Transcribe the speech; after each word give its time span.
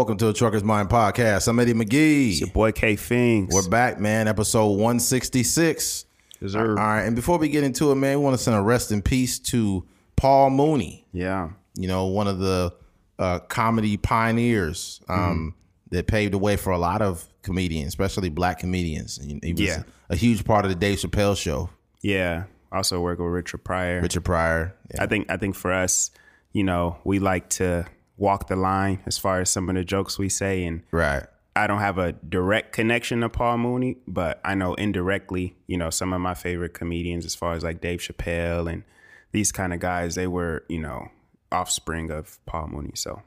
Welcome 0.00 0.16
to 0.16 0.24
the 0.28 0.32
Trucker's 0.32 0.64
Mind 0.64 0.88
Podcast. 0.88 1.46
I'm 1.46 1.60
Eddie 1.60 1.74
McGee. 1.74 2.40
Your 2.40 2.48
boy 2.48 2.72
K 2.72 2.96
Fings. 2.96 3.52
We're 3.54 3.68
back, 3.68 4.00
man. 4.00 4.28
Episode 4.28 4.68
166. 4.68 6.06
Yes, 6.40 6.54
All 6.54 6.64
right, 6.68 7.02
and 7.02 7.14
before 7.14 7.36
we 7.36 7.50
get 7.50 7.64
into 7.64 7.92
it, 7.92 7.96
man, 7.96 8.16
we 8.18 8.24
want 8.24 8.34
to 8.34 8.42
send 8.42 8.56
a 8.56 8.62
rest 8.62 8.92
in 8.92 9.02
peace 9.02 9.38
to 9.40 9.84
Paul 10.16 10.48
Mooney. 10.48 11.06
Yeah. 11.12 11.50
You 11.74 11.86
know, 11.86 12.06
one 12.06 12.28
of 12.28 12.38
the 12.38 12.72
uh, 13.18 13.40
comedy 13.40 13.98
pioneers 13.98 15.02
um, 15.10 15.54
that 15.90 16.06
paved 16.06 16.32
the 16.32 16.38
way 16.38 16.56
for 16.56 16.70
a 16.70 16.78
lot 16.78 17.02
of 17.02 17.28
comedians, 17.42 17.88
especially 17.88 18.30
black 18.30 18.58
comedians. 18.58 19.18
And 19.18 19.44
He 19.44 19.52
was 19.52 19.60
Yeah. 19.60 19.82
a 20.08 20.16
huge 20.16 20.46
part 20.46 20.64
of 20.64 20.70
the 20.70 20.76
Dave 20.76 20.96
Chappelle 20.96 21.36
show. 21.36 21.68
Yeah. 22.00 22.44
Also 22.72 23.02
work 23.02 23.18
with 23.18 23.28
Richard 23.28 23.64
Pryor. 23.64 24.00
Richard 24.00 24.24
Pryor. 24.24 24.74
Yeah. 24.94 25.02
I 25.02 25.06
think 25.08 25.30
I 25.30 25.36
think 25.36 25.56
for 25.56 25.70
us, 25.70 26.10
you 26.54 26.64
know, 26.64 26.96
we 27.04 27.18
like 27.18 27.50
to 27.50 27.84
walk 28.20 28.46
the 28.48 28.54
line 28.54 29.00
as 29.06 29.18
far 29.18 29.40
as 29.40 29.50
some 29.50 29.68
of 29.68 29.74
the 29.74 29.82
jokes 29.82 30.18
we 30.18 30.28
say 30.28 30.62
and 30.64 30.82
Right. 30.92 31.24
I 31.56 31.66
don't 31.66 31.80
have 31.80 31.98
a 31.98 32.12
direct 32.12 32.72
connection 32.72 33.22
to 33.22 33.28
Paul 33.28 33.58
Mooney, 33.58 33.96
but 34.06 34.40
I 34.44 34.54
know 34.54 34.74
indirectly, 34.74 35.56
you 35.66 35.76
know, 35.76 35.90
some 35.90 36.12
of 36.12 36.20
my 36.20 36.34
favorite 36.34 36.74
comedians 36.74 37.24
as 37.24 37.34
far 37.34 37.54
as 37.54 37.64
like 37.64 37.80
Dave 37.80 37.98
Chappelle 37.98 38.70
and 38.72 38.84
these 39.32 39.50
kind 39.50 39.74
of 39.74 39.80
guys, 39.80 40.14
they 40.14 40.28
were, 40.28 40.64
you 40.68 40.78
know, 40.78 41.08
offspring 41.50 42.10
of 42.12 42.38
Paul 42.46 42.68
Mooney. 42.68 42.92
So 42.94 43.22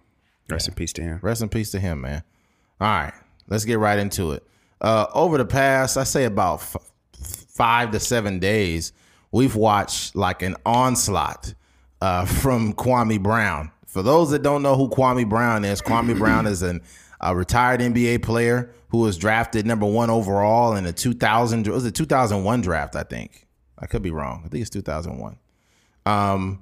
rest 0.50 0.70
in 0.70 0.74
peace 0.74 0.94
to 0.94 1.02
him. 1.02 1.20
Rest 1.22 1.42
in 1.42 1.50
peace 1.50 1.72
to 1.72 1.80
him, 1.80 2.02
man. 2.02 2.24
All 2.80 2.88
right, 2.88 3.14
let's 3.50 3.66
get 3.66 3.80
right 3.80 4.00
into 4.00 4.32
it. 4.32 4.44
Uh, 4.80 5.08
over 5.14 5.38
the 5.38 5.46
past, 5.46 5.98
I 5.98 6.04
say 6.06 6.24
about 6.24 6.60
f- 6.60 6.78
five 7.50 7.92
to 7.92 8.00
seven 8.00 8.40
days, 8.40 8.94
we've 9.32 9.56
watched 9.56 10.16
like 10.16 10.42
an 10.42 10.56
onslaught 10.66 11.54
uh, 12.02 12.26
from 12.42 12.74
Kwame 12.74 13.22
Brown. 13.22 13.72
For 13.94 14.02
those 14.02 14.32
that 14.32 14.42
don't 14.42 14.64
know 14.64 14.76
who 14.76 14.90
Kwame 14.90 15.30
Brown 15.30 15.64
is, 15.64 15.80
Kwame 15.80 16.18
Brown 16.18 16.48
is 16.48 16.64
an 16.64 16.82
a 17.22 17.36
retired 17.36 17.80
NBA 17.80 18.24
player 18.24 18.74
who 18.90 18.98
was 18.98 19.18
drafted 19.18 19.68
number 19.68 19.86
one 19.86 20.10
overall 20.10 20.76
in 20.76 20.84
the 20.84 20.92
2000 20.92 21.68
it 21.68 21.72
was 21.72 21.86
it 21.86 21.94
2001 21.94 22.62
draft? 22.62 22.96
I 22.96 23.04
think 23.04 23.48
I 23.78 23.86
could 23.86 24.02
be 24.02 24.10
wrong. 24.10 24.42
I 24.46 24.50
think 24.50 24.62
it's 24.62 24.72
2001. 24.72 25.38
Um, 26.08 26.60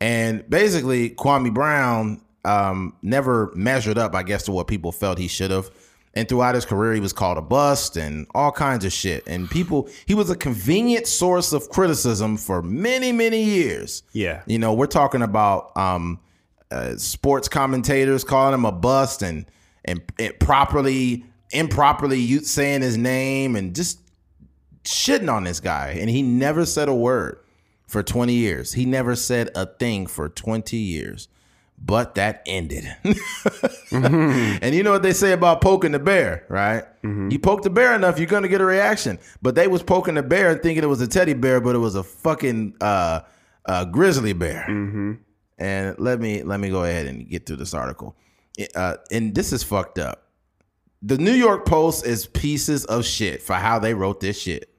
and 0.00 0.48
basically, 0.48 1.10
Kwame 1.10 1.52
Brown 1.52 2.22
um, 2.46 2.96
never 3.02 3.52
measured 3.54 3.98
up, 3.98 4.14
I 4.14 4.22
guess, 4.22 4.44
to 4.44 4.52
what 4.52 4.66
people 4.66 4.90
felt 4.90 5.18
he 5.18 5.28
should 5.28 5.50
have. 5.50 5.70
And 6.14 6.30
throughout 6.30 6.54
his 6.54 6.64
career, 6.64 6.94
he 6.94 7.00
was 7.00 7.12
called 7.12 7.36
a 7.36 7.42
bust 7.42 7.98
and 7.98 8.26
all 8.34 8.50
kinds 8.50 8.86
of 8.86 8.92
shit. 8.92 9.22
And 9.28 9.50
people, 9.50 9.88
he 10.06 10.14
was 10.14 10.30
a 10.30 10.34
convenient 10.34 11.06
source 11.06 11.52
of 11.52 11.68
criticism 11.68 12.38
for 12.38 12.62
many, 12.62 13.12
many 13.12 13.44
years. 13.44 14.02
Yeah. 14.12 14.42
You 14.46 14.58
know, 14.58 14.72
we're 14.72 14.86
talking 14.86 15.20
about 15.22 15.76
um, 15.76 16.18
uh, 16.70 16.96
sports 16.96 17.48
commentators 17.48 18.24
calling 18.24 18.54
him 18.54 18.64
a 18.64 18.72
bust 18.72 19.22
and 19.22 19.46
and 19.84 20.02
it 20.18 20.40
properly, 20.40 21.24
improperly 21.52 22.18
you 22.20 22.40
saying 22.40 22.82
his 22.82 22.96
name 22.98 23.56
and 23.56 23.74
just 23.74 23.98
shitting 24.84 25.32
on 25.32 25.44
this 25.44 25.58
guy. 25.60 25.96
And 25.98 26.10
he 26.10 26.22
never 26.22 26.66
said 26.66 26.88
a 26.88 26.94
word 26.94 27.38
for 27.86 28.02
20 28.02 28.32
years. 28.34 28.74
He 28.74 28.84
never 28.84 29.16
said 29.16 29.50
a 29.54 29.66
thing 29.66 30.06
for 30.06 30.28
20 30.28 30.76
years. 30.76 31.28
But 31.82 32.14
that 32.16 32.42
ended. 32.46 32.84
And 34.62 34.74
you 34.74 34.82
know 34.82 34.92
what 34.92 35.02
they 35.02 35.14
say 35.14 35.32
about 35.32 35.62
poking 35.62 35.92
the 35.92 35.98
bear, 35.98 36.44
right? 36.48 36.84
You 37.30 37.38
poke 37.38 37.62
the 37.62 37.70
bear 37.70 37.94
enough, 37.94 38.18
you're 38.18 38.26
gonna 38.28 38.48
get 38.48 38.60
a 38.60 38.64
reaction. 38.66 39.18
But 39.40 39.54
they 39.54 39.66
was 39.66 39.82
poking 39.82 40.14
the 40.14 40.22
bear 40.22 40.54
thinking 40.58 40.84
it 40.84 40.88
was 40.88 41.00
a 41.00 41.08
teddy 41.08 41.32
bear, 41.32 41.58
but 41.60 41.74
it 41.74 41.78
was 41.78 41.94
a 41.94 42.02
fucking 42.02 42.74
uh, 42.82 43.20
uh, 43.64 43.86
grizzly 43.86 44.34
bear. 44.34 44.66
And 45.60 45.98
let 45.98 46.20
me 46.20 46.42
let 46.42 46.58
me 46.58 46.70
go 46.70 46.84
ahead 46.84 47.06
and 47.06 47.28
get 47.28 47.46
through 47.46 47.56
this 47.56 47.74
article. 47.74 48.16
Uh, 48.74 48.96
and 49.10 49.34
this 49.34 49.52
is 49.52 49.62
fucked 49.62 49.98
up. 49.98 50.26
The 51.02 51.18
New 51.18 51.32
York 51.32 51.66
Post 51.66 52.04
is 52.06 52.26
pieces 52.26 52.84
of 52.86 53.04
shit 53.04 53.42
for 53.42 53.54
how 53.54 53.78
they 53.78 53.94
wrote 53.94 54.20
this 54.20 54.40
shit. 54.40 54.74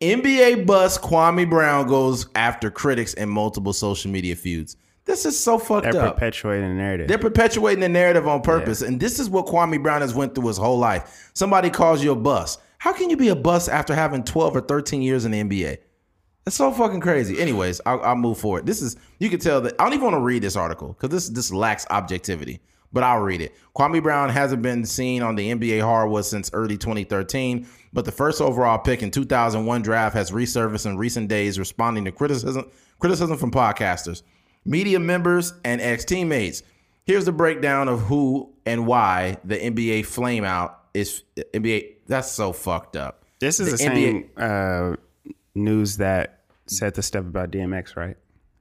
NBA 0.00 0.66
bus 0.66 0.96
Kwame 0.96 1.48
Brown 1.48 1.86
goes 1.86 2.26
after 2.34 2.70
critics 2.70 3.12
in 3.14 3.28
multiple 3.28 3.72
social 3.72 4.10
media 4.10 4.36
feuds. 4.36 4.76
This 5.04 5.26
is 5.26 5.38
so 5.38 5.58
fucked 5.58 5.90
They're 5.90 6.00
up. 6.00 6.14
perpetuating 6.14 6.68
the 6.68 6.74
narrative. 6.74 7.08
They're 7.08 7.18
perpetuating 7.18 7.80
the 7.80 7.88
narrative 7.88 8.28
on 8.28 8.42
purpose, 8.42 8.80
and 8.80 9.00
this 9.00 9.18
is 9.18 9.28
what 9.28 9.46
Kwame 9.46 9.82
Brown 9.82 10.02
has 10.02 10.14
went 10.14 10.34
through 10.34 10.46
his 10.48 10.56
whole 10.56 10.78
life. 10.78 11.30
Somebody 11.34 11.68
calls 11.68 12.02
you 12.02 12.12
a 12.12 12.16
bus. 12.16 12.58
How 12.78 12.92
can 12.92 13.10
you 13.10 13.16
be 13.16 13.28
a 13.28 13.36
bus 13.36 13.68
after 13.68 13.94
having 13.94 14.22
twelve 14.24 14.54
or 14.56 14.60
thirteen 14.60 15.02
years 15.02 15.24
in 15.24 15.32
the 15.32 15.42
NBA? 15.42 15.78
That's 16.50 16.56
so 16.56 16.72
fucking 16.72 16.98
crazy. 16.98 17.40
Anyways, 17.40 17.80
I'll, 17.86 18.02
I'll 18.02 18.16
move 18.16 18.36
forward. 18.38 18.66
This 18.66 18.82
is 18.82 18.96
you 19.20 19.30
can 19.30 19.38
tell 19.38 19.60
that 19.60 19.76
I 19.78 19.84
don't 19.84 19.92
even 19.92 20.06
want 20.06 20.16
to 20.16 20.20
read 20.20 20.42
this 20.42 20.56
article 20.56 20.88
because 20.88 21.10
this 21.10 21.28
this 21.28 21.52
lacks 21.52 21.86
objectivity. 21.90 22.58
But 22.92 23.04
I'll 23.04 23.20
read 23.20 23.40
it. 23.40 23.54
Kwame 23.76 24.02
Brown 24.02 24.30
hasn't 24.30 24.60
been 24.60 24.84
seen 24.84 25.22
on 25.22 25.36
the 25.36 25.48
NBA 25.52 25.80
hardwood 25.80 26.24
since 26.24 26.50
early 26.52 26.76
2013, 26.76 27.68
but 27.92 28.04
the 28.04 28.10
first 28.10 28.40
overall 28.40 28.78
pick 28.78 29.00
in 29.04 29.12
2001 29.12 29.82
draft 29.82 30.12
has 30.16 30.32
resurfaced 30.32 30.86
in 30.86 30.96
recent 30.96 31.28
days, 31.28 31.56
responding 31.56 32.04
to 32.06 32.10
criticism 32.10 32.68
criticism 32.98 33.36
from 33.38 33.52
podcasters, 33.52 34.24
media 34.64 34.98
members, 34.98 35.54
and 35.64 35.80
ex 35.80 36.04
teammates. 36.04 36.64
Here's 37.04 37.26
the 37.26 37.32
breakdown 37.32 37.86
of 37.86 38.00
who 38.00 38.52
and 38.66 38.88
why 38.88 39.36
the 39.44 39.56
NBA 39.56 40.00
flameout 40.00 40.74
is 40.94 41.22
NBA. 41.36 41.98
That's 42.08 42.32
so 42.32 42.52
fucked 42.52 42.96
up. 42.96 43.24
This 43.38 43.60
is 43.60 43.70
the, 43.70 43.78
same 43.78 44.30
uh, 44.36 44.96
news 45.54 45.98
that 45.98 46.39
said 46.70 46.94
the 46.94 47.02
stuff 47.02 47.26
about 47.26 47.50
DMX, 47.50 47.96
right? 47.96 48.16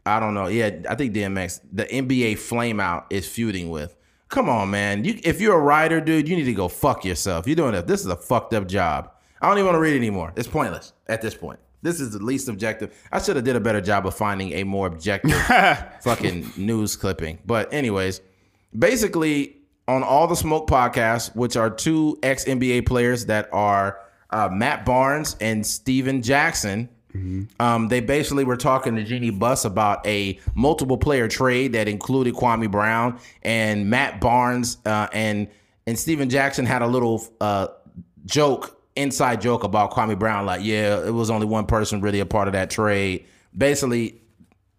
I 0.05 0.19
don't 0.19 0.33
know. 0.33 0.47
Yeah, 0.47 0.71
I 0.89 0.95
think 0.95 1.13
DMX, 1.13 1.61
the 1.71 1.85
NBA 1.85 2.33
flameout 2.33 3.05
is 3.09 3.27
feuding 3.27 3.69
with. 3.69 3.95
Come 4.29 4.49
on, 4.49 4.69
man. 4.69 5.03
You, 5.03 5.19
if 5.23 5.41
you're 5.41 5.55
a 5.55 5.61
writer, 5.61 6.01
dude, 6.01 6.27
you 6.27 6.35
need 6.35 6.45
to 6.45 6.53
go 6.53 6.67
fuck 6.67 7.03
yourself. 7.03 7.47
You're 7.47 7.55
doing 7.55 7.73
it. 7.73 7.87
This 7.87 8.01
is 8.01 8.07
a 8.07 8.15
fucked 8.15 8.53
up 8.53 8.67
job. 8.67 9.11
I 9.41 9.47
don't 9.47 9.57
even 9.57 9.65
want 9.65 9.75
to 9.75 9.79
read 9.79 9.93
it 9.93 9.97
anymore. 9.97 10.33
It's 10.35 10.47
pointless 10.47 10.93
at 11.07 11.21
this 11.21 11.35
point. 11.35 11.59
This 11.81 11.99
is 11.99 12.11
the 12.11 12.23
least 12.23 12.49
objective. 12.49 12.93
I 13.11 13.21
should 13.21 13.37
have 13.37 13.45
did 13.45 13.55
a 13.55 13.59
better 13.59 13.81
job 13.81 14.05
of 14.05 14.13
finding 14.13 14.53
a 14.53 14.63
more 14.63 14.87
objective 14.87 15.31
fucking 16.01 16.51
news 16.57 16.95
clipping. 16.95 17.39
But 17.45 17.73
anyways, 17.73 18.21
basically 18.77 19.57
on 19.87 20.03
all 20.03 20.27
the 20.27 20.35
smoke 20.35 20.67
podcasts, 20.67 21.35
which 21.35 21.55
are 21.55 21.69
two 21.69 22.19
ex 22.21 22.45
NBA 22.45 22.85
players 22.85 23.25
that 23.27 23.49
are 23.53 23.99
uh, 24.29 24.49
Matt 24.51 24.85
Barnes 24.85 25.35
and 25.39 25.65
Stephen 25.65 26.21
Jackson. 26.21 26.89
Um, 27.59 27.87
they 27.87 28.01
basically 28.01 28.43
were 28.43 28.57
talking 28.57 28.95
to 28.95 29.03
Jeanie 29.03 29.31
Buss 29.31 29.65
about 29.65 30.05
a 30.05 30.39
multiple 30.53 30.97
player 30.97 31.27
trade 31.27 31.73
that 31.73 31.87
included 31.87 32.35
Kwame 32.35 32.69
Brown 32.69 33.19
and 33.41 33.89
Matt 33.89 34.21
Barnes 34.21 34.77
uh, 34.85 35.07
and 35.11 35.47
and 35.87 35.97
Stephen 35.97 36.29
Jackson 36.29 36.67
had 36.67 36.83
a 36.83 36.87
little 36.87 37.25
uh, 37.41 37.67
joke, 38.25 38.79
inside 38.95 39.41
joke 39.41 39.63
about 39.63 39.91
Kwame 39.91 40.19
Brown, 40.19 40.45
like, 40.45 40.63
yeah, 40.63 41.03
it 41.03 41.13
was 41.13 41.31
only 41.31 41.47
one 41.47 41.65
person 41.65 41.99
really 41.99 42.19
a 42.19 42.27
part 42.27 42.47
of 42.47 42.51
that 42.51 42.69
trade. 42.69 43.25
Basically, 43.57 44.21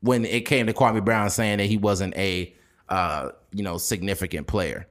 when 0.03 0.25
it 0.25 0.43
came 0.43 0.67
to 0.67 0.73
Kwame 0.73 1.05
Brown 1.05 1.31
saying 1.31 1.59
that 1.59 1.67
he 1.67 1.77
wasn't 1.77 2.17
a 2.17 2.55
uh, 2.89 3.31
you 3.53 3.63
know 3.63 3.79
significant 3.79 4.47
player. 4.47 4.87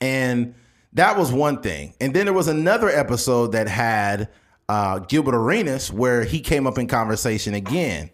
And 0.00 0.54
that 0.92 1.16
was 1.16 1.32
one 1.32 1.62
thing. 1.62 1.94
And 2.00 2.14
then 2.14 2.26
there 2.26 2.34
was 2.34 2.48
another 2.48 2.88
episode 2.88 3.52
that 3.52 3.68
had 3.68 4.28
uh, 4.68 5.00
Gilbert 5.00 5.34
Arenas 5.34 5.92
where 5.92 6.24
he 6.24 6.40
came 6.40 6.66
up 6.66 6.78
in 6.78 6.86
conversation 6.86 7.54
again. 7.54 8.10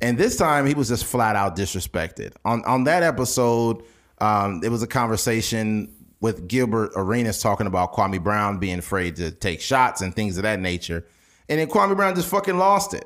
And 0.00 0.18
this 0.18 0.36
time 0.36 0.66
he 0.66 0.74
was 0.74 0.88
just 0.88 1.04
flat 1.04 1.36
out 1.36 1.56
disrespected. 1.56 2.32
On 2.44 2.64
on 2.64 2.84
that 2.84 3.02
episode, 3.02 3.84
um, 4.18 4.60
it 4.64 4.68
was 4.68 4.82
a 4.82 4.86
conversation 4.86 5.94
with 6.20 6.46
Gilbert 6.48 6.92
Arenas 6.94 7.40
talking 7.40 7.66
about 7.66 7.92
Kwame 7.92 8.22
Brown 8.22 8.58
being 8.58 8.78
afraid 8.78 9.16
to 9.16 9.32
take 9.32 9.60
shots 9.60 10.00
and 10.00 10.14
things 10.14 10.36
of 10.36 10.44
that 10.44 10.60
nature. 10.60 11.04
And 11.48 11.58
then 11.58 11.68
Kwame 11.68 11.96
Brown 11.96 12.14
just 12.14 12.28
fucking 12.28 12.56
lost 12.56 12.94
it. 12.94 13.04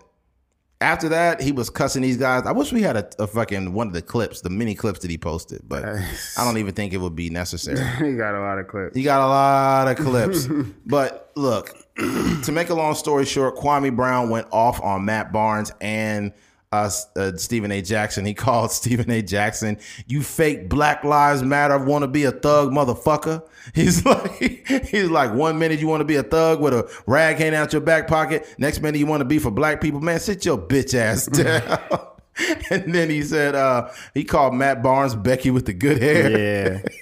After 0.82 1.09
that, 1.09 1.41
he 1.41 1.53
was 1.53 1.71
cussing 1.71 2.03
these 2.03 2.19
guys. 2.19 2.44
I 2.44 2.53
wish 2.53 2.71
we 2.71 2.82
had 2.82 2.99
a, 2.99 3.09
a 3.19 3.27
fucking 3.27 3.73
one 3.73 3.87
of 3.87 3.94
the 3.94 4.03
clips, 4.03 4.43
the 4.43 4.50
mini 4.50 4.75
clips 4.75 5.00
that 5.00 5.11
he 5.11 5.17
posted, 5.17 5.62
but 5.67 5.87
I 5.87 6.44
don't 6.44 6.59
even 6.59 6.75
think 6.75 6.93
it 6.93 6.99
would 6.99 7.17
be 7.17 7.31
necessary. 7.31 7.79
He 8.06 8.15
got 8.15 8.35
a 8.35 8.41
lot 8.41 8.59
of 8.59 8.69
clips. 8.69 8.94
He 8.94 9.03
got 9.03 9.25
a 9.25 9.27
lot 9.27 9.89
of 9.89 9.97
clips. 9.97 10.47
but 10.87 11.32
look, 11.35 11.75
to 12.43 12.52
make 12.52 12.69
a 12.69 12.75
long 12.75 12.94
story 12.94 13.25
short, 13.25 13.56
Kwame 13.56 13.94
Brown 13.94 14.28
went 14.28 14.46
off 14.50 14.82
on 14.82 15.04
Matt 15.04 15.32
Barnes 15.32 15.72
and 15.81 16.32
uh, 16.72 16.90
uh, 17.16 17.32
Stephen 17.37 17.72
A. 17.72 17.81
Jackson. 17.81 18.25
He 18.26 18.34
called 18.46 18.70
Stephen 18.70 19.10
A. 19.10 19.22
Jackson, 19.22 19.78
"You 20.06 20.22
fake 20.22 20.69
Black 20.69 21.04
Lives 21.04 21.43
Matter 21.43 21.78
want 21.78 22.02
to 22.02 22.08
be 22.08 22.25
a 22.25 22.32
thug, 22.32 22.70
motherfucker." 22.70 23.43
He's 23.75 24.04
like, 24.04 24.38
he's 24.87 25.10
like, 25.10 25.34
one 25.34 25.58
minute 25.58 25.81
you 25.81 25.88
want 25.88 26.00
to 26.00 26.04
be 26.04 26.14
a 26.14 26.22
thug 26.22 26.60
with 26.60 26.72
a 26.72 26.88
rag 27.06 27.37
hanging 27.38 27.56
out 27.56 27.72
your 27.72 27.81
back 27.81 28.06
pocket, 28.06 28.46
next 28.58 28.81
minute 28.81 28.98
you 28.98 29.06
want 29.06 29.22
to 29.22 29.25
be 29.25 29.40
for 29.40 29.50
black 29.50 29.81
people. 29.81 30.00
Man, 30.00 30.20
sit 30.20 30.44
your 30.44 30.56
bitch 30.56 30.94
ass 30.94 31.26
down. 31.26 32.12
and 32.71 32.94
then 32.94 33.11
he 33.11 33.23
said 33.23 33.55
uh, 33.55 33.91
he 34.15 34.25
called 34.25 34.55
Matt 34.55 34.83
Barnes 34.83 35.15
Becky 35.15 35.50
with 35.50 35.67
the 35.67 35.73
good 35.73 36.00
hair. 36.00 36.31
Yeah. 36.31 36.83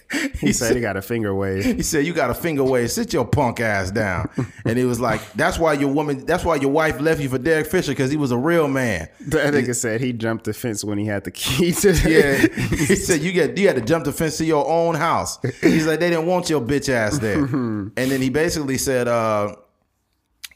He, 0.40 0.52
said, 0.52 0.76
he 0.76 0.82
got 0.82 0.96
a 0.96 1.02
finger 1.02 1.34
wave. 1.34 1.64
He 1.64 1.82
said, 1.82 2.06
"You 2.06 2.12
got 2.12 2.30
a 2.30 2.34
finger 2.34 2.62
wave. 2.62 2.90
Sit 2.90 3.12
your 3.12 3.24
punk 3.24 3.58
ass 3.60 3.90
down." 3.90 4.28
and 4.64 4.78
he 4.78 4.84
was 4.84 5.00
like, 5.00 5.20
"That's 5.32 5.58
why 5.58 5.72
your 5.72 5.92
woman. 5.92 6.24
That's 6.24 6.44
why 6.44 6.56
your 6.56 6.70
wife 6.70 7.00
left 7.00 7.20
you 7.20 7.28
for 7.28 7.38
Derek 7.38 7.66
Fisher 7.66 7.92
because 7.92 8.12
he 8.12 8.16
was 8.16 8.30
a 8.30 8.36
real 8.38 8.68
man." 8.68 9.08
That 9.28 9.54
nigga 9.54 9.74
said 9.74 10.00
he 10.00 10.12
jumped 10.12 10.44
the 10.44 10.52
fence 10.52 10.84
when 10.84 10.98
he 10.98 11.06
had 11.06 11.24
the 11.24 11.30
key 11.32 11.72
to 11.72 11.92
the 11.92 12.10
Yeah, 12.10 12.66
he 12.76 12.94
said 12.94 13.22
you 13.22 13.32
get 13.32 13.58
you 13.58 13.66
had 13.66 13.76
to 13.76 13.82
jump 13.82 14.04
the 14.04 14.12
fence 14.12 14.36
to 14.38 14.44
your 14.44 14.68
own 14.68 14.94
house. 14.94 15.38
He's 15.60 15.86
like 15.86 15.98
they 15.98 16.10
didn't 16.10 16.26
want 16.26 16.48
your 16.48 16.60
bitch 16.60 16.88
ass 16.88 17.18
there. 17.18 17.38
and 17.38 17.92
then 17.96 18.20
he 18.20 18.30
basically 18.30 18.78
said, 18.78 19.08
uh, 19.08 19.56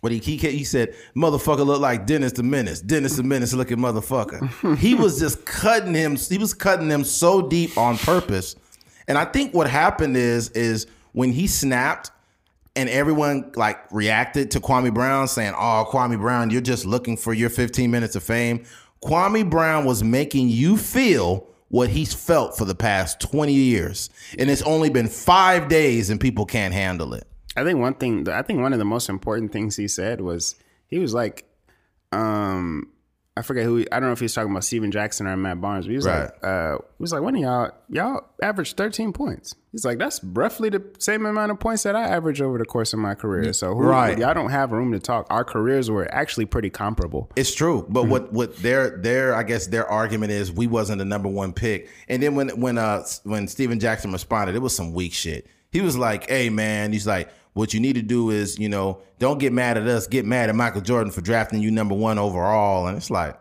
what 0.01 0.13
he, 0.13 0.19
he 0.19 0.37
he 0.37 0.65
said, 0.65 0.95
motherfucker 1.17 1.67
look 1.67 1.81
like 1.81 2.07
Dennis 2.07 2.33
the 2.33 2.43
Menace. 2.43 2.81
Dennis 2.81 3.17
the 3.17 3.23
Menace 3.23 3.53
looking 3.53 3.79
motherfucker. 3.79 4.77
he 4.79 4.95
was 4.95 5.19
just 5.19 5.45
cutting 5.45 5.95
him. 5.95 6.17
He 6.17 6.39
was 6.39 6.55
cutting 6.55 6.89
him 6.89 7.05
so 7.05 7.43
deep 7.43 7.77
on 7.77 7.99
purpose. 7.99 8.55
And 9.09 9.19
I 9.19 9.25
think 9.25 9.55
what 9.55 9.69
happened 9.69 10.17
is 10.17 10.51
is 10.51 10.87
when 11.13 11.33
he 11.33 11.47
snapped 11.47 12.13
and 12.77 12.89
everyone 12.89 13.51
like 13.57 13.81
reacted 13.91 14.53
to 14.53 14.61
Kwame 14.61 14.95
Brown 14.95 15.27
saying, 15.27 15.55
"Oh, 15.57 15.89
Kwame 15.91 16.19
Brown, 16.19 16.51
you're 16.51 16.61
just 16.61 16.85
looking 16.87 17.17
for 17.17 17.35
your 17.35 17.51
15 17.51 17.91
minutes 17.91 18.15
of 18.15 18.23
fame." 18.23 18.65
Kwame 19.03 19.49
Brown 19.49 19.85
was 19.85 20.05
making 20.05 20.49
you 20.49 20.77
feel 20.77 21.47
what 21.69 21.91
he's 21.91 22.15
felt 22.15 22.57
for 22.57 22.65
the 22.65 22.75
past 22.75 23.21
20 23.21 23.53
years, 23.53 24.11
and 24.39 24.49
it's 24.49 24.63
only 24.63 24.91
been 24.91 25.09
five 25.09 25.69
days, 25.69 26.09
and 26.11 26.21
people 26.21 26.47
can't 26.47 26.73
handle 26.73 27.15
it. 27.15 27.27
I 27.61 27.65
think 27.65 27.79
one 27.81 27.95
thing, 27.95 28.29
I 28.29 28.43
think 28.43 28.61
one 28.61 28.73
of 28.73 28.79
the 28.79 28.85
most 28.85 29.09
important 29.09 29.53
things 29.53 29.77
he 29.77 29.89
said 29.89 30.21
was 30.21 30.55
he 30.87 30.99
was 30.99 31.13
like, 31.15 31.45
um, 32.13 32.89
I 33.37 33.43
forget 33.43 33.65
who. 33.65 33.85
I 33.93 34.01
don't 34.01 34.09
know 34.09 34.13
if 34.13 34.19
he 34.19 34.25
was 34.25 34.35
talking 34.35 34.51
about 34.51 34.65
Stephen 34.65 34.91
Jackson 34.91 35.27
or 35.29 35.37
Matt 35.37 35.61
Barnes. 35.61 35.87
But 35.87 35.91
he 35.91 35.97
was 35.97 36.07
Right. 36.07 36.23
like, 36.23 36.33
uh, 36.45 36.79
he 36.79 37.03
was 37.03 37.13
like, 37.13 37.23
of 37.23 37.37
y'all, 37.37 37.71
y'all 37.89 38.25
averaged 38.43 38.77
13 38.77 39.13
points. 39.13 39.55
He's 39.71 39.85
like, 39.85 39.99
that's 39.99 40.23
roughly 40.25 40.71
the 40.71 40.83
same 40.99 41.25
amount 41.25 41.53
of 41.53 41.61
points 41.61 41.85
that 41.85 41.95
I 41.95 42.03
averaged 42.09 42.41
over 42.43 42.59
the 42.59 42.65
course 42.65 42.93
of 42.93 42.99
my 42.99 43.15
career. 43.15 43.53
So 43.53 43.75
who, 43.77 43.83
Right. 43.83 44.19
y'all 44.19 44.35
don't 44.35 44.51
have 44.51 44.73
room 44.73 44.91
to 44.91 44.99
talk. 44.99 45.29
Our 45.31 45.45
careers 45.45 45.89
were 45.89 46.13
actually 46.13 46.47
pretty 46.47 46.71
comparable. 46.71 47.31
It's 47.37 47.55
true, 47.55 47.87
but 47.89 48.09
what 48.09 48.33
what 48.33 48.57
their 48.57 48.97
their 48.97 49.35
I 49.37 49.45
guess 49.45 49.69
their 49.69 49.87
argument 49.87 50.33
is 50.33 50.51
we 50.51 50.67
wasn't 50.67 50.99
the 50.99 51.05
number 51.05 51.29
one 51.29 51.53
pick. 51.53 51.89
And 52.09 52.21
then 52.21 52.35
when 52.35 52.49
when 52.61 52.77
uh 52.77 53.05
when 53.23 53.47
Stephen 53.47 53.79
Jackson 53.79 54.11
responded, 54.11 54.57
it 54.57 54.63
was 54.63 54.75
some 54.75 54.93
weak 54.93 55.13
shit. 55.13 55.47
He 55.71 55.81
was 55.81 55.97
like, 55.97 56.29
"Hey 56.29 56.49
man," 56.51 56.93
he's 56.93 57.07
like, 57.07 57.29
"What 57.59 57.75
you 57.75 57.81
need 57.81 57.95
to 57.95 58.03
do 58.03 58.31
is 58.31 58.59
you 58.59 58.69
know 58.69 59.01
don't 59.19 59.39
get 59.39 59.53
mad 59.53 59.77
at 59.77 59.87
us, 59.87 60.07
get 60.07 60.25
mad 60.25 60.49
at 60.49 60.55
Michael 60.55 60.81
Jordan 60.81 61.13
for 61.13 61.21
drafting 61.21 61.61
you 61.61 61.71
number 61.71 61.95
one 61.95 62.19
overall." 62.19 62.87
And 62.87 62.97
it's 62.97 63.11
like, 63.11 63.37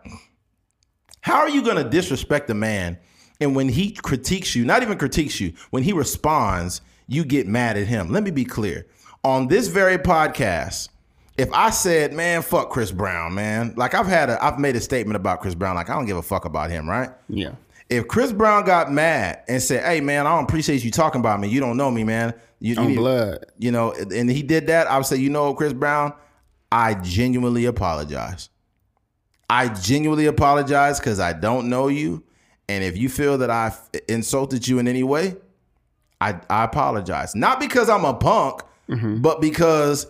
how 1.20 1.36
are 1.38 1.48
you 1.48 1.62
going 1.62 1.76
to 1.76 1.88
disrespect 1.88 2.50
a 2.50 2.54
man? 2.54 2.98
And 3.40 3.54
when 3.54 3.68
he 3.68 3.92
critiques 3.92 4.54
you, 4.56 4.64
not 4.64 4.82
even 4.82 4.98
critiques 4.98 5.40
you, 5.40 5.52
when 5.70 5.82
he 5.82 5.92
responds, 5.92 6.80
you 7.06 7.24
get 7.24 7.46
mad 7.46 7.76
at 7.76 7.86
him. 7.86 8.10
Let 8.10 8.22
me 8.22 8.30
be 8.30 8.44
clear. 8.44 8.86
On 9.24 9.48
this 9.48 9.68
very 9.68 9.98
podcast, 9.98 10.88
if 11.36 11.52
I 11.52 11.70
said, 11.70 12.12
man, 12.12 12.42
fuck 12.42 12.70
Chris 12.70 12.90
Brown, 12.90 13.34
man, 13.34 13.74
like 13.76 13.94
I've 13.94 14.06
had 14.06 14.30
a, 14.30 14.44
I've 14.44 14.58
made 14.58 14.74
a 14.74 14.80
statement 14.80 15.16
about 15.16 15.40
Chris 15.40 15.54
Brown, 15.54 15.76
like 15.76 15.88
I 15.88 15.94
don't 15.94 16.06
give 16.06 16.16
a 16.16 16.22
fuck 16.22 16.44
about 16.44 16.70
him, 16.70 16.88
right? 16.88 17.10
Yeah. 17.28 17.52
If 17.88 18.08
Chris 18.08 18.32
Brown 18.32 18.64
got 18.64 18.92
mad 18.92 19.42
and 19.48 19.62
said, 19.62 19.84
hey, 19.84 20.00
man, 20.00 20.26
I 20.26 20.34
don't 20.34 20.44
appreciate 20.44 20.84
you 20.84 20.90
talking 20.90 21.20
about 21.20 21.40
me. 21.40 21.48
You 21.48 21.60
don't 21.60 21.76
know 21.76 21.90
me, 21.90 22.04
man. 22.04 22.34
You, 22.60 22.74
you 22.74 22.88
need- 22.88 22.96
blood. 22.96 23.46
You 23.58 23.72
know, 23.72 23.92
and 23.92 24.30
he 24.30 24.42
did 24.42 24.66
that. 24.68 24.86
I 24.86 24.96
would 24.96 25.06
say, 25.06 25.16
you 25.16 25.30
know, 25.30 25.54
Chris 25.54 25.72
Brown, 25.72 26.12
I 26.70 26.94
genuinely 26.94 27.64
apologize. 27.64 28.50
I 29.50 29.68
genuinely 29.68 30.26
apologize 30.26 30.98
because 31.00 31.20
I 31.20 31.32
don't 31.32 31.70
know 31.70 31.88
you. 31.88 32.24
And 32.68 32.84
if 32.84 32.98
you 32.98 33.08
feel 33.08 33.38
that 33.38 33.50
I've 33.50 33.78
insulted 34.08 34.68
you 34.68 34.78
in 34.78 34.86
any 34.86 35.02
way, 35.02 35.36
I, 36.20 36.38
I 36.50 36.64
apologize. 36.64 37.34
Not 37.34 37.60
because 37.60 37.88
I'm 37.88 38.04
a 38.04 38.12
punk, 38.12 38.60
mm-hmm. 38.88 39.22
but 39.22 39.40
because 39.40 40.06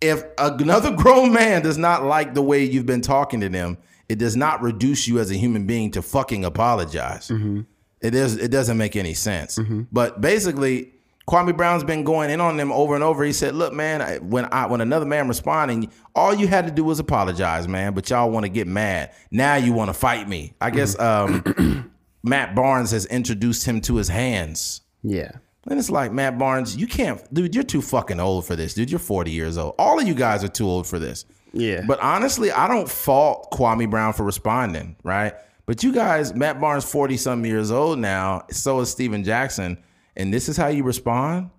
if 0.00 0.24
another 0.38 0.90
grown 0.96 1.32
man 1.32 1.62
does 1.62 1.78
not 1.78 2.04
like 2.04 2.34
the 2.34 2.42
way 2.42 2.64
you've 2.64 2.86
been 2.86 3.02
talking 3.02 3.40
to 3.40 3.48
them, 3.48 3.78
it 4.08 4.18
does 4.18 4.36
not 4.36 4.60
reduce 4.60 5.06
you 5.06 5.20
as 5.20 5.30
a 5.30 5.34
human 5.34 5.66
being 5.66 5.92
to 5.92 6.02
fucking 6.02 6.44
apologize. 6.44 7.28
Mm-hmm. 7.28 7.60
It 8.00 8.14
is. 8.14 8.36
It 8.36 8.50
doesn't 8.50 8.76
make 8.76 8.96
any 8.96 9.14
sense. 9.14 9.58
Mm-hmm. 9.58 9.82
But 9.92 10.20
basically, 10.20 10.94
Kwame 11.30 11.56
Brown's 11.56 11.84
been 11.84 12.02
going 12.02 12.28
in 12.28 12.40
on 12.40 12.56
them 12.56 12.72
over 12.72 12.96
and 12.96 13.04
over. 13.04 13.22
He 13.22 13.32
said, 13.32 13.54
"Look, 13.54 13.72
man, 13.72 14.02
I, 14.02 14.18
when 14.18 14.46
I 14.46 14.66
when 14.66 14.80
another 14.80 15.06
man 15.06 15.28
responding, 15.28 15.92
all 16.12 16.34
you 16.34 16.48
had 16.48 16.66
to 16.66 16.72
do 16.72 16.82
was 16.82 16.98
apologize, 16.98 17.68
man. 17.68 17.94
But 17.94 18.10
y'all 18.10 18.30
want 18.30 18.46
to 18.46 18.50
get 18.50 18.66
mad. 18.66 19.12
Now 19.30 19.54
you 19.54 19.72
want 19.72 19.90
to 19.90 19.94
fight 19.94 20.28
me. 20.28 20.54
I 20.60 20.70
guess 20.70 20.98
um, 20.98 21.92
Matt 22.24 22.56
Barnes 22.56 22.90
has 22.90 23.06
introduced 23.06 23.64
him 23.64 23.80
to 23.82 23.94
his 23.94 24.08
hands." 24.08 24.80
Yeah. 25.04 25.30
And 25.68 25.78
it's 25.78 25.90
like, 25.90 26.10
Matt 26.10 26.38
Barnes, 26.38 26.74
you 26.74 26.86
can't, 26.86 27.22
dude, 27.32 27.54
you're 27.54 27.62
too 27.62 27.82
fucking 27.82 28.18
old 28.18 28.46
for 28.46 28.56
this, 28.56 28.72
dude. 28.72 28.90
You're 28.90 28.98
40 28.98 29.30
years 29.30 29.58
old. 29.58 29.74
All 29.78 30.00
of 30.00 30.08
you 30.08 30.14
guys 30.14 30.42
are 30.42 30.48
too 30.48 30.66
old 30.66 30.86
for 30.86 30.98
this. 30.98 31.26
Yeah. 31.52 31.82
But 31.86 32.00
honestly, 32.00 32.50
I 32.50 32.66
don't 32.66 32.88
fault 32.88 33.50
Kwame 33.52 33.88
Brown 33.88 34.14
for 34.14 34.24
responding, 34.24 34.96
right? 35.04 35.34
But 35.66 35.82
you 35.84 35.92
guys, 35.92 36.34
Matt 36.34 36.60
Barnes, 36.62 36.90
40 36.90 37.18
some 37.18 37.44
years 37.44 37.70
old 37.70 37.98
now, 37.98 38.46
so 38.50 38.80
is 38.80 38.90
Stephen 38.90 39.22
Jackson. 39.22 39.76
And 40.16 40.32
this 40.32 40.48
is 40.48 40.56
how 40.56 40.68
you 40.68 40.82
respond? 40.84 41.50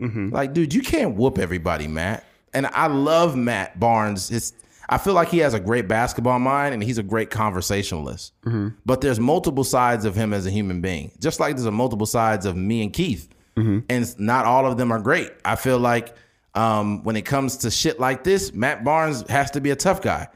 Mm-hmm. 0.00 0.30
Like, 0.30 0.52
dude, 0.52 0.74
you 0.74 0.82
can't 0.82 1.16
whoop 1.16 1.38
everybody, 1.38 1.86
Matt. 1.86 2.24
And 2.52 2.66
I 2.66 2.86
love 2.86 3.36
Matt 3.36 3.78
Barnes. 3.80 4.28
His, 4.28 4.52
I 4.88 4.98
feel 4.98 5.14
like 5.14 5.28
he 5.28 5.38
has 5.38 5.54
a 5.54 5.60
great 5.60 5.88
basketball 5.88 6.38
mind 6.38 6.74
and 6.74 6.82
he's 6.82 6.98
a 6.98 7.02
great 7.02 7.30
conversationalist. 7.30 8.32
Mm-hmm. 8.42 8.68
But 8.84 9.00
there's 9.00 9.18
multiple 9.20 9.64
sides 9.64 10.04
of 10.04 10.14
him 10.14 10.32
as 10.32 10.46
a 10.46 10.50
human 10.50 10.80
being, 10.80 11.12
just 11.20 11.40
like 11.40 11.56
there's 11.56 11.66
a 11.66 11.70
multiple 11.72 12.06
sides 12.06 12.46
of 12.46 12.56
me 12.56 12.82
and 12.82 12.92
Keith. 12.92 13.28
Mm-hmm. 13.56 13.80
And 13.88 14.20
not 14.20 14.46
all 14.46 14.66
of 14.66 14.76
them 14.76 14.90
are 14.92 14.98
great. 15.00 15.30
I 15.44 15.56
feel 15.56 15.78
like 15.78 16.14
um, 16.54 17.02
when 17.04 17.16
it 17.16 17.22
comes 17.22 17.58
to 17.58 17.70
shit 17.70 18.00
like 18.00 18.24
this, 18.24 18.52
Matt 18.52 18.84
Barnes 18.84 19.28
has 19.28 19.52
to 19.52 19.60
be 19.60 19.70
a 19.70 19.76
tough 19.76 20.02
guy. 20.02 20.28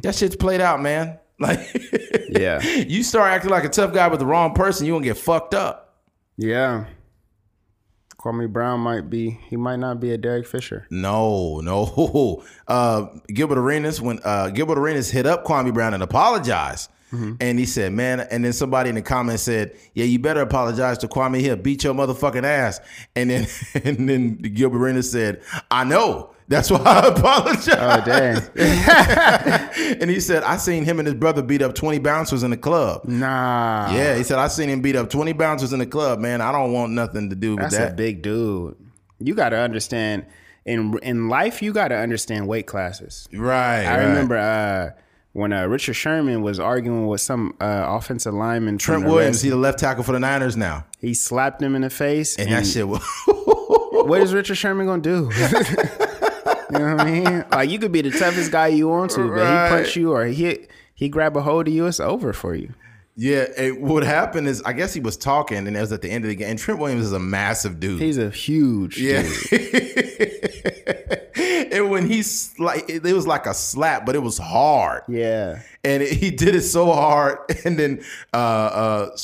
That 0.00 0.14
shit's 0.14 0.36
played 0.36 0.60
out, 0.60 0.80
man. 0.80 1.18
Like, 1.38 1.60
Yeah. 2.30 2.62
you 2.62 3.02
start 3.02 3.30
acting 3.30 3.50
like 3.50 3.64
a 3.64 3.68
tough 3.68 3.92
guy 3.92 4.08
with 4.08 4.20
the 4.20 4.24
wrong 4.26 4.54
person, 4.54 4.86
you 4.86 4.94
gonna 4.94 5.04
get 5.04 5.18
fucked 5.18 5.52
up. 5.52 5.85
Yeah. 6.36 6.86
Kwame 8.18 8.52
Brown 8.52 8.80
might 8.80 9.08
be, 9.08 9.38
he 9.48 9.56
might 9.56 9.78
not 9.78 10.00
be 10.00 10.10
a 10.12 10.18
Derek 10.18 10.46
Fisher. 10.46 10.86
No, 10.90 11.60
no. 11.60 12.42
Uh, 12.68 13.06
Gilbert 13.28 13.58
Arenas, 13.58 14.00
when 14.02 14.18
uh, 14.24 14.48
Gilbert 14.50 14.76
Arenas 14.76 15.10
hit 15.10 15.24
up 15.24 15.44
Kwame 15.44 15.72
Brown 15.72 15.94
and 15.94 16.02
apologized. 16.02 16.90
And 17.12 17.58
he 17.58 17.64
said, 17.66 17.92
man, 17.92 18.20
and 18.20 18.44
then 18.44 18.52
somebody 18.52 18.90
in 18.90 18.94
the 18.96 19.02
comments 19.02 19.42
said, 19.42 19.74
yeah, 19.94 20.04
you 20.04 20.18
better 20.18 20.40
apologize 20.40 20.98
to 20.98 21.08
Kwame. 21.08 21.40
He'll 21.40 21.56
beat 21.56 21.82
your 21.84 21.94
motherfucking 21.94 22.44
ass. 22.44 22.80
And 23.14 23.30
then 23.30 23.46
and 23.84 24.08
then 24.08 24.36
Gilbert 24.36 24.78
Arenas 24.78 25.10
said, 25.10 25.42
I 25.70 25.84
know. 25.84 26.30
That's 26.48 26.70
why 26.70 26.78
I 26.78 27.06
apologize. 27.08 27.68
Oh, 27.76 28.02
dang. 28.04 28.40
and 30.00 30.10
he 30.10 30.20
said, 30.20 30.44
I 30.44 30.56
seen 30.58 30.84
him 30.84 30.98
and 31.00 31.06
his 31.06 31.14
brother 31.16 31.42
beat 31.42 31.60
up 31.62 31.74
20 31.74 31.98
bouncers 31.98 32.42
in 32.44 32.50
the 32.50 32.56
club. 32.56 33.04
nah. 33.04 33.90
Yeah, 33.92 34.14
he 34.16 34.22
said, 34.22 34.38
I 34.38 34.46
seen 34.48 34.68
him 34.68 34.80
beat 34.80 34.94
up 34.94 35.10
20 35.10 35.32
bouncers 35.32 35.72
in 35.72 35.80
the 35.80 35.86
club, 35.86 36.20
man. 36.20 36.40
I 36.40 36.52
don't 36.52 36.72
want 36.72 36.92
nothing 36.92 37.30
to 37.30 37.36
do 37.36 37.52
with 37.52 37.60
That's 37.60 37.76
that. 37.76 37.92
a 37.92 37.94
big 37.94 38.22
dude. 38.22 38.76
You 39.18 39.34
got 39.34 39.48
to 39.50 39.56
understand 39.56 40.26
in 40.64 40.98
in 41.02 41.28
life. 41.28 41.62
You 41.62 41.72
got 41.72 41.88
to 41.88 41.96
understand 41.96 42.46
weight 42.46 42.66
classes. 42.66 43.28
right. 43.32 43.84
I 43.84 43.96
right. 43.98 44.04
remember 44.04 44.36
uh, 44.36 44.90
when 45.36 45.52
uh, 45.52 45.66
Richard 45.66 45.92
Sherman 45.92 46.40
was 46.40 46.58
arguing 46.58 47.06
with 47.06 47.20
some 47.20 47.54
uh, 47.60 47.84
offensive 47.88 48.32
lineman. 48.32 48.78
Trent 48.78 49.04
Williams, 49.04 49.36
he's 49.36 49.42
he 49.42 49.50
the 49.50 49.56
left 49.56 49.78
tackle 49.78 50.02
for 50.02 50.12
the 50.12 50.18
Niners 50.18 50.56
now. 50.56 50.86
he 50.98 51.12
slapped 51.12 51.60
him 51.60 51.74
in 51.74 51.82
the 51.82 51.90
face. 51.90 52.36
And 52.36 52.48
And, 52.48 52.64
that 52.64 52.66
shit 52.66 52.88
was 52.88 53.02
what 53.26 54.22
is 54.22 54.32
Richard 54.32 54.54
Sherman 54.54 54.86
gonna 54.86 55.02
do? 55.02 55.30
you 55.36 56.78
know 56.78 56.94
what 56.94 57.00
I 57.00 57.04
mean? 57.04 57.44
Like 57.50 57.68
you 57.68 57.78
could 57.78 57.92
be 57.92 58.00
the 58.00 58.12
toughest 58.12 58.50
guy 58.50 58.68
you 58.68 58.88
want 58.88 59.10
to, 59.10 59.28
but 59.28 59.40
he 59.40 59.76
punch 59.76 59.94
you 59.94 60.12
or 60.12 60.24
he 60.24 60.68
he 60.94 61.10
grab 61.10 61.36
a 61.36 61.42
hold 61.42 61.68
of 61.68 61.74
you, 61.74 61.86
it's 61.86 62.00
over 62.00 62.32
for 62.32 62.54
you. 62.54 62.72
Yeah, 63.14 63.46
it, 63.58 63.78
what 63.78 64.04
happened 64.04 64.48
is 64.48 64.62
I 64.62 64.72
guess 64.72 64.94
he 64.94 65.00
was 65.00 65.18
talking 65.18 65.66
and 65.66 65.76
it 65.76 65.80
was 65.80 65.92
at 65.92 66.00
the 66.00 66.10
end 66.10 66.24
of 66.24 66.30
the 66.30 66.34
game. 66.34 66.48
And 66.48 66.58
Trent 66.58 66.80
Williams 66.80 67.04
is 67.04 67.12
a 67.12 67.18
massive 67.18 67.78
dude. 67.78 68.00
He's 68.00 68.16
a 68.16 68.30
huge 68.30 68.98
yeah. 68.98 69.22
dude. 69.50 71.22
and 71.96 72.06
when 72.06 72.10
he's 72.10 72.58
like, 72.58 72.88
it, 72.88 73.04
it 73.04 73.12
was 73.12 73.26
like 73.26 73.46
a 73.46 73.54
slap, 73.54 74.06
but 74.06 74.14
it 74.14 74.20
was 74.20 74.38
hard. 74.38 75.02
Yeah. 75.08 75.62
And 75.84 76.02
it, 76.02 76.12
he 76.12 76.30
did 76.30 76.54
it 76.54 76.62
so 76.62 76.92
hard. 76.92 77.38
And 77.64 77.78
then 77.78 78.04
uh, 78.32 78.36
uh, 78.36 79.16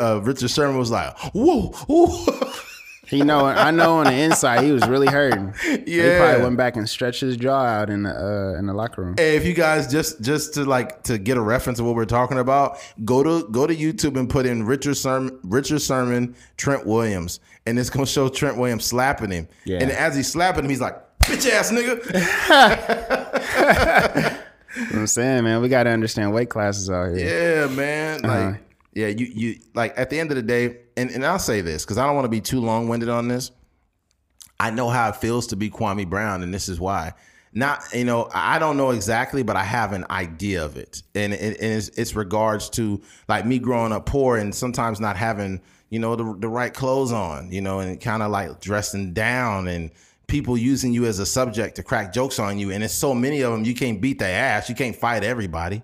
uh, 0.00 0.20
Richard 0.22 0.50
Sherman 0.50 0.78
was 0.78 0.90
like, 0.90 1.16
whoa, 1.34 1.68
whoa. 1.88 2.52
He 3.06 3.22
know 3.22 3.44
I 3.44 3.70
know 3.70 3.98
on 3.98 4.06
the 4.06 4.14
inside 4.14 4.64
he 4.64 4.72
was 4.72 4.86
really 4.88 5.06
hurting. 5.06 5.54
Yeah, 5.86 6.12
he 6.12 6.18
probably 6.18 6.42
went 6.42 6.56
back 6.56 6.76
and 6.76 6.88
stretched 6.88 7.20
his 7.20 7.36
jaw 7.36 7.62
out 7.62 7.90
in 7.90 8.04
the 8.04 8.10
uh, 8.10 8.58
in 8.58 8.66
the 8.66 8.72
locker 8.72 9.02
room. 9.02 9.14
Hey, 9.18 9.36
if 9.36 9.44
you 9.44 9.52
guys 9.52 9.90
just 9.90 10.22
just 10.22 10.54
to 10.54 10.64
like 10.64 11.02
to 11.04 11.18
get 11.18 11.36
a 11.36 11.40
reference 11.40 11.78
of 11.78 11.86
what 11.86 11.94
we're 11.94 12.06
talking 12.06 12.38
about, 12.38 12.78
go 13.04 13.22
to 13.22 13.46
go 13.50 13.66
to 13.66 13.76
YouTube 13.76 14.18
and 14.18 14.28
put 14.28 14.46
in 14.46 14.64
Richard 14.64 14.96
Sermon, 14.96 15.38
Richard 15.42 15.80
Sermon, 15.80 16.34
Trent 16.56 16.86
Williams, 16.86 17.40
and 17.66 17.78
it's 17.78 17.90
gonna 17.90 18.06
show 18.06 18.28
Trent 18.28 18.56
Williams 18.56 18.86
slapping 18.86 19.30
him. 19.30 19.48
Yeah. 19.64 19.80
And 19.80 19.90
as 19.90 20.16
he's 20.16 20.32
slapping 20.32 20.64
him, 20.64 20.70
he's 20.70 20.80
like, 20.80 20.96
"Bitch 21.26 21.50
ass 21.50 21.70
nigga." 21.72 22.00
I'm 24.94 25.06
saying, 25.06 25.44
man, 25.44 25.62
we 25.62 25.68
got 25.68 25.84
to 25.84 25.90
understand 25.90 26.32
weight 26.32 26.50
classes 26.50 26.90
out 26.90 27.14
here. 27.14 27.66
Yeah, 27.66 27.74
man. 27.74 28.22
Like, 28.22 28.30
uh-huh. 28.30 28.58
yeah, 28.94 29.06
you 29.08 29.26
you 29.26 29.56
like 29.74 29.94
at 29.96 30.10
the 30.10 30.18
end 30.18 30.30
of 30.30 30.36
the 30.36 30.42
day, 30.42 30.78
and, 30.96 31.10
and 31.10 31.24
I'll 31.24 31.38
say 31.38 31.60
this 31.60 31.84
because 31.84 31.98
I 31.98 32.06
don't 32.06 32.14
want 32.14 32.24
to 32.24 32.30
be 32.30 32.40
too 32.40 32.60
long 32.60 32.88
winded 32.88 33.08
on 33.08 33.28
this. 33.28 33.50
I 34.58 34.70
know 34.70 34.88
how 34.88 35.08
it 35.08 35.16
feels 35.16 35.48
to 35.48 35.56
be 35.56 35.70
Kwame 35.70 36.08
Brown, 36.08 36.42
and 36.42 36.52
this 36.52 36.68
is 36.68 36.80
why. 36.80 37.12
Not, 37.56 37.84
you 37.92 38.04
know, 38.04 38.28
I 38.34 38.58
don't 38.58 38.76
know 38.76 38.90
exactly, 38.90 39.44
but 39.44 39.54
I 39.54 39.62
have 39.62 39.92
an 39.92 40.04
idea 40.10 40.64
of 40.64 40.76
it, 40.76 41.02
and, 41.14 41.32
and, 41.32 41.54
and 41.56 41.72
it's, 41.72 41.88
it's 41.90 42.16
regards 42.16 42.68
to 42.70 43.00
like 43.28 43.46
me 43.46 43.60
growing 43.60 43.92
up 43.92 44.06
poor 44.06 44.38
and 44.38 44.52
sometimes 44.52 44.98
not 44.98 45.16
having, 45.16 45.60
you 45.88 46.00
know, 46.00 46.16
the, 46.16 46.36
the 46.40 46.48
right 46.48 46.74
clothes 46.74 47.12
on, 47.12 47.52
you 47.52 47.60
know, 47.60 47.78
and 47.78 48.00
kind 48.00 48.24
of 48.24 48.32
like 48.32 48.60
dressing 48.60 49.12
down 49.12 49.68
and 49.68 49.92
people 50.26 50.56
using 50.56 50.92
you 50.92 51.06
as 51.06 51.18
a 51.18 51.26
subject 51.26 51.76
to 51.76 51.82
crack 51.82 52.12
jokes 52.12 52.38
on 52.38 52.58
you. 52.58 52.70
And 52.70 52.82
it's 52.82 52.94
so 52.94 53.14
many 53.14 53.42
of 53.42 53.52
them, 53.52 53.64
you 53.64 53.74
can't 53.74 54.00
beat 54.00 54.18
their 54.18 54.34
ass. 54.34 54.68
You 54.68 54.74
can't 54.74 54.96
fight 54.96 55.24
everybody. 55.24 55.82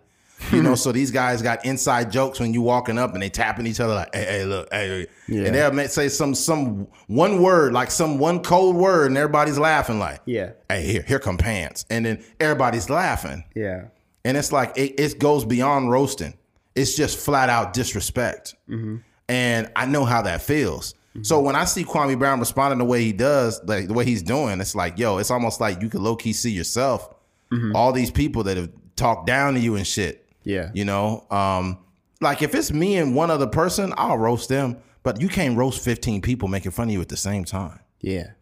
You 0.53 0.63
know, 0.63 0.75
so 0.75 0.91
these 0.91 1.11
guys 1.11 1.43
got 1.43 1.65
inside 1.65 2.11
jokes 2.11 2.41
when 2.41 2.55
you 2.55 2.63
walking 2.63 2.99
up 2.99 3.13
and 3.13 3.23
they 3.23 3.29
tapping 3.29 3.67
each 3.67 3.79
other 3.79 3.95
like, 3.95 4.15
hey, 4.15 4.25
hey 4.25 4.45
look, 4.45 4.73
hey, 4.73 5.07
yeah. 5.29 5.45
and 5.45 5.55
they'll 5.55 5.89
say 5.89 6.09
some 6.09 6.35
some 6.35 6.89
one 7.07 7.43
word, 7.43 7.73
like 7.73 7.91
some 7.91 8.19
one 8.19 8.43
cold 8.43 8.75
word, 8.75 9.09
and 9.09 9.19
everybody's 9.19 9.59
laughing 9.59 9.99
like, 9.99 10.21
yeah, 10.25 10.53
hey, 10.69 10.91
here, 10.91 11.03
here 11.03 11.19
come 11.19 11.37
pants. 11.37 11.85
And 11.91 12.07
then 12.07 12.25
everybody's 12.41 12.89
laughing. 12.91 13.45
Yeah. 13.55 13.89
And 14.25 14.37
it's 14.37 14.51
like 14.51 14.77
it, 14.77 14.99
it 14.99 15.19
goes 15.19 15.45
beyond 15.45 15.91
roasting. 15.91 16.35
It's 16.75 16.97
just 16.97 17.19
flat 17.19 17.51
out 17.51 17.73
disrespect. 17.73 18.55
Mm-hmm. 18.69 18.97
And 19.29 19.71
I 19.77 19.87
know 19.87 20.05
how 20.05 20.23
that 20.23 20.43
feels. 20.43 20.95
Mm-hmm. 21.11 21.25
So 21.25 21.41
when 21.41 21.57
I 21.57 21.65
see 21.65 21.85
Kwame 21.85 22.19
Brown 22.19 22.39
responding 22.39 22.79
the 22.79 22.85
way 22.85 23.03
he 23.03 23.13
does, 23.13 23.61
like 23.65 23.89
the 23.89 23.95
way 23.95 24.05
he's 24.05 24.23
doing, 24.23 24.61
it's 24.61 24.75
like, 24.75 24.99
yo, 24.99 25.19
it's 25.19 25.31
almost 25.31 25.61
like 25.61 25.83
you 25.83 25.89
could 25.89 26.01
low 26.01 26.15
key 26.15 26.33
see 26.33 26.51
yourself. 26.51 27.09
Mm-hmm. 27.51 27.75
All 27.75 27.93
these 27.93 28.13
people 28.13 28.45
that 28.45 28.57
have 28.57 28.71
talked 28.95 29.27
down 29.27 29.55
to 29.55 29.61
you 29.61 29.75
and 29.75 29.87
shit. 29.87 30.27
Yeah. 30.45 30.71
You 30.73 30.85
know, 30.85 31.27
um, 31.31 31.79
like 32.21 32.43
if 32.43 32.55
it's 32.55 32.73
me 32.73 32.97
and 32.97 33.15
one 33.15 33.31
other 33.31 33.47
person, 33.47 33.93
I'll 33.97 34.19
roast 34.19 34.49
them. 34.49 34.77
But 35.03 35.21
you 35.21 35.29
can't 35.29 35.57
roast 35.57 35.83
15 35.83 36.21
people 36.21 36.47
making 36.47 36.73
fun 36.73 36.89
of 36.89 36.93
you 36.93 37.01
at 37.01 37.09
the 37.09 37.17
same 37.17 37.45
time. 37.45 37.81
Yeah. 38.01 38.33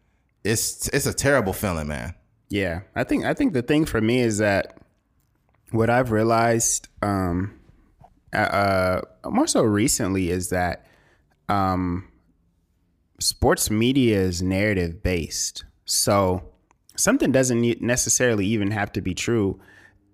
It's 0.44 0.88
it's 0.88 1.06
a 1.06 1.14
terrible 1.14 1.52
feeling, 1.52 1.87
man. 1.87 2.14
Yeah. 2.48 2.80
I 2.96 3.04
think 3.04 3.25
I 3.25 3.32
think 3.32 3.52
the 3.52 3.62
thing 3.62 3.84
for 3.84 4.00
me 4.00 4.20
is 4.20 4.38
that 4.38 4.78
what 5.70 5.88
I've 5.88 6.10
realized 6.10 6.88
um 7.00 7.58
uh 8.32 9.02
more 9.25 9.46
so 9.46 9.62
recently 9.62 10.30
is 10.30 10.50
that 10.50 10.87
um 11.48 12.08
sports 13.18 13.70
media 13.70 14.18
is 14.18 14.42
narrative 14.42 15.02
based. 15.02 15.64
So 15.84 16.42
something 16.96 17.32
doesn't 17.32 17.80
necessarily 17.80 18.46
even 18.46 18.70
have 18.70 18.92
to 18.92 19.00
be 19.00 19.14
true. 19.14 19.60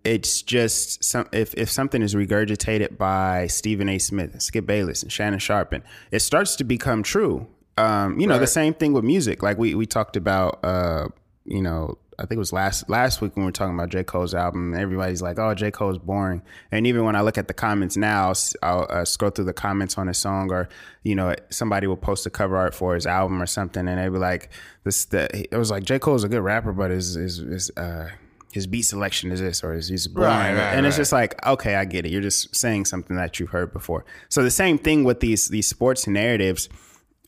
It's 0.05 0.43
just 0.43 1.03
some 1.03 1.27
if, 1.33 1.55
if 1.55 1.71
something 1.71 2.03
is 2.03 2.15
regurgitated 2.15 2.99
by 2.99 3.47
Stephen 3.47 3.89
A. 3.89 3.99
Smith 3.99 4.33
and 4.33 4.43
Skip 4.43 4.67
Bayless 4.67 5.03
and 5.03 5.11
Shannon 5.11 5.39
Sharpe, 5.39 5.83
it 6.11 6.21
starts 6.21 6.57
to 6.57 6.65
become 6.65 7.03
true. 7.03 7.47
Um, 7.77 8.21
you 8.21 8.27
know, 8.27 8.35
right. 8.35 8.41
the 8.41 8.47
same 8.47 8.75
thing 8.75 8.93
with 8.93 9.03
music. 9.05 9.43
Like 9.43 9.57
we 9.57 9.75
we 9.75 9.87
talked 9.87 10.17
about 10.17 10.61
uh, 10.63 11.09
you 11.45 11.63
know, 11.63 11.99
I 12.19 12.23
think 12.23 12.37
it 12.37 12.39
was 12.39 12.53
last 12.53 12.89
last 12.89 13.21
week 13.21 13.35
when 13.37 13.45
we 13.45 13.49
were 13.49 13.53
talking 13.53 13.75
about 13.75 13.91
J. 13.91 14.05
Cole's 14.05 14.35
album. 14.35 14.75
Everybody's 14.75 15.23
like, 15.23 15.39
"Oh, 15.39 15.55
J. 15.55 15.71
Cole's 15.71 15.99
boring." 15.99 16.43
And 16.71 16.87
even 16.87 17.05
when 17.05 17.17
I 17.17 17.23
look 17.23 17.39
at 17.39 17.49
the 17.49 17.55
comments 17.55 17.97
now, 17.97 18.33
I'll 18.63 18.87
uh, 18.91 19.05
scroll 19.05 19.31
through 19.31 19.47
the 19.47 19.53
comments 19.53 19.99
on 19.99 20.09
a 20.09 20.15
song, 20.15 20.53
or 20.53 20.69
you 21.03 21.15
know, 21.15 21.35
somebody 21.51 21.87
will 21.87 21.97
post 21.97 22.27
a 22.27 22.31
cover 22.31 22.57
art 22.57 22.75
for 22.75 22.95
his 22.95 23.07
album 23.07 23.41
or 23.43 23.47
something, 23.47 23.87
and 23.89 23.99
they 23.99 24.09
be 24.09 24.19
like, 24.19 24.51
"This." 24.85 25.05
The, 25.07 25.53
it 25.53 25.57
was 25.57 25.71
like 25.71 25.85
J. 25.85 25.99
Cole's 25.99 26.25
a 26.25 26.29
good 26.29 26.43
rapper, 26.43 26.73
but 26.73 26.91
his 26.91 27.15
his, 27.15 27.39
his 27.39 27.71
uh, 27.77 28.11
his 28.53 28.67
beat 28.67 28.83
selection 28.83 29.33
is 29.33 29.41
this, 29.41 29.65
or 29.65 29.75
he's 29.75 30.07
boring. 30.07 30.31
Right, 30.31 30.55
right, 30.55 30.75
and 30.75 30.87
it's 30.87 30.97
just 30.97 31.13
like, 31.13 31.45
okay, 31.47 31.75
I 31.75 31.85
get 31.85 32.07
it. 32.07 32.13
You're 32.13 32.23
just 32.23 32.55
saying 32.55 32.85
something 32.85 33.17
that 33.17 33.41
you've 33.41 33.51
heard 33.51 33.73
before. 33.73 34.05
So 34.29 34.43
the 34.43 34.51
same 34.51 34.79
thing 34.79 35.05
with 35.05 35.21
these 35.21 35.49
these 35.49 35.67
sports 35.67 36.07
narratives. 36.07 36.69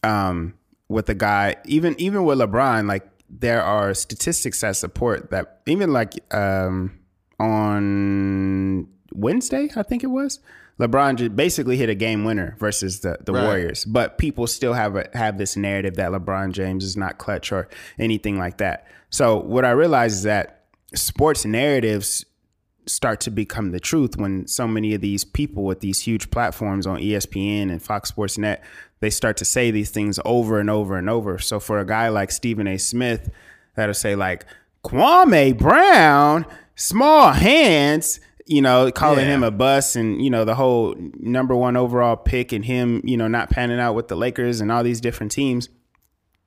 Um, 0.02 0.55
with 0.88 1.07
the 1.07 1.14
guy, 1.14 1.57
even 1.64 1.95
even 1.99 2.25
with 2.25 2.38
LeBron, 2.38 2.87
like 2.87 3.07
there 3.28 3.62
are 3.62 3.95
statistics 3.95 4.61
that 4.61 4.76
support 4.76 5.30
that 5.30 5.61
even 5.66 5.92
like 5.92 6.14
um, 6.35 6.99
on 7.38 8.88
Wednesday, 9.12 9.68
I 9.76 9.83
think 9.83 10.04
it 10.04 10.09
was, 10.09 10.40
LeBron 10.78 11.16
just 11.16 11.35
basically 11.35 11.76
hit 11.76 11.88
a 11.88 11.95
game 11.95 12.25
winner 12.25 12.54
versus 12.59 13.00
the, 13.00 13.18
the 13.25 13.33
right. 13.33 13.45
Warriors. 13.45 13.85
But 13.85 14.18
people 14.18 14.47
still 14.47 14.75
have 14.75 14.97
a, 14.97 15.09
have 15.14 15.38
this 15.38 15.56
narrative 15.56 15.97
that 15.97 16.11
LeBron 16.11 16.52
James 16.52 16.85
is 16.85 16.97
not 16.97 17.18
clutch 17.18 17.50
or 17.50 17.68
anything 17.99 18.38
like 18.38 18.59
that. 18.59 18.87
So 19.11 19.38
what 19.38 19.64
I 19.64 19.71
realize 19.71 20.14
is 20.14 20.23
that 20.25 20.64
sports 20.95 21.45
narratives 21.45 22.25
start 22.87 23.21
to 23.21 23.30
become 23.30 23.73
the 23.73 23.80
truth 23.80 24.16
when 24.16 24.47
so 24.47 24.68
many 24.68 24.95
of 24.95 25.00
these 25.00 25.25
people 25.25 25.64
with 25.64 25.80
these 25.80 26.00
huge 26.00 26.30
platforms 26.30 26.87
on 26.87 26.99
ESPN 26.99 27.71
and 27.71 27.83
Fox 27.83 28.11
Sports 28.11 28.38
Net 28.38 28.62
they 29.00 29.11
start 29.11 29.37
to 29.38 29.45
say 29.45 29.71
these 29.71 29.91
things 29.91 30.19
over 30.25 30.59
and 30.59 30.71
over 30.71 30.97
and 30.97 31.11
over. 31.11 31.38
So 31.38 31.61
for 31.61 31.79
a 31.79 31.87
guy 31.87 32.09
like 32.09 32.31
Stephen 32.31 32.67
A. 32.67 32.79
Smith, 32.79 33.31
that'll 33.75 33.95
say 33.95 34.17
like 34.17 34.47
Kwame 34.85 35.57
Brown, 35.57 36.47
small 36.76 37.33
hands, 37.33 38.21
you 38.47 38.62
know, 38.62 38.91
calling 38.93 39.26
yeah. 39.26 39.35
him 39.35 39.43
a 39.43 39.50
bust 39.50 39.97
and, 39.97 40.23
you 40.23 40.31
know, 40.31 40.45
the 40.45 40.55
whole 40.55 40.95
number 41.19 41.55
one 41.55 41.76
overall 41.76 42.17
pick 42.17 42.53
and 42.53 42.65
him, 42.65 43.03
you 43.05 43.17
know, 43.17 43.29
not 43.29 43.50
panning 43.50 43.81
out 43.81 43.95
with 43.95 44.09
the 44.09 44.17
Lakers 44.17 44.61
and 44.61 44.71
all 44.71 44.83
these 44.83 45.00
different 45.00 45.33
teams. 45.33 45.69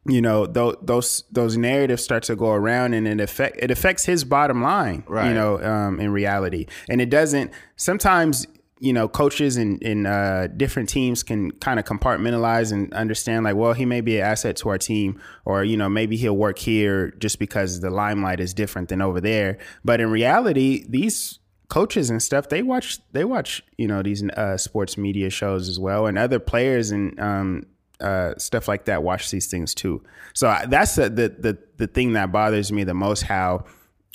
You 0.08 0.22
know, 0.22 0.46
those 0.46 0.78
those 0.82 1.24
those 1.30 1.58
narratives 1.58 2.04
start 2.04 2.24
to 2.24 2.36
go 2.36 2.52
around 2.52 2.94
and 2.94 3.06
it 3.06 3.20
affect 3.20 3.58
it 3.62 3.70
affects 3.70 4.06
his 4.06 4.24
bottom 4.24 4.64
line, 4.64 5.04
right. 5.08 5.28
you 5.28 5.34
know, 5.34 5.62
um, 5.62 6.00
in 6.00 6.12
reality. 6.12 6.68
And 6.88 7.02
it 7.02 7.10
doesn't 7.10 7.52
sometimes 7.76 8.48
you 8.80 8.94
know, 8.94 9.08
coaches 9.08 9.58
and 9.58 10.08
uh, 10.08 10.48
different 10.48 10.90
teams 10.90 11.22
can 11.22 11.52
kind 11.52 11.80
of 11.80 11.86
compartmentalize 11.86 12.72
and 12.72 12.94
understand, 12.94 13.44
like, 13.44 13.56
well, 13.56 13.74
he 13.74 13.86
may 13.86 14.02
be 14.02 14.18
an 14.18 14.26
asset 14.26 14.56
to 14.58 14.70
our 14.70 14.78
team, 14.78 15.20
or 15.46 15.64
you 15.64 15.78
know, 15.78 15.90
maybe 15.90 16.16
he'll 16.16 16.38
work 16.38 16.58
here 16.58 17.12
just 17.20 17.40
because 17.40 17.82
the 17.82 17.90
limelight 17.90 18.40
is 18.40 18.54
different 18.54 18.90
than 18.90 19.02
over 19.02 19.20
there. 19.20 19.58
But 19.84 20.00
in 20.00 20.10
reality, 20.10 20.86
these 20.88 21.40
coaches 21.68 22.10
and 22.10 22.24
stuff 22.24 22.50
they 22.50 22.64
watch 22.64 22.98
they 23.12 23.24
watch 23.24 23.62
you 23.78 23.88
know 23.88 24.02
these 24.02 24.24
uh, 24.30 24.58
sports 24.58 24.98
media 24.98 25.30
shows 25.30 25.70
as 25.70 25.80
well, 25.80 26.08
and 26.08 26.18
other 26.18 26.40
players 26.40 26.92
and 26.92 27.20
um, 27.20 27.66
uh, 28.00 28.34
stuff 28.38 28.68
like 28.68 28.86
that 28.86 29.04
watch 29.04 29.30
these 29.30 29.48
things 29.48 29.76
too. 29.76 30.02
So 30.34 30.56
that's 30.68 30.96
the, 30.96 31.10
the 31.10 31.30
the 31.30 31.58
the 31.78 31.88
thing 31.88 32.14
that 32.14 32.32
bothers 32.32 32.72
me 32.72 32.84
the 32.84 32.94
most. 32.94 33.24
How 33.24 33.66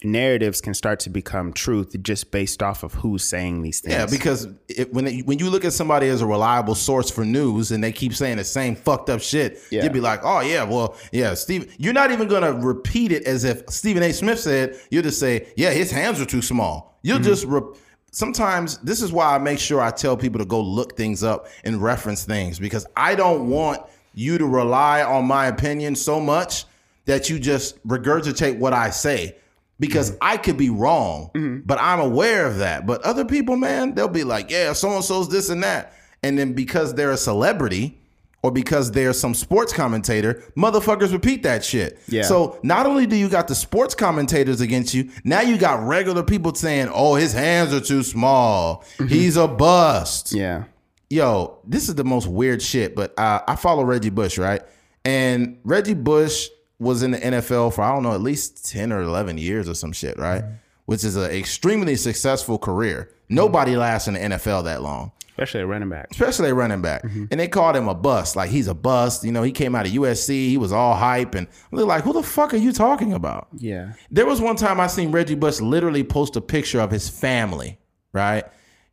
narratives 0.04 0.60
can 0.60 0.74
start 0.74 1.00
to 1.00 1.10
become 1.10 1.52
truth 1.52 1.94
just 2.02 2.30
based 2.30 2.62
off 2.62 2.82
of 2.82 2.94
who's 2.94 3.24
saying 3.24 3.62
these 3.62 3.80
things. 3.80 3.94
Yeah, 3.94 4.06
because 4.06 4.48
it, 4.68 4.92
when 4.92 5.06
it, 5.06 5.26
when 5.26 5.38
you 5.38 5.50
look 5.50 5.64
at 5.64 5.72
somebody 5.72 6.08
as 6.08 6.20
a 6.20 6.26
reliable 6.26 6.74
source 6.74 7.10
for 7.10 7.24
news 7.24 7.72
and 7.72 7.82
they 7.82 7.92
keep 7.92 8.14
saying 8.14 8.36
the 8.36 8.44
same 8.44 8.76
fucked 8.76 9.10
up 9.10 9.20
shit, 9.20 9.58
yeah. 9.70 9.82
you'd 9.82 9.92
be 9.92 10.00
like, 10.00 10.20
oh 10.22 10.40
yeah, 10.40 10.64
well 10.64 10.96
yeah, 11.12 11.34
Steve. 11.34 11.74
You're 11.78 11.92
not 11.92 12.10
even 12.10 12.28
gonna 12.28 12.52
repeat 12.52 13.12
it 13.12 13.24
as 13.24 13.44
if 13.44 13.68
Stephen 13.68 14.02
A. 14.02 14.12
Smith 14.12 14.40
said. 14.40 14.78
You'll 14.90 15.02
just 15.02 15.20
say, 15.20 15.48
yeah, 15.56 15.70
his 15.70 15.90
hands 15.90 16.20
are 16.20 16.26
too 16.26 16.42
small. 16.42 16.98
You'll 17.02 17.18
mm-hmm. 17.18 17.24
just. 17.24 17.44
Re- 17.46 17.62
Sometimes 18.10 18.78
this 18.78 19.02
is 19.02 19.10
why 19.10 19.34
I 19.34 19.38
make 19.38 19.58
sure 19.58 19.80
I 19.80 19.90
tell 19.90 20.16
people 20.16 20.38
to 20.38 20.44
go 20.44 20.60
look 20.60 20.96
things 20.96 21.24
up 21.24 21.48
and 21.64 21.82
reference 21.82 22.22
things 22.22 22.60
because 22.60 22.86
I 22.96 23.16
don't 23.16 23.48
want 23.48 23.82
you 24.14 24.38
to 24.38 24.46
rely 24.46 25.02
on 25.02 25.24
my 25.24 25.46
opinion 25.46 25.96
so 25.96 26.20
much 26.20 26.64
that 27.06 27.28
you 27.28 27.40
just 27.40 27.84
regurgitate 27.86 28.56
what 28.58 28.72
I 28.72 28.90
say 28.90 29.34
because 29.80 30.10
mm-hmm. 30.12 30.18
I 30.22 30.36
could 30.36 30.56
be 30.56 30.70
wrong, 30.70 31.30
mm-hmm. 31.34 31.60
but 31.64 31.78
I'm 31.80 32.00
aware 32.00 32.46
of 32.46 32.58
that. 32.58 32.86
But 32.86 33.02
other 33.02 33.24
people, 33.24 33.56
man, 33.56 33.94
they'll 33.94 34.08
be 34.08 34.24
like, 34.24 34.50
yeah, 34.50 34.72
so 34.72 34.94
and 34.94 35.04
so's 35.04 35.28
this 35.28 35.48
and 35.48 35.62
that. 35.62 35.94
And 36.22 36.38
then 36.38 36.52
because 36.52 36.94
they're 36.94 37.10
a 37.10 37.16
celebrity 37.16 37.98
or 38.42 38.50
because 38.50 38.92
they're 38.92 39.12
some 39.12 39.34
sports 39.34 39.72
commentator, 39.72 40.42
motherfuckers 40.56 41.12
repeat 41.12 41.42
that 41.42 41.64
shit. 41.64 41.98
Yeah. 42.08 42.22
So 42.22 42.58
not 42.62 42.86
only 42.86 43.06
do 43.06 43.16
you 43.16 43.28
got 43.28 43.48
the 43.48 43.54
sports 43.54 43.94
commentators 43.94 44.60
against 44.60 44.94
you, 44.94 45.10
now 45.24 45.40
you 45.40 45.58
got 45.58 45.82
regular 45.86 46.22
people 46.22 46.54
saying, 46.54 46.88
oh, 46.92 47.14
his 47.14 47.32
hands 47.32 47.72
are 47.74 47.80
too 47.80 48.02
small. 48.02 48.84
Mm-hmm. 48.98 49.06
He's 49.06 49.36
a 49.36 49.48
bust. 49.48 50.32
Yeah. 50.32 50.64
Yo, 51.10 51.58
this 51.64 51.88
is 51.88 51.94
the 51.94 52.04
most 52.04 52.26
weird 52.26 52.60
shit, 52.62 52.94
but 52.94 53.18
uh, 53.18 53.42
I 53.46 53.56
follow 53.56 53.84
Reggie 53.84 54.10
Bush, 54.10 54.38
right? 54.38 54.62
And 55.04 55.58
Reggie 55.64 55.94
Bush 55.94 56.48
was 56.84 57.02
in 57.02 57.12
the 57.12 57.18
NFL 57.18 57.74
for 57.74 57.82
I 57.82 57.92
don't 57.92 58.02
know 58.02 58.14
at 58.14 58.20
least 58.20 58.68
ten 58.68 58.92
or 58.92 59.02
eleven 59.02 59.38
years 59.38 59.68
or 59.68 59.74
some 59.74 59.92
shit, 59.92 60.18
right? 60.18 60.42
Mm-hmm. 60.42 60.54
Which 60.86 61.02
is 61.02 61.16
an 61.16 61.30
extremely 61.30 61.96
successful 61.96 62.58
career. 62.58 63.10
Nobody 63.28 63.72
mm-hmm. 63.72 63.80
lasts 63.80 64.08
in 64.08 64.14
the 64.14 64.20
NFL 64.20 64.64
that 64.64 64.82
long. 64.82 65.12
Especially 65.34 65.62
a 65.62 65.66
running 65.66 65.88
back. 65.88 66.08
Especially 66.12 66.50
a 66.50 66.54
running 66.54 66.80
back. 66.80 67.02
Mm-hmm. 67.02 67.24
And 67.32 67.40
they 67.40 67.48
called 67.48 67.74
him 67.74 67.88
a 67.88 67.94
bust. 67.94 68.36
Like 68.36 68.50
he's 68.50 68.68
a 68.68 68.74
bust. 68.74 69.24
You 69.24 69.32
know, 69.32 69.42
he 69.42 69.50
came 69.50 69.74
out 69.74 69.84
of 69.84 69.92
USC. 69.92 70.28
He 70.28 70.56
was 70.56 70.70
all 70.70 70.94
hype. 70.94 71.34
And 71.34 71.48
they're 71.72 71.84
like, 71.84 72.04
who 72.04 72.12
the 72.12 72.22
fuck 72.22 72.54
are 72.54 72.58
you 72.58 72.72
talking 72.72 73.12
about? 73.12 73.48
Yeah. 73.56 73.94
There 74.12 74.26
was 74.26 74.40
one 74.40 74.54
time 74.54 74.78
I 74.78 74.86
seen 74.86 75.10
Reggie 75.10 75.34
Bush 75.34 75.60
literally 75.60 76.04
post 76.04 76.36
a 76.36 76.40
picture 76.40 76.80
of 76.80 76.92
his 76.92 77.08
family, 77.08 77.78
right? 78.12 78.44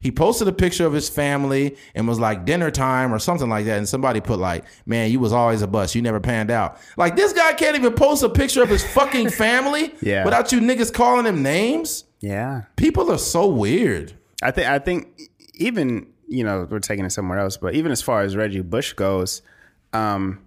He 0.01 0.12
posted 0.12 0.48
a 0.48 0.51
picture 0.51 0.86
of 0.86 0.93
his 0.93 1.10
family 1.10 1.77
and 1.93 2.08
was 2.08 2.20
like 2.20 2.43
dinner 2.43 2.72
time 2.72 3.13
or 3.13 3.20
something 3.20 3.50
like 3.50 3.65
that. 3.65 3.77
And 3.77 3.88
somebody 3.88 4.20
put 4.20 4.39
like, 4.39 4.65
man, 4.86 5.12
you 5.12 5.20
was 5.20 5.31
always 5.31 5.62
a 5.62 5.67
bust. 5.67 5.93
You 5.93 6.01
never 6.01 6.20
panned 6.20 6.50
out. 6.50 6.79
Like 6.98 7.15
this 7.15 7.34
guy 7.34 7.53
can't 7.53 7.75
even 7.75 7.93
post 7.93 8.24
a 8.24 8.29
picture 8.29 8.63
of 8.63 8.70
his 8.70 8.84
fucking 8.84 9.29
family 9.31 9.93
yeah. 10.01 10.25
without 10.25 10.51
you 10.51 10.60
niggas 10.60 10.91
calling 10.91 11.25
him 11.25 11.43
names. 11.43 12.05
Yeah. 12.20 12.63
People 12.75 13.12
are 13.12 13.20
so 13.20 13.48
weird. 13.48 14.13
I 14.41 14.51
think 14.51 14.67
I 14.67 14.79
think 14.79 15.29
even 15.53 16.08
you 16.27 16.43
know 16.43 16.67
we're 16.70 16.79
taking 16.79 17.05
it 17.05 17.12
somewhere 17.12 17.39
else, 17.39 17.58
but 17.58 17.75
even 17.75 17.91
as 17.91 18.01
far 18.01 18.22
as 18.22 18.36
Reggie 18.36 18.62
Bush 18.62 18.93
goes, 18.93 19.43
um, 19.93 20.39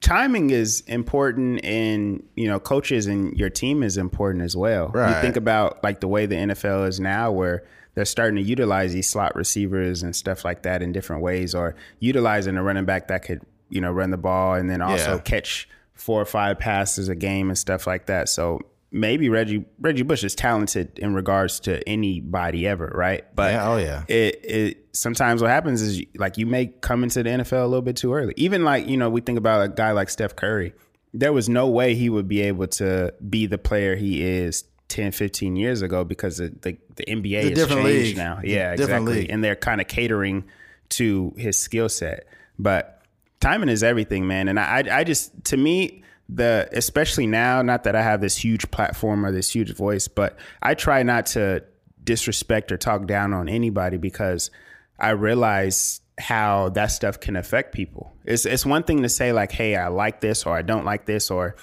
timing 0.00 0.50
is 0.50 0.82
important, 0.86 1.64
and 1.64 2.22
you 2.36 2.46
know 2.46 2.60
coaches 2.60 3.06
and 3.06 3.36
your 3.36 3.50
team 3.50 3.82
is 3.82 3.96
important 3.96 4.44
as 4.44 4.56
well. 4.56 4.92
You 4.94 5.20
think 5.20 5.36
about 5.36 5.82
like 5.82 6.00
the 6.00 6.08
way 6.08 6.26
the 6.26 6.36
NFL 6.36 6.88
is 6.88 7.00
now, 7.00 7.32
where 7.32 7.64
they're 7.94 8.04
starting 8.04 8.36
to 8.36 8.42
utilize 8.42 8.92
these 8.92 9.08
slot 9.08 9.34
receivers 9.36 10.02
and 10.02 10.14
stuff 10.14 10.44
like 10.44 10.62
that 10.62 10.82
in 10.82 10.92
different 10.92 11.22
ways, 11.22 11.54
or 11.54 11.74
utilizing 12.00 12.56
a 12.56 12.62
running 12.62 12.84
back 12.84 13.08
that 13.08 13.22
could 13.24 13.40
you 13.70 13.80
know 13.80 13.90
run 13.92 14.10
the 14.10 14.16
ball 14.18 14.54
and 14.54 14.68
then 14.70 14.82
also 14.82 15.14
Yeah. 15.14 15.18
catch 15.20 15.68
four 15.94 16.20
or 16.20 16.24
five 16.26 16.58
passes 16.58 17.08
a 17.08 17.14
game 17.14 17.48
and 17.48 17.56
stuff 17.58 17.86
like 17.86 18.06
that. 18.06 18.28
So 18.28 18.60
maybe 18.90 19.28
Reggie 19.28 19.64
Reggie 19.80 20.02
Bush 20.02 20.22
is 20.24 20.34
talented 20.34 20.98
in 20.98 21.14
regards 21.14 21.60
to 21.60 21.86
anybody 21.88 22.66
ever, 22.66 22.92
right? 22.94 23.24
But 23.34 23.52
Yeah, 23.52 23.68
oh, 23.70 23.76
yeah. 23.78 24.02
it 24.08 24.40
it 24.44 24.86
sometimes 24.92 25.40
what 25.42 25.50
happens 25.50 25.82
is 25.82 26.02
like 26.16 26.36
you 26.38 26.46
may 26.46 26.66
come 26.66 27.02
into 27.02 27.22
the 27.22 27.30
NFL 27.30 27.64
a 27.64 27.66
little 27.66 27.82
bit 27.82 27.96
too 27.96 28.12
early. 28.14 28.34
Even 28.36 28.64
like 28.64 28.86
you 28.88 28.96
know 28.96 29.08
we 29.10 29.20
think 29.20 29.38
about 29.38 29.64
a 29.64 29.68
guy 29.68 29.92
like 29.92 30.10
Steph 30.10 30.36
Curry. 30.36 30.74
There 31.16 31.32
was 31.32 31.48
no 31.48 31.68
way 31.68 31.94
he 31.94 32.08
would 32.10 32.26
be 32.28 32.40
able 32.42 32.66
to 32.66 33.14
be 33.28 33.46
the 33.46 33.58
player 33.58 33.94
he 33.94 34.22
is 34.22 34.64
10, 34.94 35.12
15 35.12 35.56
years 35.56 35.82
ago 35.82 36.04
because 36.04 36.38
the 36.38 36.52
the, 36.62 36.78
the 36.96 37.04
NBA 37.04 37.54
The 37.54 37.60
has 37.60 37.68
changed 37.68 37.84
league. 37.84 38.16
now. 38.16 38.40
Yeah, 38.44 38.72
exactly. 38.72 39.14
league. 39.14 39.30
And 39.30 39.42
they're 39.42 39.56
kind 39.56 39.80
of 39.80 39.88
catering 39.88 40.44
to 40.90 41.34
his 41.36 41.58
skill 41.58 41.88
set. 41.88 42.26
But 42.58 43.02
timing 43.40 43.68
is 43.68 43.82
everything, 43.82 44.26
man. 44.26 44.46
And 44.48 44.60
I, 44.60 44.84
I 44.90 45.04
just, 45.04 45.32
to 45.46 45.56
me, 45.56 46.04
the 46.28 46.68
especially 46.72 47.26
now, 47.26 47.60
not 47.62 47.84
that 47.84 47.96
I 47.96 48.02
have 48.02 48.20
this 48.20 48.36
huge 48.36 48.70
platform 48.70 49.26
or 49.26 49.32
this 49.32 49.50
huge 49.50 49.74
voice, 49.74 50.06
but 50.08 50.38
I 50.62 50.74
try 50.74 51.02
not 51.02 51.26
to 51.26 51.64
disrespect 52.04 52.70
or 52.70 52.76
talk 52.76 53.06
down 53.06 53.34
on 53.34 53.48
anybody 53.48 53.96
because 53.96 54.50
I 54.98 55.10
realize 55.10 56.00
how 56.18 56.68
that 56.70 56.86
stuff 56.92 57.18
can 57.18 57.34
affect 57.34 57.74
people. 57.74 58.12
It's 58.24 58.46
it's 58.46 58.64
one 58.64 58.84
thing 58.84 59.02
to 59.02 59.08
say 59.08 59.32
like, 59.32 59.50
"Hey, 59.50 59.74
I 59.74 59.88
like 59.88 60.20
this," 60.20 60.46
or 60.46 60.56
"I 60.56 60.62
don't 60.62 60.84
like 60.84 61.06
this," 61.06 61.30
or 61.30 61.56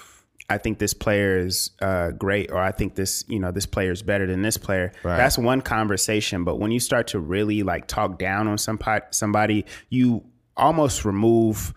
I 0.52 0.58
think 0.58 0.78
this 0.78 0.94
player 0.94 1.38
is 1.38 1.70
uh, 1.80 2.10
great, 2.10 2.50
or 2.50 2.58
I 2.58 2.72
think 2.72 2.94
this, 2.94 3.24
you 3.28 3.38
know, 3.38 3.50
this 3.50 3.66
player 3.66 3.90
is 3.90 4.02
better 4.02 4.26
than 4.26 4.42
this 4.42 4.56
player. 4.56 4.92
Right. 5.02 5.16
That's 5.16 5.38
one 5.38 5.62
conversation. 5.62 6.44
But 6.44 6.58
when 6.58 6.70
you 6.70 6.80
start 6.80 7.08
to 7.08 7.18
really 7.18 7.62
like 7.62 7.86
talk 7.86 8.18
down 8.18 8.48
on 8.48 8.58
somebody, 8.58 9.04
somebody, 9.10 9.64
you 9.88 10.24
almost 10.56 11.04
remove 11.04 11.72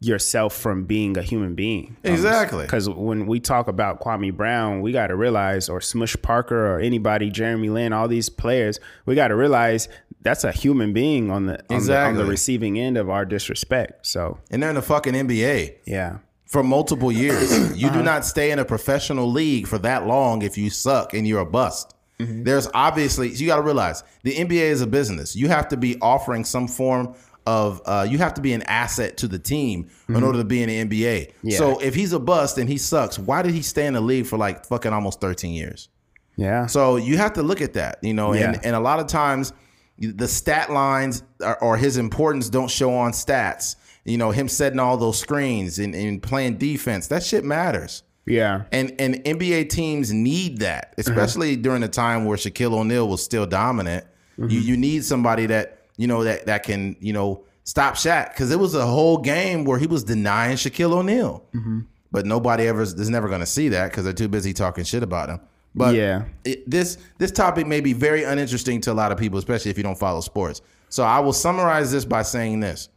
yourself 0.00 0.54
from 0.54 0.84
being 0.84 1.18
a 1.18 1.22
human 1.22 1.54
being. 1.54 1.96
Exactly. 2.04 2.64
Because 2.64 2.88
when 2.88 3.26
we 3.26 3.38
talk 3.38 3.68
about 3.68 4.00
Kwame 4.00 4.34
Brown, 4.34 4.80
we 4.80 4.92
got 4.92 5.08
to 5.08 5.16
realize, 5.16 5.68
or 5.68 5.80
Smush 5.80 6.16
Parker, 6.22 6.74
or 6.74 6.80
anybody, 6.80 7.30
Jeremy 7.30 7.68
Lin, 7.68 7.92
all 7.92 8.08
these 8.08 8.28
players, 8.30 8.80
we 9.04 9.14
got 9.14 9.28
to 9.28 9.36
realize 9.36 9.88
that's 10.22 10.44
a 10.44 10.52
human 10.52 10.92
being 10.92 11.30
on 11.30 11.46
the, 11.46 11.62
on 11.70 11.84
the 11.84 11.98
on 11.98 12.14
the 12.14 12.24
receiving 12.24 12.78
end 12.78 12.96
of 12.96 13.10
our 13.10 13.24
disrespect. 13.24 14.06
So 14.06 14.38
And 14.50 14.62
they're 14.62 14.70
in 14.70 14.76
the 14.76 14.82
fucking 14.82 15.14
NBA 15.14 15.76
yeah, 15.84 16.18
for 16.50 16.62
multiple 16.62 17.10
years. 17.10 17.50
You 17.80 17.86
do 17.86 17.94
uh-huh. 17.94 18.02
not 18.02 18.26
stay 18.26 18.50
in 18.50 18.58
a 18.58 18.64
professional 18.64 19.30
league 19.30 19.66
for 19.66 19.78
that 19.78 20.06
long 20.06 20.42
if 20.42 20.58
you 20.58 20.68
suck 20.68 21.14
and 21.14 21.26
you're 21.26 21.40
a 21.40 21.46
bust. 21.46 21.94
Mm-hmm. 22.18 22.42
There's 22.42 22.68
obviously 22.74 23.30
you 23.30 23.46
got 23.46 23.56
to 23.56 23.62
realize 23.62 24.04
the 24.22 24.34
NBA 24.34 24.64
is 24.70 24.82
a 24.82 24.86
business. 24.86 25.34
You 25.34 25.48
have 25.48 25.68
to 25.68 25.78
be 25.78 25.96
offering 26.02 26.44
some 26.44 26.68
form 26.68 27.14
of 27.46 27.80
uh, 27.86 28.06
you 28.08 28.18
have 28.18 28.34
to 28.34 28.42
be 28.42 28.52
an 28.52 28.62
asset 28.62 29.16
to 29.18 29.28
the 29.28 29.38
team 29.38 29.88
in 30.08 30.14
mm-hmm. 30.16 30.24
order 30.24 30.38
to 30.38 30.44
be 30.44 30.62
in 30.62 30.68
the 30.68 30.84
NBA. 30.84 31.32
Yeah. 31.42 31.56
So 31.56 31.78
if 31.78 31.94
he's 31.94 32.12
a 32.12 32.20
bust 32.20 32.58
and 32.58 32.68
he 32.68 32.76
sucks, 32.76 33.18
why 33.18 33.40
did 33.40 33.54
he 33.54 33.62
stay 33.62 33.86
in 33.86 33.94
the 33.94 34.00
league 34.00 34.26
for 34.26 34.36
like 34.36 34.66
fucking 34.66 34.92
almost 34.92 35.20
13 35.20 35.52
years? 35.52 35.88
yeah, 36.36 36.66
So 36.66 36.96
you 36.96 37.16
have 37.18 37.34
to 37.34 37.42
look 37.42 37.60
at 37.60 37.74
that, 37.74 37.98
you 38.02 38.14
know, 38.14 38.34
Yeah. 38.34 38.52
and, 38.52 38.66
and 38.66 38.76
a 38.76 38.80
lot 38.80 38.98
of 39.00 39.06
times 39.06 39.52
the 39.98 40.28
stat 40.28 40.70
lines 40.70 41.22
or, 41.40 41.62
or 41.62 41.76
his 41.76 41.96
importance 41.96 42.48
don't 42.48 42.70
show 42.70 42.94
on 42.94 43.12
stats. 43.12 43.76
You 44.04 44.18
know, 44.18 44.30
him 44.30 44.48
setting 44.48 44.78
all 44.78 44.96
those 44.96 45.18
screens 45.18 45.78
and, 45.78 45.94
and 45.94 46.22
playing 46.22 46.58
defense, 46.58 47.08
that 47.08 47.22
shit 47.22 47.44
matters. 47.44 48.02
yeah, 48.26 48.64
And 48.72 48.94
and 48.98 49.16
NBA 49.24 49.68
teams 49.70 50.12
need 50.12 50.58
that, 50.58 50.94
uh-huh. 50.98 51.10
especially 51.12 51.56
during 51.56 51.82
the 51.82 51.88
time 51.88 52.24
where 52.24 52.36
Shaquille 52.36 52.72
O'Neal 52.72 53.08
was 53.08 53.22
still 53.22 53.46
dominant. 53.46 54.04
You 54.36 54.44
mm-hmm. 54.46 54.68
you 54.68 54.76
need 54.76 55.04
somebody 55.04 55.46
that 55.46 55.86
you 55.96 56.06
know 56.06 56.24
that 56.24 56.46
that 56.46 56.62
can 56.62 56.96
you 57.00 57.12
know 57.12 57.44
stop 57.64 57.94
Shaq 57.94 58.30
because 58.30 58.50
it 58.50 58.58
was 58.58 58.74
a 58.74 58.86
whole 58.86 59.18
game 59.18 59.64
where 59.64 59.78
he 59.78 59.86
was 59.86 60.04
denying 60.04 60.56
Shaquille 60.56 60.92
O'Neal, 60.92 61.44
mm-hmm. 61.54 61.80
but 62.10 62.26
nobody 62.26 62.66
ever 62.66 62.82
is 62.82 63.10
never 63.10 63.28
going 63.28 63.40
to 63.40 63.46
see 63.46 63.68
that 63.68 63.90
because 63.90 64.04
they're 64.04 64.12
too 64.12 64.28
busy 64.28 64.52
talking 64.52 64.84
shit 64.84 65.02
about 65.02 65.28
him. 65.28 65.40
But 65.74 65.94
Yeah. 65.94 66.24
it, 66.44 66.68
this 66.68 66.98
this 67.18 67.30
topic 67.30 67.66
may 67.66 67.80
be 67.80 67.92
very 67.92 68.24
uninteresting 68.24 68.80
to 68.82 68.92
a 68.92 68.94
lot 68.94 69.12
of 69.12 69.18
people, 69.18 69.38
especially 69.38 69.70
if 69.70 69.76
you 69.76 69.84
don't 69.84 69.98
follow 69.98 70.20
sports. 70.20 70.62
So 70.88 71.04
I 71.04 71.20
will 71.20 71.32
summarize 71.32 71.92
this 71.92 72.04
by 72.04 72.22
saying 72.22 72.60
this: 72.60 72.88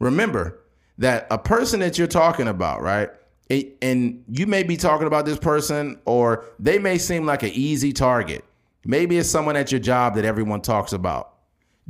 Remember 0.00 0.58
that 0.98 1.26
a 1.30 1.38
person 1.38 1.80
that 1.80 1.96
you're 1.96 2.06
talking 2.08 2.48
about, 2.48 2.82
right? 2.82 3.10
it- 3.50 3.76
and 3.82 4.22
you 4.30 4.46
may 4.46 4.62
be 4.62 4.76
talking 4.76 5.06
about 5.06 5.26
this 5.26 5.38
person, 5.38 5.98
or 6.06 6.44
they 6.58 6.78
may 6.78 6.96
seem 6.96 7.26
like 7.26 7.42
an 7.42 7.50
easy 7.52 7.92
target. 7.92 8.44
Maybe 8.84 9.18
it's 9.18 9.28
someone 9.28 9.56
at 9.56 9.70
your 9.72 9.80
job 9.80 10.14
that 10.14 10.24
everyone 10.24 10.62
talks 10.62 10.92
about. 10.92 11.34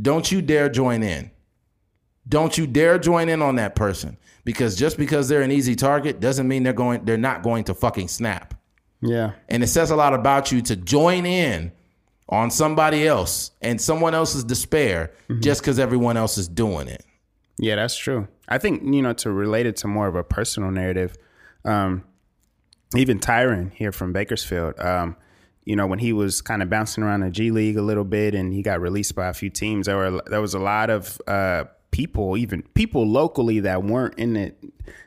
Don't 0.01 0.33
you 0.33 0.43
dare 0.43 0.69
join 0.69 1.03
in. 1.03 1.31
Don't 2.29 2.57
you 2.57 2.67
dare 2.67 2.99
join 2.99 3.29
in 3.29 3.43
on 3.43 3.57
that 3.57 3.75
person 3.75 4.17
because 4.45 4.75
just 4.75 4.97
because 4.97 5.29
they're 5.29 5.43
an 5.43 5.53
easy 5.53 5.77
target 5.77 6.19
doesn't 6.21 6.49
mean 6.49 6.63
they're 6.63 6.73
going 6.73 7.05
they're 7.05 7.17
not 7.17 7.43
going 7.43 7.65
to 7.65 7.75
fucking 7.75 8.09
snap. 8.09 8.55
yeah, 9.03 9.33
And 9.49 9.63
it 9.63 9.69
says 9.69 9.91
a 9.91 9.97
lot 9.97 10.15
about 10.15 10.53
you 10.53 10.63
to 10.63 10.77
join 10.77 11.27
in 11.27 11.73
on 12.29 12.51
somebody 12.51 13.07
else 13.07 13.51
and 13.61 13.81
someone 13.81 14.15
else's 14.15 14.45
despair 14.45 15.13
mm-hmm. 15.29 15.41
just 15.41 15.61
because 15.61 15.79
everyone 15.79 16.17
else 16.17 16.39
is 16.39 16.49
doing 16.49 16.89
it. 16.89 17.05
Yeah. 17.61 17.77
That's 17.77 17.97
true. 17.97 18.29
I 18.49 18.59
think 18.59 18.83
you 18.83 19.03
know 19.03 19.13
to 19.15 19.31
relate 19.31 19.67
it 19.67 19.77
to 19.77 19.89
more 19.89 20.09
of 20.09 20.15
a 20.15 20.25
personal 20.25 20.71
narrative. 20.71 21.17
Um, 21.65 22.05
even 22.97 23.21
Tyron 23.21 23.73
here 23.73 23.93
from 23.93 24.13
Bakersfield. 24.13 24.79
Um, 24.81 25.17
you 25.65 25.77
know, 25.77 25.87
when 25.87 25.99
he 25.99 26.13
was 26.13 26.41
kind 26.41 26.63
of 26.63 26.71
bouncing 26.71 27.05
around 27.05 27.21
the 27.21 27.31
G 27.31 27.51
League 27.51 27.77
a 27.77 27.83
little 27.83 28.05
bit, 28.05 28.35
and 28.35 28.53
he 28.53 28.63
got 28.63 28.81
released 28.81 29.15
by 29.15 29.29
a 29.29 29.35
few 29.35 29.51
teams, 29.51 29.87
there 29.87 29.97
were 29.97 30.23
there 30.27 30.41
was 30.41 30.55
a 30.55 30.59
lot 30.59 30.91
of 30.91 31.21
uh, 31.27 31.65
people, 31.91 32.37
even 32.37 32.63
people 32.75 33.07
locally 33.07 33.61
that 33.61 33.85
weren't 33.85 34.19
in 34.19 34.37
it, 34.37 34.59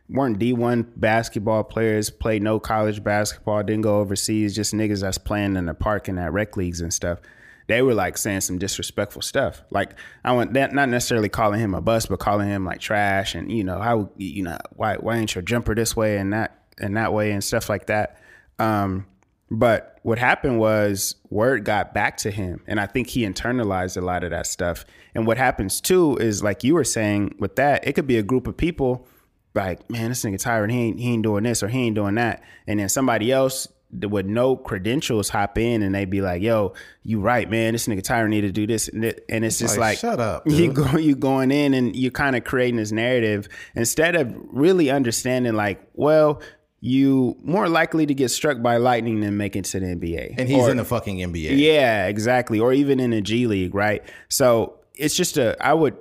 weren't 0.09 0.39
D 0.39 0.53
one 0.53 0.83
basketball 0.95 1.63
players, 1.63 2.09
played 2.09 2.43
no 2.43 2.59
college 2.59 3.03
basketball, 3.03 3.63
didn't 3.63 3.81
go 3.81 3.99
overseas, 3.99 4.55
just 4.55 4.73
niggas 4.73 5.01
that's 5.01 5.17
playing 5.17 5.55
in 5.55 5.65
the 5.65 5.73
park 5.73 6.07
and 6.07 6.19
at 6.19 6.31
rec 6.31 6.55
leagues 6.55 6.81
and 6.81 6.93
stuff. 6.93 7.19
They 7.67 7.81
were 7.81 7.93
like 7.93 8.17
saying 8.17 8.41
some 8.41 8.57
disrespectful 8.57 9.21
stuff. 9.21 9.63
Like 9.69 9.95
I 10.23 10.31
went 10.33 10.51
not 10.51 10.89
necessarily 10.89 11.29
calling 11.29 11.59
him 11.59 11.73
a 11.73 11.81
bust, 11.81 12.09
but 12.09 12.19
calling 12.19 12.47
him 12.47 12.65
like 12.65 12.79
trash 12.79 13.35
and 13.35 13.51
you 13.51 13.63
know 13.63 13.79
how 13.79 14.09
you 14.17 14.43
know 14.43 14.57
why 14.71 14.95
why 14.95 15.17
ain't 15.17 15.33
your 15.33 15.41
jumper 15.41 15.75
this 15.75 15.95
way 15.95 16.17
and 16.17 16.33
that 16.33 16.63
and 16.79 16.97
that 16.97 17.13
way 17.13 17.31
and 17.31 17.43
stuff 17.43 17.69
like 17.69 17.87
that. 17.87 18.17
Um, 18.59 19.05
but 19.49 19.99
what 20.03 20.17
happened 20.17 20.59
was 20.59 21.15
word 21.29 21.63
got 21.63 21.93
back 21.93 22.17
to 22.17 22.31
him, 22.31 22.61
and 22.67 22.79
I 22.79 22.87
think 22.87 23.07
he 23.07 23.21
internalized 23.21 23.97
a 23.97 24.01
lot 24.01 24.23
of 24.23 24.31
that 24.31 24.47
stuff. 24.47 24.85
And 25.15 25.27
what 25.27 25.37
happens 25.37 25.79
too 25.79 26.17
is 26.17 26.43
like 26.43 26.63
you 26.63 26.73
were 26.73 26.83
saying 26.83 27.35
with 27.39 27.55
that, 27.57 27.87
it 27.87 27.93
could 27.93 28.07
be 28.07 28.17
a 28.17 28.23
group 28.23 28.47
of 28.47 28.57
people 28.57 29.07
like, 29.55 29.87
man, 29.89 30.09
this 30.09 30.23
nigga 30.23 30.41
Tyron, 30.41 30.71
he 30.71 30.79
ain't 30.79 30.99
he 30.99 31.13
ain't 31.13 31.23
doing 31.23 31.43
this 31.43 31.61
or 31.61 31.67
he 31.67 31.79
ain't 31.79 31.95
doing 31.95 32.15
that, 32.15 32.43
and 32.67 32.79
then 32.79 32.89
somebody 32.89 33.31
else 33.31 33.67
with 34.01 34.25
no 34.25 34.55
credentials 34.55 35.29
hop 35.29 35.57
in 35.57 35.81
and 35.83 35.93
they 35.93 36.05
be 36.05 36.21
like, 36.21 36.41
yo, 36.41 36.73
you 37.03 37.19
right, 37.19 37.49
man, 37.49 37.73
this 37.73 37.87
nigga 37.87 38.01
Tyron 38.01 38.29
need 38.29 38.41
to 38.41 38.51
do 38.51 38.65
this, 38.67 38.87
and, 38.87 39.05
it, 39.05 39.23
and 39.29 39.45
it's 39.45 39.59
just 39.59 39.77
Like, 39.77 39.91
like, 39.91 39.97
shut 39.99 40.19
up, 40.19 40.43
you 40.47 40.55
dude. 40.57 40.75
go 40.75 40.97
you 40.97 41.15
going 41.15 41.51
in 41.51 41.73
and 41.73 41.95
you're 41.95 42.11
kind 42.11 42.35
of 42.35 42.43
creating 42.43 42.77
this 42.77 42.91
narrative 42.91 43.47
instead 43.75 44.15
of 44.15 44.33
really 44.51 44.89
understanding 44.89 45.53
like, 45.53 45.81
well, 45.93 46.41
you 46.85 47.37
more 47.43 47.69
likely 47.69 48.05
to 48.05 48.13
get 48.13 48.29
struck 48.29 48.61
by 48.61 48.75
lightning 48.77 49.21
than 49.21 49.37
make 49.37 49.55
it 49.55 49.63
to 49.65 49.79
the 49.79 49.85
NBA. 49.85 50.35
And 50.37 50.49
he's 50.49 50.63
Or- 50.63 50.71
in 50.71 50.77
the 50.77 50.83
fucking 50.83 51.17
NBA. 51.19 51.57
yeah, 51.57 52.07
exactly. 52.07 52.59
Or 52.59 52.73
even 52.73 52.99
in 52.99 53.11
the 53.11 53.21
G 53.21 53.47
League, 53.47 53.73
right? 53.73 54.03
So 54.27 54.79
it's 54.95 55.15
just 55.15 55.37
a 55.37 55.55
I 55.65 55.73
would 55.73 55.95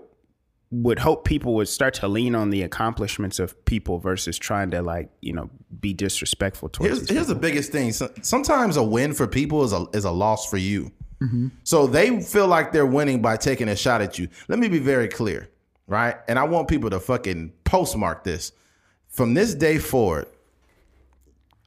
would 0.73 0.99
hope 0.99 1.27
people 1.27 1.55
would 1.55 1.69
start 1.69 1.93
to 1.93 2.09
lean 2.09 2.35
on 2.35 2.49
the 2.49 2.63
accomplishments 2.63 3.39
of 3.39 3.63
people 3.67 3.99
versus 3.99 4.39
trying 4.39 4.71
to 4.71 4.81
like, 4.81 5.11
you 5.21 5.35
know, 5.35 5.51
be 5.81 5.93
disrespectful 5.93 6.71
towards 6.71 6.89
Here's, 6.89 7.01
these 7.01 7.11
here's 7.11 7.27
the 7.27 7.35
biggest 7.35 7.71
thing. 7.71 7.93
Sometimes 7.93 8.79
a 8.79 8.83
win 8.83 9.13
for 9.13 9.27
people 9.27 9.63
is 9.65 9.73
a 9.75 9.87
is 9.93 10.07
a 10.07 10.11
loss 10.11 10.49
for 10.49 10.57
you. 10.57 10.91
Mm-hmm. 11.21 11.49
So 11.63 11.87
they 11.87 12.23
feel 12.23 12.49
like 12.49 12.73
they're 12.73 12.87
winning 12.87 13.21
by 13.21 13.37
taking 13.37 13.69
a 13.69 13.77
shot 13.77 14.01
at 14.01 14.19
you. 14.19 14.29
Let 14.49 14.59
me 14.59 14.69
be 14.69 14.79
very 14.79 15.09
clear, 15.09 15.51
right? 15.87 16.17
And 16.27 16.39
I 16.39 16.45
want 16.45 16.69
people 16.69 16.89
to 16.91 16.99
fucking 16.99 17.53
postmark 17.65 18.25
this. 18.25 18.53
From 19.09 19.35
this 19.35 19.55
day 19.55 19.77
forward, 19.77 20.27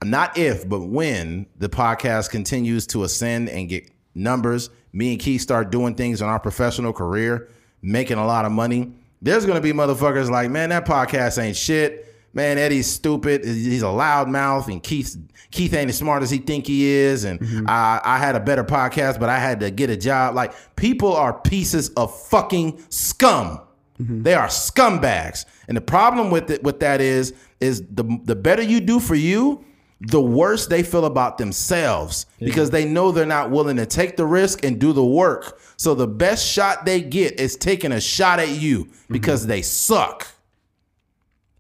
not 0.04 0.36
if, 0.36 0.68
but 0.68 0.82
when 0.82 1.46
the 1.58 1.70
podcast 1.70 2.32
continues 2.32 2.88
to 2.88 3.04
ascend 3.04 3.50
and 3.50 3.70
get 3.70 3.92
numbers, 4.16 4.72
me 4.94 5.12
and 5.12 5.22
Keith 5.22 5.42
start 5.42 5.70
doing 5.70 5.94
things 5.94 6.22
in 6.22 6.28
our 6.28 6.40
professional 6.40 6.92
career, 6.92 7.50
making 7.86 8.18
a 8.18 8.26
lot 8.26 8.46
of 8.46 8.52
money, 8.52 8.92
there's 9.22 9.46
gonna 9.46 9.62
be 9.62 9.72
motherfuckers 9.74 10.30
like, 10.30 10.50
man, 10.52 10.70
that 10.70 10.86
podcast 10.86 11.42
ain't 11.42 11.56
shit. 11.56 12.02
man, 12.34 12.58
Eddie's 12.58 12.92
stupid. 12.92 13.46
He's 13.46 13.82
a 13.82 13.86
loudmouth, 13.86 14.68
and 14.68 14.84
Keith 14.84 15.16
Keith 15.52 15.74
ain't 15.74 15.90
as 15.90 15.98
smart 15.98 16.22
as 16.22 16.30
he 16.30 16.38
think 16.40 16.68
he 16.68 16.86
is. 16.86 17.24
And 17.24 17.40
Mm-hmm. 17.40 17.66
I, 17.70 18.02
I 18.04 18.18
had 18.18 18.36
a 18.36 18.42
better 18.42 18.64
podcast, 18.66 19.20
but 19.22 19.30
I 19.30 19.40
had 19.40 19.62
to 19.62 19.72
get 19.72 19.90
a 19.90 19.96
job. 19.96 20.36
Like 20.36 20.54
people 20.76 21.16
are 21.16 21.32
pieces 21.40 21.90
of 21.92 22.14
fucking 22.28 22.84
scum. 22.90 23.62
Mm-hmm. 24.02 24.24
They 24.24 24.34
are 24.34 24.48
scumbags. 24.48 25.46
And 25.70 25.78
the 25.78 25.82
problem 25.82 26.30
with 26.30 26.52
it 26.52 26.62
with 26.64 26.82
that 26.82 27.00
is 27.00 27.34
is 27.62 27.84
the 27.90 28.04
the 28.26 28.36
better 28.36 28.62
you 28.62 28.82
do 28.82 29.00
for 29.00 29.16
you, 29.16 29.64
the 30.02 30.22
worse 30.22 30.68
they 30.68 30.84
feel 30.84 31.06
about 31.06 31.38
themselves 31.38 32.26
because 32.40 32.70
they 32.70 32.86
know 32.86 33.12
they're 33.12 33.26
not 33.26 33.50
willing 33.50 33.78
to 33.78 33.86
take 33.86 34.18
the 34.18 34.26
risk 34.26 34.64
and 34.64 34.80
do 34.80 34.92
the 34.94 35.06
work. 35.06 35.60
So 35.78 35.96
the 35.96 36.08
best 36.08 36.46
shot 36.46 36.86
they 36.86 37.02
get 37.02 37.40
is 37.40 37.56
taking 37.56 37.92
a 37.92 38.02
shot 38.02 38.40
at 38.40 38.50
you 38.50 38.86
mhm. 38.86 38.92
because 39.10 39.48
they 39.48 39.62
suck. 39.62 40.28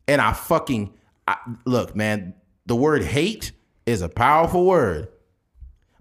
And 0.07 0.21
I 0.21 0.33
fucking 0.33 0.93
I, 1.27 1.37
look, 1.65 1.95
man, 1.95 2.35
the 2.65 2.75
word 2.75 3.03
hate 3.03 3.51
is 3.85 4.01
a 4.01 4.09
powerful 4.09 4.65
word. 4.65 5.07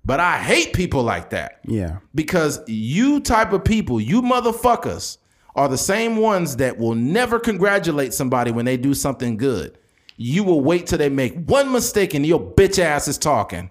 But 0.05 0.21
I 0.21 0.37
hate 0.39 0.75
people 0.75 1.03
like 1.03 1.31
that 1.31 1.61
Yeah. 1.65 1.99
because 2.15 2.61
you 2.67 3.21
type 3.21 3.53
of 3.53 3.65
people, 3.65 4.01
you 4.01 4.21
motherfuckers, 4.21 5.17
are 5.57 5.69
the 5.69 5.79
same 5.79 6.17
ones 6.17 6.57
that 6.57 6.79
will 6.79 6.95
never 6.95 7.39
congratulate 7.39 8.13
somebody 8.13 8.51
when 8.51 8.65
they 8.65 8.77
do 8.77 8.93
something 8.93 9.37
good. 9.37 9.79
You 10.17 10.45
will 10.45 10.61
wait 10.61 10.87
till 10.87 10.99
they 10.99 11.09
make 11.09 11.35
one 11.47 11.73
mistake 11.73 12.15
and 12.15 12.25
your 12.25 12.41
bitch 12.41 12.79
ass 12.79 13.09
is 13.09 13.19
talking. 13.19 13.71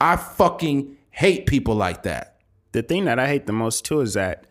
I 0.00 0.16
fucking 0.16 0.96
hate 1.10 1.46
people 1.46 1.74
like 1.74 2.02
that. 2.04 2.40
The 2.72 2.82
thing 2.82 3.04
that 3.06 3.18
I 3.18 3.26
hate 3.28 3.46
the 3.46 3.52
most 3.52 3.84
too 3.84 4.00
is 4.00 4.14
that 4.14 4.44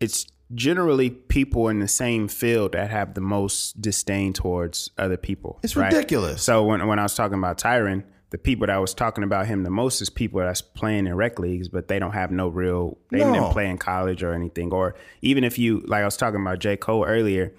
it's 0.00 0.26
generally 0.54 1.10
people 1.10 1.68
in 1.68 1.78
the 1.78 1.88
same 1.88 2.26
field 2.26 2.72
that 2.72 2.90
have 2.90 3.14
the 3.14 3.20
most 3.20 3.80
disdain 3.80 4.32
towards 4.32 4.90
other 4.98 5.16
people. 5.16 5.60
It's 5.62 5.76
right? 5.76 5.92
ridiculous. 5.92 6.42
So 6.42 6.64
when 6.64 6.86
when 6.86 6.98
I 6.98 7.02
was 7.02 7.14
talking 7.14 7.38
about 7.38 7.58
Tyron, 7.58 8.02
the 8.30 8.38
people 8.38 8.66
that 8.66 8.74
I 8.74 8.78
was 8.78 8.92
talking 8.94 9.24
about 9.24 9.46
him 9.46 9.62
the 9.62 9.70
most 9.70 10.00
is 10.00 10.10
people 10.10 10.40
that's 10.40 10.60
playing 10.62 11.06
in 11.06 11.14
rec 11.14 11.38
leagues, 11.38 11.68
but 11.68 11.88
they 11.88 11.98
don't 11.98 12.12
have 12.12 12.30
no 12.30 12.48
real. 12.48 12.98
They 13.10 13.18
No. 13.18 13.32
didn't 13.32 13.50
play 13.52 13.68
in 13.68 13.78
college 13.78 14.22
or 14.22 14.32
anything. 14.34 14.72
Or 14.72 14.94
even 15.22 15.44
if 15.44 15.58
you 15.58 15.80
like, 15.86 16.02
I 16.02 16.04
was 16.04 16.16
talking 16.16 16.40
about 16.40 16.58
J 16.58 16.76
Cole 16.76 17.04
earlier. 17.04 17.52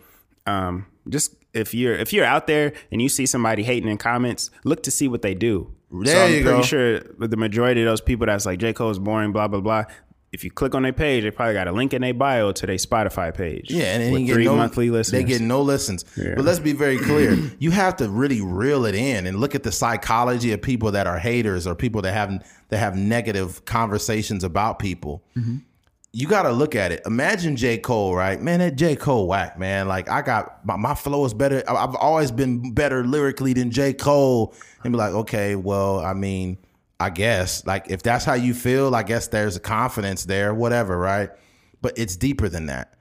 Um, 0.46 0.86
just 1.10 1.36
if 1.54 1.74
you're 1.74 1.96
if 1.96 2.14
you're 2.14 2.26
out 2.26 2.48
there 2.48 2.74
and 2.92 3.02
you 3.02 3.10
see 3.10 3.26
somebody 3.26 3.64
hating 3.64 3.90
in 3.90 3.98
comments, 3.98 4.52
look 4.64 4.84
to 4.84 4.92
see 4.92 5.08
what 5.08 5.22
they 5.22 5.34
do. 5.34 5.74
There 5.92 6.14
so 6.14 6.26
I'm 6.26 6.34
you 6.34 6.44
pretty 6.44 6.58
go. 6.60 6.64
sure 6.64 7.00
the 7.00 7.38
majority 7.38 7.82
of 7.82 7.86
those 7.86 8.02
people 8.02 8.26
that's 8.26 8.46
like 8.46 8.60
J 8.60 8.74
Cole 8.74 8.90
is 8.90 9.00
boring, 9.00 9.32
blah 9.32 9.48
blah 9.48 9.62
blah. 9.62 9.86
If 10.32 10.46
you 10.46 10.52
click 10.52 10.74
on 10.76 10.84
their 10.84 10.94
page, 10.94 11.26
they 11.26 11.32
probably 11.32 11.56
got 11.56 11.68
a 11.68 11.74
link 11.74 11.94
in 11.94 12.02
their 12.02 12.14
bio 12.14 12.54
to 12.54 12.66
their 12.66 12.78
Spotify 12.78 13.36
page. 13.36 13.70
Yeah, 13.70 13.96
and 13.96 14.02
then 14.02 14.22
you 14.22 14.28
get 14.28 14.34
three 14.36 14.46
no, 14.46 14.56
monthly 14.56 14.90
listeners. 14.90 15.22
They 15.22 15.28
get 15.28 15.42
no 15.42 15.62
listens. 15.62 16.06
But 16.16 16.46
let's 16.46 16.60
be 16.60 16.72
very 16.72 16.98
clear. 16.98 17.38
you 17.60 17.72
have 17.72 17.98
to 17.98 18.08
really 18.08 18.40
reel 18.40 18.86
it 18.86 18.96
in 18.96 19.28
and 19.28 19.42
look 19.42 19.56
at 19.56 19.64
the 19.64 19.74
psychology 19.74 20.54
of 20.54 20.62
people 20.62 20.92
that 20.92 21.06
are 21.06 21.20
haters 21.20 21.68
or 21.68 21.76
people 21.76 22.02
that 22.04 22.14
have 22.14 22.46
that 22.70 22.78
have 22.78 22.96
negative 22.96 23.66
conversations 23.66 24.46
about 24.46 24.80
people. 24.80 25.22
Mm-hmm. 25.36 25.58
You 26.14 26.28
got 26.28 26.44
to 26.44 26.52
look 26.52 26.76
at 26.76 26.92
it. 26.92 27.02
Imagine 27.06 27.56
J. 27.56 27.78
Cole, 27.78 28.14
right? 28.14 28.42
Man, 28.42 28.60
that 28.60 28.76
J. 28.76 28.96
Cole 28.98 29.28
whack, 29.28 29.58
man. 29.58 29.88
Like 29.88 30.10
I 30.10 30.22
got 30.22 30.66
my, 30.66 30.76
my 30.76 30.94
flow 30.94 31.24
is 31.24 31.34
better. 31.34 31.64
I've 31.68 31.96
always 31.96 32.32
been 32.32 32.74
better 32.74 33.06
lyrically 33.06 33.54
than 33.54 33.72
J. 33.72 33.94
Cole. 33.94 34.54
And 34.84 34.92
be 34.92 34.98
like, 34.98 35.14
okay, 35.14 35.56
well, 35.56 36.00
I 36.00 36.14
mean, 36.14 36.58
I 37.00 37.12
guess 37.12 37.66
like 37.66 37.90
if 37.90 38.04
that's 38.04 38.26
how 38.26 38.34
you 38.34 38.54
feel, 38.54 38.94
I 38.94 39.04
guess 39.04 39.28
there's 39.28 39.56
a 39.56 39.62
confidence 39.62 40.26
there, 40.26 40.54
whatever, 40.54 40.98
right? 40.98 41.30
But 41.82 41.98
it's 41.98 42.16
deeper 42.16 42.50
than 42.50 42.66
that 42.66 42.94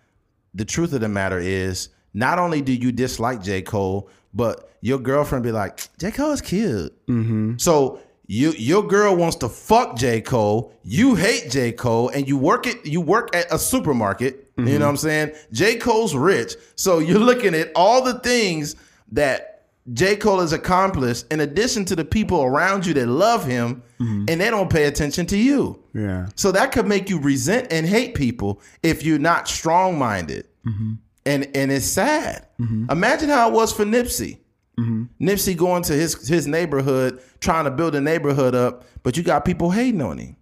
the 0.54 0.64
truth 0.64 0.92
of 0.92 1.00
the 1.00 1.08
matter 1.08 1.38
is, 1.38 1.88
not 2.12 2.38
only 2.38 2.60
do 2.60 2.72
you 2.72 2.92
dislike 2.92 3.42
J. 3.42 3.62
Cole, 3.62 4.08
but 4.34 4.70
your 4.80 4.98
girlfriend 4.98 5.44
be 5.44 5.52
like, 5.52 5.78
J. 5.98 6.10
Cole 6.10 6.32
is 6.32 6.40
cute. 6.40 7.06
Mm-hmm. 7.06 7.58
So 7.58 8.00
you 8.30 8.52
your 8.52 8.86
girl 8.86 9.16
wants 9.16 9.34
to 9.38 9.48
fuck 9.48 9.96
J. 9.96 10.20
Cole. 10.20 10.72
You 10.84 11.16
hate 11.16 11.50
J. 11.50 11.72
Cole, 11.72 12.10
and 12.10 12.28
you 12.28 12.36
work 12.36 12.64
it. 12.64 12.86
You 12.86 13.00
work 13.00 13.34
at 13.34 13.52
a 13.52 13.58
supermarket. 13.58 14.52
You 14.56 14.64
know 14.64 14.70
mm-hmm. 14.70 14.82
what 14.82 14.88
I'm 14.88 14.96
saying? 14.98 15.32
J. 15.50 15.78
Cole's 15.78 16.14
rich, 16.14 16.54
so 16.76 17.00
you're 17.00 17.18
looking 17.18 17.56
at 17.56 17.72
all 17.74 18.04
the 18.04 18.20
things 18.20 18.76
that 19.10 19.64
J. 19.92 20.14
Cole 20.14 20.38
has 20.38 20.52
accomplished, 20.52 21.26
in 21.32 21.40
addition 21.40 21.84
to 21.86 21.96
the 21.96 22.04
people 22.04 22.44
around 22.44 22.86
you 22.86 22.94
that 22.94 23.08
love 23.08 23.44
him, 23.44 23.82
mm-hmm. 23.98 24.26
and 24.28 24.40
they 24.40 24.48
don't 24.48 24.70
pay 24.70 24.84
attention 24.84 25.26
to 25.26 25.36
you. 25.36 25.82
yeah. 25.92 26.28
So 26.36 26.52
that 26.52 26.70
could 26.70 26.86
make 26.86 27.10
you 27.10 27.18
resent 27.18 27.72
and 27.72 27.84
hate 27.84 28.14
people 28.14 28.60
if 28.84 29.02
you're 29.02 29.18
not 29.18 29.48
strong 29.48 29.98
minded. 29.98 30.46
Mm-hmm. 30.64 30.92
And 31.26 31.48
and 31.56 31.72
it's 31.72 31.84
sad. 31.84 32.46
Imagine 32.92 33.28
how 33.28 33.48
it 33.48 33.54
was 33.54 33.72
for 33.72 33.84
Nipsey. 33.84 34.38
Mm-hmm. 34.78 35.04
Nipsey 35.28 35.56
going 35.56 35.82
to 35.84 35.92
his 35.92 36.26
his 36.28 36.46
neighborhood, 36.46 37.20
trying 37.40 37.64
to 37.64 37.70
build 37.70 37.94
a 37.94 38.00
neighborhood 38.00 38.54
up, 38.54 38.84
but 39.02 39.16
you 39.16 39.22
got 39.22 39.44
people 39.44 39.70
hating 39.70 40.00
on 40.02 40.18
him. 40.18 40.36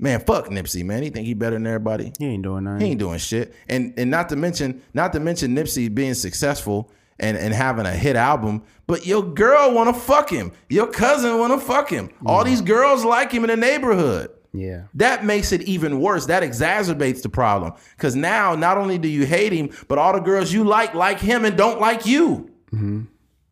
Man, 0.00 0.20
fuck 0.20 0.48
Nipsey, 0.48 0.84
man. 0.84 1.02
He 1.02 1.08
think 1.08 1.26
he 1.26 1.32
better 1.32 1.56
than 1.56 1.66
everybody. 1.66 2.12
He 2.18 2.26
ain't 2.26 2.42
doing 2.42 2.64
nothing. 2.64 2.80
He 2.82 2.86
ain't 2.90 3.00
doing 3.00 3.18
shit. 3.18 3.54
And 3.66 3.94
and 3.96 4.10
not 4.10 4.28
to 4.28 4.36
mention, 4.36 4.82
not 4.92 5.12
to 5.14 5.20
mention 5.20 5.56
Nipsey 5.56 5.92
being 5.94 6.12
successful 6.12 6.90
and, 7.18 7.34
and 7.36 7.54
having 7.54 7.86
a 7.86 7.92
hit 7.92 8.14
album, 8.14 8.62
but 8.86 9.06
your 9.06 9.22
girl 9.22 9.72
wanna 9.72 9.94
fuck 9.94 10.28
him. 10.30 10.52
Your 10.68 10.86
cousin 10.86 11.38
wanna 11.38 11.58
fuck 11.58 11.88
him. 11.88 12.10
All 12.26 12.44
these 12.44 12.60
girls 12.60 13.06
like 13.06 13.32
him 13.32 13.42
in 13.44 13.48
the 13.48 13.56
neighborhood. 13.56 14.30
yeah. 14.52 14.82
That 14.94 15.24
makes 15.24 15.50
it 15.50 15.62
even 15.62 15.98
worse. 15.98 16.26
That 16.26 16.42
exacerbates 16.42 17.22
the 17.22 17.30
problem. 17.30 17.72
Because 17.96 18.14
now, 18.14 18.54
not 18.54 18.76
only 18.76 18.98
do 18.98 19.08
you 19.08 19.24
hate 19.24 19.52
him, 19.54 19.70
but 19.88 19.96
all 19.96 20.12
the 20.12 20.20
girls 20.20 20.52
you 20.52 20.62
like 20.64 20.92
like 20.94 21.20
him 21.20 21.46
and 21.46 21.56
don't 21.56 21.80
like 21.80 22.04
you. 22.04 22.50
Mm-hmm. 22.72 23.04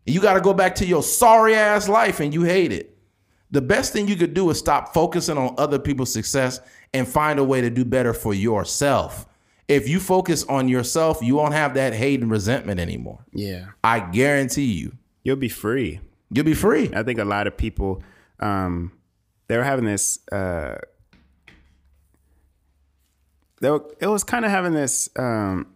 You 0.07 0.21
got 0.21 0.35
to 0.35 0.41
go 0.41 0.55
back 0.55 0.77
to 0.77 0.87
your 0.87 1.03
sorry 1.03 1.55
ass 1.55 1.89
life 1.89 2.21
and 2.21 2.33
you 2.33 2.43
hate 2.43 2.73
it. 2.73 2.97
The 3.51 3.61
best 3.61 3.93
thing 3.93 4.09
you 4.09 4.17
could 4.17 4.35
do 4.35 4.51
is 4.51 4.59
stop 4.59 4.95
focusing 4.95 5.39
on 5.39 5.55
other 5.59 5.79
people's 5.79 6.13
success 6.13 6.61
and 6.95 7.07
find 7.07 7.39
a 7.39 7.45
way 7.45 7.61
to 7.61 7.71
do 7.71 7.85
better 7.85 8.13
for 8.13 8.35
yourself. 8.35 9.27
If 9.69 9.89
you 9.89 9.99
focus 9.99 10.45
on 10.45 10.69
yourself, 10.69 11.19
you 11.23 11.35
won't 11.37 11.55
have 11.55 11.75
that 11.75 11.93
hate 11.93 12.21
and 12.21 12.31
resentment 12.31 12.81
anymore. 12.81 13.25
Yeah. 13.33 13.67
I 13.83 14.01
guarantee 14.01 14.73
you. 14.73 14.93
You'll 15.25 15.37
be 15.37 15.49
free. 15.49 16.01
You'll 16.31 16.45
be 16.45 16.55
free. 16.55 16.91
I 16.95 17.03
think 17.03 17.19
a 17.19 17.25
lot 17.25 17.47
of 17.47 17.57
people 17.57 18.03
um, 18.41 18.93
they 19.49 19.57
were 19.57 19.65
having 19.65 19.85
this. 19.85 20.19
Uh, 20.31 20.79
they 23.61 23.71
were, 23.71 23.85
it 24.01 24.07
was 24.07 24.25
kind 24.25 24.45
of 24.45 24.51
having 24.51 24.73
this. 24.73 25.09
Um, 25.17 25.69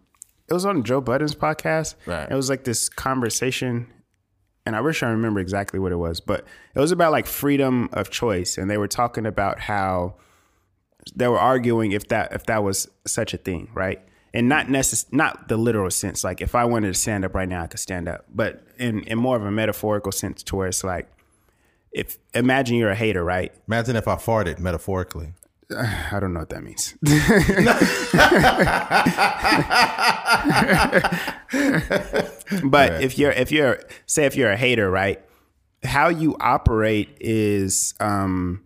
it 0.49 0.55
was 0.55 0.66
on 0.66 0.83
Joe 0.83 1.01
Budden's 1.01 1.35
podcast. 1.35 1.95
Right. 2.07 2.31
It 2.31 2.35
was 2.35 2.51
like 2.51 2.64
this 2.64 2.88
conversation, 2.88 3.87
and 4.66 4.77
I 4.77 4.81
wish 4.81 5.03
I 5.03 5.09
remember 5.11 5.40
exactly 5.40 5.79
what 5.79 5.92
it 5.92 5.96
was, 5.96 6.20
but 6.20 6.44
it 6.75 6.79
was 6.79 6.92
about 6.92 7.12
like 7.12 7.27
freedom 7.27 7.88
of 7.92 8.11
choice, 8.11 8.59
and 8.59 8.70
they 8.70 8.79
were 8.79 8.88
talking 8.88 9.27
about 9.27 9.61
how 9.61 10.14
they 11.14 11.29
were 11.29 11.38
arguing 11.38 11.92
if 11.92 12.09
that 12.09 12.33
if 12.33 12.46
that 12.46 12.62
was 12.62 12.88
such 13.07 13.35
a 13.35 13.38
thing, 13.38 13.70
right? 13.75 14.01
And 14.33 14.49
not 14.49 14.66
necess- 14.66 15.12
not 15.12 15.49
the 15.49 15.57
literal 15.57 15.90
sense. 15.90 16.23
Like 16.23 16.40
if 16.40 16.55
I 16.55 16.64
wanted 16.64 16.88
to 16.88 16.99
stand 16.99 17.25
up 17.25 17.35
right 17.35 17.49
now, 17.49 17.64
I 17.64 17.66
could 17.66 17.81
stand 17.81 18.09
up, 18.09 18.27
but 18.33 18.62
in 18.79 19.03
in 19.05 19.18
more 19.18 19.37
of 19.37 19.44
a 19.44 19.51
metaphorical 19.51 20.12
sense, 20.12 20.42
to 20.44 20.57
where 20.57 20.68
it's 20.68 20.85
like, 20.85 21.09
if 21.92 22.18
imagine 22.35 22.77
you're 22.77 22.90
a 22.90 22.94
hater, 22.94 23.25
right? 23.25 23.53
Imagine 23.66 23.96
if 23.96 24.07
I 24.07 24.16
farted 24.16 24.59
metaphorically. 24.59 25.33
I 26.12 26.18
don't 26.20 26.33
know 26.33 26.40
what 26.40 26.50
that 26.50 26.62
means. 26.62 26.94
but 32.70 33.02
if 33.02 33.18
you're 33.18 33.33
if 33.33 33.52
you're 33.52 33.80
say 34.06 34.26
if 34.26 34.37
you're 34.37 34.50
a 34.50 34.56
hater, 34.56 34.90
right? 34.90 35.20
How 35.85 36.09
you 36.09 36.37
operate 36.40 37.16
is 37.20 37.94
um 38.00 38.62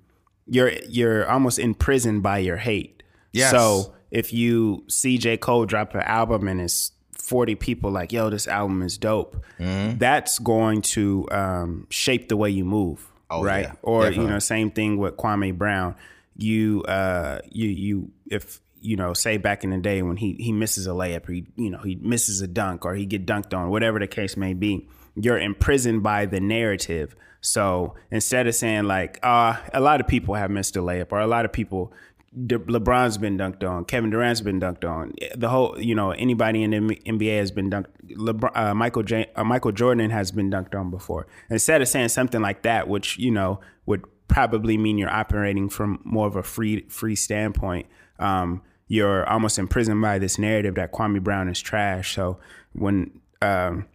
you're 0.46 0.72
you're 0.88 1.30
almost 1.30 1.58
imprisoned 1.58 2.22
by 2.22 2.38
your 2.38 2.56
hate. 2.56 3.02
Yes. 3.32 3.50
So 3.50 3.94
if 4.10 4.32
you 4.32 4.84
see 4.88 5.18
J. 5.18 5.36
Cole 5.36 5.66
drop 5.66 5.94
an 5.94 6.02
album 6.02 6.46
and 6.46 6.60
it's 6.60 6.92
40 7.24 7.56
people 7.56 7.90
like, 7.90 8.12
yo, 8.12 8.30
this 8.30 8.46
album 8.46 8.82
is 8.82 8.98
dope, 8.98 9.42
that's 9.58 10.38
going 10.38 10.82
to 10.82 11.26
um, 11.32 11.86
shape 11.90 12.28
the 12.28 12.36
way 12.36 12.50
you 12.50 12.64
move. 12.64 13.10
Oh, 13.30 13.42
right. 13.42 13.64
yeah, 13.64 13.72
or, 13.82 14.02
definitely. 14.02 14.24
you 14.24 14.30
know, 14.30 14.38
same 14.38 14.70
thing 14.70 14.98
with 14.98 15.16
Kwame 15.16 15.56
Brown. 15.56 15.96
You, 16.36 16.82
uh, 16.82 17.38
you, 17.50 17.68
you, 17.68 18.12
if, 18.26 18.60
you 18.80 18.96
know, 18.96 19.14
say 19.14 19.38
back 19.38 19.64
in 19.64 19.70
the 19.70 19.78
day 19.78 20.02
when 20.02 20.16
he, 20.16 20.34
he 20.38 20.52
misses 20.52 20.86
a 20.86 20.90
layup 20.90 21.28
he, 21.28 21.46
you 21.56 21.70
know, 21.70 21.78
he 21.78 21.94
misses 21.96 22.42
a 22.42 22.46
dunk 22.46 22.84
or 22.84 22.94
he 22.94 23.06
get 23.06 23.26
dunked 23.26 23.56
on, 23.56 23.70
whatever 23.70 23.98
the 23.98 24.06
case 24.06 24.36
may 24.36 24.52
be, 24.52 24.88
you're 25.16 25.38
imprisoned 25.38 26.02
by 26.02 26.26
the 26.26 26.40
narrative. 26.40 27.16
So 27.40 27.94
instead 28.10 28.46
of 28.46 28.54
saying 28.54 28.84
like, 28.84 29.18
uh, 29.22 29.56
a 29.72 29.80
lot 29.80 30.00
of 30.00 30.08
people 30.08 30.34
have 30.34 30.50
missed 30.50 30.76
a 30.76 30.80
layup 30.80 31.12
or 31.12 31.20
a 31.20 31.26
lot 31.26 31.44
of 31.44 31.52
people, 31.52 31.92
LeBron's 32.36 33.16
been 33.16 33.38
dunked 33.38 33.68
on, 33.68 33.84
Kevin 33.84 34.10
Durant's 34.10 34.40
been 34.40 34.60
dunked 34.60 34.84
on, 34.84 35.12
the 35.36 35.48
whole, 35.48 35.80
you 35.80 35.94
know, 35.94 36.10
anybody 36.10 36.62
in 36.62 36.70
the 36.70 36.96
NBA 37.06 37.38
has 37.38 37.50
been 37.52 37.70
dunked. 37.70 37.86
LeBron, 38.16 38.56
uh, 38.56 38.74
Michael 38.74 39.02
J- 39.04 39.30
uh, 39.36 39.44
Michael 39.44 39.72
Jordan 39.72 40.10
has 40.10 40.32
been 40.32 40.50
dunked 40.50 40.74
on 40.74 40.90
before. 40.90 41.26
Instead 41.48 41.80
of 41.80 41.88
saying 41.88 42.08
something 42.08 42.42
like 42.42 42.62
that, 42.62 42.88
which 42.88 43.18
you 43.18 43.30
know 43.30 43.60
would 43.86 44.04
probably 44.28 44.76
mean 44.78 44.98
you're 44.98 45.12
operating 45.12 45.68
from 45.68 46.00
more 46.04 46.26
of 46.26 46.36
a 46.36 46.42
free 46.42 46.86
free 46.88 47.16
standpoint, 47.16 47.86
um, 48.18 48.62
you're 48.88 49.28
almost 49.28 49.58
imprisoned 49.58 50.00
by 50.02 50.18
this 50.18 50.38
narrative 50.38 50.74
that 50.76 50.92
Kwame 50.92 51.22
Brown 51.22 51.48
is 51.48 51.60
trash. 51.60 52.14
So 52.14 52.38
when 52.72 53.20
um, 53.42 53.86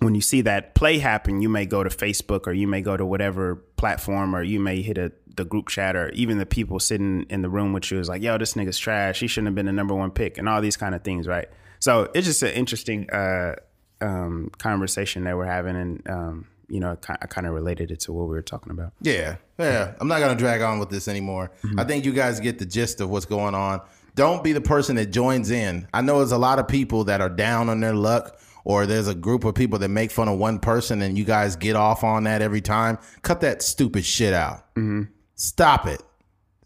when 0.00 0.14
you 0.14 0.20
see 0.20 0.42
that 0.42 0.74
play 0.74 0.98
happen, 0.98 1.40
you 1.40 1.48
may 1.48 1.66
go 1.66 1.82
to 1.82 1.90
Facebook 1.90 2.46
or 2.46 2.52
you 2.52 2.68
may 2.68 2.80
go 2.80 2.96
to 2.96 3.04
whatever 3.04 3.56
platform 3.76 4.34
or 4.34 4.42
you 4.42 4.60
may 4.60 4.80
hit 4.80 4.96
a, 4.96 5.12
the 5.36 5.44
group 5.44 5.68
chat 5.68 5.96
or 5.96 6.10
even 6.10 6.38
the 6.38 6.46
people 6.46 6.78
sitting 6.78 7.26
in 7.30 7.42
the 7.42 7.48
room 7.48 7.72
with 7.72 7.90
you 7.90 7.98
is 7.98 8.08
like, 8.08 8.22
yo, 8.22 8.38
this 8.38 8.54
nigga's 8.54 8.78
trash. 8.78 9.20
He 9.20 9.26
shouldn't 9.26 9.48
have 9.48 9.54
been 9.54 9.66
the 9.66 9.72
number 9.72 9.94
one 9.94 10.10
pick 10.10 10.38
and 10.38 10.48
all 10.48 10.60
these 10.60 10.76
kind 10.76 10.94
of 10.94 11.02
things, 11.02 11.26
right? 11.26 11.48
So 11.80 12.10
it's 12.14 12.26
just 12.26 12.42
an 12.42 12.52
interesting 12.52 13.10
uh, 13.10 13.56
um, 14.00 14.50
conversation 14.58 15.24
that 15.24 15.36
we're 15.36 15.46
having. 15.46 15.76
And, 15.76 16.10
um, 16.10 16.46
you 16.68 16.80
know, 16.80 16.96
I 17.08 17.26
kind 17.26 17.46
of 17.46 17.54
related 17.54 17.90
it 17.90 18.00
to 18.00 18.12
what 18.12 18.24
we 18.24 18.34
were 18.34 18.42
talking 18.42 18.70
about. 18.70 18.92
Yeah, 19.00 19.36
yeah. 19.58 19.94
I'm 20.00 20.08
not 20.08 20.20
gonna 20.20 20.36
drag 20.36 20.60
on 20.60 20.78
with 20.78 20.90
this 20.90 21.08
anymore. 21.08 21.50
Mm-hmm. 21.62 21.80
I 21.80 21.84
think 21.84 22.04
you 22.04 22.12
guys 22.12 22.40
get 22.40 22.58
the 22.58 22.66
gist 22.66 23.00
of 23.00 23.10
what's 23.10 23.26
going 23.26 23.54
on. 23.54 23.80
Don't 24.14 24.42
be 24.44 24.52
the 24.52 24.60
person 24.60 24.96
that 24.96 25.06
joins 25.06 25.50
in. 25.50 25.86
I 25.94 26.02
know 26.02 26.18
there's 26.18 26.32
a 26.32 26.38
lot 26.38 26.58
of 26.58 26.68
people 26.68 27.04
that 27.04 27.20
are 27.20 27.28
down 27.28 27.68
on 27.68 27.80
their 27.80 27.94
luck, 27.94 28.38
or 28.64 28.84
there's 28.84 29.08
a 29.08 29.14
group 29.14 29.44
of 29.44 29.54
people 29.54 29.78
that 29.78 29.88
make 29.88 30.10
fun 30.10 30.28
of 30.28 30.38
one 30.38 30.58
person, 30.58 31.00
and 31.02 31.16
you 31.16 31.24
guys 31.24 31.56
get 31.56 31.76
off 31.76 32.04
on 32.04 32.24
that 32.24 32.42
every 32.42 32.60
time. 32.60 32.98
Cut 33.22 33.40
that 33.40 33.62
stupid 33.62 34.04
shit 34.04 34.34
out. 34.34 34.74
Mm-hmm. 34.74 35.04
Stop 35.36 35.86
it. 35.86 36.02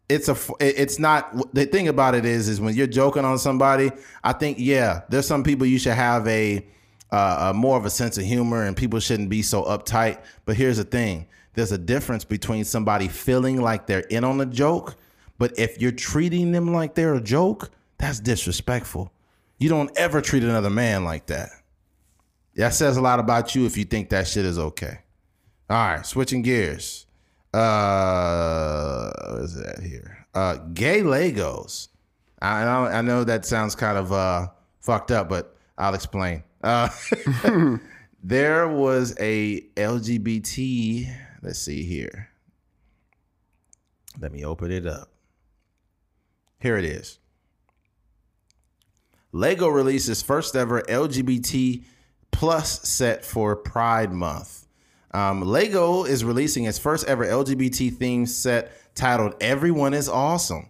It's 0.09 0.29
a. 0.29 0.37
It's 0.61 0.99
not. 0.99 1.55
The 1.55 1.67
thing 1.67 1.89
about 1.89 2.15
it 2.15 2.25
is, 2.25 2.49
is 2.49 2.61
when 2.61 2.75
you're 2.75 2.87
joking 2.87 3.25
on 3.25 3.39
somebody. 3.39 3.93
I 4.25 4.33
think 4.33 4.59
yeah, 4.59 5.03
there's 5.11 5.27
some 5.27 5.45
people 5.45 5.67
you 5.67 5.79
should 5.79 5.93
have 5.95 6.27
a 6.27 6.67
uh, 7.13 7.51
uh, 7.51 7.53
more 7.55 7.77
of 7.77 7.85
a 7.85 7.91
sense 7.91 8.17
of 8.17 8.25
humor 8.25 8.65
and 8.65 8.77
people 8.77 8.99
shouldn't 8.99 9.29
be 9.29 9.43
so 9.43 9.63
uptight. 9.65 10.19
But 10.47 10.57
here's 10.57 10.79
the 10.79 10.85
thing 10.85 11.27
there's 11.55 11.73
a 11.73 11.79
difference 11.79 12.25
between 12.25 12.65
somebody 12.65 13.09
feeling 13.09 13.61
like 13.61 13.87
they're 13.87 14.01
in 14.01 14.25
on 14.25 14.41
a 14.41 14.47
joke, 14.47 14.97
but 15.39 15.59
if 15.59 15.81
you're 15.81 15.93
treating 15.93 16.53
them 16.53 16.73
like 16.73 16.95
they're 16.95 17.15
a 17.15 17.21
joke, 17.21 17.71
that's 17.99 18.19
disrespectful. 18.19 19.13
You 19.59 19.69
don't 19.69 19.97
ever 19.97 20.21
treat 20.21 20.43
another 20.43 20.71
man 20.71 21.05
like 21.05 21.27
that. 21.27 21.51
That 22.57 22.75
says 22.75 22.97
a 22.97 23.03
lot 23.03 23.21
about 23.21 23.55
you 23.55 23.67
if 23.67 23.77
you 23.77 23.85
think 23.85 24.09
that 24.11 24.27
shit 24.27 24.45
is 24.45 24.59
okay. 24.59 24.99
All 25.71 25.77
right, 25.77 26.05
switching 26.05 26.43
gears. 26.43 27.07
Uh, 27.55 29.11
what 29.31 29.43
is 29.43 29.55
that 29.55 29.81
here? 29.81 30.27
Uh, 30.35 30.57
gay 30.73 31.01
Legos. 31.01 31.89
I 32.41 32.65
know, 32.65 32.85
I 32.87 33.03
know 33.03 33.25
that 33.25 33.45
sounds 33.45 33.75
kind 33.75 33.97
of 33.97 34.13
uh, 34.13 34.49
fucked 34.81 35.11
up, 35.11 35.29
but 35.29 35.57
I'll 35.79 35.95
explain. 35.95 36.43
Uh, 36.63 36.89
there 38.23 38.69
was 38.69 39.17
a 39.19 39.63
LGBT. 39.77 41.13
Let's 41.43 41.59
see 41.59 41.83
here. 41.85 42.29
Let 44.21 44.33
me 44.33 44.45
open 44.45 44.71
it 44.71 44.87
up. 44.87 45.09
Here 46.61 46.77
it 46.77 46.85
is. 46.85 47.19
Lego 49.33 49.69
releases 49.69 50.23
first 50.23 50.55
ever 50.55 50.83
LGBT 50.83 51.85
plus 52.31 52.83
set 52.89 53.25
for 53.25 53.57
Pride 53.57 54.13
Month. 54.13 54.67
Um, 55.13 55.43
Lego 55.43 56.05
is 56.05 56.25
releasing 56.25 56.65
its 56.65 56.79
first 56.79 57.07
ever 57.07 57.27
LGBT 57.27 57.93
themed 57.97 58.29
set 58.29 58.73
titled 58.95 59.35
"Everyone 59.41 59.95
is 59.95 60.09
Awesome." 60.09 60.69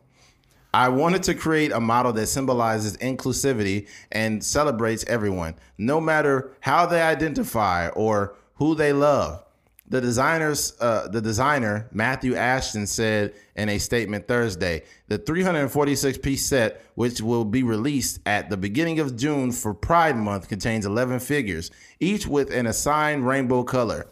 I 0.74 0.88
wanted 0.88 1.22
to 1.24 1.34
create 1.34 1.70
a 1.70 1.80
model 1.80 2.14
that 2.14 2.28
symbolizes 2.28 2.96
inclusivity 2.96 3.88
and 4.10 4.42
celebrates 4.42 5.04
everyone, 5.06 5.54
no 5.76 6.00
matter 6.00 6.52
how 6.60 6.86
they 6.86 7.02
identify 7.02 7.88
or 7.88 8.34
who 8.54 8.74
they 8.74 8.94
love. 8.94 9.44
The 9.86 10.00
designers, 10.00 10.72
uh, 10.80 11.08
the 11.08 11.20
designer 11.20 11.90
Matthew 11.92 12.34
Ashton 12.34 12.86
said 12.86 13.34
in 13.54 13.68
a 13.68 13.76
statement 13.76 14.26
Thursday, 14.26 14.84
the 15.08 15.18
346 15.18 16.16
piece 16.16 16.46
set, 16.46 16.82
which 16.94 17.20
will 17.20 17.44
be 17.44 17.62
released 17.62 18.20
at 18.24 18.48
the 18.48 18.56
beginning 18.56 19.00
of 19.00 19.14
June 19.14 19.52
for 19.52 19.74
Pride 19.74 20.16
Month, 20.16 20.48
contains 20.48 20.86
11 20.86 21.20
figures, 21.20 21.70
each 22.00 22.26
with 22.26 22.50
an 22.50 22.66
assigned 22.66 23.26
rainbow 23.26 23.62
color. 23.62 24.06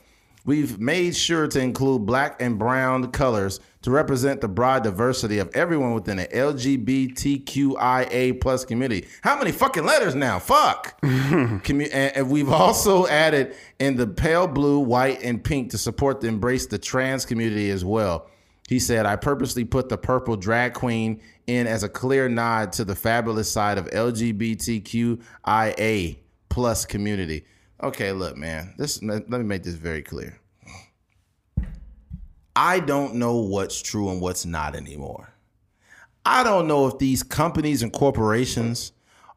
We've 0.44 0.80
made 0.80 1.14
sure 1.14 1.46
to 1.48 1.60
include 1.60 2.06
black 2.06 2.40
and 2.40 2.58
brown 2.58 3.10
colors 3.12 3.60
to 3.82 3.90
represent 3.90 4.40
the 4.40 4.48
broad 4.48 4.82
diversity 4.82 5.38
of 5.38 5.50
everyone 5.54 5.92
within 5.92 6.16
the 6.16 6.26
LGBTQIA 6.26 7.60
plus 8.40 8.64
community. 8.64 9.06
How 9.22 9.38
many 9.38 9.52
fucking 9.52 9.84
letters 9.84 10.14
now? 10.14 10.38
Fuck. 10.38 10.98
Commu- 11.02 11.90
and, 11.92 12.30
we've 12.30 12.48
also 12.50 13.06
added 13.06 13.54
in 13.78 13.96
the 13.96 14.06
pale 14.06 14.46
blue, 14.46 14.78
white, 14.78 15.22
and 15.22 15.44
pink 15.44 15.70
to 15.72 15.78
support 15.78 16.20
the 16.20 16.28
embrace 16.28 16.66
the 16.66 16.78
trans 16.78 17.26
community 17.26 17.70
as 17.70 17.84
well. 17.84 18.28
He 18.68 18.78
said, 18.78 19.04
I 19.04 19.16
purposely 19.16 19.64
put 19.64 19.88
the 19.88 19.98
purple 19.98 20.36
drag 20.36 20.74
queen 20.74 21.20
in 21.46 21.66
as 21.66 21.82
a 21.82 21.88
clear 21.88 22.28
nod 22.28 22.72
to 22.74 22.84
the 22.84 22.94
fabulous 22.94 23.50
side 23.50 23.78
of 23.78 23.86
LGBTQIA 23.90 25.18
plus 26.48 26.84
community. 26.86 27.44
Okay, 27.82 28.12
look, 28.12 28.36
man. 28.36 28.74
This 28.76 29.02
let 29.02 29.28
me 29.28 29.38
make 29.38 29.62
this 29.62 29.74
very 29.74 30.02
clear. 30.02 30.38
I 32.54 32.80
don't 32.80 33.14
know 33.14 33.36
what's 33.36 33.80
true 33.80 34.10
and 34.10 34.20
what's 34.20 34.44
not 34.44 34.74
anymore. 34.74 35.32
I 36.26 36.44
don't 36.44 36.68
know 36.68 36.86
if 36.86 36.98
these 36.98 37.22
companies 37.22 37.82
and 37.82 37.92
corporations 37.92 38.92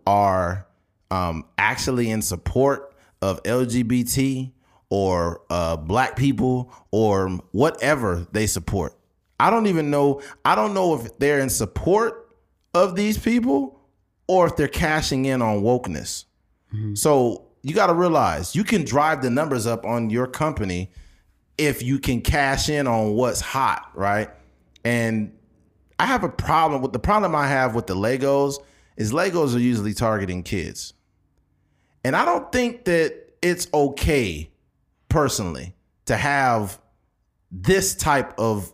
are 0.05 0.67
um, 1.09 1.45
actually 1.57 2.09
in 2.09 2.21
support 2.21 2.93
of 3.21 3.41
LGBT 3.43 4.51
or 4.89 5.41
uh, 5.49 5.77
black 5.77 6.17
people 6.17 6.73
or 6.91 7.29
whatever 7.51 8.27
they 8.33 8.45
support. 8.47 8.93
I 9.39 9.49
don't 9.49 9.67
even 9.67 9.89
know. 9.89 10.21
I 10.43 10.55
don't 10.55 10.73
know 10.73 10.93
if 10.95 11.17
they're 11.17 11.39
in 11.39 11.49
support 11.49 12.35
of 12.73 12.95
these 12.95 13.17
people 13.17 13.79
or 14.27 14.47
if 14.47 14.55
they're 14.57 14.67
cashing 14.67 15.25
in 15.25 15.41
on 15.41 15.61
wokeness. 15.61 16.25
So 16.97 17.42
you 17.63 17.73
got 17.73 17.87
to 17.87 17.93
realize 17.93 18.55
you 18.55 18.63
can 18.63 18.83
drive 18.83 19.21
the 19.21 19.29
numbers 19.29 19.65
up 19.65 19.85
on 19.85 20.09
your 20.09 20.27
company 20.27 20.91
if 21.57 21.81
you 21.81 21.97
can 21.97 22.21
cash 22.21 22.69
in 22.69 22.87
on 22.87 23.13
what's 23.13 23.39
hot, 23.41 23.89
right? 23.95 24.29
And 24.83 25.33
I 25.97 26.05
have 26.05 26.23
a 26.23 26.29
problem 26.29 26.81
with 26.81 26.91
the 26.91 26.99
problem 26.99 27.35
I 27.35 27.47
have 27.47 27.73
with 27.73 27.87
the 27.87 27.95
Legos 27.95 28.57
is 28.97 29.13
Legos 29.13 29.55
are 29.55 29.59
usually 29.59 29.93
targeting 29.93 30.43
kids. 30.43 30.93
And 32.03 32.15
I 32.15 32.25
don't 32.25 32.51
think 32.51 32.83
that 32.85 33.15
it's 33.41 33.67
okay 33.73 34.51
personally 35.07 35.73
to 36.05 36.17
have 36.17 36.79
this 37.49 37.95
type 37.95 38.37
of 38.37 38.73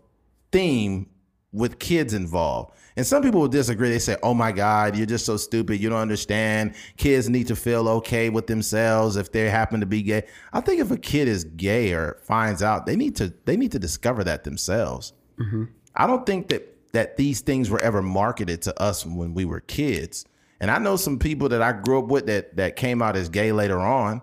theme 0.52 1.10
with 1.52 1.78
kids 1.78 2.14
involved. 2.14 2.74
And 3.00 3.08
some 3.08 3.24
people 3.24 3.40
will 3.40 3.48
disagree. 3.48 3.90
They 3.90 3.98
say, 3.98 4.18
oh 4.24 4.34
my 4.34 4.52
God, 4.52 4.98
you're 4.98 5.06
just 5.06 5.26
so 5.26 5.38
stupid. 5.38 5.80
You 5.80 5.88
don't 5.88 6.02
understand. 6.02 6.76
Kids 6.98 7.30
need 7.30 7.48
to 7.48 7.56
feel 7.56 7.88
okay 7.88 8.30
with 8.30 8.46
themselves 8.46 9.16
if 9.16 9.32
they 9.32 9.50
happen 9.50 9.80
to 9.80 9.86
be 9.86 10.02
gay. 10.02 10.24
I 10.52 10.60
think 10.60 10.82
if 10.82 10.92
a 10.92 10.98
kid 10.98 11.30
is 11.30 11.46
gay 11.46 11.94
or 11.94 12.20
finds 12.24 12.62
out, 12.62 12.86
they 12.86 12.98
need 12.98 13.16
to 13.16 13.34
they 13.46 13.56
need 13.56 13.72
to 13.72 13.80
discover 13.80 14.26
that 14.26 14.44
themselves. 14.44 15.14
Mm-hmm. 15.38 15.64
I 15.96 16.08
don't 16.08 16.26
think 16.26 16.50
that 16.50 16.76
that 16.92 17.16
these 17.16 17.40
things 17.40 17.70
were 17.70 17.80
ever 17.80 18.02
marketed 18.02 18.64
to 18.64 18.78
us 18.82 19.06
when 19.06 19.34
we 19.34 19.46
were 19.46 19.62
kids. 19.62 20.26
And 20.60 20.70
I 20.70 20.78
know 20.78 20.98
some 20.98 21.20
people 21.20 21.48
that 21.48 21.62
I 21.62 21.72
grew 21.72 22.00
up 22.00 22.08
with 22.10 22.26
that 22.26 22.58
that 22.58 22.76
came 22.76 23.02
out 23.02 23.16
as 23.16 23.30
gay 23.30 23.54
later 23.54 23.80
on, 23.80 24.22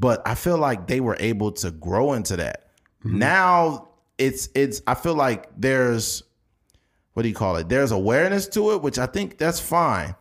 but 0.00 0.26
I 0.26 0.34
feel 0.34 0.58
like 0.58 0.88
they 0.88 0.98
were 0.98 1.16
able 1.20 1.52
to 1.52 1.70
grow 1.70 2.14
into 2.14 2.34
that. 2.38 2.72
Mm-hmm. 3.04 3.20
Now 3.20 3.86
it's 4.18 4.48
it's 4.56 4.82
I 4.88 4.94
feel 4.94 5.14
like 5.14 5.48
there's 5.56 6.24
what 7.16 7.22
do 7.22 7.30
you 7.30 7.34
call 7.34 7.56
it? 7.56 7.70
There's 7.70 7.92
awareness 7.92 8.46
to 8.48 8.72
it, 8.72 8.82
which 8.82 8.98
I 8.98 9.06
think 9.06 9.38
that's 9.38 9.58
fine. 9.58 10.14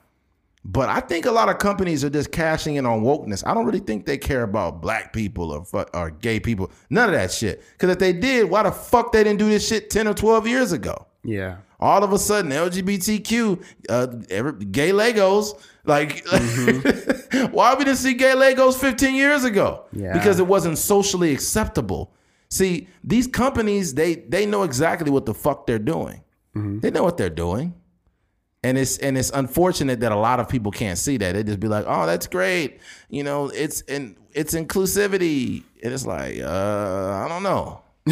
But 0.64 0.88
I 0.88 1.02
think 1.02 1.26
a 1.26 1.32
lot 1.32 1.50
of 1.50 1.58
companies 1.58 2.06
are 2.06 2.10
just 2.10 2.32
cashing 2.32 2.78
in 2.78 2.86
on 2.86 3.02
wokeness. 3.02 3.46
I 3.46 3.54
don't 3.54 3.66
really 3.66 3.82
think 3.82 4.06
they 4.06 4.18
care 4.18 4.44
about 4.44 4.82
black 4.82 5.12
people 5.12 5.52
or 5.52 5.86
or 5.94 6.10
gay 6.10 6.40
people. 6.40 6.72
None 6.90 7.10
of 7.10 7.16
that 7.16 7.34
shit. 7.34 7.62
Because 7.74 7.90
if 7.90 8.00
they 8.00 8.14
did, 8.14 8.50
why 8.50 8.64
the 8.64 8.72
fuck 8.72 9.12
they 9.12 9.26
didn't 9.26 9.40
do 9.40 9.50
this 9.50 9.68
shit 9.68 9.90
10 9.90 10.08
or 10.08 10.14
12 10.14 10.48
years 10.48 10.72
ago? 10.72 11.06
Yeah. 11.26 11.58
All 11.82 12.02
of 12.02 12.14
a 12.14 12.18
sudden, 12.18 12.52
LGBTQ, 12.52 13.62
uh, 13.90 14.08
every, 14.30 14.54
gay 14.64 14.92
Legos, 14.92 15.62
like, 15.84 16.26
why 17.52 17.76
we 17.76 17.84
didn't 17.84 17.98
see 17.98 18.14
gay 18.14 18.36
Legos 18.36 18.76
15 18.78 19.16
years 19.16 19.44
ago? 19.44 19.84
Yeah. 19.92 20.14
Because 20.14 20.40
it 20.40 20.48
wasn't 20.48 20.78
socially 20.78 21.34
acceptable. 21.34 22.14
See, 22.50 22.88
these 23.04 23.28
companies, 23.28 23.96
they 23.96 24.16
they 24.16 24.46
know 24.46 24.64
exactly 24.64 25.12
what 25.12 25.26
the 25.26 25.34
fuck 25.34 25.68
they're 25.68 25.78
doing. 25.78 26.22
They 26.56 26.90
know 26.90 27.04
what 27.04 27.18
they're 27.18 27.30
doing. 27.30 27.74
And 28.64 28.78
it's 28.78 28.98
and 28.98 29.18
it's 29.18 29.30
unfortunate 29.30 30.00
that 30.00 30.12
a 30.12 30.16
lot 30.16 30.40
of 30.40 30.50
people 30.50 30.72
can't 30.72 30.98
see 30.98 31.18
that. 31.18 31.34
They 31.34 31.44
just 31.44 31.60
be 31.60 31.68
like, 31.68 31.86
"Oh, 31.88 32.08
that's 32.08 32.26
great," 32.26 32.80
you 33.10 33.24
know. 33.24 33.50
It's 33.50 33.82
and 33.82 34.16
it's 34.32 34.56
inclusivity, 34.56 35.64
and 35.84 35.94
it's 35.94 36.06
like, 36.06 36.40
uh, 36.40 37.24
I 37.24 37.28
don't 37.28 37.44
know. 37.44 37.84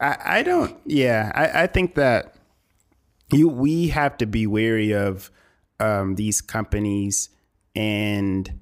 I, 0.00 0.16
I 0.24 0.42
don't. 0.42 0.76
Yeah, 0.84 1.30
I, 1.32 1.62
I 1.62 1.66
think 1.68 1.94
that 1.94 2.34
you 3.32 3.48
we 3.48 3.88
have 3.88 4.16
to 4.18 4.26
be 4.26 4.48
wary 4.48 4.92
of 4.92 5.30
um, 5.78 6.16
these 6.16 6.40
companies 6.40 7.28
and 7.76 8.58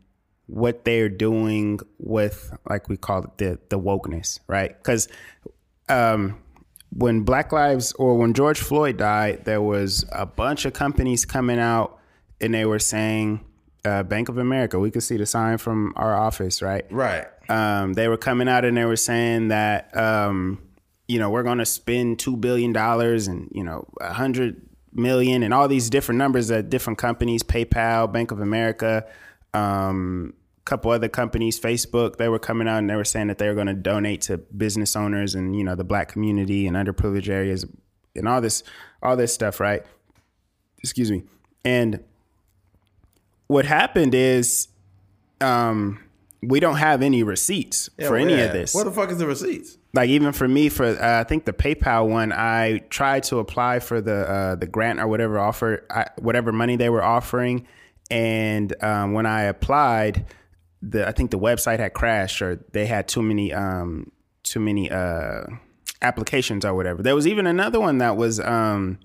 what 0.47 0.85
they're 0.85 1.09
doing 1.09 1.81
with, 1.99 2.53
like 2.69 2.91
we 2.91 2.99
call 2.99 3.25
it, 3.25 3.39
the 3.39 3.59
the 3.71 3.79
wokeness, 3.79 4.39
right? 4.49 4.77
Because 4.77 5.09
um, 5.89 6.39
when 6.97 7.23
Black 7.23 7.53
Lives 7.53 7.93
or 7.93 8.17
when 8.17 8.35
George 8.35 8.61
Floyd 8.61 8.97
died, 8.97 9.45
there 9.45 9.61
was 9.63 10.05
a 10.13 10.27
bunch 10.27 10.65
of 10.65 10.73
companies 10.73 11.25
coming 11.25 11.59
out 11.59 11.99
and 12.41 12.55
they 12.55 12.65
were 12.65 12.79
saying 12.79 13.45
uh, 13.85 14.03
Bank 14.05 14.29
of 14.29 14.39
America. 14.39 14.79
We 14.79 14.91
could 14.91 15.03
see 15.03 15.17
the 15.17 15.27
sign 15.27 15.59
from 15.59 15.93
our 15.97 16.17
office, 16.17 16.63
right? 16.63 16.85
Right. 16.91 17.27
Um, 17.49 17.95
they 17.95 18.09
were 18.09 18.17
coming 18.17 18.49
out 18.49 18.65
and 18.65 18.77
they 18.77 18.85
were 18.85 18.97
saying 18.97 19.49
that 19.49 19.95
um, 19.97 20.63
you 21.09 21.19
know 21.19 21.31
we're 21.31 21.43
going 21.43 21.59
to 21.59 21.67
spend 21.67 22.19
two 22.19 22.37
billion 22.37 22.73
dollars 22.73 23.29
and 23.29 23.51
you 23.53 23.65
know 23.65 23.87
a 24.01 24.13
hundred 24.13 24.63
million 24.93 25.43
and 25.43 25.53
all 25.53 25.69
these 25.69 25.91
different 25.91 26.19
numbers 26.19 26.51
at 26.51 26.71
different 26.71 26.99
companies, 26.99 27.43
PayPal, 27.43 28.11
Bank 28.11 28.31
of 28.31 28.41
America, 28.41 29.05
um, 29.53 30.33
couple 30.65 30.91
other 30.91 31.09
companies, 31.09 31.59
Facebook. 31.61 32.17
They 32.17 32.29
were 32.29 32.39
coming 32.39 32.69
out 32.69 32.79
and 32.79 32.89
they 32.89 32.97
were 32.97 33.05
saying 33.05 33.29
that 33.29 33.39
they 33.39 33.49
were 33.49 33.55
going 33.55 33.67
to 33.67 33.75
donate 33.75 34.23
to 34.23 34.39
business 34.39 34.97
owners 34.97 35.35
and 35.35 35.57
you 35.57 35.65
know 35.65 35.75
the 35.75 35.85
black 35.85 36.09
community 36.09 36.67
and 36.67 36.77
underprivileged 36.77 37.29
areas 37.29 37.67
and 38.17 38.29
all 38.29 38.41
this 38.41 38.63
all 39.03 39.17
this 39.17 39.33
stuff, 39.33 39.61
right? 39.61 39.83
Excuse 40.79 41.11
me. 41.11 41.25
And 41.65 42.03
what 43.47 43.65
happened 43.65 44.15
is 44.15 44.69
um, 45.41 46.01
we 46.43 46.61
don't 46.61 46.77
have 46.77 47.03
any 47.03 47.23
receipts 47.23 47.91
Yeah, 47.99 48.09
for 48.09 48.17
any 48.17 48.35
where 48.35 48.47
of 48.47 48.53
this. 48.53 48.75
What 48.75 48.85
the 48.85 48.91
fuck 48.93 49.11
is 49.11 49.19
the 49.19 49.27
receipts? 49.27 49.79
like 49.95 50.11
even 50.11 50.33
for 50.33 50.49
me, 50.49 50.69
for 50.69 50.85
uh, 50.85 51.21
I 51.21 51.25
think 51.25 51.45
the 51.45 51.53
PayPal 51.53 52.09
one, 52.09 52.33
I 52.33 52.79
tried 52.91 53.23
to 53.25 53.39
apply 53.39 53.79
for 53.79 54.01
the 54.01 54.29
uh, 54.29 54.55
the 54.57 54.67
grant 54.67 55.01
or 55.01 55.07
whatever 55.07 55.39
offer, 55.39 55.87
I, 55.91 56.07
whatever 56.19 56.53
money 56.53 56.77
they 56.77 56.91
were 56.91 57.03
offering, 57.03 57.67
and 58.11 58.75
um, 58.83 59.13
when 59.13 59.25
I 59.25 59.43
applied, 59.43 60.27
the 60.91 61.07
I 61.09 61.13
think 61.13 61.31
the 61.31 61.39
website 61.39 61.79
had 61.79 61.95
crashed 61.95 62.43
or 62.43 62.57
they 62.73 62.87
had 62.87 63.09
too 63.09 63.23
many 63.23 63.53
um, 63.53 64.11
too 64.43 64.61
many 64.61 64.91
uh, 64.91 65.45
applications 66.03 66.65
or 66.65 66.75
whatever. 66.75 67.03
There 67.03 67.15
was 67.15 67.27
even 67.27 67.47
another 67.47 67.81
one 67.81 67.99
that 67.99 68.17
was 68.17 68.41
um, 68.41 68.99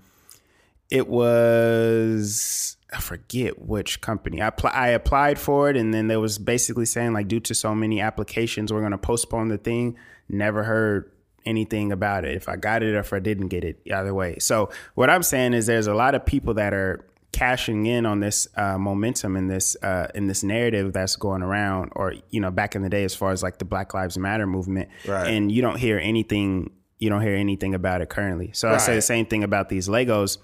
it 0.90 1.08
was 1.08 2.76
I 2.92 3.00
forget 3.00 3.60
which 3.60 4.00
company. 4.00 4.42
I 4.42 4.50
pl- 4.50 4.70
I 4.72 4.88
applied 4.88 5.38
for 5.38 5.70
it, 5.70 5.76
and 5.76 5.94
then 5.94 6.08
there 6.08 6.20
was 6.20 6.38
basically 6.38 6.86
saying 6.86 7.12
like, 7.12 7.28
due 7.28 7.40
to 7.40 7.54
so 7.54 7.74
many 7.74 8.00
applications, 8.00 8.72
we're 8.72 8.80
going 8.80 8.92
to 8.92 8.98
postpone 8.98 9.48
the 9.48 9.58
thing. 9.58 9.96
Never 10.28 10.64
heard 10.64 11.10
anything 11.46 11.92
about 11.92 12.24
it. 12.24 12.34
If 12.34 12.48
I 12.48 12.56
got 12.56 12.82
it 12.82 12.94
or 12.94 12.98
if 12.98 13.12
I 13.12 13.20
didn't 13.20 13.48
get 13.48 13.64
it, 13.64 13.80
either 13.90 14.12
way. 14.12 14.38
So 14.38 14.70
what 14.94 15.08
I'm 15.08 15.22
saying 15.22 15.54
is, 15.54 15.66
there's 15.66 15.86
a 15.86 15.94
lot 15.94 16.14
of 16.14 16.26
people 16.26 16.54
that 16.54 16.74
are 16.74 17.04
cashing 17.32 17.86
in 17.86 18.06
on 18.06 18.20
this 18.20 18.48
uh, 18.56 18.76
momentum 18.78 19.36
in 19.36 19.46
this 19.48 19.76
uh, 19.82 20.08
in 20.14 20.26
this 20.26 20.42
narrative 20.42 20.92
that's 20.92 21.16
going 21.16 21.42
around, 21.42 21.92
or 21.96 22.14
you 22.30 22.40
know, 22.40 22.50
back 22.50 22.74
in 22.74 22.82
the 22.82 22.88
day, 22.88 23.04
as 23.04 23.14
far 23.14 23.30
as 23.32 23.42
like 23.42 23.58
the 23.58 23.64
Black 23.64 23.94
Lives 23.94 24.18
Matter 24.18 24.46
movement, 24.46 24.88
Right. 25.06 25.28
and 25.28 25.50
you 25.52 25.62
don't 25.62 25.78
hear 25.78 25.98
anything. 25.98 26.70
You 26.98 27.08
don't 27.08 27.22
hear 27.22 27.34
anything 27.36 27.74
about 27.74 28.00
it 28.02 28.08
currently. 28.10 28.50
So 28.52 28.68
I 28.68 28.76
say 28.76 28.94
the 28.94 29.00
same 29.02 29.24
thing 29.26 29.42
about 29.42 29.68
these 29.70 29.88
Legos. 29.88 30.36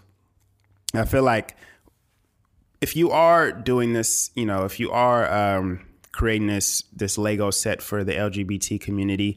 I 0.95 1.05
feel 1.05 1.23
like 1.23 1.57
if 2.81 2.97
you 2.97 3.11
are 3.11 3.53
doing 3.53 3.93
this, 3.93 4.31
you 4.35 4.47
know, 4.47 4.65
if 4.65 4.79
you 4.81 4.91
are 4.91 5.31
um, 5.59 5.85
creating 6.13 6.47
this 6.47 6.83
this 6.95 7.19
Lego 7.19 7.51
set 7.51 7.83
for 7.83 8.05
the 8.05 8.13
LGBT 8.13 8.81
community, 8.81 9.37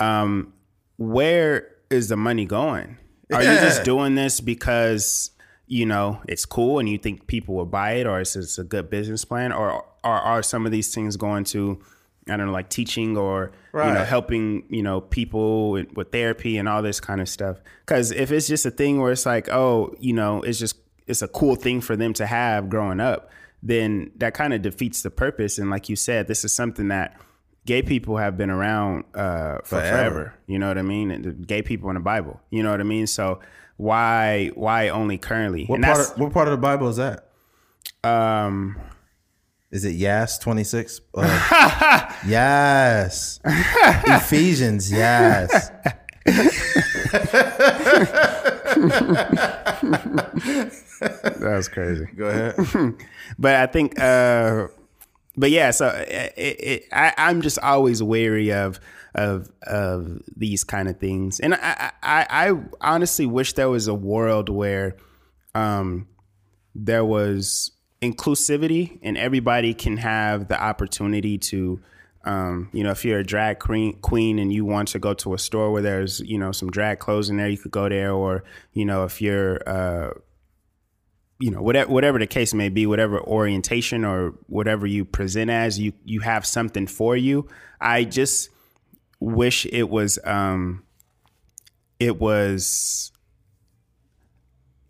um, 0.00 0.52
where 0.96 1.68
is 1.90 2.08
the 2.08 2.16
money 2.16 2.46
going? 2.46 2.98
Are 3.32 3.42
you 3.42 3.48
just 3.60 3.84
doing 3.84 4.14
this 4.14 4.40
because 4.40 5.30
you 5.66 5.86
know 5.86 6.20
it's 6.28 6.44
cool 6.44 6.78
and 6.78 6.88
you 6.88 6.98
think 6.98 7.26
people 7.26 7.54
will 7.54 7.66
buy 7.66 7.92
it, 7.92 8.06
or 8.06 8.20
it's, 8.20 8.36
it's 8.36 8.58
a 8.58 8.64
good 8.64 8.90
business 8.90 9.24
plan, 9.24 9.52
or, 9.52 9.84
or 10.04 10.12
are 10.12 10.42
some 10.42 10.66
of 10.66 10.72
these 10.72 10.94
things 10.94 11.16
going 11.16 11.44
to 11.44 11.80
I 12.28 12.36
don't 12.36 12.46
know, 12.46 12.52
like 12.52 12.68
teaching 12.70 13.16
or 13.16 13.52
you 13.72 13.80
know 13.80 14.04
helping 14.04 14.64
you 14.68 14.82
know 14.82 15.00
people 15.00 15.70
with, 15.70 15.92
with 15.92 16.10
therapy 16.10 16.58
and 16.58 16.68
all 16.68 16.82
this 16.82 16.98
kind 16.98 17.20
of 17.20 17.28
stuff? 17.28 17.58
Because 17.84 18.10
if 18.10 18.32
it's 18.32 18.48
just 18.48 18.66
a 18.66 18.70
thing 18.70 19.00
where 19.00 19.12
it's 19.12 19.26
like, 19.26 19.48
oh, 19.48 19.94
you 20.00 20.12
know, 20.12 20.42
it's 20.42 20.58
just 20.58 20.76
it's 21.06 21.22
a 21.22 21.28
cool 21.28 21.54
thing 21.54 21.80
for 21.80 21.94
them 21.94 22.12
to 22.14 22.26
have 22.26 22.68
growing 22.68 22.98
up, 22.98 23.30
then 23.62 24.10
that 24.16 24.34
kind 24.34 24.52
of 24.52 24.62
defeats 24.62 25.02
the 25.02 25.10
purpose. 25.10 25.58
And 25.58 25.70
like 25.70 25.88
you 25.88 25.94
said, 25.94 26.26
this 26.26 26.44
is 26.44 26.52
something 26.52 26.88
that 26.88 27.16
gay 27.64 27.82
people 27.82 28.16
have 28.16 28.36
been 28.36 28.50
around 28.50 29.04
uh, 29.14 29.58
for 29.58 29.80
Forever. 29.80 29.88
forever. 29.90 30.34
You 30.46 30.58
know 30.58 30.68
what 30.68 30.78
I 30.78 30.82
mean? 30.82 31.10
And 31.10 31.46
gay 31.46 31.62
people 31.62 31.90
in 31.90 31.94
the 31.94 32.00
Bible. 32.00 32.40
You 32.50 32.64
know 32.64 32.72
what 32.72 32.80
I 32.80 32.84
mean? 32.84 33.06
So 33.06 33.40
why 33.76 34.50
why 34.54 34.88
only 34.88 35.18
currently? 35.18 35.64
What 35.66 35.82
part, 35.82 35.98
of, 35.98 36.18
what 36.18 36.32
part 36.32 36.48
of 36.48 36.52
the 36.52 36.58
Bible 36.58 36.88
is 36.88 36.96
that? 36.96 37.28
um 38.04 38.78
Is 39.70 39.84
it 39.84 39.94
Yas 39.94 40.38
26? 40.38 41.00
Uh, 41.14 42.12
yes. 42.26 43.40
Ephesians, 43.44 44.90
yes. 44.90 45.70
that 51.36 51.54
was 51.56 51.68
crazy. 51.68 52.06
Go 52.16 52.26
ahead. 52.26 52.94
but 53.38 53.54
I 53.54 53.66
think, 53.66 53.98
uh, 54.00 54.68
but 55.36 55.50
yeah. 55.50 55.70
So 55.70 55.88
it, 55.88 56.32
it, 56.36 56.84
I, 56.92 57.12
I'm 57.16 57.42
just 57.42 57.58
always 57.58 58.02
wary 58.02 58.52
of 58.52 58.80
of 59.16 59.50
of 59.62 60.22
these 60.36 60.62
kind 60.62 60.88
of 60.88 60.98
things, 61.00 61.40
and 61.40 61.54
I, 61.54 61.92
I 62.02 62.26
I 62.30 62.52
honestly 62.80 63.26
wish 63.26 63.54
there 63.54 63.68
was 63.68 63.88
a 63.88 63.94
world 63.94 64.48
where 64.48 64.96
um, 65.54 66.06
there 66.74 67.04
was 67.04 67.72
inclusivity 68.02 68.98
and 69.02 69.16
everybody 69.16 69.74
can 69.74 69.96
have 69.96 70.48
the 70.48 70.60
opportunity 70.62 71.38
to. 71.38 71.80
Um, 72.24 72.70
you 72.72 72.82
know, 72.82 72.90
if 72.90 73.04
you're 73.04 73.20
a 73.20 73.24
drag 73.24 73.60
queen, 73.60 74.00
queen 74.00 74.40
and 74.40 74.52
you 74.52 74.64
want 74.64 74.88
to 74.88 74.98
go 74.98 75.14
to 75.14 75.34
a 75.34 75.38
store 75.38 75.70
where 75.70 75.80
there's, 75.80 76.18
you 76.18 76.38
know, 76.38 76.50
some 76.50 76.72
drag 76.72 76.98
clothes 76.98 77.30
in 77.30 77.36
there, 77.36 77.48
you 77.48 77.56
could 77.56 77.70
go 77.70 77.88
there. 77.88 78.10
Or, 78.10 78.42
you 78.72 78.84
know, 78.84 79.04
if 79.04 79.22
you're, 79.22 79.60
uh, 79.64 80.10
you 81.38 81.50
know 81.50 81.60
whatever 81.60 81.90
whatever 81.90 82.18
the 82.18 82.26
case 82.26 82.54
may 82.54 82.68
be 82.68 82.86
whatever 82.86 83.20
orientation 83.20 84.04
or 84.04 84.34
whatever 84.46 84.86
you 84.86 85.04
present 85.04 85.50
as 85.50 85.78
you 85.78 85.92
you 86.04 86.20
have 86.20 86.46
something 86.46 86.86
for 86.86 87.16
you 87.16 87.46
i 87.80 88.04
just 88.04 88.48
wish 89.20 89.66
it 89.66 89.88
was 89.88 90.18
um 90.24 90.84
it 91.98 92.18
was 92.18 93.12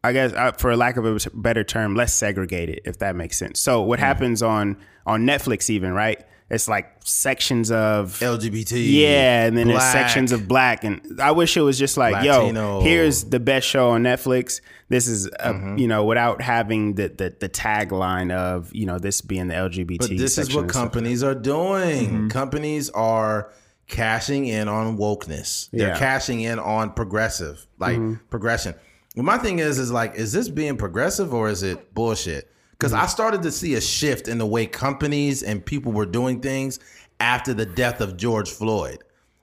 i 0.03 0.13
guess 0.13 0.33
uh, 0.33 0.53
for 0.53 0.75
lack 0.77 0.97
of 0.97 1.05
a 1.05 1.31
better 1.35 1.63
term 1.65 1.95
less 1.95 2.13
segregated 2.15 2.81
if 2.85 2.99
that 2.99 3.15
makes 3.15 3.37
sense 3.37 3.61
so 3.61 3.81
what 3.83 3.99
happens 3.99 4.43
on 4.43 4.77
on 5.07 5.23
netflix 5.23 5.71
even 5.71 5.93
right 5.93 6.25
it's 6.49 6.69
like 6.69 6.93
sections 7.05 7.73
of 7.73 8.21
LGBT. 8.21 8.85
yeah, 8.89 9.47
and 9.47 9.59
then 9.59 9.67
there's 9.67 9.83
sections 9.83 10.31
of 10.31 10.47
black, 10.47 10.85
and 10.85 11.21
I 11.21 11.33
wish 11.33 11.57
it 11.57 11.63
was 11.63 11.77
just 11.77 11.97
like, 11.97 12.13
Latino. 12.25 12.79
yo, 12.79 12.85
here's 12.85 13.25
the 13.25 13.41
best 13.41 13.67
show 13.67 13.89
on 13.91 14.05
Netflix. 14.05 14.61
This 14.89 15.09
is, 15.09 15.27
a, 15.27 15.53
Mm-hmm. 15.53 15.79
you 15.79 15.89
know, 15.89 16.05
without 16.05 16.41
having 16.41 16.95
the, 16.95 17.09
the 17.09 17.35
the 17.41 17.49
tagline 17.49 18.33
of, 18.33 18.73
you 18.73 18.87
know, 18.87 19.01
this 19.01 19.23
being 19.23 19.49
the 19.49 19.55
LGBT. 19.55 19.99
But 19.99 20.11
this 20.11 20.39
is 20.39 20.55
what 20.55 20.69
companies 20.69 21.25
are 21.25 21.35
doing. 21.35 22.07
Mm-hmm. 22.11 22.29
Companies 22.29 22.91
are 22.91 23.51
cashing 23.87 24.47
in 24.47 24.69
on 24.69 24.97
wokeness. 24.99 25.71
They're 25.71 25.89
Yeah. 25.89 25.95
Mm-hmm. 25.95 25.99
cashing 25.99 26.41
in 26.41 26.59
on 26.59 26.93
progressive, 26.93 27.67
like 27.79 27.99
progression. 28.31 28.75
Well, 29.15 29.25
my 29.25 29.39
thing 29.39 29.59
is, 29.61 29.79
is 29.79 29.91
like, 29.93 30.15
is 30.17 30.33
this 30.33 30.49
being 30.49 30.77
progressive 30.77 31.33
or 31.33 31.49
is 31.49 31.63
it 31.63 31.95
bullshit? 31.95 32.51
Because 32.73 32.93
Mm-hmm. 32.93 33.03
I 33.03 33.07
started 33.07 33.43
to 33.43 33.53
see 33.53 33.75
a 33.75 33.81
shift 33.81 34.29
in 34.29 34.39
the 34.39 34.47
way 34.47 34.67
companies 34.67 35.43
and 35.43 35.65
people 35.65 35.93
were 35.93 36.05
doing 36.07 36.41
things 36.41 36.79
after 37.21 37.55
the 37.55 37.65
death 37.67 38.01
of 38.01 38.17
George 38.17 38.51
Floyd. 38.51 38.99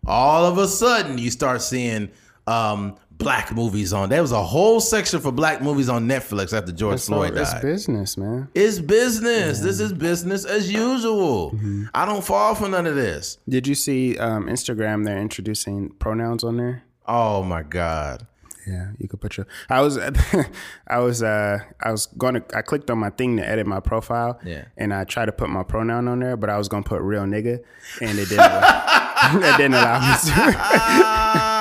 All 0.05 0.45
of 0.45 0.57
a 0.57 0.67
sudden, 0.67 1.17
you 1.17 1.31
start 1.31 1.61
seeing 1.61 2.11
um, 2.45 2.97
black 3.23 3.51
movies 3.53 3.93
on. 3.93 4.09
There 4.09 4.21
was 4.21 4.31
a 4.31 4.43
whole 4.43 4.79
section 4.79 5.19
for 5.19 5.31
black 5.31 5.61
movies 5.61 5.89
on 5.89 6.07
Netflix 6.07 6.55
after 6.55 6.71
George 6.71 6.99
So 6.99 7.13
Floyd 7.13 7.37
it's 7.37 7.51
died. 7.53 7.61
business, 7.61 8.17
man. 8.17 8.49
It's 8.53 8.79
business. 8.79 9.59
This 9.59 9.79
is 9.79 9.93
business 9.93 10.45
as 10.45 10.71
usual. 10.71 11.51
Mm-hmm. 11.51 11.85
I 11.93 12.05
don't 12.05 12.23
fall 12.23 12.55
for 12.55 12.67
none 12.69 12.85
of 12.85 12.95
this. 12.95 13.37
Did 13.47 13.67
you 13.67 13.75
see 13.75 14.17
um, 14.17 14.45
Instagram? 14.47 15.05
They're 15.05 15.19
introducing 15.21 15.89
pronouns 15.91 16.43
on 16.43 16.57
there. 16.57 16.83
Oh 17.07 17.43
my 17.43 17.63
God. 17.63 18.27
Yeah, 18.65 18.91
you 18.97 19.09
could 19.09 19.19
put 19.19 19.35
your. 19.35 19.45
I 19.69 19.81
was, 19.81 19.97
I 20.87 20.99
was, 20.99 21.21
uh, 21.21 21.59
I 21.81 21.91
was 21.91 22.05
going 22.05 22.35
to. 22.35 22.43
I 22.55 22.61
clicked 22.61 22.89
on 22.89 22.97
my 22.97 23.09
thing 23.09 23.35
to 23.35 23.45
edit 23.45 23.67
my 23.67 23.81
profile. 23.81 24.39
Yeah. 24.45 24.65
And 24.77 24.93
I 24.93 25.03
tried 25.03 25.25
to 25.25 25.33
put 25.33 25.49
my 25.49 25.63
pronoun 25.63 26.07
on 26.07 26.19
there, 26.19 26.37
but 26.37 26.49
I 26.49 26.57
was 26.57 26.69
going 26.69 26.83
to 26.83 26.87
put 26.87 27.01
real 27.01 27.23
nigga, 27.23 27.61
and 28.01 28.17
it 28.19 28.29
didn't. 28.29 28.63
it 29.25 29.57
didn't 29.57 29.73
allow 29.75 29.99
me 29.99 30.17
to. 30.17 31.52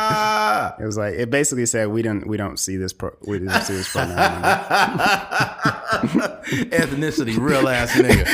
It 0.80 0.84
was 0.84 0.96
like 0.96 1.14
it 1.14 1.30
basically 1.30 1.66
said 1.66 1.88
we 1.88 2.02
don't 2.02 2.26
we 2.26 2.36
don't 2.36 2.58
see 2.58 2.76
this 2.76 2.92
pro, 2.92 3.10
we 3.26 3.38
don't 3.38 3.62
see 3.62 3.74
this 3.74 3.90
pronoun. 3.90 4.16
ethnicity, 6.70 7.38
real 7.38 7.68
ass 7.68 7.92
nigga. 7.92 8.26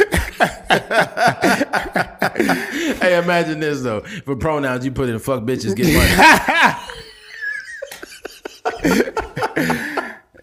hey, 3.00 3.18
imagine 3.18 3.60
this 3.60 3.82
though. 3.82 4.00
For 4.00 4.36
pronouns, 4.36 4.84
you 4.84 4.92
put 4.92 5.08
in 5.08 5.18
fuck 5.18 5.42
bitches, 5.42 5.74
get 5.76 5.86
money. 5.94 6.74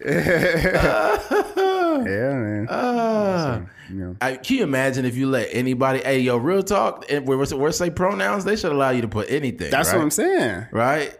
Yeah, 2.06 2.34
man. 2.34 2.66
Ah. 2.70 3.60
you 3.88 3.96
know. 3.96 4.16
I, 4.20 4.36
can 4.36 4.56
you 4.56 4.62
imagine 4.62 5.04
if 5.04 5.16
you 5.16 5.28
let 5.28 5.48
anybody? 5.52 6.00
Hey, 6.00 6.20
yo, 6.20 6.36
real 6.36 6.62
talk. 6.62 7.04
And 7.10 7.26
where 7.26 7.38
we 7.38 7.72
say 7.72 7.90
pronouns, 7.90 8.44
they 8.44 8.56
should 8.56 8.72
allow 8.72 8.90
you 8.90 9.02
to 9.02 9.08
put 9.08 9.30
anything. 9.30 9.70
That's 9.70 9.88
right? 9.90 9.96
what 9.96 10.02
I'm 10.02 10.10
saying. 10.10 10.66
Right? 10.70 11.18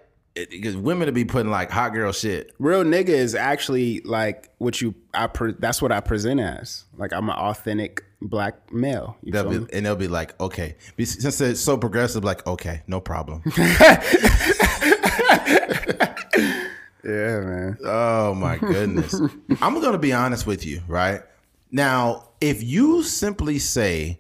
Because 0.51 0.77
women 0.77 1.07
to 1.07 1.13
be 1.13 1.25
putting 1.25 1.51
like 1.51 1.71
hot 1.71 1.95
girl 1.95 2.13
shit. 2.13 2.53
Real 2.59 2.85
nigga 2.85 3.09
is 3.09 3.35
actually 3.35 4.01
like 4.01 4.51
what 4.59 4.81
you 4.81 4.95
I 5.15 5.27
pre, 5.27 5.55
that's 5.59 5.81
what 5.81 5.93
I 5.93 6.01
present 6.01 6.41
as. 6.41 6.85
Like 6.97 7.13
I'm 7.13 7.29
an 7.29 7.37
authentic 7.37 8.05
black 8.21 8.73
male. 8.73 9.17
You 9.23 9.33
They'll 9.33 9.49
be, 9.49 9.73
and 9.73 9.87
they'll 9.87 9.97
be 9.97 10.09
like, 10.09 10.39
okay, 10.41 10.77
since 10.99 11.41
it's 11.41 11.61
so 11.61 11.77
progressive, 11.77 12.23
like, 12.25 12.47
okay, 12.47 12.83
no 12.87 13.01
problem. 13.01 13.43
Yeah, 17.07 17.41
man. 17.41 17.79
Oh 17.85 18.35
my 18.35 18.59
goodness. 18.59 19.15
I'm 19.63 19.81
going 19.81 19.93
to 19.93 19.99
be 19.99 20.13
honest 20.13 20.45
with 20.45 20.67
you, 20.67 20.83
right? 20.89 21.23
Now, 21.71 22.31
if 22.41 22.65
you 22.65 23.05
simply 23.05 23.61
say 23.61 24.19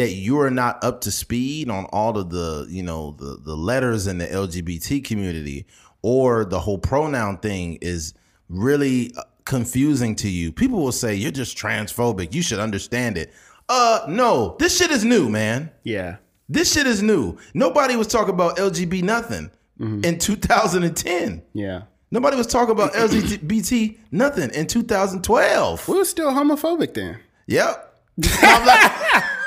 that 0.00 0.12
you're 0.12 0.48
not 0.48 0.82
up 0.82 1.02
to 1.02 1.10
speed 1.10 1.68
on 1.68 1.84
all 1.92 2.16
of 2.16 2.30
the, 2.30 2.66
you 2.70 2.82
know, 2.82 3.14
the 3.18 3.38
the 3.44 3.54
letters 3.54 4.06
in 4.06 4.16
the 4.16 4.26
LGBT 4.26 5.04
community 5.04 5.66
or 6.00 6.46
the 6.46 6.58
whole 6.58 6.78
pronoun 6.78 7.36
thing 7.36 7.76
is 7.82 8.14
really 8.48 9.12
uh, 9.18 9.22
confusing 9.44 10.16
to 10.16 10.30
you, 10.30 10.52
people 10.52 10.82
will 10.82 10.90
say 10.90 11.14
you're 11.14 11.30
just 11.30 11.54
transphobic. 11.54 12.32
You 12.34 12.40
should 12.40 12.60
understand 12.60 13.18
it. 13.18 13.30
Uh 13.68 14.06
no, 14.08 14.56
this 14.58 14.78
shit 14.78 14.90
is 14.90 15.04
new, 15.04 15.28
man. 15.28 15.70
Yeah. 15.84 16.16
This 16.48 16.72
shit 16.72 16.86
is 16.86 17.02
new. 17.02 17.36
Nobody 17.52 17.94
was 17.94 18.06
talking 18.06 18.32
about 18.32 18.56
LGBT 18.56 19.02
nothing 19.02 19.50
in 19.78 20.18
2010. 20.18 21.42
Yeah. 21.52 21.82
Nobody 22.10 22.38
was 22.38 22.46
talking 22.46 22.72
about 22.72 22.94
LGBT 22.94 23.98
nothing 24.10 24.50
in 24.54 24.66
2012. 24.66 25.88
We 25.88 25.98
were 25.98 26.04
still 26.06 26.30
homophobic 26.30 26.94
then. 26.94 27.18
Yep. 27.46 27.86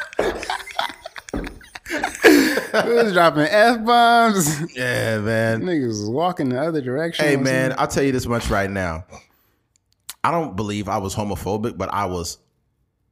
We 2.74 2.94
was 2.96 3.14
dropping 3.14 3.44
F 3.44 3.86
bombs. 3.86 4.76
Yeah, 4.76 5.20
man. 5.20 5.62
Niggas 5.64 5.88
was 5.88 6.10
walking 6.10 6.50
the 6.50 6.62
other 6.62 6.82
direction. 6.82 7.26
Hey, 7.26 7.36
man, 7.36 7.70
something. 7.72 7.80
I'll 7.80 7.88
tell 7.88 8.04
you 8.04 8.12
this 8.12 8.26
much 8.26 8.50
right 8.50 8.70
now. 8.70 9.06
I 10.24 10.32
don't 10.32 10.56
believe 10.56 10.88
I 10.88 10.98
was 10.98 11.16
homophobic, 11.16 11.78
but 11.78 11.94
I 11.94 12.06
was 12.06 12.38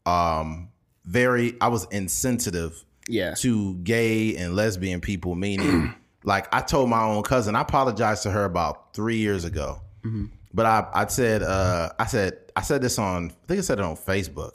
um 0.05 0.69
very 1.05 1.55
I 1.61 1.67
was 1.67 1.85
insensitive 1.91 2.83
Yeah. 3.07 3.33
to 3.35 3.75
gay 3.75 4.35
and 4.37 4.55
lesbian 4.55 5.01
people, 5.01 5.35
meaning 5.35 5.93
like 6.23 6.47
I 6.53 6.61
told 6.61 6.89
my 6.89 7.03
own 7.03 7.23
cousin, 7.23 7.55
I 7.55 7.61
apologized 7.61 8.23
to 8.23 8.31
her 8.31 8.45
about 8.45 8.93
three 8.93 9.17
years 9.17 9.45
ago. 9.45 9.81
But 10.53 10.65
I 10.65 10.87
I 10.93 11.05
said 11.07 11.43
uh 11.43 11.89
I 11.99 12.05
said 12.07 12.37
I 12.55 12.61
said 12.61 12.81
this 12.81 12.97
on 12.97 13.27
I 13.31 13.47
think 13.47 13.59
I 13.59 13.61
said 13.61 13.77
it 13.79 13.85
on 13.85 13.95
Facebook. 13.95 14.53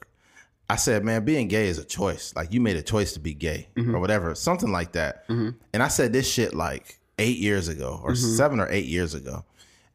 I 0.68 0.76
said, 0.76 1.04
man, 1.04 1.24
being 1.24 1.46
gay 1.48 1.68
is 1.68 1.78
a 1.78 1.84
choice. 1.84 2.32
Like 2.34 2.52
you 2.52 2.60
made 2.60 2.76
a 2.76 2.82
choice 2.82 3.12
to 3.12 3.20
be 3.20 3.34
gay 3.34 3.68
or 3.94 4.00
whatever, 4.00 4.34
something 4.34 4.70
like 4.72 4.92
that. 4.92 5.24
And 5.28 5.82
I 5.82 5.88
said 5.88 6.12
this 6.12 6.28
shit 6.30 6.54
like 6.54 6.98
eight 7.18 7.38
years 7.38 7.68
ago 7.68 8.00
or 8.02 8.14
seven 8.16 8.58
or 8.60 8.68
eight 8.70 8.86
years 8.86 9.14
ago. 9.14 9.44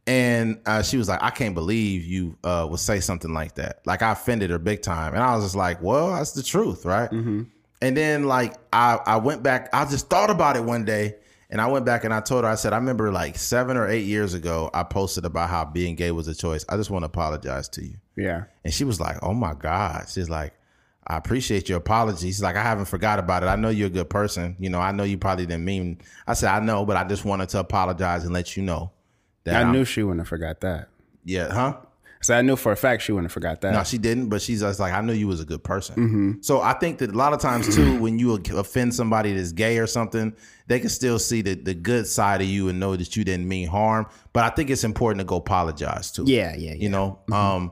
And 0.08 0.60
uh, 0.66 0.82
she 0.82 0.98
was 0.98 1.08
like, 1.08 1.22
I 1.22 1.30
can't 1.30 1.54
believe 1.54 2.04
you 2.06 2.38
uh, 2.44 2.68
would 2.70 2.80
say 2.80 3.00
something 3.02 3.34
like 3.34 3.56
that. 3.56 3.82
Like 3.86 4.02
I 4.02 4.12
offended 4.14 4.50
her 4.50 4.58
big 4.58 4.82
time. 4.82 5.14
And 5.14 5.22
I 5.22 5.36
was 5.36 5.46
just 5.46 5.56
like, 5.56 5.82
well, 5.82 6.14
that's 6.14 6.32
the 6.32 6.42
truth, 6.44 6.86
right? 6.86 7.10
And 7.12 7.98
then 7.98 8.24
like 8.26 8.56
I, 8.74 9.00
I 9.06 9.18
went 9.18 9.44
back, 9.44 9.70
I 9.74 9.86
just 9.86 10.10
thought 10.10 10.30
about 10.30 10.56
it 10.56 10.64
one 10.64 10.86
day. 10.86 11.16
And 11.50 11.60
I 11.60 11.68
went 11.68 11.86
back 11.86 12.06
and 12.06 12.14
I 12.14 12.22
told 12.22 12.46
her, 12.46 12.50
I 12.50 12.56
said, 12.56 12.72
I 12.72 12.78
remember 12.78 13.12
like 13.12 13.38
seven 13.38 13.76
or 13.76 13.88
eight 13.90 14.06
years 14.06 14.34
ago, 14.34 14.70
I 14.74 14.84
posted 14.84 15.26
about 15.26 15.50
how 15.50 15.66
being 15.66 15.96
gay 15.96 16.12
was 16.12 16.28
a 16.30 16.34
choice. 16.34 16.64
I 16.70 16.78
just 16.78 16.90
want 16.90 17.04
to 17.04 17.08
apologize 17.08 17.68
to 17.70 17.84
you. 17.84 17.96
Yeah. 18.16 18.46
And 18.64 18.74
she 18.74 18.86
was 18.86 19.00
like, 19.02 19.18
"Oh 19.22 19.34
my 19.34 19.54
God." 19.54 20.06
She's 20.08 20.30
like, 20.30 20.54
"I 21.12 21.18
appreciate 21.18 21.70
your 21.70 21.78
apologies. 21.80 22.42
Like, 22.42 22.56
"I 22.56 22.64
haven't 22.64 22.86
forgot 22.86 23.20
about 23.20 23.44
it. 23.44 23.48
I 23.48 23.56
know 23.56 23.70
you're 23.70 23.88
a 23.88 23.92
good 23.92 24.10
person. 24.10 24.56
You 24.60 24.70
know, 24.70 24.80
I 24.80 24.92
know 24.92 25.04
you 25.04 25.18
probably 25.18 25.46
didn't 25.46 25.66
mean." 25.66 26.00
I 26.28 26.34
said, 26.34 26.50
"I 26.50 26.60
know, 26.60 26.86
but 26.86 26.98
I 26.98 27.04
just 27.04 27.26
wanted 27.26 27.50
to 27.50 27.60
apologize 27.60 28.24
and 28.24 28.34
let 28.34 28.56
you 28.56 28.64
know 28.64 28.92
that 29.44 29.56
I 29.56 29.60
I'm- 29.60 29.72
knew 29.72 29.86
she 29.86 30.04
wouldn't 30.04 30.22
have 30.22 30.28
forgot 30.28 30.62
that. 30.62 30.90
Yeah, 31.26 31.52
huh? 31.52 31.78
So 32.24 32.36
I 32.36 32.44
knew 32.44 32.56
for 32.56 32.72
a 32.72 32.76
fact 32.76 33.02
she 33.02 33.12
wouldn't 33.12 33.26
have 33.26 33.34
forgot 33.34 33.62
that. 33.62 33.74
No, 33.74 33.84
she 33.84 33.98
didn't. 33.98 34.30
But 34.30 34.44
she's 34.44 34.60
just 34.62 34.80
like, 34.80 34.94
I 34.94 35.02
knew 35.02 35.12
you 35.14 35.28
was 35.28 35.42
a 35.42 35.46
good 35.46 35.64
person. 35.64 35.96
Mm-hmm. 35.96 36.32
So 36.42 36.62
I 36.62 36.74
think 36.74 37.00
that 37.00 37.10
a 37.10 37.18
lot 37.18 37.34
of 37.34 37.40
times 37.40 37.76
too, 37.76 37.98
when 38.00 38.20
you 38.20 38.36
offend 38.56 38.94
somebody 38.94 39.34
that's 39.34 39.52
gay 39.52 39.80
or 39.80 39.88
something, 39.88 40.34
they 40.68 40.80
can 40.80 40.90
still 40.90 41.18
see 41.18 41.42
the 41.42 41.56
the 41.56 41.74
good 41.74 42.06
side 42.06 42.42
of 42.42 42.48
you 42.48 42.70
and 42.70 42.80
know 42.80 42.96
that 42.96 43.16
you 43.18 43.24
didn't 43.24 43.48
mean 43.48 43.68
harm. 43.68 44.06
But 44.34 44.44
I 44.44 44.50
think 44.50 44.70
it's 44.70 44.84
important 44.84 45.20
to 45.22 45.26
go 45.26 45.38
apologize 45.38 46.12
too. 46.12 46.26
yeah, 46.28 46.54
yeah, 46.56 46.70
yeah. 46.70 46.74
you 46.76 46.90
know 46.90 47.20
um 47.32 47.72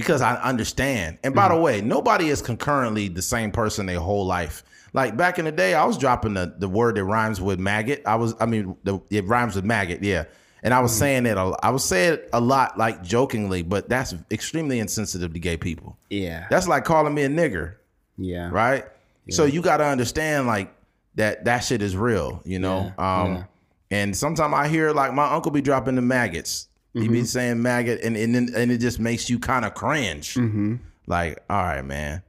because 0.00 0.20
i 0.22 0.34
understand 0.42 1.18
and 1.22 1.34
by 1.34 1.48
the 1.48 1.56
way 1.56 1.80
nobody 1.80 2.28
is 2.28 2.40
concurrently 2.42 3.08
the 3.08 3.22
same 3.22 3.50
person 3.50 3.86
their 3.86 4.00
whole 4.00 4.26
life 4.26 4.62
like 4.92 5.16
back 5.16 5.38
in 5.38 5.44
the 5.44 5.52
day 5.52 5.74
i 5.74 5.84
was 5.84 5.96
dropping 5.98 6.34
the, 6.34 6.54
the 6.58 6.68
word 6.68 6.96
that 6.96 7.04
rhymes 7.04 7.40
with 7.40 7.58
maggot 7.58 8.02
i 8.06 8.14
was 8.14 8.34
i 8.40 8.46
mean 8.46 8.76
the, 8.84 9.00
it 9.10 9.24
rhymes 9.26 9.56
with 9.56 9.64
maggot 9.64 10.02
yeah 10.02 10.24
and 10.62 10.74
i 10.74 10.80
was 10.80 10.96
saying 10.96 11.26
it 11.26 11.36
a, 11.36 11.56
i 11.62 11.70
was 11.70 11.84
saying 11.84 12.14
it 12.14 12.28
a 12.32 12.40
lot 12.40 12.76
like 12.76 13.02
jokingly 13.02 13.62
but 13.62 13.88
that's 13.88 14.14
extremely 14.30 14.78
insensitive 14.78 15.32
to 15.32 15.38
gay 15.38 15.56
people 15.56 15.96
yeah. 16.10 16.46
that's 16.50 16.68
like 16.68 16.84
calling 16.84 17.14
me 17.14 17.22
a 17.22 17.28
nigger 17.28 17.74
yeah. 18.20 18.50
right? 18.52 18.84
So 19.30 19.44
you 19.44 19.62
got 19.62 19.76
to 19.76 19.84
understand 19.84 20.48
like 20.48 20.74
that 21.14 21.44
that 21.44 21.60
shit 21.60 21.82
is 21.82 21.96
real, 21.96 22.42
you 22.44 22.58
know. 22.58 22.92
Yeah, 22.98 23.22
um 23.22 23.34
yeah. 23.34 23.44
and 23.90 24.16
sometimes 24.16 24.52
I 24.54 24.66
hear 24.66 24.92
like 24.92 25.14
my 25.14 25.32
uncle 25.32 25.52
be 25.52 25.60
dropping 25.60 25.94
the 25.94 26.02
maggots. 26.02 26.68
He 26.92 27.00
Mm-hmm. 27.00 27.12
be 27.12 27.24
saying 27.24 27.62
maggot 27.62 28.00
and 28.02 28.16
and 28.16 28.34
then, 28.34 28.48
and 28.56 28.72
it 28.72 28.78
just 28.78 28.98
makes 28.98 29.30
you 29.30 29.38
kind 29.38 29.64
of 29.64 29.74
cringe. 29.74 30.34
Mm-hmm. 30.34 30.76
Like, 31.06 31.38
all 31.48 31.62
right, 31.62 31.84
man. 31.84 32.22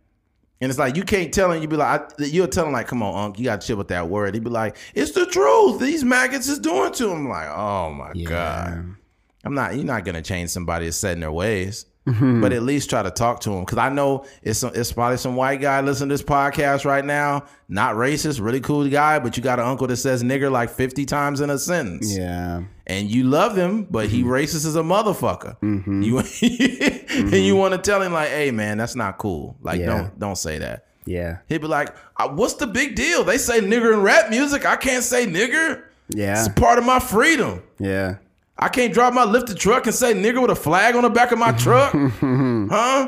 And 0.59 0.69
it's 0.69 0.77
like 0.77 0.95
you 0.95 1.01
can't 1.03 1.33
tell 1.33 1.51
him. 1.51 1.61
You 1.61 1.67
be 1.67 1.75
like, 1.75 2.01
I, 2.19 2.23
you'll 2.25 2.47
tell 2.47 2.67
him 2.67 2.71
like, 2.71 2.87
"Come 2.87 3.01
on, 3.01 3.15
Unc, 3.25 3.39
you 3.39 3.45
got 3.45 3.61
to 3.61 3.67
chill 3.67 3.77
with 3.77 3.87
that 3.87 4.07
word." 4.09 4.35
He'd 4.35 4.43
be 4.43 4.51
like, 4.51 4.77
"It's 4.93 5.11
the 5.13 5.25
truth. 5.25 5.79
These 5.79 6.03
maggots 6.03 6.47
is 6.47 6.59
doing 6.59 6.91
to 6.93 7.09
him." 7.09 7.27
Like, 7.27 7.49
oh 7.49 7.91
my 7.91 8.13
god, 8.23 8.95
I'm 9.43 9.53
not. 9.55 9.75
You're 9.75 9.85
not 9.85 10.05
gonna 10.05 10.21
change 10.21 10.51
somebody 10.51 10.85
that's 10.85 10.97
set 10.97 11.13
in 11.13 11.21
their 11.21 11.31
ways, 11.31 11.87
Mm-hmm. 12.07 12.41
but 12.41 12.51
at 12.53 12.61
least 12.63 12.89
try 12.91 13.01
to 13.03 13.09
talk 13.11 13.39
to 13.41 13.51
him. 13.51 13.61
Because 13.65 13.79
I 13.79 13.89
know 13.89 14.25
it's 14.43 14.61
it's 14.61 14.91
probably 14.91 15.17
some 15.17 15.35
white 15.35 15.61
guy 15.61 15.81
listening 15.81 16.09
to 16.09 16.13
this 16.13 16.23
podcast 16.23 16.85
right 16.85 17.05
now. 17.05 17.45
Not 17.67 17.95
racist, 17.95 18.39
really 18.39 18.61
cool 18.61 18.87
guy, 18.87 19.17
but 19.17 19.37
you 19.37 19.41
got 19.43 19.57
an 19.59 19.65
uncle 19.65 19.87
that 19.87 19.97
says 19.97 20.21
nigger 20.23 20.51
like 20.51 20.69
50 20.69 21.05
times 21.05 21.41
in 21.41 21.49
a 21.49 21.57
sentence 21.57 22.15
Yeah. 22.15 22.63
And 22.91 23.09
you 23.09 23.23
love 23.23 23.55
him, 23.55 23.83
but 23.89 24.07
he 24.09 24.21
Mm-hmm. 24.21 24.29
racist 24.31 24.65
as 24.65 24.75
a 24.75 24.81
motherfucker. 24.81 25.55
You 25.61 26.19
and 27.09 27.33
you 27.45 27.55
want 27.55 27.73
to 27.73 27.77
tell 27.79 28.01
him 28.01 28.13
like, 28.13 28.29
"Hey, 28.29 28.51
man, 28.51 28.77
that's 28.77 28.95
not 28.95 29.17
cool. 29.17 29.55
Like, 29.61 29.79
Mm-hmm. 29.79 29.89
Yeah. 29.89 29.97
don't 29.97 30.19
don't 30.19 30.37
say 30.37 30.59
that." 30.59 30.85
Yeah. 31.05 31.37
He'd 31.49 31.61
be 31.61 31.67
like, 31.67 31.95
"Uh, 32.17 32.29
"What's 32.29 32.55
the 32.55 32.67
big 32.67 32.95
deal? 32.95 33.23
They 33.23 33.37
say 33.37 33.59
nigger 33.61 33.93
in 33.93 34.01
rap 34.01 34.29
music. 34.29 34.65
I 34.65 34.75
can't 34.75 35.03
say 35.03 35.25
nigger. 35.25 35.83
Yeah. 36.09 36.37
It's 36.45 36.53
part 36.53 36.77
of 36.77 36.85
my 36.85 36.99
freedom. 36.99 37.63
Yeah. 37.79 38.15
I 38.59 38.67
can't 38.69 38.93
drive 38.93 39.13
my 39.13 39.23
lifted 39.23 39.57
truck 39.57 39.85
and 39.87 39.95
say 39.95 40.13
nigger 40.13 40.41
with 40.41 40.51
a 40.51 40.55
flag 40.55 40.95
on 40.95 41.01
the 41.03 41.09
back 41.09 41.31
of 41.31 41.39
my 41.39 41.51
truck, 41.53 41.93
huh? 42.21 43.07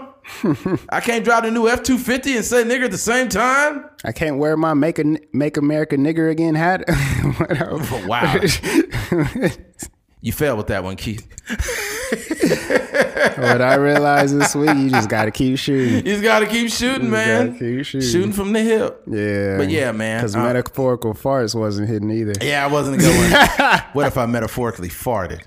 I 0.90 1.00
can't 1.02 1.24
drive 1.24 1.44
the 1.44 1.52
new 1.52 1.68
F 1.68 1.84
two 1.84 1.98
fifty 1.98 2.36
and 2.36 2.46
say 2.46 2.64
nigger 2.64 2.86
at 2.86 2.92
the 2.92 2.98
same 2.98 3.30
time. 3.30 3.90
I 4.04 4.12
can't 4.12 4.38
wear 4.38 4.56
my 4.58 4.74
make 4.74 5.00
a 5.00 5.18
make 5.32 5.58
America 5.58 5.96
nigger 5.96 6.32
again 6.32 6.56
hat. 6.56 6.84
Wow, 8.08 8.40
you 10.22 10.32
failed 10.32 10.58
with 10.58 10.68
that 10.68 10.84
one, 10.84 10.96
Keith. 10.96 11.28
what 13.38 13.62
I 13.62 13.76
realized 13.76 14.40
this 14.40 14.56
week, 14.56 14.76
you 14.76 14.90
just 14.90 15.10
got 15.10 15.26
to 15.26 15.32
keep 15.32 15.58
shooting. 15.58 15.96
You 15.96 16.02
just 16.02 16.24
got 16.24 16.40
to 16.40 16.46
keep 16.46 16.70
shooting, 16.70 17.10
man. 17.10 17.58
keep 17.58 17.86
shooting. 17.86 18.10
shooting 18.10 18.32
from 18.32 18.54
the 18.54 18.62
hip. 18.62 19.04
Yeah. 19.08 19.58
But 19.58 19.70
yeah, 19.70 19.92
man, 19.92 20.20
Because 20.20 20.36
uh, 20.36 20.44
metaphorical 20.44 21.14
farts 21.14 21.56
wasn't 21.56 21.90
hidden 21.90 22.12
either. 22.12 22.34
Yeah, 22.42 22.64
I 22.64 22.68
wasn't 22.68 22.98
a 22.98 23.00
good 23.00 23.16
one. 23.18 23.82
what 23.94 24.08
if 24.08 24.18
I 24.18 24.26
metaphorically 24.26 24.90
farted? 24.90 25.42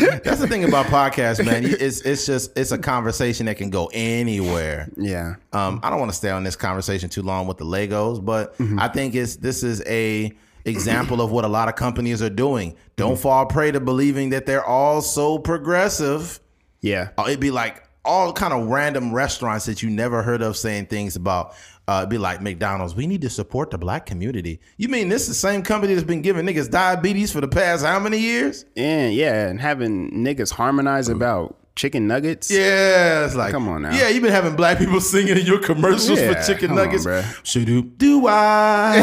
That's 0.24 0.40
the 0.40 0.48
thing 0.48 0.64
about 0.64 0.86
podcasts, 0.86 1.44
man. 1.44 1.64
It's 1.64 2.00
it's 2.00 2.26
just 2.26 2.56
it's 2.58 2.72
a 2.72 2.78
conversation 2.78 3.46
that 3.46 3.56
can 3.56 3.70
go 3.70 3.90
anywhere. 3.92 4.88
Yeah. 4.96 5.36
Um, 5.52 5.80
I 5.82 5.90
don't 5.90 5.98
want 5.98 6.10
to 6.10 6.16
stay 6.16 6.30
on 6.30 6.44
this 6.44 6.56
conversation 6.56 7.08
too 7.08 7.22
long 7.22 7.46
with 7.46 7.58
the 7.58 7.64
Legos, 7.64 8.24
but 8.24 8.54
I 8.78 8.88
think 8.88 9.14
it's 9.14 9.36
this 9.36 9.62
is 9.62 9.82
a 9.86 10.32
example 10.64 11.20
of 11.20 11.30
what 11.30 11.44
a 11.44 11.48
lot 11.48 11.68
of 11.68 11.74
companies 11.76 12.22
are 12.22 12.30
doing. 12.30 12.76
Don't 12.96 13.18
fall 13.18 13.46
prey 13.46 13.70
to 13.72 13.80
believing 13.80 14.30
that 14.30 14.46
they're 14.46 14.64
all 14.64 15.00
so 15.02 15.38
progressive. 15.38 16.40
Yeah. 16.80 17.10
Uh, 17.18 17.24
It'd 17.28 17.40
be 17.40 17.50
like 17.50 17.82
all 18.04 18.32
kind 18.32 18.52
of 18.52 18.68
random 18.68 19.12
restaurants 19.12 19.66
that 19.66 19.82
you 19.82 19.90
never 19.90 20.22
heard 20.22 20.42
of 20.42 20.56
saying 20.56 20.86
things 20.86 21.16
about. 21.16 21.54
Uh, 21.88 22.06
be 22.06 22.18
like 22.18 22.40
McDonald's. 22.40 22.94
We 22.94 23.08
need 23.08 23.20
to 23.22 23.30
support 23.30 23.70
the 23.72 23.78
black 23.78 24.06
community. 24.06 24.60
You 24.76 24.88
mean 24.88 25.08
this 25.08 25.22
is 25.22 25.28
the 25.28 25.34
same 25.34 25.62
company 25.62 25.94
that's 25.94 26.06
been 26.06 26.22
giving 26.22 26.46
niggas 26.46 26.70
diabetes 26.70 27.32
for 27.32 27.40
the 27.40 27.48
past 27.48 27.84
how 27.84 27.98
many 27.98 28.18
years? 28.18 28.64
And 28.76 29.12
yeah, 29.12 29.48
and 29.48 29.60
having 29.60 30.12
niggas 30.12 30.52
harmonize 30.52 31.08
about 31.08 31.56
chicken 31.74 32.06
nuggets. 32.06 32.48
Yeah, 32.48 33.24
it's 33.24 33.34
like 33.34 33.50
Come 33.50 33.66
on 33.68 33.82
now. 33.82 33.90
Yeah, 33.92 34.08
you've 34.08 34.22
been 34.22 34.30
having 34.30 34.54
black 34.54 34.78
people 34.78 35.00
singing 35.00 35.36
in 35.36 35.44
your 35.44 35.58
commercials 35.60 36.20
Yeah, 36.20 36.32
for 36.34 36.46
chicken 36.46 36.76
nuggets. 36.76 37.04
bruh. 37.04 37.22
Shadoop 37.42 37.98
doo 37.98 38.20
wah, 38.20 38.94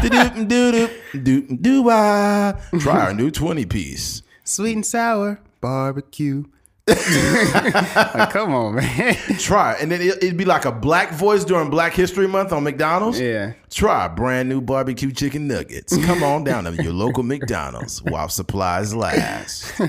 doop 0.00 0.48
doo 0.48 0.88
doop 1.12 1.60
doo 1.62 1.82
wah. 1.82 2.52
Try 2.78 3.00
our 3.06 3.12
new 3.12 3.30
twenty 3.30 3.66
piece. 3.66 4.22
Sweet 4.44 4.76
and 4.76 4.86
sour 4.86 5.40
barbecue. 5.60 6.44
Like, 6.90 8.30
come 8.30 8.54
on, 8.54 8.74
man. 8.76 9.14
Try, 9.38 9.74
and 9.80 9.90
then 9.90 10.00
it- 10.00 10.22
it'd 10.22 10.36
be 10.36 10.44
like 10.44 10.64
a 10.64 10.72
black 10.72 11.12
voice 11.12 11.44
during 11.44 11.70
Black 11.70 11.92
History 11.92 12.26
Month 12.26 12.52
on 12.52 12.62
McDonald's. 12.64 13.20
Yeah. 13.20 13.52
Try 13.70 14.08
brand 14.08 14.48
new 14.48 14.60
barbecue 14.60 15.12
chicken 15.12 15.46
nuggets. 15.48 15.96
Come 16.04 16.22
on 16.22 16.44
down 16.44 16.64
to 16.64 16.82
your 16.82 16.92
local 16.92 17.22
McDonald's 17.22 18.02
while 18.02 18.28
supplies 18.28 18.94
last. 18.94 19.72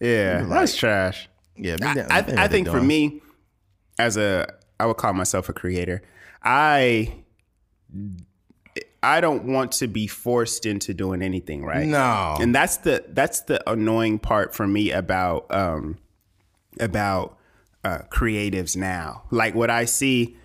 Yeah. 0.00 0.42
That's 0.42 0.76
trash. 0.76 1.28
Yeah, 1.56 1.76
I, 1.80 2.18
I, 2.18 2.44
I 2.44 2.48
think 2.48 2.68
for 2.68 2.82
me, 2.82 3.22
as 3.98 4.16
a 4.18 4.52
I 4.78 4.86
would 4.86 4.96
call 4.96 5.12
myself 5.14 5.48
a 5.48 5.52
creator. 5.54 6.02
I 6.42 7.14
I 9.02 9.20
don't 9.20 9.44
want 9.44 9.72
to 9.72 9.86
be 9.86 10.06
forced 10.08 10.66
into 10.66 10.92
doing 10.94 11.22
anything, 11.22 11.64
right? 11.64 11.86
No. 11.86 12.36
And 12.40 12.54
that's 12.54 12.78
the 12.78 13.04
that's 13.08 13.42
the 13.42 13.62
annoying 13.70 14.18
part 14.18 14.52
for 14.54 14.66
me 14.66 14.90
about 14.90 15.46
um 15.54 15.96
about 16.80 17.38
uh 17.84 17.98
creatives 18.10 18.76
now. 18.76 19.24
Like 19.30 19.54
what 19.54 19.70
I 19.70 19.84
see 19.84 20.36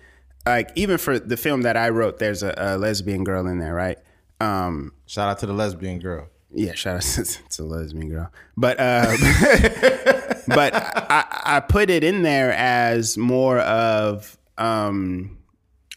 like 0.46 0.70
even 0.74 0.98
for 0.98 1.18
the 1.18 1.36
film 1.36 1.62
that 1.62 1.76
I 1.76 1.90
wrote 1.90 2.18
there's 2.18 2.42
a, 2.42 2.54
a 2.56 2.76
lesbian 2.78 3.24
girl 3.24 3.46
in 3.46 3.58
there, 3.58 3.74
right? 3.74 3.98
Um 4.40 4.92
Shout 5.06 5.28
out 5.28 5.38
to 5.40 5.46
the 5.46 5.52
lesbian 5.52 5.98
girl. 5.98 6.28
yeah, 6.52 6.74
shout 6.74 6.96
out 6.96 7.02
to, 7.02 7.24
to 7.50 7.62
lesbian 7.64 8.08
girl. 8.08 8.30
But 8.56 8.78
uh, 8.78 9.06
but 10.48 10.74
I, 10.74 11.24
I 11.44 11.60
put 11.60 11.90
it 11.90 12.04
in 12.04 12.22
there 12.22 12.52
as 12.52 13.16
more 13.18 13.58
of 13.60 14.36
um, 14.58 15.38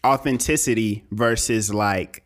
authenticity 0.04 1.04
versus 1.10 1.72
like 1.72 2.24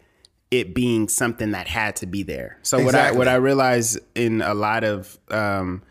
it 0.50 0.74
being 0.74 1.09
something 1.09 1.50
that 1.50 1.68
had 1.68 1.96
to 1.96 2.06
be 2.06 2.22
there. 2.22 2.59
So 2.62 2.82
what 2.82 2.94
I 2.94 3.12
what 3.12 3.28
I 3.28 3.34
realize 3.36 3.98
in 4.14 4.40
a 4.40 4.54
lot 4.54 4.84
of 4.84 5.18
um, 5.30 5.82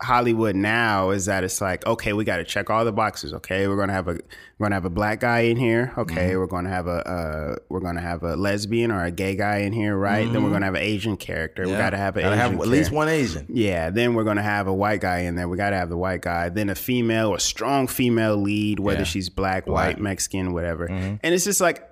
Hollywood 0.00 0.54
now 0.54 1.10
is 1.10 1.26
that 1.26 1.42
it's 1.42 1.60
like, 1.60 1.84
okay, 1.84 2.12
we 2.12 2.24
got 2.24 2.36
to 2.36 2.44
check 2.44 2.70
all 2.70 2.84
the 2.84 2.92
boxes. 2.92 3.34
Okay, 3.34 3.66
we're 3.66 3.76
gonna 3.76 3.92
have 3.92 4.06
a 4.06 4.12
we're 4.58 4.66
gonna 4.66 4.76
have 4.76 4.84
a 4.84 4.90
black 4.90 5.18
guy 5.20 5.40
in 5.40 5.56
here. 5.56 5.92
Okay, 5.98 6.30
Mm-hmm. 6.30 6.38
we're 6.38 6.46
gonna 6.46 6.68
have 6.68 6.86
a 6.86 7.08
uh, 7.08 7.56
we're 7.68 7.80
gonna 7.80 8.00
have 8.00 8.22
a 8.22 8.36
lesbian 8.36 8.92
or 8.92 9.04
a 9.04 9.10
gay 9.10 9.34
guy 9.34 9.58
in 9.58 9.72
here, 9.72 9.96
right? 9.96 10.32
Then 10.32 10.44
we're 10.44 10.50
gonna 10.50 10.66
have 10.66 10.76
an 10.76 10.82
Asian 10.82 11.16
character. 11.16 11.64
We 11.66 11.72
got 11.72 11.90
to 11.90 11.96
have 11.96 12.16
an 12.16 12.22
Mm-hmm. 12.22 12.30
Gotta 12.30 12.42
Asian 12.44 12.52
have 12.58 12.60
at 12.62 12.68
least 12.68 12.90
one 12.92 13.08
Asian. 13.08 13.46
yeah, 13.48 13.90
then 13.90 14.14
we're 14.14 14.24
gonna 14.24 14.42
have 14.42 14.68
a 14.68 14.74
white 14.74 15.00
guy 15.00 15.20
in 15.20 15.34
there. 15.34 15.48
We 15.48 15.56
gotta 15.56 15.76
have 15.76 15.88
the 15.88 15.96
white 15.96 16.22
guy. 16.22 16.48
Then 16.48 16.70
a 16.70 16.74
female, 16.76 17.34
a 17.34 17.40
strong 17.40 17.88
female 17.88 18.36
lead, 18.36 18.78
whether 18.78 19.00
Yeah. 19.00 19.04
she's 19.04 19.28
black, 19.28 19.66
Black. 19.66 19.96
white, 19.96 20.00
Mexican, 20.00 20.52
whatever. 20.52 20.86
And 20.86 21.18
it's 21.24 21.44
just 21.44 21.60
like 21.60 21.84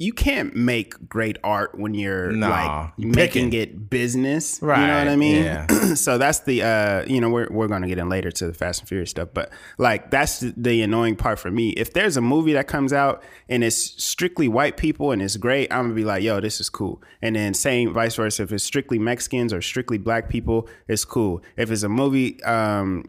you 0.00 0.12
can't 0.12 0.54
make 0.54 1.08
great 1.08 1.38
art 1.42 1.76
when 1.76 1.92
you're 1.92 2.30
Nah, 2.30 2.48
like 2.48 2.92
you 2.96 3.08
making 3.08 3.50
picking. 3.50 3.52
it 3.60 3.90
business. 3.90 4.60
You 4.62 4.68
know 4.68 4.74
what 4.74 5.08
I 5.08 5.16
mean? 5.16 5.42
yeah. 5.42 5.66
so 5.94 6.18
that's 6.18 6.40
the 6.40 6.62
uh, 6.62 7.04
you 7.06 7.20
know, 7.20 7.28
we're 7.30 7.48
we're 7.50 7.66
gonna 7.66 7.88
get 7.88 7.98
in 7.98 8.08
later 8.08 8.30
to 8.30 8.46
the 8.46 8.54
Fast 8.54 8.80
and 8.80 8.88
Furious 8.88 9.10
stuff, 9.10 9.30
but 9.34 9.50
like 9.76 10.10
that's 10.12 10.38
the, 10.40 10.54
the 10.56 10.82
annoying 10.82 11.16
part 11.16 11.38
for 11.40 11.50
me. 11.50 11.70
If 11.70 11.92
there's 11.94 12.16
a 12.16 12.20
movie 12.20 12.52
that 12.52 12.68
comes 12.68 12.92
out 12.92 13.22
and 13.48 13.64
it's 13.64 13.76
strictly 14.02 14.46
white 14.46 14.76
people 14.76 15.10
and 15.10 15.20
it's 15.20 15.36
great, 15.36 15.72
I'm 15.72 15.82
gonna 15.86 15.94
be 15.94 16.04
like, 16.04 16.22
yo, 16.22 16.40
this 16.40 16.60
is 16.60 16.70
cool. 16.70 17.02
And 17.20 17.34
then 17.34 17.52
same 17.52 17.92
vice 17.92 18.14
versa. 18.14 18.44
If 18.44 18.52
it's 18.52 18.62
strictly 18.64 19.00
Mexicans 19.00 19.52
or 19.52 19.60
strictly 19.60 19.98
black 19.98 20.28
people, 20.28 20.68
it's 20.86 21.04
cool. 21.04 21.42
If 21.56 21.72
it's 21.72 21.82
a 21.82 21.88
movie 21.88 22.40
um 22.44 23.04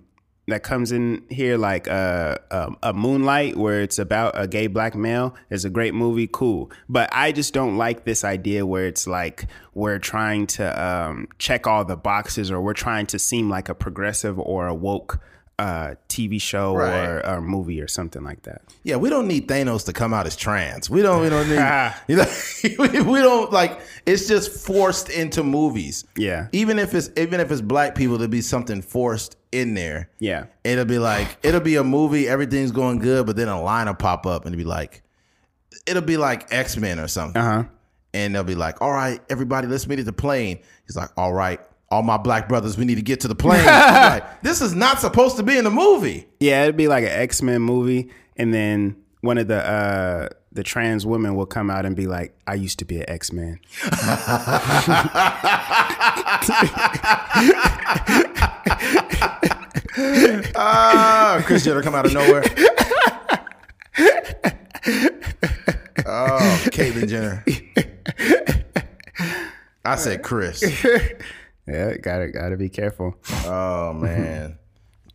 that 0.50 0.64
comes 0.64 0.92
in 0.92 1.24
here 1.30 1.58
like 1.58 1.88
uh, 1.88 2.38
um, 2.52 2.78
a 2.84 2.94
Moonlight, 2.94 3.56
where 3.56 3.82
it's 3.82 4.00
about 4.00 4.34
a 4.36 4.48
gay 4.48 4.68
black 4.68 4.96
male, 4.96 5.36
is 5.50 5.66
a 5.66 5.70
great 5.70 5.94
movie. 5.94 6.28
Cool, 6.32 6.72
but 6.88 7.10
I 7.12 7.32
just 7.32 7.54
don't 7.54 7.78
like 7.78 8.06
this 8.06 8.24
idea 8.24 8.66
where 8.66 8.88
it's 8.88 9.08
like 9.08 9.48
we're 9.74 10.00
trying 10.00 10.48
to 10.48 10.84
um, 10.84 11.28
check 11.38 11.68
all 11.68 11.86
the 11.86 11.98
boxes, 11.98 12.52
or 12.52 12.62
we're 12.62 12.74
trying 12.74 13.06
to 13.08 13.20
seem 13.20 13.50
like 13.50 13.70
a 13.70 13.76
progressive 13.76 14.40
or 14.40 14.68
a 14.68 14.76
woke 14.76 15.20
uh, 15.60 15.96
TV 16.08 16.42
show 16.42 16.72
or, 16.72 16.80
Right. 16.80 17.22
or 17.30 17.42
movie 17.42 17.82
or 17.82 17.88
something 17.88 18.24
like 18.24 18.44
that. 18.44 18.62
Yeah, 18.84 18.96
we 18.96 19.10
don't 19.10 19.28
need 19.28 19.48
Thanos 19.48 19.86
to 19.86 19.94
come 19.94 20.14
out 20.14 20.26
as 20.26 20.36
trans. 20.36 20.90
We 20.90 21.02
don't. 21.02 21.22
We 21.22 21.30
don't 21.30 21.48
need. 21.50 21.94
you 22.08 22.16
know, 22.16 23.04
we 23.12 23.20
don't 23.20 23.52
like. 23.52 23.80
It's 24.06 24.28
just 24.28 24.66
forced 24.66 25.10
into 25.10 25.44
movies. 25.44 26.06
Yeah. 26.16 26.48
Even 26.54 26.80
if 26.80 26.96
it's 26.96 27.10
even 27.18 27.40
if 27.40 27.52
it's 27.52 27.62
black 27.62 27.94
people, 27.96 28.18
there'll 28.18 28.32
be 28.32 28.42
something 28.42 28.82
forced 28.82 29.36
in 29.52 29.74
there. 29.74 30.10
Yeah. 30.20 30.46
It'll 30.64 30.86
be 30.86 30.98
like 31.00 31.38
it'll 31.44 31.60
be 31.62 31.76
a 31.76 31.84
movie. 31.84 32.28
Everything's 32.28 32.72
going 32.72 33.00
good, 33.00 33.26
but 33.26 33.36
then 33.36 33.50
a 33.50 33.62
line 33.62 33.88
will 33.88 33.96
pop 33.96 34.26
up 34.26 34.46
and 34.46 34.56
it'll 34.56 34.64
be 34.64 34.70
like, 34.70 35.04
it'll 35.86 36.02
be 36.02 36.18
like 36.18 36.48
X 36.54 36.78
Men 36.78 37.00
or 37.00 37.08
something. 37.08 37.42
Uh 37.42 37.64
huh. 37.64 37.70
And 38.14 38.34
they'll 38.34 38.44
be 38.44 38.56
like, 38.56 38.82
"All 38.82 38.92
right, 38.92 39.22
everybody, 39.30 39.68
let's 39.68 39.86
meet 39.88 40.00
at 40.00 40.06
the 40.06 40.12
plane." 40.14 40.60
He's 40.88 40.96
like, 40.96 41.10
"All 41.16 41.32
right." 41.32 41.60
All 41.92 42.04
my 42.04 42.18
black 42.18 42.48
brothers, 42.48 42.78
we 42.78 42.86
need 42.86 42.96
to 42.96 43.02
get 43.02 43.22
to 43.22 43.28
the 43.28 43.36
plane. 43.36 43.66
like, 43.66 44.42
this 44.44 44.62
is 44.62 44.76
not 44.76 45.00
supposed 45.00 45.38
to 45.38 45.44
be 45.44 45.58
in 45.58 45.64
the 45.64 45.72
movie. 45.72 46.28
Yeah, 46.40 46.64
it'd 46.64 46.78
be 46.78 46.88
like 46.88 47.04
an 47.04 47.10
X 47.10 47.42
Men 47.42 47.62
movie, 47.62 48.12
and 48.38 48.54
then 48.54 48.96
one 49.22 49.40
of 49.40 49.48
the 49.48 49.66
uh, 49.68 50.30
the 50.52 50.62
trans 50.64 51.06
women 51.06 51.36
will 51.36 51.48
come 51.48 51.72
out 51.72 51.86
and 51.88 51.96
be 51.96 52.06
like, 52.06 52.36
"I 52.46 52.54
used 52.56 52.78
to 52.80 52.86
be 52.86 52.98
an 52.98 53.10
X 53.10 53.32
Man." 53.34 53.60
Ah, 60.56 61.42
Chris 61.46 61.64
Jenner 61.66 61.82
come 61.82 61.96
out 61.96 62.06
of 62.06 62.14
nowhere. 62.14 62.44
oh, 66.06 66.62
Caitlyn 66.72 67.10
Jenner. 67.10 67.44
I 69.86 69.96
said 69.96 70.24
Chris. 70.24 70.64
Yeah, 71.70 71.98
gotta 71.98 72.30
gotta 72.30 72.58
be 72.58 72.70
careful. 72.70 73.16
Oh 73.46 73.94
man, 74.02 74.58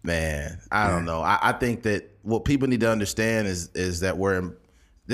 man. 0.02 0.60
I 0.70 0.88
don't 0.88 1.04
know. 1.04 1.20
I, 1.20 1.38
I 1.42 1.52
think 1.52 1.82
that 1.82 2.10
what 2.22 2.44
people 2.44 2.68
need 2.68 2.80
to 2.80 2.90
understand 2.90 3.48
is 3.48 3.70
is 3.74 4.00
that 4.00 4.16
we're 4.16 4.38
in, 4.38 4.56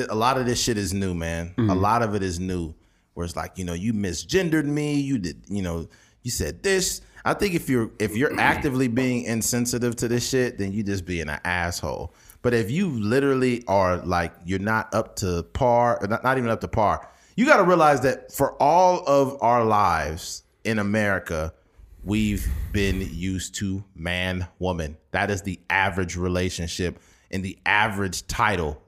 a 0.09 0.15
lot 0.15 0.39
of 0.39 0.47
this 0.47 0.61
shit 0.61 0.77
is 0.77 0.93
new, 0.93 1.15
man. 1.15 1.55
A 1.57 1.61
mm-hmm. 1.61 1.81
lot 1.81 2.03
of 2.03 2.15
it 2.15 2.23
is 2.23 2.39
new. 2.39 2.75
Where 3.15 3.25
it's 3.25 3.37
like 3.37 3.57
you 3.57 3.65
know 3.65 3.73
you 3.73 3.93
misgendered 3.93 4.67
me. 4.67 5.01
You 5.01 5.19
did 5.19 5.43
you 5.49 5.63
know 5.63 5.89
you 6.23 6.31
said 6.31 6.63
this. 6.63 7.01
I 7.25 7.35
think 7.35 7.55
if 7.55 7.69
you're 7.69 7.91
if 7.99 8.17
you're 8.17 8.31
mm-hmm. 8.31 8.39
actively 8.39 8.89
being 8.89 9.25
insensitive 9.25 9.97
to 9.97 10.09
this 10.09 10.29
shit, 10.29 10.59
then 10.59 10.73
you 10.73 10.83
just 10.83 11.07
being 11.07 11.29
an 11.29 11.41
asshole. 11.45 12.15
But 12.43 12.55
if 12.55 12.71
you 12.71 12.89
literally 12.89 13.65
are 13.67 13.99
like 13.99 14.33
you're 14.45 14.59
not 14.59 14.95
up 14.95 15.17
to 15.17 15.43
par, 15.53 15.99
not, 16.09 16.23
not 16.23 16.39
even 16.39 16.51
up 16.51 16.61
to 16.63 16.69
par, 16.69 17.09
you 17.37 17.47
got 17.47 17.59
to 17.59 17.65
realize 17.65 18.01
that 18.03 18.33
for 18.33 18.53
all 18.63 19.03
of 19.07 19.37
our 19.43 19.65
lives 19.65 20.45
in 20.65 20.79
America, 20.79 21.53
we've 22.05 22.49
been 22.73 23.01
used 23.13 23.55
to 23.57 23.85
man 23.95 24.47
woman. 24.59 24.97
That 25.11 25.31
is 25.31 25.43
the 25.43 25.61
average 25.69 26.17
relationship 26.17 26.99
and 27.31 27.45
the 27.45 27.59
average 27.67 28.27
title 28.27 28.83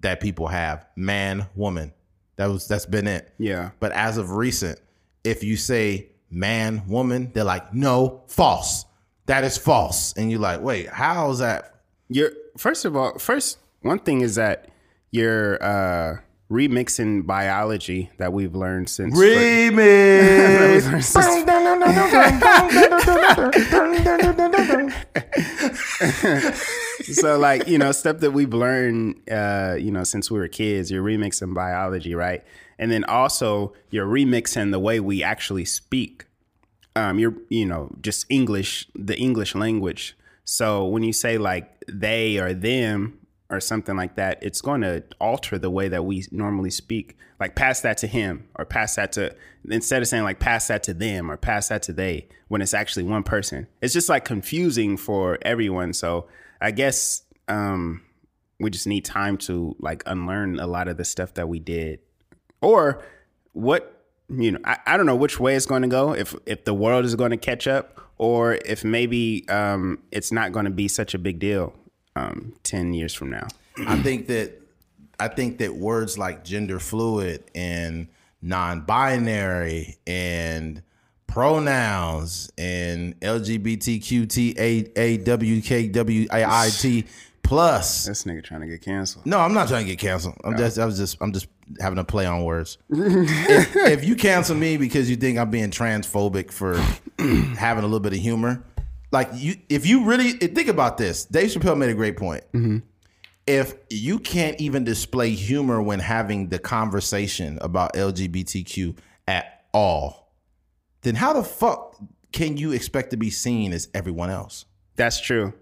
that 0.00 0.20
people 0.20 0.48
have 0.48 0.86
man 0.96 1.46
woman. 1.54 1.92
That 2.36 2.46
was 2.46 2.68
that's 2.68 2.86
been 2.86 3.06
it. 3.06 3.32
Yeah. 3.38 3.70
But 3.80 3.92
as 3.92 4.16
of 4.16 4.30
recent, 4.32 4.80
if 5.24 5.42
you 5.42 5.56
say 5.56 6.08
man 6.30 6.88
woman, 6.88 7.32
they're 7.32 7.44
like 7.44 7.74
no 7.74 8.22
false. 8.28 8.84
That 9.26 9.44
is 9.44 9.58
false, 9.58 10.14
and 10.14 10.30
you're 10.30 10.40
like, 10.40 10.62
wait, 10.62 10.88
how 10.88 11.30
is 11.30 11.40
that? 11.40 11.82
You're 12.08 12.32
first 12.56 12.84
of 12.84 12.96
all, 12.96 13.18
first 13.18 13.58
one 13.82 13.98
thing 13.98 14.22
is 14.22 14.36
that 14.36 14.70
you're 15.10 15.62
uh, 15.62 16.18
remixing 16.50 17.26
biology 17.26 18.10
that 18.18 18.32
we've 18.32 18.54
learned 18.54 18.88
since. 18.88 19.18
Remix. 19.18 20.82
so 27.02 27.38
like 27.38 27.66
you 27.66 27.78
know 27.78 27.92
stuff 27.92 28.18
that 28.18 28.32
we've 28.32 28.52
learned 28.52 29.20
uh 29.30 29.76
you 29.78 29.90
know 29.90 30.04
since 30.04 30.30
we 30.30 30.38
were 30.38 30.48
kids 30.48 30.90
you're 30.90 31.02
remixing 31.02 31.54
biology 31.54 32.14
right 32.14 32.44
and 32.78 32.90
then 32.90 33.04
also 33.04 33.72
you're 33.90 34.06
remixing 34.06 34.70
the 34.70 34.78
way 34.78 35.00
we 35.00 35.22
actually 35.22 35.64
speak 35.64 36.26
um 36.96 37.18
you're 37.18 37.34
you 37.48 37.66
know 37.66 37.90
just 38.00 38.26
english 38.28 38.86
the 38.94 39.16
english 39.18 39.54
language 39.54 40.16
so 40.44 40.86
when 40.86 41.02
you 41.02 41.12
say 41.12 41.38
like 41.38 41.84
they 41.88 42.38
or 42.38 42.52
them 42.54 43.18
or 43.50 43.60
something 43.60 43.96
like 43.96 44.16
that 44.16 44.38
it's 44.42 44.60
going 44.60 44.82
to 44.82 45.02
alter 45.20 45.58
the 45.58 45.70
way 45.70 45.88
that 45.88 46.04
we 46.04 46.24
normally 46.30 46.70
speak 46.70 47.16
like 47.40 47.54
pass 47.54 47.80
that 47.80 47.96
to 47.98 48.06
him 48.06 48.48
or 48.56 48.64
pass 48.64 48.96
that 48.96 49.12
to 49.12 49.34
instead 49.70 50.02
of 50.02 50.08
saying 50.08 50.24
like 50.24 50.40
pass 50.40 50.68
that 50.68 50.82
to 50.82 50.94
them 50.94 51.30
or 51.30 51.36
pass 51.36 51.68
that 51.68 51.82
to 51.82 51.92
they 51.92 52.26
when 52.48 52.62
it's 52.62 52.74
actually 52.74 53.04
one 53.04 53.22
person. 53.22 53.66
It's 53.80 53.92
just 53.92 54.08
like 54.08 54.24
confusing 54.24 54.96
for 54.96 55.38
everyone. 55.42 55.92
So 55.92 56.26
i 56.60 56.72
guess 56.72 57.22
um 57.46 58.02
we 58.58 58.70
just 58.70 58.86
need 58.86 59.04
time 59.04 59.36
to 59.36 59.76
like 59.78 60.02
unlearn 60.06 60.58
a 60.58 60.66
lot 60.66 60.88
of 60.88 60.96
the 60.96 61.04
stuff 61.04 61.34
that 61.34 61.48
we 61.48 61.60
did. 61.60 62.00
Or 62.60 63.02
what 63.52 64.04
you 64.28 64.52
know 64.52 64.60
I, 64.64 64.78
I 64.86 64.96
don't 64.96 65.06
know 65.06 65.16
which 65.16 65.38
way 65.38 65.54
it's 65.54 65.66
going 65.66 65.82
to 65.82 65.88
go 65.88 66.14
if 66.14 66.34
if 66.44 66.64
the 66.64 66.74
world 66.74 67.04
is 67.04 67.14
going 67.14 67.30
to 67.30 67.36
catch 67.36 67.66
up 67.66 68.00
or 68.18 68.54
if 68.54 68.84
maybe 68.84 69.48
um 69.48 70.00
it's 70.10 70.32
not 70.32 70.52
going 70.52 70.64
to 70.64 70.70
be 70.70 70.88
such 70.88 71.14
a 71.14 71.18
big 71.18 71.38
deal 71.38 71.72
um 72.18 72.52
10 72.64 72.94
years 72.94 73.14
from 73.14 73.30
now 73.30 73.46
I 73.86 74.00
think 74.02 74.26
that 74.26 74.52
I 75.20 75.28
think 75.28 75.58
that 75.58 75.74
words 75.74 76.16
like 76.18 76.44
gender 76.44 76.78
fluid 76.78 77.44
and 77.54 78.08
non-binary 78.42 79.96
and 80.06 80.82
pronouns 81.26 82.50
and 82.56 83.18
LGBTQTAWKWIT 85.78 87.06
plus. 87.42 88.04
this 88.04 88.24
nigga 88.24 88.44
trying 88.44 88.60
to 88.60 88.66
get 88.66 88.82
canceled 88.82 89.24
No, 89.26 89.38
I'm 89.38 89.54
not 89.54 89.68
trying 89.68 89.84
to 89.86 89.90
get 89.90 89.98
canceled. 89.98 90.36
I'm 90.44 90.56
just 90.56 90.78
I 90.78 90.84
was 90.84 90.98
just 90.98 91.16
I'm 91.20 91.32
just 91.32 91.46
having 91.80 91.98
a 91.98 92.04
play 92.04 92.26
on 92.26 92.44
words. 92.44 92.78
if, 92.90 93.76
if 93.76 94.04
you 94.04 94.16
cancel 94.16 94.56
me 94.56 94.76
because 94.76 95.08
you 95.10 95.16
think 95.16 95.38
I'm 95.38 95.50
being 95.50 95.70
transphobic 95.70 96.50
for 96.50 96.76
having 97.56 97.84
a 97.84 97.86
little 97.86 98.00
bit 98.00 98.12
of 98.12 98.18
humor, 98.18 98.62
like 99.10 99.30
you 99.34 99.56
if 99.68 99.86
you 99.86 100.04
really 100.04 100.32
think 100.32 100.68
about 100.68 100.98
this, 100.98 101.24
Dave 101.24 101.50
Chappelle 101.50 101.76
made 101.78 101.90
a 101.90 101.94
great 101.94 102.16
point. 102.16 102.44
if 103.46 103.74
you 103.88 104.18
can't 104.18 104.60
even 104.60 104.84
display 104.84 105.30
humor 105.30 105.80
when 105.80 106.00
having 106.00 106.48
the 106.48 106.58
conversation 106.58 107.58
about 107.62 107.94
LGBTQ 107.94 108.94
at 109.26 109.64
all, 109.72 110.34
then 111.00 111.14
how 111.14 111.32
the 111.32 111.42
fuck 111.42 111.96
can 112.30 112.58
you 112.58 112.72
expect 112.72 113.10
to 113.10 113.16
be 113.16 113.30
seen 113.30 113.72
as 113.72 113.88
everyone 113.94 114.28
else? 114.28 114.66
That's 114.96 115.18
true. 115.18 115.54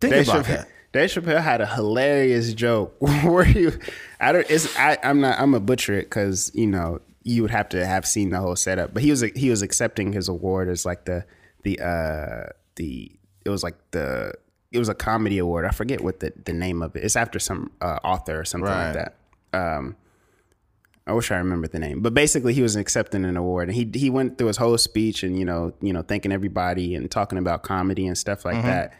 Think 0.00 0.14
Dave 0.14 0.28
about 0.28 0.44
Chappelle, 0.44 0.46
that. 0.46 0.68
Dave 0.92 1.10
Chappelle 1.10 1.42
had 1.42 1.60
a 1.60 1.66
hilarious 1.66 2.54
joke 2.54 2.94
where 3.00 3.48
you, 3.48 3.76
I 4.20 4.30
don't, 4.30 4.48
it's, 4.48 4.76
I, 4.78 4.98
I'm 5.02 5.20
not, 5.20 5.40
I'm 5.40 5.54
a 5.54 5.60
butcher 5.60 5.94
it 5.94 6.04
because 6.04 6.52
you 6.54 6.68
know 6.68 7.00
you 7.24 7.42
would 7.42 7.50
have 7.50 7.68
to 7.70 7.84
have 7.84 8.06
seen 8.06 8.30
the 8.30 8.38
whole 8.38 8.54
setup. 8.54 8.94
But 8.94 9.02
he 9.02 9.10
was, 9.10 9.22
he 9.22 9.50
was 9.50 9.62
accepting 9.62 10.12
his 10.12 10.28
award 10.28 10.68
as 10.68 10.86
like 10.86 11.04
the, 11.04 11.24
the, 11.64 11.80
uh, 11.80 12.52
the, 12.78 13.12
it 13.44 13.50
was 13.50 13.62
like 13.62 13.76
the, 13.90 14.32
it 14.72 14.78
was 14.78 14.88
a 14.88 14.94
comedy 14.94 15.38
award. 15.38 15.64
I 15.66 15.70
forget 15.70 16.00
what 16.02 16.20
the, 16.20 16.32
the 16.44 16.52
name 16.52 16.82
of 16.82 16.96
it. 16.96 17.04
It's 17.04 17.16
after 17.16 17.38
some 17.38 17.70
uh, 17.80 17.98
author 18.02 18.40
or 18.40 18.44
something 18.44 18.68
Right. 18.70 18.86
like 18.86 18.94
that. 18.94 19.14
Um, 19.52 19.96
I 21.06 21.12
wish 21.14 21.30
I 21.30 21.36
remembered 21.38 21.72
the 21.72 21.78
name, 21.78 22.02
but 22.02 22.12
basically 22.12 22.52
he 22.52 22.60
was 22.60 22.76
accepting 22.76 23.24
an 23.24 23.36
award, 23.38 23.68
and 23.70 23.74
he 23.76 23.88
he 23.98 24.10
went 24.10 24.36
through 24.36 24.48
his 24.48 24.58
whole 24.58 24.76
speech 24.76 25.22
and 25.22 25.38
you 25.38 25.44
know 25.46 25.72
you 25.80 25.90
know 25.94 26.02
thanking 26.02 26.32
everybody 26.32 26.94
and 26.94 27.10
talking 27.10 27.38
about 27.38 27.62
comedy 27.62 28.06
and 28.06 28.18
stuff 28.18 28.44
like 28.44 28.62
that, 28.62 28.92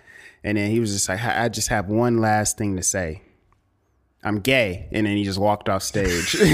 and 0.42 0.56
then 0.56 0.70
he 0.70 0.80
was 0.80 0.90
just 0.94 1.06
like, 1.06 1.22
I 1.22 1.50
just 1.50 1.68
have 1.68 1.88
one 1.90 2.16
last 2.16 2.56
thing 2.56 2.76
to 2.76 2.82
say. 2.82 3.20
I'm 4.24 4.40
gay, 4.40 4.88
and 4.92 5.06
then 5.06 5.16
he 5.16 5.22
just 5.24 5.38
walked 5.38 5.68
off 5.68 5.82
stage. 5.82 6.34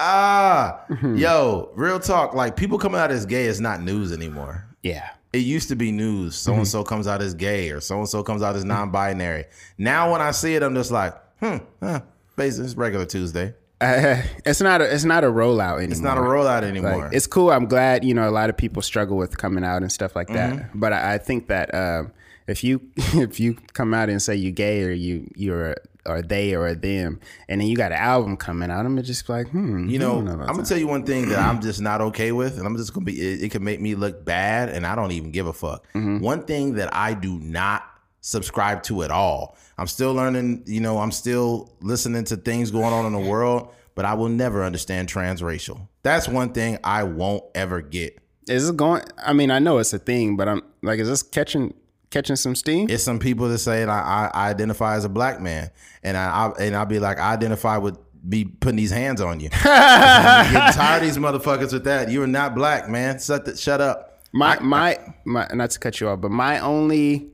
Ah, 0.00 0.84
Mm-hmm. 0.88 1.16
yo, 1.16 1.70
real 1.74 1.98
talk. 2.00 2.34
Like 2.34 2.56
people 2.56 2.78
coming 2.78 3.00
out 3.00 3.10
as 3.10 3.26
gay 3.26 3.46
is 3.46 3.60
not 3.60 3.82
news 3.82 4.12
anymore. 4.12 4.64
yeah, 4.82 5.10
It 5.32 5.38
used 5.38 5.68
to 5.68 5.76
be 5.76 5.90
news. 5.92 6.34
So 6.36 6.54
and 6.54 6.66
so 6.68 6.82
comes 6.84 7.06
out 7.06 7.20
as 7.22 7.34
gay, 7.34 7.70
or 7.70 7.80
so 7.80 7.98
and 7.98 8.08
so 8.08 8.22
comes 8.22 8.42
out 8.42 8.56
as 8.56 8.64
non-binary. 8.64 9.44
Now, 9.76 10.12
when 10.12 10.20
I 10.20 10.30
see 10.32 10.54
it, 10.54 10.62
I'm 10.62 10.74
just 10.74 10.90
like, 10.90 11.14
hmm, 11.40 11.56
huh, 11.82 12.00
basically, 12.36 12.66
it's 12.66 12.74
regular 12.76 13.04
Tuesday. 13.06 13.54
uh, 13.80 14.22
it's 14.44 14.60
not 14.60 14.80
a 14.80 14.92
it's 14.94 15.04
not 15.04 15.24
a 15.24 15.28
rollout 15.28 15.76
anymore. 15.78 15.92
It's 15.92 16.00
not 16.00 16.18
a 16.18 16.22
rollout 16.22 16.62
anymore. 16.62 17.04
Like, 17.04 17.12
it's 17.14 17.26
cool. 17.26 17.50
I'm 17.50 17.66
glad 17.66 18.04
you 18.04 18.14
know 18.14 18.28
a 18.28 18.32
lot 18.32 18.50
of 18.50 18.56
people 18.56 18.82
struggle 18.82 19.16
with 19.16 19.36
coming 19.38 19.64
out 19.64 19.82
and 19.82 19.90
stuff 19.92 20.14
like 20.16 20.28
that. 20.28 20.52
Mm-hmm. 20.54 20.78
But 20.80 20.92
I, 20.92 21.14
I 21.14 21.18
think 21.18 21.48
that 21.48 21.74
um, 21.74 22.12
if 22.48 22.64
you 22.64 22.80
if 22.96 23.38
you 23.38 23.54
come 23.74 23.94
out 23.94 24.08
and 24.08 24.20
say 24.20 24.34
you're 24.34 24.52
gay 24.52 24.82
or 24.82 24.90
you 24.90 25.30
you're 25.36 25.76
or 26.06 26.22
they 26.22 26.54
or 26.54 26.74
them, 26.74 27.20
and 27.48 27.60
then 27.60 27.68
you 27.68 27.76
got 27.76 27.92
an 27.92 27.98
album 27.98 28.36
coming 28.36 28.70
out, 28.70 28.86
I'm 28.86 29.00
just 29.02 29.28
like, 29.28 29.48
hmm, 29.50 29.88
You 29.88 29.96
I 29.96 29.98
know, 29.98 30.18
I'm 30.20 30.24
gonna 30.26 30.56
that. 30.56 30.66
tell 30.66 30.78
you 30.78 30.88
one 30.88 31.04
thing 31.04 31.28
that 31.28 31.38
I'm 31.38 31.60
just 31.60 31.80
not 31.82 32.00
okay 32.00 32.32
with, 32.32 32.56
and 32.56 32.66
I'm 32.66 32.76
just 32.76 32.94
gonna 32.94 33.04
be. 33.04 33.20
It, 33.20 33.44
it 33.44 33.50
can 33.50 33.62
make 33.62 33.80
me 33.80 33.94
look 33.94 34.24
bad, 34.24 34.70
and 34.70 34.86
I 34.86 34.94
don't 34.94 35.12
even 35.12 35.30
give 35.32 35.46
a 35.46 35.52
fuck. 35.52 35.84
Mm-hmm. 35.94 36.20
One 36.20 36.44
thing 36.44 36.74
that 36.74 36.94
I 36.94 37.12
do 37.14 37.38
not 37.38 37.84
subscribe 38.20 38.82
to 38.84 39.02
at 39.02 39.10
all. 39.10 39.56
I'm 39.76 39.86
still 39.86 40.14
learning. 40.14 40.64
You 40.66 40.80
know, 40.80 40.98
I'm 40.98 41.12
still 41.12 41.72
listening 41.80 42.24
to 42.24 42.36
things 42.36 42.70
going 42.70 42.92
on 42.92 43.04
in 43.06 43.12
the 43.12 43.20
world, 43.30 43.68
but 43.94 44.04
I 44.04 44.14
will 44.14 44.28
never 44.28 44.64
understand 44.64 45.08
transracial. 45.08 45.88
That's 46.02 46.26
one 46.26 46.52
thing 46.52 46.78
I 46.82 47.02
won't 47.04 47.44
ever 47.54 47.82
get. 47.82 48.18
Is 48.48 48.68
it 48.70 48.76
going? 48.76 49.02
I 49.24 49.34
mean, 49.34 49.50
I 49.50 49.58
know 49.58 49.76
it's 49.78 49.92
a 49.92 49.98
thing, 49.98 50.36
but 50.36 50.48
I'm 50.48 50.62
like, 50.82 51.00
is 51.00 51.08
this 51.08 51.22
catching 51.22 51.74
catching 52.10 52.36
some 52.36 52.54
steam? 52.54 52.88
It's 52.90 53.02
some 53.02 53.18
people 53.18 53.48
that 53.48 53.58
say 53.58 53.84
I, 53.84 54.28
I 54.28 54.50
identify 54.50 54.96
as 54.96 55.04
a 55.04 55.08
black 55.08 55.40
man, 55.40 55.70
and 56.02 56.16
I, 56.16 56.46
I 56.46 56.62
and 56.62 56.76
I'll 56.76 56.86
be 56.86 56.98
like, 56.98 57.18
I 57.18 57.32
identify 57.32 57.76
with 57.78 57.98
be 58.28 58.44
putting 58.44 58.76
these 58.76 58.90
hands 58.90 59.20
on 59.20 59.40
you. 59.40 59.48
I'm 59.64 60.52
getting 60.52 60.72
tired 60.72 61.02
of 61.02 61.08
these 61.08 61.18
motherfuckers 61.18 61.72
with 61.72 61.84
that. 61.84 62.10
You 62.10 62.22
are 62.22 62.26
not 62.26 62.54
black, 62.54 62.88
man. 62.88 63.18
Shut 63.20 63.44
the, 63.44 63.56
shut 63.56 63.80
up. 63.80 64.22
My 64.32 64.58
my 64.60 64.98
my 65.24 65.46
not 65.52 65.70
to 65.70 65.78
cut 65.78 66.00
you 66.00 66.08
off, 66.08 66.20
but 66.20 66.30
my 66.30 66.58
only 66.60 67.30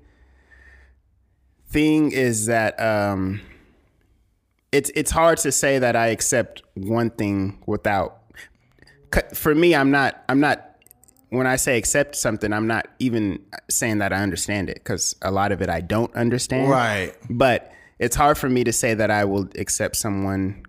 thing 1.69 2.13
is 2.13 2.47
that 2.47 2.79
um 2.81 3.41
it's 4.71 4.91
it's 4.95 5.11
hard 5.11 5.39
to 5.39 5.51
say 5.51 5.79
that 5.79 5.97
I 5.97 6.09
accept 6.09 6.63
one 6.75 7.11
thing 7.11 7.63
without 7.67 8.23
for 9.33 9.55
me 9.55 9.75
I'm 9.75 9.91
not 9.91 10.23
I'm 10.29 10.41
not 10.41 10.74
when 11.35 11.47
I 11.47 11.57
say 11.57 11.77
accept 11.79 12.17
something 12.17 12.53
I'm 12.53 12.67
not 12.67 12.87
even 12.99 13.41
saying 13.71 13.99
that 13.99 14.13
I 14.13 14.23
understand 14.23 14.71
it 14.71 14.83
cuz 14.85 15.15
a 15.23 15.31
lot 15.31 15.53
of 15.53 15.61
it 15.63 15.69
I 15.69 15.81
don't 15.81 16.15
understand. 16.15 16.71
Right. 16.71 17.13
But 17.31 17.71
it's 17.99 18.17
hard 18.17 18.39
for 18.39 18.49
me 18.49 18.65
to 18.65 18.73
say 18.73 18.95
that 18.95 19.11
I 19.11 19.25
will 19.25 19.49
accept 19.59 19.97
someone 19.97 20.63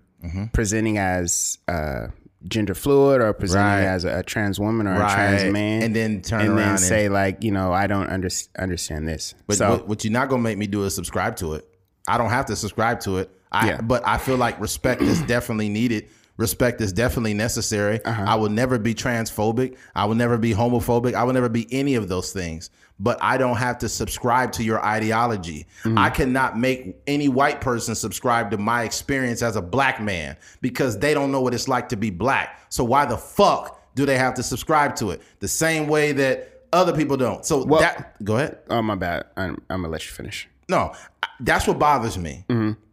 presenting 0.53 0.97
as 0.97 1.57
uh 1.67 2.07
gender 2.47 2.75
fluid 2.75 3.21
or 3.21 3.33
presenting 3.33 3.85
Right. 3.85 3.93
as 3.95 4.05
a, 4.05 4.19
a 4.19 4.23
trans 4.23 4.59
woman 4.59 4.85
or 4.87 4.93
a 4.93 4.97
trans 5.09 5.51
man 5.51 5.81
And 5.83 5.95
then 5.95 6.21
turn 6.21 6.41
and 6.41 6.49
around 6.49 6.57
then 6.57 6.69
and- 6.69 6.79
say 6.79 7.09
like 7.09 7.43
you 7.43 7.51
know 7.51 7.73
I 7.73 7.87
don't 7.87 8.09
under, 8.09 8.29
understand 8.59 9.07
this. 9.07 9.33
But 9.47 9.57
so 9.57 9.69
what, 9.71 9.87
what 9.87 10.03
you're 10.03 10.13
not 10.13 10.29
gonna 10.29 10.41
make 10.43 10.57
me 10.57 10.67
do 10.67 10.83
is 10.83 10.93
subscribe 10.95 11.35
to 11.37 11.53
it. 11.55 11.67
I 12.07 12.17
don't 12.19 12.29
have 12.29 12.45
to 12.47 12.55
subscribe 12.55 12.99
to 13.01 13.17
it. 13.17 13.29
I, 13.51 13.67
Yeah. 13.67 13.81
But 13.81 14.05
I 14.07 14.17
feel 14.17 14.37
like 14.37 14.59
respect 14.59 15.01
is 15.01 15.21
definitely 15.35 15.69
needed. 15.69 16.07
Respect 16.37 16.81
is 16.81 16.91
definitely 16.91 17.33
necessary. 17.33 18.03
Uh-huh. 18.03 18.25
I 18.27 18.35
will 18.35 18.49
never 18.49 18.77
be 18.77 18.93
transphobic. 18.93 19.77
I 19.95 20.05
will 20.05 20.15
never 20.15 20.37
be 20.37 20.53
homophobic. 20.53 21.13
I 21.13 21.23
will 21.23 21.33
never 21.33 21.49
be 21.49 21.67
any 21.71 21.95
of 21.95 22.09
those 22.09 22.33
things. 22.33 22.69
But 22.99 23.17
I 23.21 23.37
don't 23.37 23.57
have 23.57 23.77
to 23.79 23.89
subscribe 23.89 24.51
to 24.53 24.63
your 24.63 24.83
ideology. 24.83 25.67
Mm-hmm. 25.83 25.97
I 25.97 26.09
cannot 26.09 26.57
make 26.57 26.95
any 27.07 27.27
white 27.27 27.61
person 27.61 27.95
subscribe 27.95 28.51
to 28.51 28.57
my 28.57 28.83
experience 28.83 29.41
as 29.41 29.55
a 29.55 29.61
black 29.61 30.01
man 30.01 30.37
because 30.61 30.97
they 30.99 31.13
don't 31.13 31.31
know 31.31 31.41
what 31.41 31.53
it's 31.53 31.67
like 31.67 31.89
to 31.89 31.97
be 31.97 32.09
black. 32.09 32.59
So 32.69 32.83
why 32.83 33.05
the 33.05 33.17
fuck 33.17 33.81
do 33.95 34.05
they 34.05 34.17
have 34.17 34.33
to 34.35 34.43
subscribe 34.43 34.95
to 34.97 35.11
it? 35.11 35.21
The 35.39 35.47
same 35.47 35.87
way 35.87 36.11
that 36.13 36.63
other 36.71 36.93
people 36.93 37.15
don't. 37.17 37.45
So 37.45 37.63
that 37.65 38.21
go 38.23 38.35
ahead. 38.37 38.59
oh 38.69 38.81
my 38.81 38.95
bad. 38.95 39.25
I'm, 39.37 39.61
I'm 39.69 39.81
gonna 39.81 39.89
let 39.89 40.05
you 40.05 40.11
finish. 40.11 40.47
No, 40.67 40.93
that's 41.39 41.67
what 41.67 41.79
bothers 41.79 42.17
me. 42.17 42.45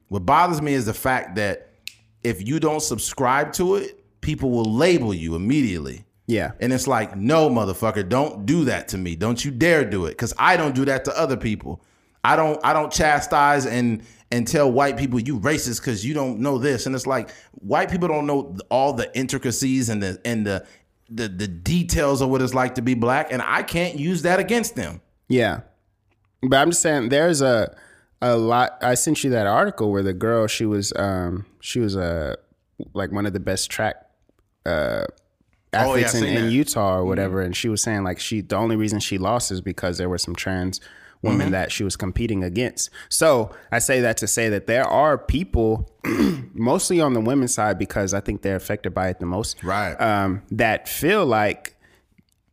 What 0.08 0.26
bothers 0.26 0.60
me 0.60 0.74
is 0.74 0.86
the 0.86 0.94
fact 0.94 1.36
that 1.36 1.71
if 2.24 2.46
you 2.46 2.60
don't 2.60 2.82
subscribe 2.82 3.52
to 3.54 3.76
it, 3.76 4.02
people 4.20 4.50
will 4.50 4.72
label 4.72 5.12
you 5.12 5.34
immediately. 5.34 6.04
Yeah. 6.26 6.52
And 6.60 6.72
it's 6.72 6.86
like, 6.86 7.16
no, 7.16 7.50
motherfucker, 7.50 8.08
don't 8.08 8.46
do 8.46 8.64
that 8.64 8.88
to 8.88 8.98
me. 8.98 9.16
Don't 9.16 9.44
you 9.44 9.50
dare 9.50 9.84
do 9.84 10.06
it. 10.06 10.10
Because 10.10 10.32
I 10.38 10.56
don't 10.56 10.74
do 10.74 10.84
that 10.86 11.04
to 11.06 11.18
other 11.18 11.36
people. 11.36 11.82
I 12.24 12.36
don't 12.36 12.60
I 12.64 12.72
don't 12.72 12.92
chastise 12.92 13.66
and 13.66 14.04
and 14.30 14.46
tell 14.46 14.70
white 14.70 14.96
people 14.96 15.18
you 15.18 15.40
racist 15.40 15.80
because 15.80 16.06
you 16.06 16.14
don't 16.14 16.38
know 16.38 16.56
this. 16.58 16.86
And 16.86 16.94
it's 16.94 17.06
like 17.06 17.30
white 17.54 17.90
people 17.90 18.08
don't 18.08 18.26
know 18.26 18.56
all 18.70 18.92
the 18.92 19.14
intricacies 19.16 19.88
and 19.88 20.02
the 20.02 20.20
and 20.24 20.46
the 20.46 20.64
the, 21.10 21.28
the 21.28 21.48
details 21.48 22.22
of 22.22 22.30
what 22.30 22.40
it's 22.40 22.54
like 22.54 22.76
to 22.76 22.82
be 22.82 22.94
black. 22.94 23.32
And 23.32 23.42
I 23.42 23.62
can't 23.62 23.98
use 23.98 24.22
that 24.22 24.38
against 24.38 24.76
them. 24.76 25.02
Yeah. 25.28 25.60
But 26.42 26.56
I'm 26.56 26.70
just 26.70 26.82
saying 26.82 27.10
there's 27.10 27.42
a 27.42 27.76
a 28.22 28.36
lot 28.36 28.78
I 28.80 28.94
sent 28.94 29.22
you 29.24 29.30
that 29.30 29.46
article 29.46 29.90
where 29.92 30.02
the 30.02 30.14
girl 30.14 30.46
she 30.46 30.64
was 30.64 30.92
um 30.96 31.44
she 31.60 31.78
was 31.80 31.94
a 31.96 32.36
like 32.94 33.12
one 33.12 33.26
of 33.26 33.34
the 33.34 33.40
best 33.40 33.70
track 33.70 33.96
uh 34.64 35.04
Oh, 35.74 35.94
yeah, 35.96 36.04
athletes 36.04 36.14
in, 36.14 36.24
in. 36.24 36.50
Utah 36.50 36.96
or 36.98 37.04
whatever 37.04 37.40
and 37.40 37.56
she 37.56 37.68
was 37.68 37.82
saying 37.82 38.04
like 38.04 38.20
she 38.20 38.40
the 38.42 38.56
only 38.56 38.76
reason 38.76 39.00
she 39.00 39.18
lost 39.18 39.50
is 39.50 39.60
because 39.60 39.98
there 39.98 40.08
were 40.08 40.18
some 40.18 40.34
trans 40.34 40.80
women 41.22 41.40
Mm-hmm. 41.46 41.50
that 41.52 41.70
she 41.70 41.84
was 41.84 41.94
competing 41.96 42.42
against. 42.42 42.90
So 43.08 43.52
I 43.70 43.78
say 43.78 44.00
that 44.00 44.16
to 44.18 44.26
say 44.26 44.48
that 44.48 44.66
there 44.66 44.84
are 44.84 45.16
people 45.16 45.88
mostly 46.52 47.00
on 47.00 47.14
the 47.14 47.20
women's 47.20 47.54
side 47.54 47.78
because 47.78 48.12
I 48.12 48.20
think 48.20 48.42
they're 48.42 48.56
affected 48.56 48.92
by 48.92 49.08
it 49.08 49.20
the 49.20 49.26
most. 49.26 49.62
Right. 49.62 49.94
Um, 50.00 50.42
that 50.50 50.88
feel 50.88 51.24
like 51.24 51.76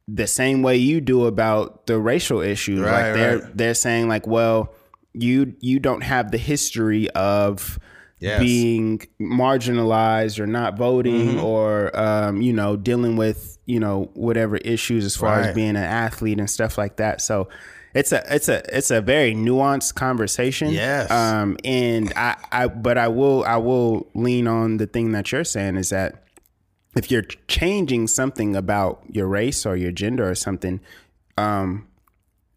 the 0.07 0.27
same 0.27 0.61
way 0.61 0.77
you 0.77 1.01
do 1.01 1.25
about 1.25 1.87
the 1.87 1.99
racial 1.99 2.41
issues. 2.41 2.79
Right, 2.79 2.91
like 3.07 3.13
they're 3.15 3.39
right. 3.39 3.57
they're 3.57 3.73
saying 3.73 4.07
like, 4.07 4.27
well, 4.27 4.71
you 5.13 5.55
you 5.59 5.79
don't 5.79 6.01
have 6.01 6.31
the 6.31 6.37
history 6.37 7.09
of 7.11 7.79
Yes. 8.21 8.41
being 8.41 8.99
marginalized 9.19 10.39
or 10.41 10.45
not 10.47 10.77
voting 10.77 11.29
Mm-hmm. 11.37 11.43
or 11.43 11.97
um, 11.97 12.41
you 12.41 12.51
know 12.53 12.75
dealing 12.75 13.15
with 13.15 13.57
you 13.65 13.79
know 13.79 14.09
whatever 14.13 14.57
issues 14.57 15.05
as 15.05 15.15
far 15.15 15.37
Right. 15.37 15.45
as 15.47 15.55
being 15.55 15.69
an 15.69 15.77
athlete 15.77 16.37
and 16.39 16.49
stuff 16.49 16.77
like 16.77 16.97
that. 16.97 17.21
So 17.21 17.47
it's 17.93 18.11
a 18.11 18.21
it's 18.33 18.49
a 18.49 18.61
it's 18.77 18.91
a 18.91 18.99
very 19.01 19.33
nuanced 19.33 19.95
conversation. 19.95 20.69
Yes. 20.71 21.09
Um, 21.09 21.57
and 21.63 22.11
I, 22.15 22.35
I 22.51 22.67
but 22.67 22.97
I 22.97 23.07
will 23.07 23.43
I 23.45 23.55
will 23.57 24.07
lean 24.13 24.47
on 24.47 24.77
the 24.77 24.85
thing 24.87 25.13
that 25.13 25.31
you're 25.31 25.43
saying 25.45 25.77
is 25.77 25.89
that 25.89 26.23
if 26.95 27.09
you're 27.09 27.23
changing 27.47 28.07
something 28.07 28.55
about 28.55 29.01
your 29.11 29.27
race 29.27 29.65
or 29.65 29.75
your 29.77 29.91
gender 29.91 30.29
or 30.29 30.35
something, 30.35 30.81
um, 31.37 31.87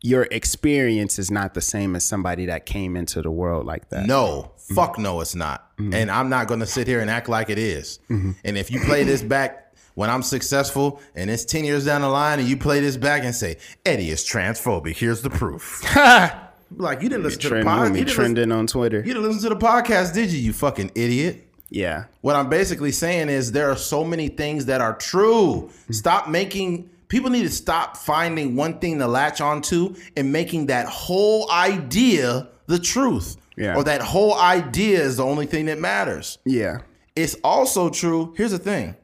your 0.02 0.24
experience 0.30 1.18
is 1.18 1.30
not 1.30 1.54
the 1.54 1.60
same 1.60 1.94
as 1.94 2.04
somebody 2.04 2.46
that 2.46 2.66
came 2.66 2.96
into 2.96 3.22
the 3.22 3.30
world 3.30 3.64
like 3.64 3.88
that. 3.90 4.06
No, 4.06 4.52
mm-hmm. 4.56 4.74
fuck 4.74 4.98
no, 4.98 5.20
it's 5.20 5.34
not. 5.34 5.76
Mm-hmm. 5.76 5.94
And 5.94 6.10
I'm 6.10 6.28
not 6.28 6.48
going 6.48 6.60
to 6.60 6.66
sit 6.66 6.88
here 6.88 7.00
and 7.00 7.08
act 7.08 7.28
like 7.28 7.50
it 7.50 7.58
is. 7.58 8.00
Mm-hmm. 8.10 8.32
And 8.44 8.58
if 8.58 8.70
you 8.70 8.80
play 8.80 9.04
this 9.04 9.22
back 9.22 9.74
when 9.94 10.10
I'm 10.10 10.22
successful 10.22 11.00
and 11.14 11.30
it's 11.30 11.44
10 11.44 11.64
years 11.64 11.84
down 11.84 12.00
the 12.00 12.08
line 12.08 12.40
and 12.40 12.48
you 12.48 12.56
play 12.56 12.80
this 12.80 12.96
back 12.96 13.22
and 13.22 13.34
say, 13.34 13.58
Eddie 13.86 14.10
is 14.10 14.24
transphobic, 14.24 14.96
here's 14.96 15.22
the 15.22 15.30
proof. 15.30 15.82
like, 16.76 17.00
you 17.00 17.08
didn't 17.08 17.22
listen 17.22 17.40
to 17.40 17.48
the 17.50 17.54
podcast. 17.56 17.96
You, 17.96 18.04
didn't 18.04 18.34
listen- 18.34 18.52
on 18.52 18.66
Twitter. 18.66 18.98
you 18.98 19.14
didn't 19.14 19.22
listen 19.22 19.42
to 19.42 19.48
the 19.50 19.56
podcast, 19.56 20.14
did 20.14 20.32
you, 20.32 20.40
you 20.40 20.52
fucking 20.52 20.90
idiot? 20.96 21.48
Yeah. 21.70 22.04
What 22.20 22.36
I'm 22.36 22.50
basically 22.50 22.92
saying 22.92 23.28
is 23.30 23.52
there 23.52 23.70
are 23.70 23.76
so 23.76 24.04
many 24.04 24.28
things 24.28 24.66
that 24.66 24.82
are 24.82 24.94
true. 24.94 25.70
Stop 25.90 26.28
making 26.28 26.90
People 27.12 27.28
need 27.28 27.42
to 27.42 27.50
stop 27.50 27.98
finding 27.98 28.56
one 28.56 28.78
thing 28.78 28.98
to 28.98 29.06
latch 29.06 29.42
onto 29.42 29.94
and 30.16 30.32
making 30.32 30.68
that 30.68 30.86
whole 30.86 31.50
idea 31.50 32.48
the 32.68 32.78
truth. 32.78 33.36
Yeah. 33.54 33.76
Or 33.76 33.84
that 33.84 34.00
whole 34.00 34.32
idea 34.32 35.00
is 35.00 35.18
the 35.18 35.24
only 35.26 35.44
thing 35.44 35.66
that 35.66 35.78
matters. 35.78 36.38
Yeah. 36.46 36.78
It's 37.14 37.34
also 37.44 37.90
true. 37.90 38.32
Here's 38.38 38.52
the 38.52 38.58
thing. 38.58 38.96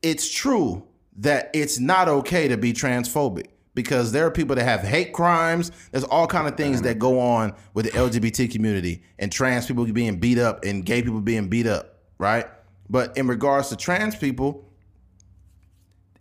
It's 0.00 0.32
true 0.32 0.84
that 1.18 1.50
it's 1.52 1.78
not 1.78 2.08
okay 2.08 2.48
to 2.48 2.56
be 2.56 2.72
transphobic 2.72 3.48
because 3.74 4.12
there 4.12 4.24
are 4.24 4.30
people 4.30 4.56
that 4.56 4.64
have 4.64 4.80
hate 4.80 5.12
crimes. 5.12 5.70
There's 5.90 6.04
all 6.04 6.26
kind 6.26 6.48
of 6.48 6.56
things 6.56 6.80
that 6.80 6.98
go 6.98 7.20
on 7.20 7.52
with 7.74 7.84
the 7.84 7.90
LGBT 7.90 8.50
community 8.50 9.02
and 9.18 9.30
trans 9.30 9.66
people 9.66 9.84
being 9.84 10.16
beat 10.16 10.38
up 10.38 10.64
and 10.64 10.82
gay 10.82 11.02
people 11.02 11.20
being 11.20 11.48
beat 11.50 11.66
up, 11.66 11.98
right? 12.16 12.46
But 12.88 13.18
in 13.18 13.26
regards 13.26 13.68
to 13.68 13.76
trans 13.76 14.16
people, 14.16 14.64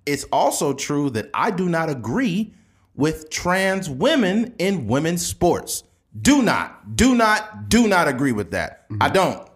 it's 0.05 0.25
also 0.25 0.73
true 0.73 1.09
that 1.11 1.29
I 1.33 1.51
do 1.51 1.69
not 1.69 1.89
agree 1.89 2.53
with 2.95 3.29
trans 3.29 3.89
women 3.89 4.53
in 4.59 4.87
women's 4.87 5.25
sports. 5.25 5.83
Do 6.21 6.41
not, 6.41 6.95
do 6.95 7.15
not, 7.15 7.69
do 7.69 7.87
not 7.87 8.07
agree 8.07 8.33
with 8.33 8.51
that. 8.51 8.85
I 8.89 8.93
mm-hmm. 8.93 9.13
don't. 9.13 9.49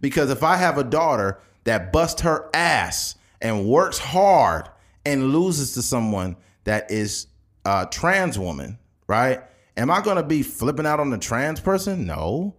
Because 0.00 0.30
if 0.30 0.42
I 0.42 0.56
have 0.56 0.78
a 0.78 0.84
daughter 0.84 1.40
that 1.64 1.92
busts 1.92 2.20
her 2.22 2.50
ass 2.54 3.16
and 3.40 3.66
works 3.66 3.98
hard 3.98 4.68
and 5.04 5.32
loses 5.32 5.74
to 5.74 5.82
someone 5.82 6.36
that 6.64 6.90
is 6.90 7.26
a 7.64 7.88
trans 7.90 8.38
woman, 8.38 8.78
right? 9.06 9.42
Am 9.76 9.90
I 9.90 10.00
going 10.02 10.16
to 10.16 10.22
be 10.22 10.42
flipping 10.42 10.86
out 10.86 11.00
on 11.00 11.10
the 11.10 11.18
trans 11.18 11.58
person? 11.60 12.06
No. 12.06 12.54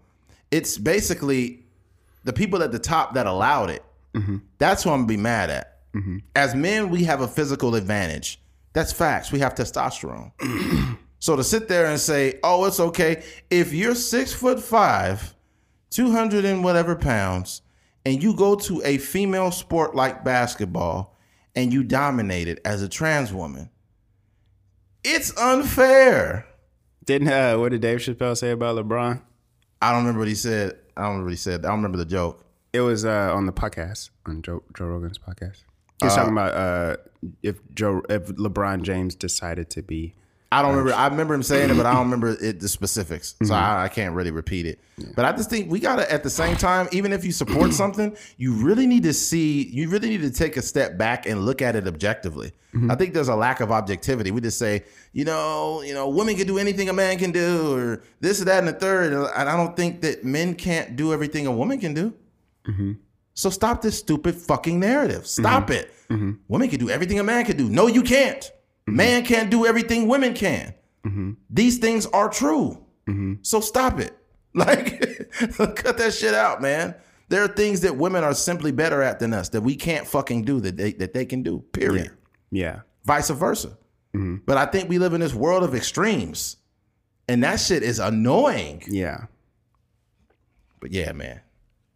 It's 0.52 0.78
basically 0.78 1.64
the 2.24 2.34
people 2.34 2.62
at 2.62 2.72
the 2.72 2.80
top 2.80 3.14
that 3.14 3.26
allowed 3.26 3.70
it. 3.70 3.84
Mm-hmm. 4.14 4.38
That's 4.58 4.84
who 4.84 4.90
I'm 4.90 5.00
going 5.00 5.08
to 5.08 5.14
be 5.14 5.22
mad 5.22 5.50
at. 5.50 5.75
As 6.36 6.56
men, 6.56 6.90
we 6.90 7.04
have 7.06 7.22
a 7.22 7.28
physical 7.28 7.76
advantage. 7.76 8.42
That's 8.74 8.92
facts. 8.92 9.32
We 9.32 9.40
have 9.40 9.56
testosterone. 9.56 10.32
so 11.20 11.36
to 11.36 11.44
sit 11.44 11.68
there 11.68 11.86
and 11.86 12.00
say, 12.00 12.40
"Oh, 12.44 12.66
it's 12.66 12.80
okay," 12.80 13.24
if 13.50 13.74
you're 13.74 13.96
six 13.96 14.34
foot 14.34 14.60
five, 14.60 15.34
two 15.90 16.12
hundred 16.12 16.44
and 16.44 16.64
whatever 16.64 16.96
pounds, 16.96 17.62
and 18.06 18.22
you 18.22 18.36
go 18.36 18.56
to 18.56 18.82
a 18.84 18.98
female 18.98 19.52
sport 19.52 19.96
like 19.96 20.24
basketball 20.26 21.18
and 21.56 21.72
you 21.72 21.84
dominate 21.84 22.50
it 22.50 22.60
as 22.66 22.82
a 22.82 22.90
trans 22.90 23.32
woman, 23.32 23.70
it's 25.06 25.36
unfair. 25.38 26.46
Didn't 27.06 27.30
uh, 27.30 27.56
what 27.58 27.72
did 27.72 27.82
Dave 27.82 28.00
Chappelle 28.00 28.36
say 28.36 28.52
about 28.52 28.76
LeBron? 28.76 29.22
I 29.82 29.92
don't 29.92 30.02
remember 30.02 30.20
what 30.20 30.28
he 30.28 30.36
said. 30.36 30.78
I 30.98 31.02
don't 31.02 31.12
remember 31.12 31.26
what 31.26 31.34
he 31.34 31.38
said. 31.38 31.66
I 31.66 31.70
don't 31.70 31.78
remember 31.78 31.98
the 31.98 32.06
joke. 32.06 32.44
It 32.74 32.82
was 32.82 33.06
uh, 33.06 33.32
on 33.34 33.46
the 33.46 33.54
podcast 33.54 34.10
on 34.26 34.42
Joe 34.42 34.64
Joe 34.76 34.86
Rogan's 34.88 35.18
podcast. 35.18 35.64
He 36.00 36.06
was 36.06 36.14
uh, 36.14 36.18
talking 36.18 36.34
about 36.34 36.54
uh, 36.54 36.98
if 37.42 37.60
Joe 37.74 38.02
if 38.10 38.28
LeBron 38.28 38.82
James 38.82 39.16
decided 39.16 39.70
to 39.72 39.82
be 39.82 40.16
I 40.56 40.62
don't 40.62 40.72
remember. 40.72 40.94
I 40.94 41.08
remember 41.08 41.34
him 41.34 41.44
saying 41.44 41.70
it, 41.70 41.76
but 41.76 41.86
I 41.86 41.94
don't 41.94 42.04
remember 42.12 42.38
it, 42.40 42.62
the 42.62 42.70
specifics, 42.70 43.36
so 43.40 43.46
mm-hmm. 43.46 43.54
I, 43.54 43.84
I 43.84 43.90
can't 43.90 44.16
really 44.16 44.32
repeat 44.32 44.66
it. 44.66 44.80
But 45.16 45.26
I 45.26 45.34
just 45.34 45.50
think 45.50 45.70
we 45.70 45.82
gotta, 45.82 46.10
at 46.10 46.24
the 46.24 46.30
same 46.30 46.56
time, 46.56 46.88
even 46.94 47.12
if 47.12 47.26
you 47.26 47.34
support 47.34 47.74
something, 47.74 48.16
you 48.38 48.54
really 48.54 48.88
need 48.88 49.04
to 49.04 49.14
see, 49.14 49.68
you 49.68 49.90
really 49.90 50.08
need 50.08 50.22
to 50.22 50.32
take 50.32 50.56
a 50.56 50.62
step 50.62 50.98
back 50.98 51.26
and 51.26 51.46
look 51.46 51.62
at 51.62 51.76
it 51.76 51.88
objectively. 51.88 52.54
Mm-hmm. 52.74 52.90
I 52.90 52.96
think 52.96 53.14
there's 53.14 53.28
a 53.28 53.36
lack 53.36 53.60
of 53.60 53.72
objectivity. 53.72 54.32
We 54.32 54.40
just 54.40 54.58
say, 54.58 54.86
you 55.12 55.26
know, 55.26 55.82
you 55.82 55.94
know, 55.94 56.08
women 56.08 56.38
can 56.38 56.48
do 56.48 56.58
anything 56.58 56.88
a 56.88 56.94
man 56.94 57.18
can 57.18 57.32
do, 57.32 57.76
or 57.76 58.04
this 58.22 58.42
or 58.42 58.46
that 58.46 58.60
and 58.60 58.68
the 58.68 58.74
third, 58.74 59.12
and 59.12 59.26
I 59.50 59.58
don't 59.58 59.76
think 59.76 60.02
that 60.02 60.24
men 60.24 60.56
can't 60.56 60.96
do 60.96 61.12
everything 61.12 61.48
a 61.48 61.52
woman 61.52 61.80
can 61.80 61.94
do. 61.94 62.14
Mm-hmm. 62.66 62.94
So 63.36 63.50
stop 63.50 63.82
this 63.82 64.00
stupid 64.00 64.34
fucking 64.36 64.80
narrative. 64.80 65.24
Mm-hmm. 65.24 65.42
Stop 65.44 65.70
it. 65.70 65.92
Mm-hmm. 66.10 66.32
Women 66.48 66.70
can 66.70 66.80
do 66.80 66.90
everything 66.90 67.20
a 67.20 67.24
man 67.24 67.46
can 67.46 67.58
do. 67.58 67.70
No, 67.70 67.86
you 67.88 68.02
can't. 68.02 68.42
Mm-hmm. 68.42 68.96
Man 68.96 69.24
can't 69.26 69.52
do 69.52 69.66
everything 69.66 70.08
women 70.08 70.34
can. 70.34 70.74
These 71.52 71.78
things 71.78 72.08
are 72.08 72.30
true. 72.30 72.84
So 73.44 73.60
stop 73.62 74.00
it. 74.00 74.18
Like, 74.56 75.00
cut 75.76 75.98
that 75.98 76.14
shit 76.18 76.34
out, 76.34 76.62
man. 76.62 76.96
There 77.28 77.44
are 77.44 77.48
things 77.50 77.82
that 77.82 77.98
women 77.98 78.24
are 78.24 78.34
simply 78.34 78.72
better 78.72 79.02
at 79.02 79.20
than 79.20 79.34
us 79.34 79.50
that 79.50 79.60
we 79.62 79.76
can't 79.76 80.08
fucking 80.08 80.46
do 80.46 80.62
that 80.62 80.78
they 80.78 80.94
that 80.94 81.14
they 81.14 81.26
can 81.26 81.44
do. 81.44 81.60
Period. 81.74 82.12
yeah 82.52 82.80
Vice 83.04 83.30
versa. 83.32 83.78
But 84.14 84.56
I 84.58 84.66
think 84.66 84.88
we 84.90 84.98
live 84.98 85.14
in 85.14 85.20
this 85.20 85.34
world 85.34 85.64
of 85.64 85.76
extremes, 85.76 86.56
and 87.28 87.44
that 87.44 87.60
shit 87.60 87.84
is 87.84 88.00
annoying. 88.00 88.82
yeah 88.88 89.26
But 90.80 90.94
yeah, 90.94 91.12
man. 91.12 91.42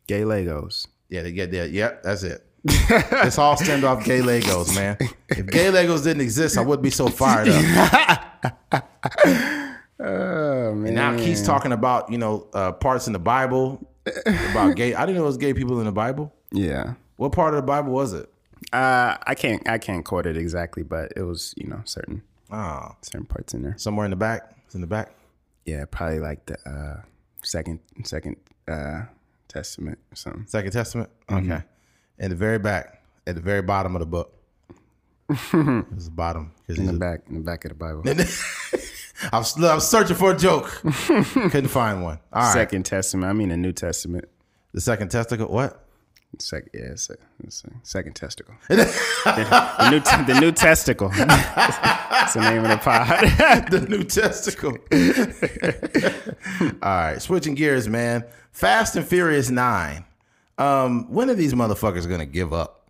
gay 0.07 0.21
Legos. 0.23 0.85
Yeah, 1.09 1.23
they 1.23 1.31
get 1.31 1.51
there. 1.51 1.65
Yep, 1.67 2.03
that's 2.03 2.23
it. 2.23 2.45
it's 2.65 3.37
all 3.37 3.55
stemmed 3.57 3.83
off 3.83 4.03
gay 4.03 4.19
Legos, 4.19 4.75
man. 4.75 4.97
If 5.29 5.47
gay 5.47 5.67
Legos 5.71 6.03
didn't 6.03 6.21
exist, 6.21 6.57
I 6.57 6.61
wouldn't 6.61 6.83
be 6.83 6.89
so 6.89 7.07
fired 7.07 7.47
up. 7.49 8.69
Oh 10.01 10.73
man, 10.75 10.87
And 10.87 10.95
now 10.95 11.17
Keith's 11.17 11.41
talking 11.45 11.71
about, 11.73 12.09
you 12.11 12.17
know, 12.17 12.47
uh, 12.53 12.71
parts 12.71 13.07
in 13.07 13.13
the 13.13 13.19
Bible 13.19 13.85
about 14.51 14.75
gay. 14.75 14.93
I 14.95 15.05
didn't 15.05 15.17
know 15.17 15.23
it 15.23 15.27
was 15.27 15.37
gay 15.37 15.53
people 15.53 15.79
in 15.79 15.85
the 15.85 15.91
Bible. 15.91 16.33
yeah. 16.51 16.93
What 17.17 17.33
part 17.33 17.53
of 17.53 17.57
the 17.57 17.63
Bible 17.67 17.91
was 17.91 18.13
it? 18.13 18.29
Uh, 18.71 19.17
I 19.27 19.35
can't 19.35 19.67
I 19.67 19.77
can't 19.77 20.05
quote 20.05 20.25
it 20.25 20.37
exactly, 20.37 20.83
but 20.83 21.11
it 21.17 21.23
was 21.23 21.53
you 21.57 21.67
know 21.67 21.81
certain 21.83 22.21
Oh, 22.49 22.95
certain 23.01 23.25
parts 23.27 23.53
in 23.53 23.61
there. 23.61 23.75
somewhere 23.77 24.05
in 24.05 24.09
the 24.11 24.15
back. 24.15 24.53
It's 24.65 24.73
in 24.75 24.79
the 24.81 24.87
back. 24.87 25.11
Yeah, 25.65 25.83
probably 25.91 26.19
like 26.19 26.45
the 26.45 26.57
uh, 26.69 27.01
second 27.43 27.79
second 28.05 28.37
uh, 28.69 29.01
testament 29.49 29.99
or 30.11 30.15
something. 30.15 30.45
Second 30.47 30.71
Testament. 30.71 31.09
Mm-hmm. 31.27 31.51
Okay. 31.51 31.63
In 32.19 32.29
the 32.29 32.35
very 32.35 32.59
back, 32.59 33.03
at 33.27 33.35
the 33.35 33.41
very 33.41 33.61
bottom 33.61 33.95
of 33.95 33.99
the 33.99 34.05
book. 34.05 34.33
it's 35.29 35.51
the 36.05 36.11
bottom. 36.11 36.53
In 36.69 36.85
the 36.85 36.93
a- 36.93 36.97
back 36.97 37.21
in 37.27 37.35
the 37.35 37.41
back 37.41 37.65
of 37.65 37.69
the 37.69 37.75
Bible. 37.75 38.03
I 39.31 39.37
was, 39.37 39.61
I 39.61 39.75
was 39.75 39.87
searching 39.87 40.15
for 40.15 40.31
a 40.31 40.37
joke. 40.37 40.65
Couldn't 41.07 41.67
find 41.67 42.03
one. 42.03 42.19
All 42.31 42.41
right. 42.41 42.53
Second 42.53 42.85
Testament. 42.85 43.29
I 43.29 43.33
mean 43.33 43.49
the 43.49 43.57
New 43.57 43.73
Testament. 43.73 44.25
The 44.73 44.81
second 44.81 45.09
testicle. 45.09 45.47
What? 45.47 45.83
Sec, 46.37 46.69
yeah, 46.73 46.91
it's 46.91 47.09
a, 47.09 47.17
it's 47.43 47.63
a 47.63 47.71
second 47.83 48.13
testicle. 48.13 48.53
the, 48.69 49.89
new 49.89 49.99
t- 49.99 50.31
the 50.31 50.39
new 50.39 50.51
testicle. 50.51 51.09
That's 51.17 52.33
the 52.33 52.41
name 52.41 52.63
of 52.63 52.69
the 52.69 52.77
pod. 52.77 53.69
the 53.71 53.81
new 53.89 54.03
testicle. 54.03 54.77
All 56.83 56.89
right, 56.89 57.21
switching 57.21 57.55
gears, 57.55 57.87
man. 57.89 58.23
Fast 58.51 58.95
and 58.95 59.05
Furious 59.07 59.49
Nine. 59.49 60.05
Um, 60.57 61.11
when 61.11 61.29
are 61.29 61.35
these 61.35 61.53
motherfuckers 61.53 62.07
gonna 62.07 62.25
give 62.25 62.53
up? 62.53 62.89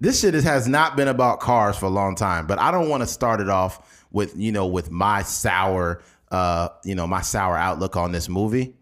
This 0.00 0.20
shit 0.20 0.34
is, 0.34 0.44
has 0.44 0.66
not 0.66 0.96
been 0.96 1.08
about 1.08 1.40
cars 1.40 1.76
for 1.76 1.86
a 1.86 1.90
long 1.90 2.14
time, 2.14 2.46
but 2.46 2.58
I 2.58 2.70
don't 2.70 2.88
want 2.88 3.02
to 3.02 3.06
start 3.06 3.40
it 3.40 3.50
off 3.50 4.06
with 4.12 4.34
you 4.36 4.52
know 4.52 4.66
with 4.66 4.90
my 4.90 5.22
sour, 5.22 6.00
uh, 6.30 6.68
you 6.84 6.94
know 6.94 7.06
my 7.06 7.20
sour 7.22 7.56
outlook 7.56 7.96
on 7.96 8.12
this 8.12 8.28
movie. 8.28 8.74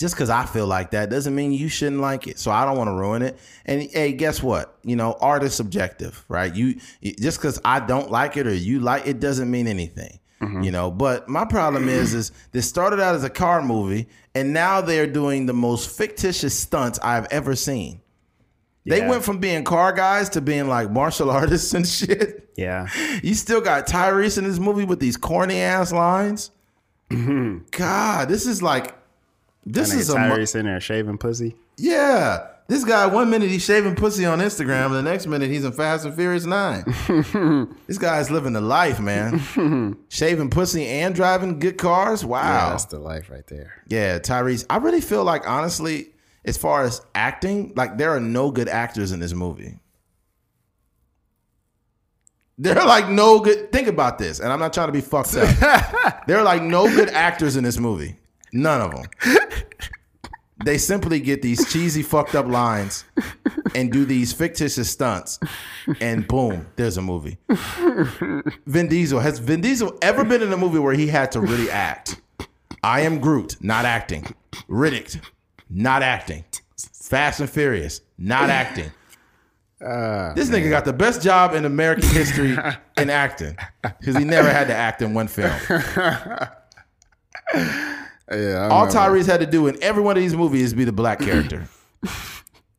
Just 0.00 0.14
because 0.14 0.30
I 0.30 0.46
feel 0.46 0.66
like 0.66 0.92
that 0.92 1.10
doesn't 1.10 1.34
mean 1.34 1.52
you 1.52 1.68
shouldn't 1.68 2.00
like 2.00 2.26
it. 2.26 2.38
So 2.38 2.50
I 2.50 2.64
don't 2.64 2.78
want 2.78 2.88
to 2.88 2.94
ruin 2.94 3.20
it. 3.20 3.38
And 3.66 3.82
hey, 3.82 4.12
guess 4.14 4.42
what? 4.42 4.78
You 4.82 4.96
know, 4.96 5.12
art 5.20 5.42
is 5.44 5.54
subjective, 5.54 6.24
right? 6.28 6.52
You 6.54 6.76
just 7.02 7.38
because 7.38 7.60
I 7.66 7.80
don't 7.80 8.10
like 8.10 8.38
it 8.38 8.46
or 8.46 8.54
you 8.54 8.80
like 8.80 9.06
it 9.06 9.20
doesn't 9.20 9.50
mean 9.50 9.66
anything. 9.66 10.18
Mm-hmm. 10.40 10.62
You 10.62 10.70
know, 10.70 10.90
but 10.90 11.28
my 11.28 11.44
problem 11.44 11.86
is, 11.90 12.14
is 12.14 12.32
this 12.52 12.66
started 12.66 12.98
out 12.98 13.14
as 13.14 13.24
a 13.24 13.28
car 13.30 13.60
movie, 13.60 14.08
and 14.34 14.54
now 14.54 14.80
they're 14.80 15.06
doing 15.06 15.44
the 15.44 15.52
most 15.52 15.94
fictitious 15.94 16.58
stunts 16.58 16.98
I've 17.00 17.26
ever 17.30 17.54
seen. 17.54 18.00
They 18.86 19.00
Yeah. 19.00 19.10
went 19.10 19.22
from 19.22 19.36
being 19.36 19.64
car 19.64 19.92
guys 19.92 20.30
to 20.30 20.40
being 20.40 20.66
like 20.66 20.90
martial 20.90 21.30
artists 21.40 21.74
and 21.74 21.86
shit. 21.86 22.48
yeah. 22.56 22.86
You 23.22 23.34
still 23.34 23.60
got 23.60 23.86
Tyrese 23.86 24.38
in 24.38 24.44
this 24.44 24.58
movie 24.58 24.84
with 24.86 24.98
these 24.98 25.18
corny 25.18 25.60
ass 25.60 25.92
lines. 25.92 26.52
Mm-hmm. 27.10 27.66
God, 27.72 28.28
this 28.30 28.46
is 28.46 28.62
like 28.62 28.94
this 29.64 29.92
is 29.94 30.10
a 30.10 30.14
Tyrese 30.16 30.54
in 30.56 30.66
there 30.66 30.80
shaving 30.80 31.18
pussy. 31.18 31.56
yeah. 31.76 32.46
This 32.68 32.84
guy, 32.84 33.04
one 33.06 33.30
minute 33.30 33.50
he's 33.50 33.64
shaving 33.64 33.96
pussy 33.96 34.24
on 34.24 34.38
Instagram, 34.38 34.86
and 34.86 34.94
the 34.94 35.02
next 35.02 35.26
minute 35.26 35.50
he's 35.50 35.64
in 35.64 35.72
Fast 35.72 36.04
and 36.04 36.14
Furious 36.14 36.44
Nine. 36.46 36.84
this 37.88 37.98
guy's 37.98 38.30
living 38.30 38.52
the 38.52 38.60
life, 38.60 39.00
man. 39.00 39.96
shaving 40.08 40.50
pussy 40.50 40.86
and 40.86 41.12
driving 41.12 41.58
good 41.58 41.78
cars. 41.78 42.22
Yeah, 42.22 42.28
Wow. 42.28 42.70
that's 42.70 42.84
the 42.84 43.00
life 43.00 43.28
right 43.28 43.44
there. 43.48 43.82
Yeah, 43.88 44.20
Tyrese. 44.20 44.66
I 44.70 44.76
really 44.76 45.00
feel 45.00 45.24
like, 45.24 45.48
honestly, 45.48 46.10
as 46.44 46.56
far 46.56 46.84
as 46.84 47.00
acting, 47.12 47.72
like 47.74 47.98
there 47.98 48.10
are 48.10 48.20
no 48.20 48.52
good 48.52 48.68
actors 48.68 49.10
in 49.10 49.18
this 49.18 49.32
movie. 49.34 49.80
There 52.58 52.78
are 52.78 52.86
like 52.86 53.08
no 53.08 53.40
good. 53.40 53.72
Think 53.72 53.88
about 53.88 54.18
this, 54.18 54.38
and 54.38 54.52
I'm 54.52 54.58
not 54.60 54.74
trying 54.74 54.88
to 54.88 54.92
be 54.92 55.00
fucked 55.00 55.34
up. 55.34 56.26
there 56.26 56.36
are 56.38 56.44
like 56.44 56.62
no 56.62 56.84
good 56.94 57.08
actors 57.08 57.56
in 57.56 57.64
this 57.64 57.78
movie. 57.78 58.18
None 58.52 58.80
of 58.80 58.94
them. 58.94 59.04
They 60.64 60.76
simply 60.76 61.20
get 61.20 61.40
these 61.40 61.72
cheesy, 61.72 62.02
fucked 62.02 62.34
up 62.34 62.46
lines 62.46 63.04
and 63.74 63.90
do 63.90 64.04
these 64.04 64.32
fictitious 64.32 64.90
stunts, 64.90 65.38
and 66.00 66.28
boom, 66.28 66.66
there's 66.76 66.98
a 66.98 67.02
movie. 67.02 67.38
Vin 68.66 68.88
Diesel 68.88 69.20
has 69.20 69.38
Vin 69.38 69.62
Diesel 69.62 69.96
ever 70.02 70.22
been 70.22 70.42
in 70.42 70.52
a 70.52 70.58
movie 70.58 70.78
where 70.78 70.92
he 70.92 71.06
had 71.06 71.32
to 71.32 71.40
really 71.40 71.70
act? 71.70 72.20
I 72.82 73.00
am 73.02 73.20
Groot, 73.20 73.56
not 73.62 73.86
acting. 73.86 74.26
Riddick, 74.68 75.24
not 75.70 76.02
acting. 76.02 76.44
Fast 76.92 77.40
and 77.40 77.48
Furious, 77.48 78.02
not 78.18 78.50
acting. 78.50 78.92
Ah, 79.82 80.34
this 80.36 80.50
nigga 80.50 80.68
got 80.68 80.84
the 80.84 80.92
best 80.92 81.22
job 81.22 81.54
in 81.54 81.64
American 81.64 82.06
history 82.10 82.54
in 82.98 83.08
acting 83.08 83.56
because 83.82 84.14
he 84.14 84.24
never 84.24 84.50
had 84.50 84.66
to 84.66 84.74
act 84.74 85.00
in 85.00 85.14
one 85.14 85.26
film. 85.26 85.58
Yeah, 88.30 88.68
All. 88.68 88.86
Tyrese 88.86 89.26
had 89.26 89.40
to 89.40 89.46
do 89.46 89.66
in 89.66 89.82
every 89.82 90.02
one 90.02 90.16
of 90.16 90.22
these 90.22 90.34
movies 90.34 90.64
is 90.64 90.74
be 90.74 90.84
the 90.84 90.92
black 90.92 91.18
character. 91.20 91.68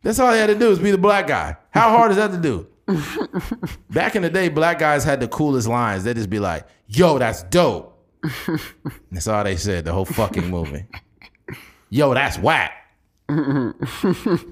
That's 0.04 0.20
all 0.20 0.32
he 0.32 0.40
had 0.40 0.48
to 0.48 0.56
do 0.56 0.72
is 0.72 0.80
be 0.80 0.92
the 0.92 0.98
black 0.98 1.28
guy. 1.28 1.58
How 1.72 1.90
hard 1.90 2.12
is 2.12 2.18
that 2.18 2.32
to 2.32 2.38
do? 2.38 2.68
Back 3.90 4.16
in 4.16 4.24
the 4.24 4.30
day, 4.30 4.50
black 4.50 4.80
guys 4.80 5.04
had 5.04 5.20
the 5.20 5.28
coolest 5.28 5.68
lines. 5.68 6.04
They'd 6.04 6.16
just 6.16 6.30
be 6.30 6.40
like, 6.40 6.66
yo, 6.88 7.18
that's 7.20 7.44
dope. 7.44 7.90
That's 9.12 9.28
all 9.28 9.44
they 9.44 9.56
said 9.56 9.84
the 9.84 9.94
whole 9.94 10.06
fucking 10.06 10.48
movie. 10.48 10.86
Yo, 11.90 12.14
that's 12.14 12.38
whack. 12.38 12.72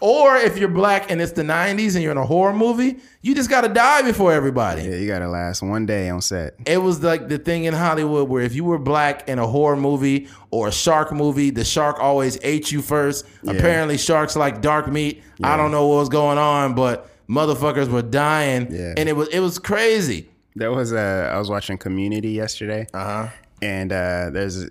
or 0.00 0.36
if 0.36 0.56
you're 0.58 0.68
black 0.68 1.10
and 1.10 1.20
it's 1.20 1.32
the 1.32 1.42
90s 1.42 1.94
and 1.94 2.02
you're 2.02 2.12
in 2.12 2.18
a 2.18 2.24
horror 2.26 2.52
movie, 2.52 2.98
you 3.22 3.34
just 3.34 3.50
gotta 3.50 3.68
die 3.68 4.02
before 4.02 4.32
everybody. 4.32 4.82
Yeah, 4.82 4.96
you 4.96 5.06
gotta 5.06 5.28
last 5.28 5.62
one 5.62 5.86
day 5.86 6.08
on 6.08 6.20
set. 6.22 6.54
It 6.66 6.78
was 6.78 7.02
like 7.02 7.28
the 7.28 7.38
thing 7.38 7.64
in 7.64 7.74
Hollywood 7.74 8.28
where 8.28 8.42
if 8.42 8.54
you 8.54 8.64
were 8.64 8.78
black 8.78 9.28
in 9.28 9.38
a 9.38 9.46
horror 9.46 9.76
movie 9.76 10.28
or 10.50 10.68
a 10.68 10.72
shark 10.72 11.12
movie, 11.12 11.50
the 11.50 11.64
shark 11.64 11.98
always 12.00 12.38
ate 12.42 12.70
you 12.72 12.82
first. 12.82 13.26
Apparently, 13.46 13.98
sharks 13.98 14.36
like 14.36 14.60
dark 14.60 14.88
meat. 14.88 15.22
I 15.42 15.56
don't 15.56 15.70
know 15.70 15.86
what 15.88 15.96
was 15.96 16.08
going 16.08 16.38
on, 16.38 16.74
but 16.74 17.08
motherfuckers 17.28 17.88
were 17.88 18.02
dying, 18.02 18.68
Yeah. 18.70 18.94
and 18.96 19.08
it 19.08 19.16
was 19.16 19.28
it 19.28 19.40
was 19.40 19.58
crazy. 19.58 20.28
There 20.56 20.70
was 20.70 20.92
a 20.92 21.30
I 21.34 21.38
was 21.38 21.50
watching 21.50 21.78
Community 21.78 22.30
yesterday, 22.30 22.86
Uh 22.94 23.04
huh. 23.04 23.28
and 23.60 23.92
uh, 23.92 24.30
there's 24.30 24.68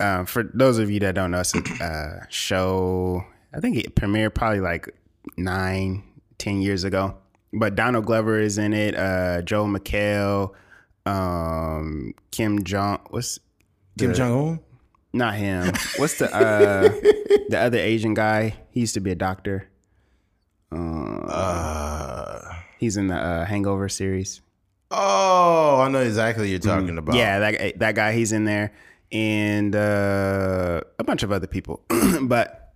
um, 0.00 0.26
for 0.26 0.42
those 0.42 0.78
of 0.78 0.90
you 0.90 1.00
that 1.00 1.14
don't 1.14 1.30
know, 1.30 1.40
it's 1.40 1.54
a 1.54 1.84
uh, 1.84 2.26
show. 2.28 3.24
I 3.54 3.60
think 3.60 3.76
it 3.76 3.94
premiered 3.94 4.34
probably 4.34 4.60
like 4.60 4.88
nine, 5.36 6.02
ten 6.38 6.60
years 6.60 6.84
ago. 6.84 7.16
But 7.52 7.76
Donald 7.76 8.04
Glover 8.06 8.40
is 8.40 8.58
in 8.58 8.72
it. 8.72 8.96
Uh, 8.96 9.42
Joel 9.42 9.68
McHale, 9.68 10.52
um, 11.06 12.14
Kim 12.32 12.64
Jong. 12.64 13.00
What's 13.10 13.38
Kim 13.98 14.12
Jong 14.14 14.48
Un. 14.48 14.60
Not 15.12 15.34
him. 15.36 15.72
What's 15.96 16.18
the 16.18 16.34
uh, 16.34 16.88
the 17.48 17.58
other 17.58 17.78
Asian 17.78 18.14
guy? 18.14 18.56
He 18.70 18.80
used 18.80 18.94
to 18.94 19.00
be 19.00 19.12
a 19.12 19.14
doctor. 19.14 19.68
Uh, 20.72 22.40
He's 22.78 22.96
in 22.96 23.06
the 23.06 23.14
uh, 23.16 23.44
Hangover 23.44 23.88
series. 23.88 24.40
oh, 24.90 25.80
I 25.80 25.88
know 25.88 26.00
exactly 26.00 26.42
what 26.44 26.50
you're 26.50 26.58
talking 26.58 26.98
about. 26.98 27.14
Yeah, 27.14 27.38
that 27.38 27.78
that 27.78 27.94
guy, 27.94 28.12
he's 28.12 28.32
in 28.32 28.44
there, 28.44 28.72
and 29.14 29.76
uh, 29.76 30.80
a 30.98 31.04
bunch 31.04 31.22
of 31.22 31.32
other 31.32 31.46
people. 31.46 31.82
but 32.22 32.72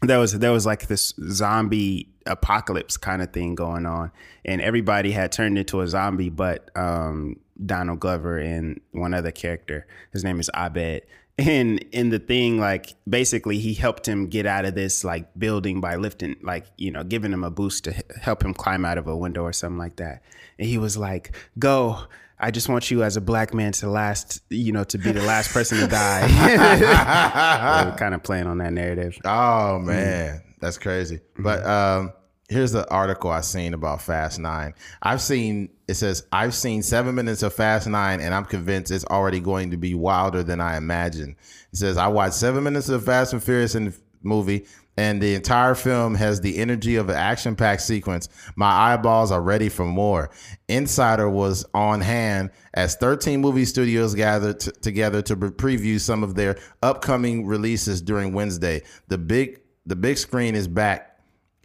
there 0.00 0.18
was 0.18 0.38
there 0.38 0.52
was 0.52 0.64
like 0.64 0.86
this 0.86 1.12
zombie 1.28 2.08
apocalypse 2.24 2.96
kind 2.96 3.20
of 3.20 3.32
thing 3.32 3.54
going 3.54 3.84
on, 3.84 4.12
and 4.44 4.62
everybody 4.62 5.10
had 5.10 5.32
turned 5.32 5.58
into 5.58 5.80
a 5.80 5.88
zombie, 5.88 6.30
but 6.30 6.70
um, 6.76 7.36
Donald 7.66 8.00
Glover 8.00 8.38
and 8.38 8.80
one 8.92 9.12
other 9.12 9.32
character. 9.32 9.86
His 10.12 10.24
name 10.24 10.40
is 10.40 10.48
Abed. 10.54 11.02
And 11.38 11.78
in 11.92 12.10
the 12.10 12.18
thing, 12.18 12.60
like 12.60 12.94
basically, 13.08 13.58
he 13.58 13.72
helped 13.72 14.06
him 14.06 14.26
get 14.26 14.44
out 14.44 14.66
of 14.66 14.74
this 14.74 15.02
like 15.02 15.26
building 15.36 15.80
by 15.80 15.96
lifting, 15.96 16.36
like 16.42 16.66
you 16.76 16.90
know, 16.90 17.04
giving 17.04 17.32
him 17.32 17.42
a 17.42 17.50
boost 17.50 17.84
to 17.84 17.94
help 18.20 18.44
him 18.44 18.52
climb 18.52 18.84
out 18.84 18.98
of 18.98 19.08
a 19.08 19.16
window 19.16 19.42
or 19.42 19.52
something 19.54 19.78
like 19.78 19.96
that. 19.96 20.22
And 20.58 20.68
he 20.68 20.76
was 20.76 20.98
like, 20.98 21.34
"Go, 21.58 22.00
I 22.42 22.50
just 22.50 22.68
want 22.68 22.90
you 22.90 23.04
as 23.04 23.16
a 23.16 23.20
black 23.20 23.54
man 23.54 23.70
to 23.72 23.88
last, 23.88 24.42
you 24.50 24.72
know, 24.72 24.82
to 24.84 24.98
be 24.98 25.12
the 25.12 25.22
last 25.22 25.52
person 25.52 25.78
to 25.78 25.86
die." 25.86 26.26
kind 27.98 28.14
of 28.14 28.22
playing 28.24 28.48
on 28.48 28.58
that 28.58 28.72
narrative. 28.72 29.16
Oh 29.24 29.78
man, 29.78 30.42
that's 30.60 30.76
crazy. 30.76 31.20
But 31.38 31.64
um, 31.64 32.12
here's 32.48 32.72
the 32.72 32.88
article 32.90 33.30
I 33.30 33.42
seen 33.42 33.74
about 33.74 34.02
Fast 34.02 34.40
Nine. 34.40 34.74
I've 35.00 35.20
seen 35.22 35.70
it 35.86 35.94
says 35.94 36.26
I've 36.32 36.54
seen 36.54 36.82
seven 36.82 37.14
minutes 37.14 37.42
of 37.42 37.54
Fast 37.54 37.86
Nine, 37.86 38.20
and 38.20 38.34
I'm 38.34 38.44
convinced 38.44 38.90
it's 38.90 39.04
already 39.04 39.40
going 39.40 39.70
to 39.70 39.76
be 39.76 39.94
wilder 39.94 40.42
than 40.42 40.60
I 40.60 40.76
imagined. 40.76 41.36
It 41.72 41.76
says 41.76 41.96
I 41.96 42.08
watched 42.08 42.34
seven 42.34 42.64
minutes 42.64 42.88
of 42.88 43.04
Fast 43.04 43.32
and 43.32 43.42
Furious 43.42 43.74
in 43.76 43.86
the 43.86 43.94
movie. 44.22 44.66
And 44.96 45.22
the 45.22 45.34
entire 45.34 45.74
film 45.74 46.14
has 46.16 46.40
the 46.40 46.58
energy 46.58 46.96
of 46.96 47.08
an 47.08 47.16
action 47.16 47.56
packed 47.56 47.82
sequence. 47.82 48.28
My 48.56 48.92
eyeballs 48.92 49.30
are 49.30 49.40
ready 49.40 49.70
for 49.70 49.86
more. 49.86 50.30
Insider 50.68 51.30
was 51.30 51.64
on 51.72 52.02
hand 52.02 52.50
as 52.74 52.96
13 52.96 53.40
movie 53.40 53.64
studios 53.64 54.14
gathered 54.14 54.60
t- 54.60 54.70
together 54.82 55.22
to 55.22 55.36
pre- 55.36 55.76
preview 55.76 55.98
some 55.98 56.22
of 56.22 56.34
their 56.34 56.58
upcoming 56.82 57.46
releases 57.46 58.02
during 58.02 58.34
Wednesday. 58.34 58.82
The 59.08 59.18
big 59.18 59.60
the 59.86 59.96
big 59.96 60.18
screen 60.18 60.54
is 60.54 60.68
back. 60.68 61.08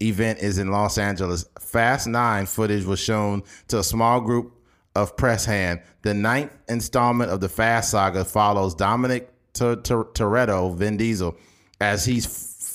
Event 0.01 0.39
is 0.39 0.57
in 0.57 0.71
Los 0.71 0.97
Angeles. 0.97 1.45
Fast 1.59 2.07
9 2.07 2.45
footage 2.45 2.85
was 2.85 2.99
shown 2.99 3.43
to 3.67 3.79
a 3.79 3.83
small 3.83 4.21
group 4.21 4.53
of 4.95 5.15
press 5.17 5.45
hand. 5.45 5.81
The 6.01 6.13
ninth 6.13 6.51
installment 6.67 7.31
of 7.31 7.41
the 7.41 7.49
Fast 7.49 7.91
saga 7.91 8.25
follows 8.25 8.73
Dominic 8.73 9.31
Toretto, 9.53 10.75
Vin 10.75 10.97
Diesel, 10.97 11.35
as 11.79 12.05
he's 12.05 12.25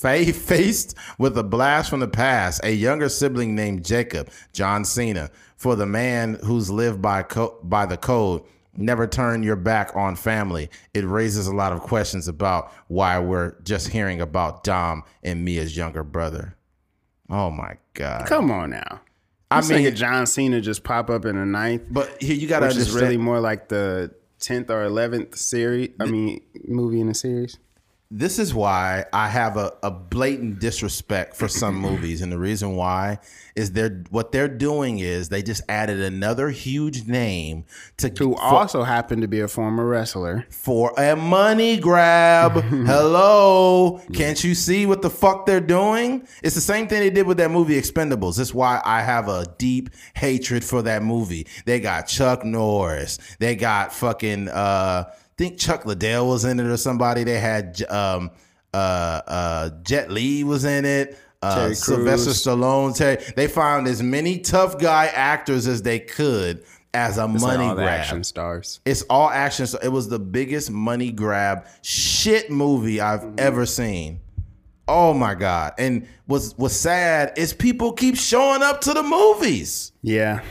fa- 0.03 0.33
faced 0.33 0.97
with 1.19 1.39
a 1.39 1.43
blast 1.43 1.89
from 1.91 2.01
the 2.01 2.09
past, 2.09 2.61
a 2.65 2.73
younger 2.73 3.09
sibling 3.09 3.55
named 3.55 3.85
Jacob, 3.85 4.31
John 4.53 4.85
Cena, 4.85 5.31
for 5.57 5.77
the 5.77 5.87
man 5.87 6.39
who's 6.45 6.71
lived 6.71 7.01
by 7.01 7.23
co- 7.23 7.59
by 7.63 7.87
the 7.87 7.97
code. 7.97 8.43
Never 8.75 9.07
turn 9.07 9.43
your 9.43 9.57
back 9.57 9.95
on 9.95 10.17
family. 10.17 10.71
It 10.95 11.05
raises 11.05 11.47
a 11.47 11.55
lot 11.55 11.73
of 11.73 11.81
questions 11.81 12.27
about 12.27 12.73
why 12.89 13.19
we're 13.19 13.61
just 13.63 13.89
hearing 13.89 14.21
about 14.23 14.65
Dom 14.65 15.05
and 15.23 15.45
Mia's 15.45 15.77
younger 15.77 16.03
brother. 16.03 16.57
Oh 17.29 17.51
my 17.51 17.77
god! 17.95 18.27
Come 18.27 18.51
on 18.51 18.71
now. 18.71 19.01
I 19.51 19.59
I 19.59 19.63
mean, 19.63 19.95
John 19.95 20.27
Cena 20.27 20.63
just 20.63 20.83
pop 20.83 21.11
up 21.11 21.27
in 21.27 21.37
the 21.37 21.45
ninth, 21.45 21.83
but 21.91 22.23
here 22.23 22.35
you 22.35 22.49
gotta 22.49 22.69
which 22.69 22.77
is 22.77 22.93
really 22.93 23.19
more 23.19 23.41
like 23.41 23.69
the 23.69 24.15
tenth 24.41 24.71
or 24.71 24.83
eleventh 24.85 25.37
series. 25.37 25.91
I 26.01 26.07
mean, 26.07 26.41
movie 26.67 27.01
in 27.01 27.09
the 27.09 27.15
series. 27.15 27.59
This 28.15 28.39
is 28.39 28.53
why 28.53 29.07
I 29.11 29.27
have 29.29 29.57
a, 29.57 29.73
a 29.83 29.91
blatant 29.91 30.61
disrespect 30.61 31.35
for 31.35 31.49
some 31.49 31.75
movies, 31.81 32.21
and 32.21 32.31
the 32.31 32.39
reason 32.39 32.77
why 32.77 33.19
is 33.57 33.73
they're 33.73 34.03
what 34.11 34.33
they're 34.33 34.49
doing 34.49 34.99
is 34.99 35.31
they 35.31 35.43
just 35.43 35.63
added 35.67 35.99
another 36.01 36.51
huge 36.51 37.07
name 37.07 37.65
to 37.97 38.11
Who 38.19 38.35
for, 38.35 38.43
also 38.43 38.83
happened 38.83 39.23
to 39.23 39.29
be 39.29 39.41
a 39.41 39.49
former 39.49 39.87
wrestler. 39.87 40.47
for 40.51 40.93
a 40.99 41.17
money 41.17 41.79
grab. 41.79 42.53
Hello, 42.63 44.03
can't 44.13 44.43
you 44.45 44.55
see 44.55 44.85
what 44.85 45.01
the 45.01 45.11
fuck 45.11 45.47
they're 45.47 45.61
doing? 45.61 46.29
It's 46.43 46.55
the 46.55 46.61
same 46.61 46.89
thing 46.89 47.01
they 47.01 47.11
did 47.11 47.27
with 47.27 47.39
that 47.39 47.51
movie 47.51 47.81
Expendables. 47.81 48.37
That's 48.37 48.53
why 48.53 48.83
I 48.85 49.01
have 49.01 49.29
a 49.29 49.47
deep 49.57 49.89
hatred 50.15 50.65
for 50.65 50.83
that 50.83 51.03
movie. 51.03 51.47
They 51.65 51.81
got 51.81 52.09
Chuck 52.09 52.45
Norris. 52.45 53.19
They 53.39 53.57
got 53.57 53.95
fucking. 53.95 54.49
uh 54.49 55.13
think 55.37 55.59
Chuck 55.59 55.85
Liddell 55.87 56.29
was 56.29 56.45
in 56.45 56.59
it 56.61 56.67
or 56.67 56.77
somebody. 56.77 57.25
They 57.25 57.39
had 57.39 57.83
um 57.91 58.31
uh 58.75 58.77
uh 59.27 59.71
Jet 59.83 60.11
Li 60.11 60.45
was 60.45 60.65
in 60.65 60.85
it. 60.85 61.19
Uh, 61.43 61.75
Sylvester 61.75 62.31
Stallone. 62.31 62.97
Terry, 62.97 63.21
they 63.35 63.49
found 63.49 63.89
as 63.89 64.01
many 64.01 64.39
tough 64.39 64.79
guy 64.79 65.07
actors 65.07 65.67
as 65.67 65.83
they 65.83 65.99
could 65.99 66.65
as 66.95 67.19
a 67.19 67.25
It's 67.25 67.43
like 67.43 67.59
money 67.59 67.69
the 67.69 67.75
grab. 67.75 67.89
action 68.01 68.23
stars. 68.23 68.79
It's 68.85 69.03
all 69.11 69.29
action. 69.29 69.67
So 69.67 69.79
it 69.83 69.89
was 69.89 70.09
the 70.09 70.21
biggest 70.21 70.71
money 70.71 71.11
grab 71.11 71.67
shit 71.83 72.49
movie 72.51 73.01
I've 73.01 73.27
ever 73.39 73.67
seen. 73.67 74.21
Oh 74.87 75.13
my 75.15 75.35
god! 75.35 75.73
And 75.79 76.07
what's 76.27 76.53
what's 76.59 76.77
sad 76.77 77.33
is 77.37 77.53
people 77.53 77.93
keep 77.93 78.17
showing 78.17 78.63
up 78.63 78.81
to 78.83 78.93
the 78.93 79.03
movies. 79.03 79.91
Yeah. 80.03 80.43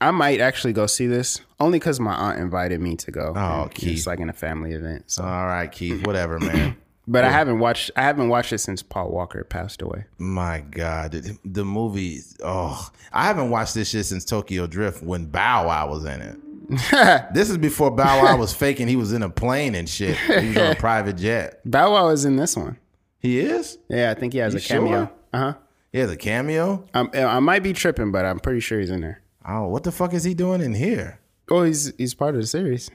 I 0.00 0.10
might 0.10 0.40
actually 0.40 0.72
go 0.72 0.86
see 0.86 1.06
this 1.06 1.40
only 1.58 1.78
because 1.78 1.98
my 2.00 2.14
aunt 2.14 2.38
invited 2.38 2.80
me 2.80 2.96
to 2.96 3.10
go. 3.10 3.32
Oh, 3.36 3.68
Keith. 3.72 3.98
It's 3.98 4.06
like 4.06 4.20
in 4.20 4.28
a 4.28 4.34
family 4.34 4.72
event. 4.72 5.04
So, 5.10 5.24
All 5.24 5.46
right, 5.46 5.70
Keith. 5.70 6.06
Whatever, 6.06 6.38
man. 6.38 6.76
but 7.08 7.24
I 7.24 7.30
haven't 7.30 7.58
watched. 7.60 7.90
I 7.96 8.02
haven't 8.02 8.28
watched 8.28 8.52
it 8.52 8.58
since 8.58 8.82
Paul 8.82 9.10
Walker 9.10 9.42
passed 9.44 9.80
away. 9.82 10.04
my 10.18 10.60
god, 10.60 11.12
the, 11.12 11.38
the 11.44 11.64
movie. 11.64 12.20
Oh, 12.44 12.90
I 13.12 13.24
haven't 13.24 13.50
watched 13.50 13.74
this 13.74 13.88
shit 13.90 14.04
since 14.06 14.24
Tokyo 14.24 14.66
Drift 14.66 15.02
when 15.02 15.26
Bow 15.26 15.68
Wow 15.68 15.88
was 15.90 16.04
in 16.04 16.20
it. 16.20 16.36
this 17.32 17.48
is 17.48 17.58
before 17.58 17.90
Bow 17.92 18.24
Wow 18.24 18.36
was 18.38 18.52
faking. 18.52 18.88
He 18.88 18.96
was 18.96 19.12
in 19.12 19.22
a 19.22 19.30
plane 19.30 19.74
and 19.74 19.88
shit. 19.88 20.16
He 20.18 20.48
was 20.48 20.56
on 20.56 20.72
a 20.72 20.74
private 20.78 21.16
jet. 21.16 21.60
Bow 21.64 21.92
Wow 21.92 22.08
is 22.08 22.24
in 22.24 22.36
this 22.36 22.56
one. 22.56 22.76
He 23.18 23.38
is. 23.40 23.78
Yeah, 23.88 24.10
I 24.10 24.14
think 24.14 24.32
he 24.34 24.40
has 24.40 24.52
You 24.52 24.58
a 24.58 24.62
cameo. 24.62 24.90
sure? 24.90 25.12
Uh 25.32 25.38
huh. 25.38 25.54
He 25.92 25.98
has 26.00 26.10
a 26.10 26.16
cameo. 26.16 26.84
Um, 26.92 27.08
I 27.14 27.38
might 27.40 27.62
be 27.62 27.72
tripping, 27.72 28.12
but 28.12 28.24
I'm 28.26 28.38
pretty 28.40 28.60
sure 28.60 28.78
he's 28.78 28.90
in 28.90 29.00
there. 29.00 29.22
Oh, 29.48 29.68
what 29.68 29.84
the 29.84 29.92
fuck 29.92 30.12
is 30.14 30.24
he 30.24 30.34
doing 30.34 30.60
in 30.60 30.74
here? 30.74 31.20
Oh, 31.50 31.62
he's 31.62 31.92
he's 31.96 32.14
part 32.14 32.34
of 32.34 32.40
the 32.40 32.46
series. 32.46 32.90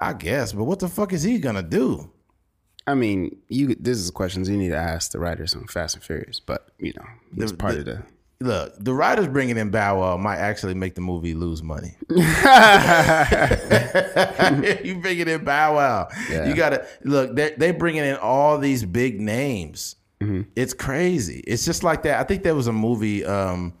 I 0.00 0.12
guess, 0.12 0.52
but 0.52 0.64
what 0.64 0.80
the 0.80 0.88
fuck 0.88 1.12
is 1.12 1.22
he 1.22 1.38
gonna 1.38 1.62
do? 1.62 2.10
I 2.86 2.94
mean, 2.94 3.38
you. 3.48 3.74
This 3.74 3.96
is 3.98 4.10
questions 4.10 4.48
you 4.50 4.56
need 4.58 4.68
to 4.70 4.76
ask 4.76 5.12
the 5.12 5.18
writers 5.18 5.54
on 5.54 5.66
Fast 5.66 5.94
and 5.94 6.04
Furious, 6.04 6.40
but 6.40 6.68
you 6.78 6.92
know, 6.96 7.06
it's 7.42 7.52
The- 7.52 7.56
part 7.56 7.74
the- 7.74 7.80
of 7.80 7.84
the. 7.86 8.02
Look, 8.40 8.74
the 8.78 8.92
writers 8.92 9.28
bringing 9.28 9.56
in 9.56 9.70
Bow 9.70 10.00
Wow 10.00 10.16
might 10.18 10.36
actually 10.36 10.74
make 10.74 10.96
the 10.96 11.00
movie 11.00 11.32
lose 11.34 11.62
money. 11.62 11.96
you 12.10 12.16
bringing 15.00 15.28
in 15.28 15.44
Bow 15.44 15.76
Wow, 15.76 16.08
Yeah. 16.30 16.46
you 16.48 16.54
gotta 16.54 16.86
look. 17.04 17.34
They 17.34 17.54
they 17.56 17.70
bringing 17.70 18.04
in 18.04 18.16
all 18.16 18.58
these 18.58 18.84
big 18.84 19.20
names. 19.20 19.96
Mm-hmm. 20.20 20.42
It's 20.56 20.74
crazy. 20.74 21.42
It's 21.46 21.64
just 21.64 21.82
like 21.84 22.02
that. 22.02 22.20
I 22.20 22.24
think 22.24 22.42
there 22.42 22.54
was 22.54 22.66
a 22.66 22.72
movie. 22.72 23.24
Um, 23.24 23.74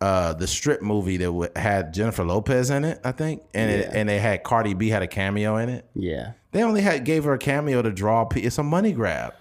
uh, 0.00 0.34
the 0.34 0.46
strip 0.46 0.82
movie 0.82 1.16
that 1.16 1.24
w- 1.24 1.50
had 1.56 1.94
Jennifer 1.94 2.24
Lopez 2.24 2.70
in 2.70 2.84
it, 2.84 3.00
I 3.04 3.12
think, 3.12 3.42
and 3.54 3.70
it, 3.70 3.88
and 3.94 4.08
they 4.08 4.18
had 4.18 4.42
Cardi 4.44 4.74
B 4.74 4.88
had 4.88 5.02
a 5.02 5.06
cameo 5.06 5.56
in 5.56 5.68
it. 5.68 5.88
Yeah. 5.94 6.32
They 6.52 6.62
only 6.62 6.80
had 6.82 7.04
gave 7.04 7.24
her 7.24 7.32
a 7.34 7.38
cameo 7.38 7.80
to 7.82 7.90
draw. 7.92 8.24
pe- 8.26 8.42
It's 8.42 8.58
a 8.58 8.62
money 8.62 8.92
grab. 8.92 9.34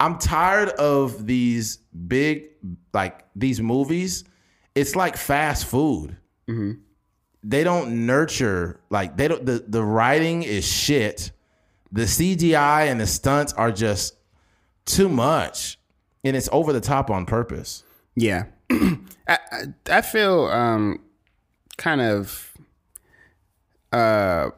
I'm 0.00 0.18
tired 0.18 0.68
of 0.70 1.26
these 1.26 1.78
big 2.06 2.44
like 2.92 3.24
these 3.34 3.60
movies. 3.60 4.24
It's 4.74 4.94
like 4.94 5.16
fast 5.16 5.66
food. 5.66 6.16
They 7.44 7.62
don't 7.64 8.06
nurture 8.06 8.80
like 8.90 9.16
they 9.16 9.28
don't. 9.28 9.44
The 9.46 9.64
the 9.66 9.82
writing 9.82 10.42
is 10.42 10.66
shit. 10.66 11.30
The 11.92 12.02
CGI 12.02 12.90
and 12.90 13.00
the 13.00 13.06
stunts 13.06 13.52
are 13.54 13.72
just 13.72 14.14
too 14.84 15.08
much, 15.08 15.78
and 16.24 16.36
it's 16.36 16.48
over 16.52 16.72
the 16.72 16.80
top 16.80 17.10
on 17.10 17.26
purpose. 17.26 17.82
Yeah. 18.16 18.46
I, 19.28 19.38
I 19.90 20.00
feel 20.02 20.46
um 20.46 21.00
kind 21.76 22.00
of 22.00 22.52
uh 23.92 24.50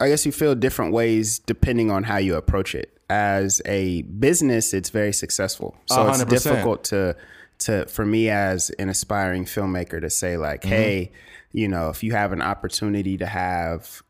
I 0.00 0.08
guess 0.08 0.26
you 0.26 0.32
feel 0.32 0.54
different 0.54 0.92
ways 0.92 1.38
depending 1.38 1.90
on 1.90 2.02
how 2.04 2.16
you 2.18 2.34
approach 2.36 2.74
it. 2.74 2.90
As 3.08 3.62
a 3.64 4.02
business, 4.02 4.74
it's 4.74 4.90
very 4.90 5.12
successful. 5.12 5.76
So 5.86 6.08
it's 6.08 6.18
100%. 6.24 6.28
difficult 6.28 6.84
to 6.84 7.16
to 7.60 7.86
for 7.86 8.04
me 8.04 8.28
as 8.28 8.70
an 8.70 8.88
aspiring 8.88 9.44
filmmaker 9.44 10.00
to 10.00 10.10
say 10.10 10.36
like, 10.36 10.62
Mm-hmm. 10.62 10.68
hey, 10.70 11.12
you 11.52 11.68
know, 11.68 11.88
if 11.90 12.02
you 12.02 12.12
have 12.12 12.32
an 12.32 12.42
opportunity 12.42 13.16
to 13.18 13.26
have 13.26 14.02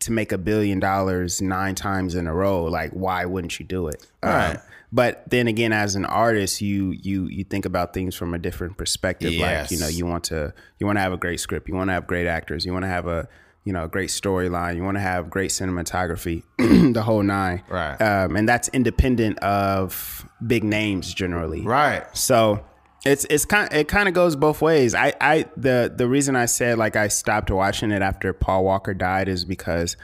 to 0.00 0.12
make 0.12 0.32
a 0.32 0.38
billion 0.38 0.80
dollars 0.80 1.40
nine 1.40 1.74
times 1.74 2.14
in 2.14 2.26
a 2.26 2.34
row, 2.34 2.64
like 2.64 2.90
why 2.92 3.24
wouldn't 3.24 3.58
you 3.58 3.64
do 3.66 3.88
it? 3.88 4.06
Um, 4.22 4.30
Right. 4.32 4.58
But 4.92 5.22
then 5.28 5.46
again, 5.46 5.72
as 5.72 5.94
an 5.94 6.04
artist, 6.04 6.60
you 6.60 6.90
you 6.90 7.26
you 7.26 7.44
think 7.44 7.64
about 7.64 7.94
things 7.94 8.14
from 8.14 8.34
a 8.34 8.38
different 8.38 8.76
perspective. 8.76 9.34
Like 9.34 9.70
you 9.70 9.78
know, 9.78 9.88
you 9.88 10.06
want 10.06 10.24
to 10.24 10.52
you 10.78 10.86
want 10.86 10.96
to 10.96 11.00
have 11.00 11.12
a 11.12 11.16
great 11.16 11.40
script, 11.40 11.68
you 11.68 11.74
want 11.74 11.88
to 11.88 11.94
have 11.94 12.06
great 12.06 12.26
actors, 12.26 12.66
you 12.66 12.72
want 12.72 12.84
to 12.84 12.88
have 12.88 13.06
a 13.06 13.28
you 13.64 13.72
know 13.72 13.84
a 13.84 13.88
great 13.88 14.10
storyline, 14.10 14.76
you 14.76 14.82
want 14.82 14.96
to 14.96 15.00
have 15.00 15.30
great 15.30 15.50
cinematography, 15.50 16.42
the 16.92 17.02
whole 17.02 17.22
nine. 17.22 17.62
Right. 17.68 17.96
Um, 17.96 18.34
and 18.36 18.48
that's 18.48 18.68
independent 18.70 19.38
of 19.40 20.28
big 20.44 20.64
names 20.64 21.14
generally. 21.14 21.62
Right. 21.62 22.04
So 22.16 22.64
it's 23.04 23.26
it's 23.30 23.44
kind 23.44 23.72
it 23.72 23.86
kind 23.86 24.08
of 24.08 24.14
goes 24.14 24.34
both 24.34 24.60
ways. 24.60 24.94
I 24.94 25.14
I 25.20 25.46
the 25.56 25.92
the 25.94 26.08
reason 26.08 26.34
I 26.34 26.46
said 26.46 26.78
like 26.78 26.96
I 26.96 27.08
stopped 27.08 27.50
watching 27.50 27.92
it 27.92 28.02
after 28.02 28.32
Paul 28.32 28.64
Walker 28.64 28.92
died 28.92 29.28
is 29.28 29.44
because 29.44 29.96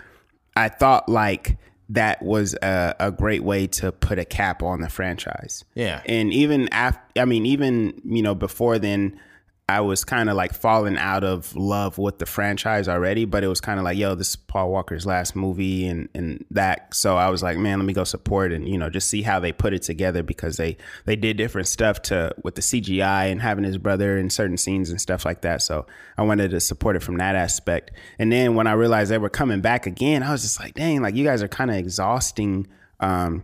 I 0.55 0.69
thought 0.69 1.09
like 1.09 1.59
that 1.89 2.23
was 2.23 2.55
a, 2.63 2.95
a 2.99 3.13
great 3.13 3.45
way 3.45 3.67
to 3.67 3.93
put 3.93 4.19
a 4.19 4.25
cap 4.25 4.63
on 4.63 4.81
the 4.81 4.89
franchise. 4.89 5.65
Yeah. 5.75 6.03
And 6.07 6.33
even 6.33 6.69
after, 6.73 7.21
I 7.21 7.25
mean, 7.25 7.47
even 7.47 8.01
you 8.05 8.23
know 8.23 8.35
before 8.35 8.79
then, 8.79 9.21
I 9.69 9.81
was 9.81 10.05
kind 10.05 10.31
of 10.31 10.37
like 10.37 10.55
falling 10.55 10.97
out 10.97 11.25
of 11.25 11.57
love 11.57 11.99
with 11.99 12.21
the 12.21 12.27
franchise 12.27 12.87
already. 12.87 13.25
But 13.25 13.43
it 13.43 13.49
was 13.49 13.61
kind 13.61 13.81
of 13.81 13.85
like, 13.85 13.99
yo, 13.99 14.15
this 14.15 14.31
is 14.31 14.37
Paul 14.37 14.71
Walker's 14.71 15.05
last 15.05 15.35
movie, 15.35 15.89
and 15.89 16.09
and 16.15 16.45
that. 16.53 16.95
So 16.95 17.17
I 17.17 17.31
was 17.31 17.43
like, 17.43 17.59
man, 17.59 17.81
let 17.81 17.85
me 17.85 17.93
go 17.93 18.05
support 18.05 18.53
and 18.53 18.69
you 18.69 18.79
know 18.79 18.89
just 18.91 19.09
see 19.09 19.23
how 19.23 19.41
they 19.41 19.51
put 19.51 19.75
it 19.75 19.83
together 19.83 20.23
because 20.23 20.57
they 20.57 20.77
they 21.05 21.17
did 21.17 21.37
different 21.37 21.67
stuff 21.67 22.01
to 22.03 22.33
with 22.45 22.55
the 22.55 22.61
CGI 22.61 23.33
and 23.33 23.43
having 23.43 23.65
his 23.65 23.77
brother 23.77 24.17
in 24.17 24.31
certain 24.31 24.57
scenes 24.57 24.91
and 24.91 25.01
stuff 25.01 25.25
like 25.25 25.41
that. 25.41 25.63
So 25.63 25.85
I 26.17 26.23
wanted 26.23 26.53
to 26.53 26.61
support 26.61 26.95
it 26.95 27.03
from 27.03 27.17
that 27.17 27.35
aspect. 27.35 27.91
And 28.21 28.31
then 28.31 28.55
when 28.55 28.69
I 28.69 28.73
realized 28.73 29.11
they 29.11 29.19
were 29.19 29.29
coming 29.29 29.63
back 29.63 29.87
again, 29.87 30.23
I 30.23 30.31
was 30.31 30.43
just 30.43 30.61
like, 30.61 30.75
dang, 30.75 31.03
like 31.03 31.17
you 31.17 31.25
guys 31.25 31.43
are 31.43 31.49
kind 31.49 31.73
of 31.73 31.77
exhausting 31.77 32.69
um, 33.01 33.43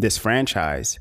this 0.00 0.18
franchise 0.18 0.98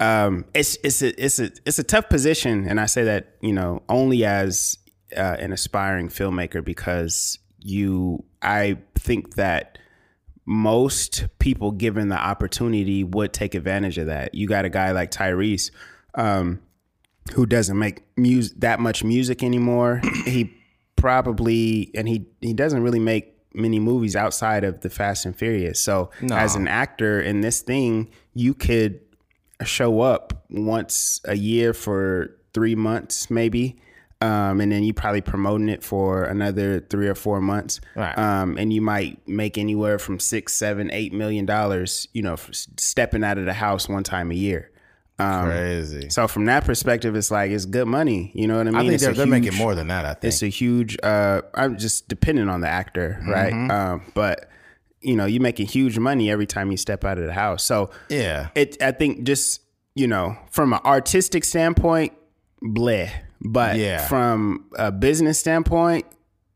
um, 0.00 0.44
it's 0.54 0.76
it's 0.82 1.02
a 1.02 1.24
it's 1.24 1.38
a 1.38 1.50
it's 1.64 1.78
a 1.78 1.84
tough 1.84 2.08
position, 2.08 2.66
and 2.68 2.80
I 2.80 2.86
say 2.86 3.04
that 3.04 3.36
you 3.40 3.52
know 3.52 3.82
only 3.88 4.24
as 4.24 4.78
uh, 5.16 5.36
an 5.38 5.52
aspiring 5.52 6.08
filmmaker 6.08 6.64
because 6.64 7.38
you 7.60 8.24
I 8.42 8.78
think 8.94 9.34
that 9.36 9.78
most 10.44 11.26
people 11.38 11.72
given 11.72 12.08
the 12.08 12.18
opportunity 12.18 13.02
would 13.02 13.32
take 13.32 13.54
advantage 13.54 13.98
of 13.98 14.06
that. 14.06 14.34
You 14.34 14.46
got 14.46 14.64
a 14.64 14.68
guy 14.68 14.92
like 14.92 15.10
Tyrese, 15.10 15.70
um, 16.14 16.60
who 17.34 17.46
doesn't 17.46 17.78
make 17.78 18.02
music 18.16 18.60
that 18.60 18.80
much 18.80 19.02
music 19.02 19.42
anymore. 19.42 20.00
he 20.26 20.52
probably 20.96 21.90
and 21.94 22.06
he 22.06 22.26
he 22.40 22.52
doesn't 22.52 22.82
really 22.82 23.00
make 23.00 23.32
many 23.54 23.80
movies 23.80 24.14
outside 24.14 24.64
of 24.64 24.82
the 24.82 24.90
Fast 24.90 25.24
and 25.24 25.34
Furious. 25.34 25.80
So 25.80 26.10
as 26.30 26.54
an 26.56 26.68
actor 26.68 27.20
in 27.20 27.40
this 27.40 27.62
thing, 27.62 28.10
you 28.34 28.52
could 28.52 29.00
show 29.64 30.00
up 30.00 30.44
once 30.50 31.20
a 31.24 31.36
year 31.36 31.72
for 31.72 32.36
three 32.52 32.74
months, 32.74 33.30
maybe. 33.30 33.78
Um, 34.22 34.62
and 34.62 34.72
then 34.72 34.82
you 34.82 34.94
probably 34.94 35.20
promoting 35.20 35.68
it 35.68 35.84
for 35.84 36.24
another 36.24 36.80
three 36.80 37.06
or 37.06 37.14
four 37.14 37.40
months. 37.40 37.80
Right. 37.94 38.16
Um, 38.16 38.56
and 38.56 38.72
you 38.72 38.80
might 38.80 39.26
make 39.28 39.58
anywhere 39.58 39.98
from 39.98 40.18
six, 40.20 40.54
seven, 40.54 40.90
eight 40.90 41.12
million 41.12 41.44
dollars, 41.44 42.08
you 42.14 42.22
know, 42.22 42.36
stepping 42.50 43.22
out 43.24 43.36
of 43.36 43.44
the 43.44 43.52
house 43.52 43.88
one 43.90 44.04
time 44.04 44.30
a 44.30 44.34
year. 44.34 44.70
Um, 45.18 45.46
Crazy. 45.46 46.08
So 46.10 46.28
from 46.28 46.46
that 46.46 46.64
perspective, 46.64 47.14
it's 47.14 47.30
like 47.30 47.50
it's 47.50 47.66
good 47.66 47.88
money. 47.88 48.32
You 48.34 48.46
know 48.48 48.56
what 48.56 48.66
I 48.68 48.70
mean? 48.70 48.76
I 48.76 48.80
think 48.82 48.92
It's 48.94 49.04
they're, 49.04 49.12
they're 49.14 49.26
making 49.26 49.52
huge- 49.52 49.60
more 49.60 49.74
than 49.74 49.88
that. 49.88 50.04
I 50.06 50.14
think. 50.14 50.32
It's 50.32 50.42
a 50.42 50.48
huge. 50.48 50.96
Uh, 51.02 51.42
I'm 51.54 51.76
just 51.78 52.08
depending 52.08 52.48
on 52.48 52.60
the 52.62 52.68
actor, 52.68 53.18
right? 53.26 53.52
Um, 53.70 54.02
but 54.14 54.48
you 55.06 55.16
know, 55.16 55.24
you're 55.24 55.42
making 55.42 55.66
huge 55.66 55.98
money 55.98 56.30
every 56.30 56.46
time 56.46 56.70
you 56.70 56.76
step 56.76 57.04
out 57.04 57.18
of 57.18 57.24
the 57.24 57.32
house. 57.32 57.64
So 57.64 57.90
yeah. 58.08 58.48
it 58.54 58.82
I 58.82 58.90
think 58.92 59.22
just 59.24 59.62
you 59.94 60.06
know 60.06 60.36
from 60.50 60.72
an 60.72 60.80
artistic 60.84 61.44
standpoint, 61.44 62.12
bleh. 62.62 63.10
But 63.40 63.76
Yeah. 63.76 64.06
from 64.06 64.66
a 64.76 64.90
business 64.90 65.38
standpoint, 65.38 66.06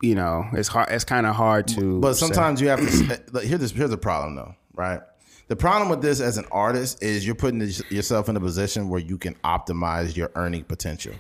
you 0.03 0.15
know, 0.15 0.47
it's 0.53 0.69
hard. 0.69 0.89
It's 0.91 1.05
kind 1.05 1.27
of 1.27 1.37
hard 1.37 1.69
to. 1.69 2.01
But 2.01 2.15
say. 2.15 2.27
sometimes 2.27 2.61
you 2.61 2.69
have 2.69 2.81
to. 2.81 3.15
Eh, 3.15 3.17
like, 3.33 3.45
Here's 3.45 3.61
this. 3.61 3.71
Here's 3.71 3.91
the 3.91 3.99
problem, 3.99 4.35
though. 4.35 4.55
Right. 4.75 5.01
The 5.49 5.57
problem 5.57 5.89
with 5.89 6.01
this 6.01 6.21
as 6.21 6.39
an 6.39 6.47
artist 6.51 7.03
is 7.03 7.27
you're 7.27 7.35
putting 7.35 7.61
yourself 7.91 8.29
in 8.29 8.37
a 8.37 8.41
position 8.41 8.89
where 8.89 9.01
you 9.01 9.19
can 9.19 9.35
optimize 9.45 10.17
your 10.17 10.31
earning 10.37 10.65
potential, 10.65 11.13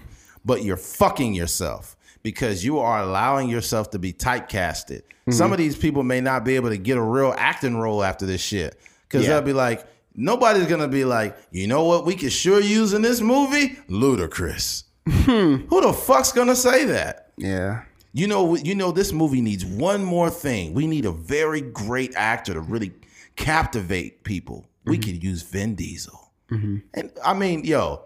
but 0.45 0.63
you're 0.63 0.77
fucking 0.77 1.35
yourself 1.35 1.97
because 2.23 2.65
you 2.65 2.79
are 2.79 3.01
allowing 3.03 3.49
yourself 3.49 3.91
to 3.91 3.99
be 3.99 4.13
typecasted. 4.13 5.03
Mm-hmm. 5.03 5.33
Some 5.33 5.53
of 5.53 5.59
these 5.59 5.77
people 5.77 6.03
may 6.03 6.21
not 6.21 6.45
be 6.45 6.57
able 6.57 6.71
to 6.71 6.79
get 6.79 6.97
a 6.97 7.03
real 7.03 7.35
acting 7.37 7.77
role 7.77 8.03
after 8.03 8.27
this 8.27 8.41
shit 8.41 8.79
because 9.09 9.25
Yeah. 9.25 9.35
they'll 9.35 9.43
be 9.43 9.53
like, 9.53 9.87
nobody's 10.15 10.67
gonna 10.67 10.89
be 10.89 11.05
like, 11.05 11.37
you 11.51 11.67
know 11.67 11.85
what, 11.85 12.05
we 12.05 12.15
could 12.15 12.33
sure 12.33 12.61
use 12.61 12.93
in 12.93 13.03
this 13.03 13.21
movie, 13.21 13.79
Ludacris. 13.89 14.85
Hmm. 15.09 15.57
Who 15.69 15.81
the 15.81 15.93
fuck's 15.93 16.33
gonna 16.33 16.57
say 16.57 16.85
that? 16.85 17.33
yeah, 17.37 17.83
You 18.13 18.27
know, 18.27 18.55
you 18.57 18.75
know, 18.75 18.93
this 18.93 19.13
movie 19.13 19.41
needs 19.41 19.65
one 19.65 20.05
more 20.05 20.29
thing. 20.31 20.75
We 20.75 20.87
need 20.87 21.07
a 21.07 21.13
very 21.13 21.61
great 21.63 22.15
actor 22.17 22.53
to 22.55 22.61
really 22.61 22.93
captivate 23.37 24.25
people. 24.25 24.67
We 24.85 24.99
mm-hmm. 24.99 25.11
could 25.11 25.25
use 25.25 25.43
Vin 25.43 25.75
Diesel. 25.75 26.33
Mm-hmm. 26.51 26.77
And 26.95 27.13
I 27.25 27.33
mean, 27.35 27.65
yo, 27.65 28.03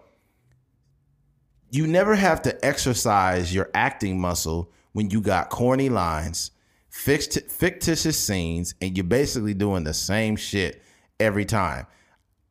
you 1.69 1.87
never 1.87 2.15
have 2.15 2.41
to 2.43 2.65
exercise 2.65 3.53
your 3.53 3.69
acting 3.73 4.19
muscle 4.19 4.71
when 4.93 5.09
you 5.09 5.21
got 5.21 5.49
corny 5.49 5.89
lines, 5.89 6.51
fict- 6.89 7.49
fictitious 7.49 8.17
scenes, 8.17 8.75
and 8.81 8.95
you're 8.95 9.03
basically 9.03 9.53
doing 9.53 9.83
the 9.83 9.93
same 9.93 10.35
shit 10.35 10.81
every 11.19 11.45
time. 11.45 11.87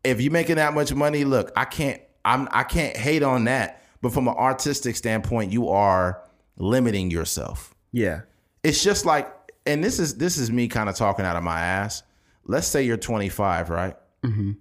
If 0.02 0.20
you're 0.20 0.32
making 0.32 0.56
that 0.56 0.74
much 0.74 0.92
money, 0.92 1.24
look, 1.24 1.50
I 1.56 1.64
can't, 1.64 2.00
I'm, 2.24 2.48
I 2.50 2.64
can't 2.64 2.96
hate 2.96 3.22
on 3.22 3.44
that. 3.44 3.82
But 4.02 4.12
from 4.12 4.28
an 4.28 4.34
artistic 4.34 4.96
standpoint, 4.96 5.52
you 5.52 5.70
are 5.70 6.22
limiting 6.58 7.10
yourself. 7.10 7.74
Yeah, 7.92 8.22
it's 8.62 8.82
just 8.82 9.06
like 9.06 9.32
and 9.66 9.82
this 9.82 9.98
is 9.98 10.16
this 10.16 10.36
is 10.36 10.50
me 10.50 10.68
kind 10.68 10.88
of 10.88 10.96
talking 10.96 11.24
out 11.24 11.36
of 11.36 11.42
my 11.42 11.60
ass. 11.60 12.02
Let's 12.44 12.66
say 12.66 12.82
you're 12.82 12.96
25 12.96 13.70
right? 13.70 13.96
Mm-hmm. 14.22 14.52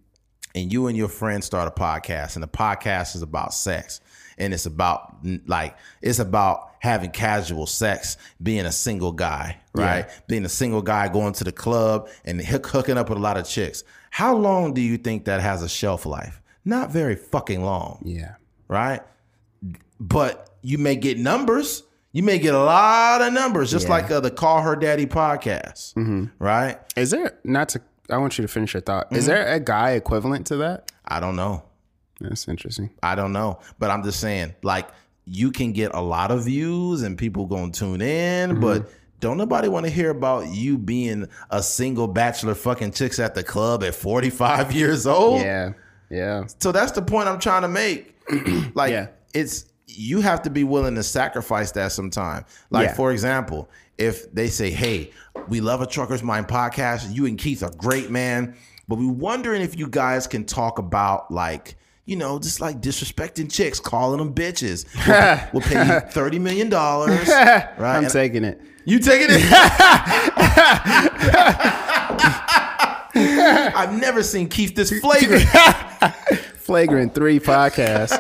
And 0.56 0.72
you 0.72 0.88
and 0.88 0.96
your 0.96 1.08
friend 1.08 1.44
start 1.44 1.68
a 1.68 1.72
podcast 1.72 2.36
and 2.36 2.44
the 2.44 2.48
podcast 2.48 3.16
is 3.16 3.22
about 3.22 3.54
sex 3.54 4.00
and 4.38 4.54
it's 4.54 4.66
about 4.66 5.18
like 5.46 5.76
it's 6.02 6.20
about 6.20 6.72
having 6.80 7.12
casual 7.12 7.66
sex 7.66 8.18
being 8.42 8.66
a 8.66 8.72
single 8.72 9.12
guy 9.12 9.58
right 9.74 10.08
being 10.28 10.46
a 10.46 10.50
single 10.50 10.82
guy 10.82 11.08
going 11.08 11.34
to 11.34 11.44
the 11.44 11.52
club 11.52 12.10
and 12.26 12.42
hook, 12.42 12.68
hooking 12.68 12.98
up 12.98 13.10
with 13.10 13.18
a 13.18 13.22
lot 13.22 13.38
of 13.38 13.48
chicks 13.48 13.84
how 14.12 14.36
long 14.36 14.74
do 14.74 14.82
you 14.82 14.98
think 14.98 15.26
that 15.26 15.42
has 15.42 15.64
a 15.64 15.70
shelf 15.70 16.06
life 16.06 16.42
not 16.66 16.92
very 16.92 17.16
fucking 17.16 17.64
long 17.64 18.02
yeah, 18.06 18.36
right? 18.68 19.02
But 20.00 20.50
you 20.62 20.78
may 20.78 20.96
get 20.96 21.18
numbers. 21.18 21.84
You 22.12 22.24
may 22.24 22.38
get 22.38 22.54
a 22.54 22.64
lot 22.64 23.22
of 23.22 23.34
numbers, 23.34 23.72
just 23.72 23.90
like 23.90 24.12
uh, 24.12 24.20
the 24.20 24.30
Call 24.30 24.62
Her 24.62 24.76
Daddy 24.76 25.06
podcast, 25.06 25.94
right? 26.40 26.78
Is 26.96 27.12
there 27.12 27.40
not 27.44 27.70
to? 27.70 27.82
I 28.10 28.18
want 28.18 28.38
you 28.38 28.44
to 28.44 28.48
finish 28.48 28.74
your 28.74 28.82
thought. 28.82 29.08
Mm-hmm. 29.08 29.16
Is 29.16 29.26
there 29.26 29.48
a 29.48 29.60
guy 29.60 29.92
equivalent 29.92 30.48
to 30.48 30.58
that? 30.58 30.92
I 31.06 31.20
don't 31.20 31.36
know. 31.36 31.64
That's 32.24 32.48
interesting. 32.48 32.90
I 33.04 33.16
don't 33.16 33.34
know, 33.34 33.60
but 33.80 33.90
I'm 33.92 34.04
just 34.04 34.20
saying, 34.20 34.56
like, 34.64 34.90
you 35.26 35.52
can 35.52 35.72
get 35.72 35.94
a 35.94 36.02
lot 36.02 36.32
of 36.32 36.46
views 36.46 37.04
and 37.04 37.18
people 37.18 37.46
gonna 37.46 37.72
tune 37.72 38.02
in, 38.02 38.52
mm-hmm. 38.52 38.62
but 38.62 38.90
don't 39.20 39.38
nobody 39.38 39.70
want 39.70 39.86
to 39.86 39.90
hear 39.92 40.10
about 40.10 40.50
you 40.50 40.78
being 40.78 41.28
a 41.50 41.64
single 41.64 42.08
bachelor 42.08 42.56
fucking 42.56 42.92
chicks 42.92 43.20
at 43.20 43.36
the 43.36 43.44
club 43.44 43.84
at 43.84 43.96
45 43.96 44.72
years 44.76 45.08
old. 45.08 45.42
Yeah, 45.42 45.72
yeah, 46.10 46.46
So 46.60 46.72
that's 46.74 46.92
the 46.92 47.02
point 47.02 47.30
I'm 47.30 47.40
trying 47.40 47.62
to 47.62 47.70
make. 47.70 48.16
like 48.76 48.92
Yeah. 48.92 49.08
it's 49.34 49.66
you 49.88 50.22
have 50.22 50.42
to 50.42 50.50
be 50.50 50.64
willing 50.64 50.96
to 50.96 51.04
sacrifice 51.04 51.72
that 51.72 51.92
sometime. 51.92 52.46
Like 52.70 52.90
Yeah. 52.90 52.94
for 52.96 53.12
example, 53.12 53.70
if 53.98 54.32
they 54.34 54.48
say, 54.48 54.72
"Hey, 54.72 55.12
we 55.48 55.62
love 55.62 55.82
a 55.82 55.88
Trucker's 55.88 56.24
Mind 56.24 56.48
podcast. 56.48 57.14
You 57.14 57.26
and 57.26 57.38
Keith 57.38 57.64
are 57.64 57.72
great, 57.78 58.10
man, 58.10 58.56
but 58.88 58.98
we're 58.98 59.12
wondering 59.12 59.62
if 59.62 59.78
you 59.78 59.88
guys 59.88 60.28
can 60.28 60.46
talk 60.46 60.80
about 60.80 61.32
like." 61.32 61.78
You 62.06 62.18
know, 62.18 62.38
just 62.38 62.60
like 62.60 62.82
disrespecting 62.82 63.50
chicks, 63.52 63.80
calling 63.80 64.18
them 64.20 64.34
bitches. 64.34 64.86
We'll, 65.54 65.62
we'll 65.62 65.70
pay 65.70 65.86
you 65.96 66.00
thirty 66.12 66.38
million 66.40 66.68
dollars, 66.70 67.28
right? 67.30 67.80
I'm 67.80 68.04
And- 68.04 68.12
taking 68.14 68.44
it. 68.44 68.60
you 68.86 69.00
taking 69.00 69.28
it? 69.30 69.42
I've 73.16 73.94
never 74.00 74.24
seen 74.24 74.50
Keith 74.50 74.76
this 74.76 74.92
flagrant. 75.00 75.44
Flagrant 76.58 77.14
three 77.14 77.40
podcast. 77.40 78.18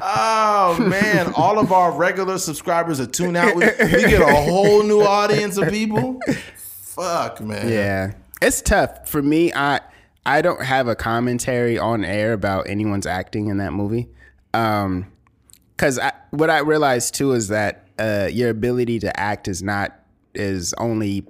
Oh 0.00 0.76
man, 0.80 1.32
all 1.36 1.58
of 1.58 1.72
our 1.72 1.92
regular 1.92 2.38
subscribers 2.38 3.00
are 3.00 3.06
tuned 3.06 3.36
out. 3.36 3.54
We, 3.54 3.64
we 3.64 4.02
get 4.02 4.22
a 4.22 4.34
whole 4.34 4.82
new 4.82 5.02
audience 5.02 5.56
of 5.58 5.68
people. 5.68 6.20
Fuck, 6.56 7.40
man. 7.40 7.68
Yeah, 7.68 8.12
it's 8.40 8.62
tough 8.62 9.08
for 9.08 9.22
me. 9.22 9.52
I 9.52 9.80
I 10.26 10.42
don't 10.42 10.62
have 10.62 10.88
a 10.88 10.94
commentary 10.94 11.78
on 11.78 12.04
air 12.04 12.32
about 12.32 12.68
anyone's 12.68 13.06
acting 13.06 13.48
in 13.48 13.58
that 13.58 13.72
movie. 13.72 14.08
Um, 14.52 15.10
because 15.76 15.98
I, 15.98 16.12
what 16.30 16.50
I 16.50 16.58
realized 16.58 17.14
too 17.14 17.32
is 17.32 17.48
that 17.48 17.86
uh, 17.98 18.28
your 18.30 18.50
ability 18.50 18.98
to 19.00 19.18
act 19.18 19.48
is 19.48 19.62
not 19.62 19.98
is 20.34 20.74
only 20.74 21.26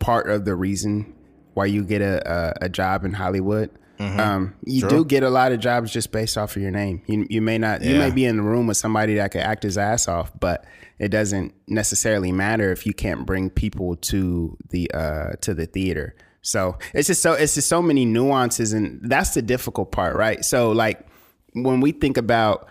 part 0.00 0.28
of 0.28 0.44
the 0.44 0.56
reason 0.56 1.14
why 1.54 1.66
you 1.66 1.84
get 1.84 2.02
a 2.02 2.56
a, 2.60 2.66
a 2.66 2.68
job 2.68 3.04
in 3.04 3.12
Hollywood. 3.12 3.70
Um, 3.98 4.54
you 4.64 4.80
True. 4.80 4.90
do 4.90 5.04
get 5.04 5.22
a 5.22 5.30
lot 5.30 5.52
of 5.52 5.60
jobs 5.60 5.90
just 5.90 6.12
based 6.12 6.36
off 6.36 6.56
of 6.56 6.62
your 6.62 6.70
name. 6.70 7.02
You 7.06 7.26
you 7.30 7.40
may 7.40 7.58
not 7.58 7.82
you 7.82 7.96
may 7.98 8.10
be 8.10 8.24
in 8.24 8.36
the 8.36 8.42
room 8.42 8.66
with 8.66 8.76
somebody 8.76 9.14
that 9.14 9.30
could 9.30 9.40
act 9.40 9.62
his 9.62 9.78
ass 9.78 10.06
off, 10.06 10.32
but 10.38 10.66
it 10.98 11.08
doesn't 11.08 11.54
necessarily 11.66 12.32
matter 12.32 12.72
if 12.72 12.86
you 12.86 12.92
can't 12.92 13.24
bring 13.24 13.50
people 13.50 13.96
to 13.96 14.56
the 14.68 14.90
uh 14.92 15.32
to 15.42 15.54
the 15.54 15.66
theater. 15.66 16.14
So 16.46 16.78
it's 16.94 17.08
just 17.08 17.22
so 17.22 17.32
it's 17.32 17.54
just 17.54 17.68
so 17.68 17.82
many 17.82 18.04
nuances, 18.04 18.72
and 18.72 19.00
that's 19.02 19.30
the 19.30 19.42
difficult 19.42 19.90
part, 19.92 20.16
right? 20.16 20.44
So 20.44 20.70
like 20.72 21.06
when 21.52 21.80
we 21.80 21.92
think 21.92 22.16
about 22.16 22.68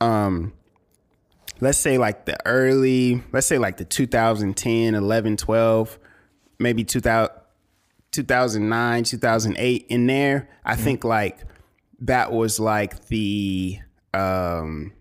um 0.00 0.52
let's 1.60 1.78
say 1.78 1.98
like 1.98 2.24
the 2.24 2.36
early 2.46 3.22
let's 3.32 3.46
say 3.46 3.58
like 3.58 3.76
the 3.78 3.84
2010 3.84 4.94
11 4.94 5.36
12 5.36 5.98
maybe 6.60 6.84
2000 6.84 7.34
2009 8.12 9.04
2008 9.04 9.86
in 9.88 10.06
there 10.06 10.48
i 10.64 10.76
think 10.76 11.02
like 11.02 11.40
that 12.00 12.30
was 12.30 12.60
like 12.60 13.06
the 13.06 13.78
um 14.14 14.92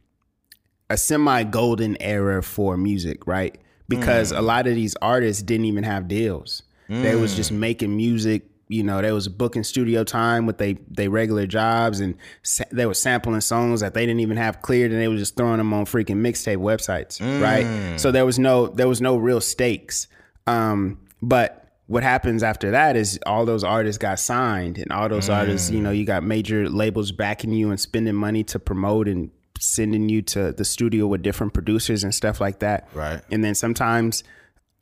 a 0.90 0.98
semi 0.98 1.44
golden 1.44 1.96
era 2.02 2.42
for 2.42 2.76
music 2.78 3.28
right? 3.28 3.60
Because 3.90 4.34
a 4.34 4.42
lot 4.42 4.68
of 4.68 4.76
these 4.76 4.96
artists 5.02 5.42
didn't 5.42 5.66
even 5.66 5.86
have 5.86 6.10
deals 6.10 6.64
they 6.90 7.16
was 7.16 7.36
just 7.36 7.52
mm. 7.52 7.58
making 7.58 7.96
music 7.96 8.44
you 8.70 8.84
know 8.84 9.02
they 9.02 9.12
was 9.12 9.28
booking 9.28 9.64
studio 9.64 10.04
time 10.04 10.46
with 10.46 10.58
they 10.58 10.74
they 10.90 11.08
regular 11.08 11.48
jobs 11.48 12.00
and 12.00 12.16
sa- 12.44 12.66
they 12.72 12.86
were 12.86 12.94
sampling 12.94 13.42
songs 13.42 13.80
that 13.80 13.94
they 13.94 14.06
didn't 14.06 14.20
even 14.20 14.38
have 14.38 14.62
cleared 14.62 14.92
and 14.92 15.00
they 15.00 15.08
were 15.08 15.18
just 15.18 15.36
throwing 15.36 15.58
them 15.58 15.74
on 15.74 15.86
freaking 15.86 16.18
mixtape 16.18 16.58
websites 16.58 17.22
right? 17.42 17.66
Mm. 17.66 18.00
So 18.00 18.12
there 18.12 18.26
was 18.26 18.38
no 18.38 18.68
there 18.68 18.88
was 18.88 19.02
no 19.02 19.18
real 19.18 19.42
stakes. 19.42 20.08
Um 20.46 21.00
but 21.22 21.64
what 21.88 22.04
happens 22.04 22.44
after 22.44 22.72
that 22.72 22.98
is 22.98 23.18
all 23.26 23.46
those 23.46 23.64
artists 23.64 23.98
got 23.98 24.20
signed 24.20 24.78
and 24.78 24.92
all 24.92 25.08
those 25.08 25.30
artists 25.30 25.72
you 25.72 25.80
know 25.80 25.92
mm. 25.92 25.98
you 25.98 26.06
got 26.06 26.24
major 26.24 26.70
labels 26.70 27.12
backing 27.12 27.54
you 27.54 27.70
and 27.70 27.80
spending 27.80 28.16
money 28.16 28.44
to 28.44 28.60
promote 28.60 29.08
and 29.08 29.32
sending 29.60 30.08
you 30.10 30.22
to 30.22 30.52
the 30.52 30.66
studio 30.66 31.08
with 31.08 31.24
different 31.24 31.54
producers 31.54 32.04
and 32.04 32.14
stuff 32.14 32.40
like 32.40 32.60
that. 32.60 32.88
Right. 32.94 33.22
and 33.32 33.44
then 33.44 33.56
sometimes 33.56 34.24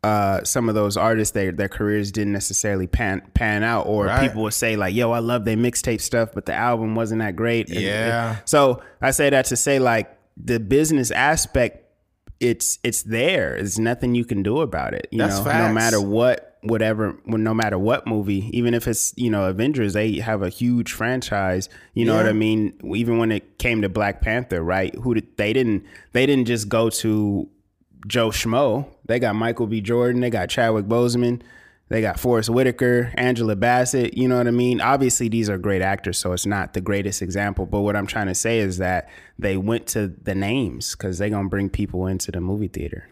uh, 0.06 0.44
some 0.44 0.70
of 0.70 0.76
those 0.76 0.96
artists, 0.98 1.34
their 1.34 1.52
their 1.52 1.70
careers 1.70 2.12
didn't 2.12 2.34
necessarily 2.34 2.88
pan 2.88 3.22
pan 3.34 3.64
out, 3.64 3.88
or 3.88 4.06
Right. 4.06 4.22
people 4.28 4.44
would 4.44 4.54
say 4.54 4.76
like, 4.76 4.94
"Yo, 4.94 5.12
I 5.12 5.20
love 5.20 5.46
their 5.46 5.58
mixtape 5.58 6.02
stuff, 6.02 6.30
but 6.34 6.46
the 6.46 6.54
album 6.54 6.94
wasn't 6.96 7.20
that 7.22 7.36
great." 7.36 7.70
And- 7.70 7.82
Yeah. 7.82 8.36
so 8.46 8.82
I 9.02 9.12
say 9.12 9.30
that 9.30 9.46
to 9.46 9.56
say 9.56 9.80
like 9.80 10.08
the 10.52 10.60
business 10.60 11.10
aspect, 11.12 11.82
it's 12.40 12.80
it's 12.84 13.02
there. 13.04 13.56
There's 13.56 13.80
nothing 13.80 14.14
you 14.16 14.26
can 14.26 14.44
do 14.44 14.60
about 14.60 14.94
it. 14.94 15.08
You 15.12 15.20
That's 15.20 15.40
know, 15.44 15.68
no 15.68 15.74
matter 15.74 16.02
what, 16.02 16.58
whatever, 16.64 17.18
no 17.26 17.54
matter 17.54 17.80
what 17.80 18.06
movie, 18.06 18.50
even 18.52 18.74
if 18.74 18.88
it's 18.88 19.14
you 19.16 19.30
know 19.30 19.46
Avengers, 19.46 19.94
they 19.94 20.20
have 20.20 20.42
a 20.44 20.50
huge 20.50 20.92
franchise. 20.92 21.70
You 21.94 22.06
know 22.06 22.14
Yeah. 22.16 22.24
what 22.24 22.30
I 22.30 22.34
mean? 22.34 22.74
Even 22.94 23.18
when 23.18 23.32
it 23.32 23.58
came 23.58 23.82
to 23.82 23.90
Black 23.90 24.22
Panther, 24.22 24.62
right? 24.62 24.94
Who 25.04 25.14
did, 25.16 25.26
they 25.38 25.54
didn't 25.54 25.84
they 26.14 26.26
didn't 26.26 26.46
just 26.46 26.68
go 26.70 26.90
to 26.90 27.48
Joe 28.08 28.30
Schmo. 28.30 28.88
They 29.06 29.20
got 29.20 29.36
Michael 29.36 29.68
B. 29.68 29.82
Jordan. 29.82 30.22
They 30.22 30.30
got 30.30 30.50
Chadwick 30.50 30.86
Boseman. 30.86 31.42
They 31.88 32.02
got 32.02 32.20
Forest 32.20 32.50
Whitaker, 32.50 33.12
Angela 33.16 33.56
Bassett. 33.56 34.18
You 34.18 34.28
know 34.28 34.38
what 34.38 34.48
I 34.48 34.52
mean? 34.52 34.82
Obviously, 34.82 35.30
these 35.30 35.52
are 35.52 35.58
great 35.60 35.84
actors, 35.84 36.18
so 36.18 36.34
it's 36.34 36.46
not 36.46 36.74
the 36.74 36.82
greatest 36.82 37.22
example. 37.22 37.68
But 37.68 37.82
what 37.82 37.96
I'm 37.96 38.08
trying 38.08 38.26
to 38.28 38.36
say 38.36 38.58
is 38.58 38.80
that 38.80 39.10
they 39.38 39.56
went 39.56 39.86
to 39.88 40.08
the 40.08 40.34
names 40.34 40.96
because 40.96 41.20
they're 41.20 41.30
gonna 41.30 41.48
bring 41.48 41.70
people 41.70 42.08
into 42.08 42.32
the 42.32 42.42
movie 42.42 42.70
theater. 42.70 43.08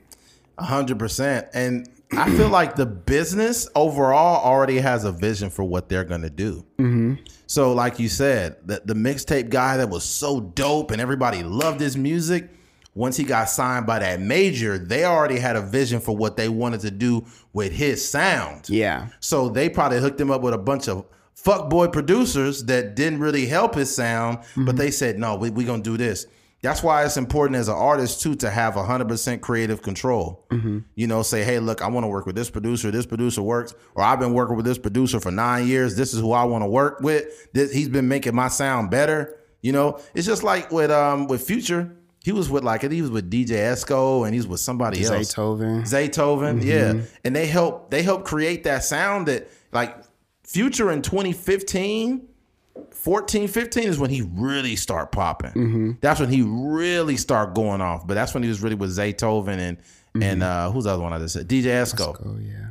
A 0.57 0.63
hundred 0.63 0.97
percent. 0.97 1.47
And 1.53 1.87
I 2.13 2.35
feel 2.35 2.49
like 2.49 2.75
the 2.75 2.87
business 2.87 3.69
overall 3.75 4.43
already 4.43 4.79
has 4.79 5.03
a 5.03 5.11
vision 5.11 5.51
for 5.51 5.63
what 5.63 5.87
they're 5.87 6.03
gonna 6.03 6.31
do. 6.31 6.65
Mm-hmm. 6.79 7.15
So, 7.45 7.73
like 7.73 7.99
you 7.99 8.09
said, 8.09 8.57
the, 8.65 8.81
the 8.83 8.95
mixtape 8.95 9.49
guy 9.49 9.77
that 9.77 9.89
was 9.89 10.03
so 10.03 10.39
dope 10.41 10.89
and 10.89 10.99
everybody 10.99 11.43
loved 11.43 11.79
his 11.79 11.95
music. 11.95 12.49
Once 12.95 13.17
he 13.17 13.23
got 13.23 13.49
signed 13.49 13.87
by 13.87 13.99
that 13.99 14.19
major, 14.21 14.77
they 14.77 15.03
already 15.03 15.39
had 15.39 15.55
a 15.55 15.61
vision 15.61 15.99
for 15.99 16.15
what 16.15 16.37
they 16.37 16.47
wanted 16.47 16.79
to 16.79 16.91
do 16.91 17.25
with 17.51 17.71
his 17.71 18.07
sound. 18.07 18.69
Yeah, 18.69 19.07
So 19.19 19.49
they 19.49 19.67
probably 19.69 19.99
hooked 19.99 20.21
him 20.21 20.29
up 20.29 20.41
with 20.41 20.53
a 20.53 20.59
bunch 20.59 20.87
of 20.87 21.05
fuckboy 21.35 21.91
producers 21.91 22.63
that 22.65 22.95
didn't 22.95 23.19
really 23.19 23.47
help 23.47 23.75
his 23.75 23.93
sound, 23.93 24.39
but 24.55 24.75
they 24.77 24.91
said, 24.91 25.17
no, 25.17 25.35
we 25.35 25.49
we 25.49 25.63
gonna 25.65 25.81
do 25.83 25.97
this. 25.97 26.27
That's 26.61 26.81
why 26.81 27.03
it's 27.03 27.17
important 27.17 27.57
as 27.57 27.67
an 27.67 27.75
artist 27.75 28.21
too 28.21 28.35
to 28.35 28.49
have 28.49 28.75
100% 28.75 29.41
creative 29.41 29.81
control. 29.81 30.45
You 30.95 31.07
know, 31.07 31.21
say, 31.21 31.43
hey, 31.43 31.59
look, 31.59 31.81
I 31.81 31.89
want 31.89 32.05
to 32.05 32.07
work 32.07 32.25
with 32.25 32.35
this 32.35 32.49
producer. 32.49 32.89
This 32.89 33.05
producer 33.05 33.41
works, 33.41 33.75
or 33.95 34.03
I've 34.03 34.19
been 34.19 34.33
working 34.33 34.55
with 34.55 34.65
this 34.65 34.77
producer 34.77 35.19
for 35.19 35.29
nine 35.31 35.67
years. 35.67 35.97
This 35.97 36.13
is 36.13 36.21
who 36.21 36.31
I 36.31 36.45
want 36.45 36.61
to 36.63 36.69
work 36.69 37.01
with. 37.01 37.51
This, 37.51 37.73
he's 37.73 37.89
been 37.89 38.07
making 38.07 38.33
my 38.33 38.47
sound 38.47 38.91
better. 38.91 39.37
You 39.61 39.73
know, 39.73 39.99
it's 40.13 40.25
just 40.25 40.43
like 40.43 40.71
with 40.71 40.89
um 40.91 41.27
with 41.27 41.41
Future. 41.45 41.97
He 42.23 42.31
was 42.31 42.49
with 42.49 42.63
like 42.63 42.89
he 42.89 43.01
was 43.01 43.11
with 43.11 43.29
DJ 43.29 43.49
Esco 43.49 44.25
and 44.25 44.33
he's 44.33 44.47
with 44.47 44.61
somebody 44.61 45.03
else. 45.03 45.33
Zaytoven. 45.33 45.81
Zaytoven, 45.81 46.61
mm-hmm. 46.61 46.67
yeah, 46.67 47.05
and 47.25 47.35
they 47.35 47.45
help 47.45 47.91
they 47.91 48.01
help 48.01 48.23
create 48.23 48.63
that 48.63 48.85
sound 48.85 49.27
that 49.27 49.49
like 49.73 49.93
Future 50.45 50.89
in 50.89 51.01
2015, 51.01 52.25
14, 52.91 53.47
15 53.49 53.83
is 53.83 53.99
when 53.99 54.09
he 54.09 54.21
really 54.21 54.77
start 54.77 55.11
popping. 55.11 55.51
Mm-hmm. 55.51 55.91
That's 55.99 56.21
when 56.21 56.29
he 56.29 56.43
really 56.43 57.17
start 57.17 57.55
going 57.55 57.81
off. 57.81 58.07
But 58.07 58.13
that's 58.13 58.33
when 58.33 58.41
he 58.41 58.49
was 58.49 58.61
really 58.61 58.75
with 58.75 58.97
Zaytoven 58.97 59.57
and 59.57 59.77
mm-hmm. 59.77 60.23
and 60.23 60.43
uh, 60.43 60.71
who's 60.71 60.85
the 60.85 60.91
other 60.91 61.03
one 61.03 61.11
I 61.11 61.19
just 61.19 61.33
said? 61.33 61.49
DJ 61.49 61.65
Esco. 61.65 62.15
Oh 62.25 62.39
yeah. 62.39 62.67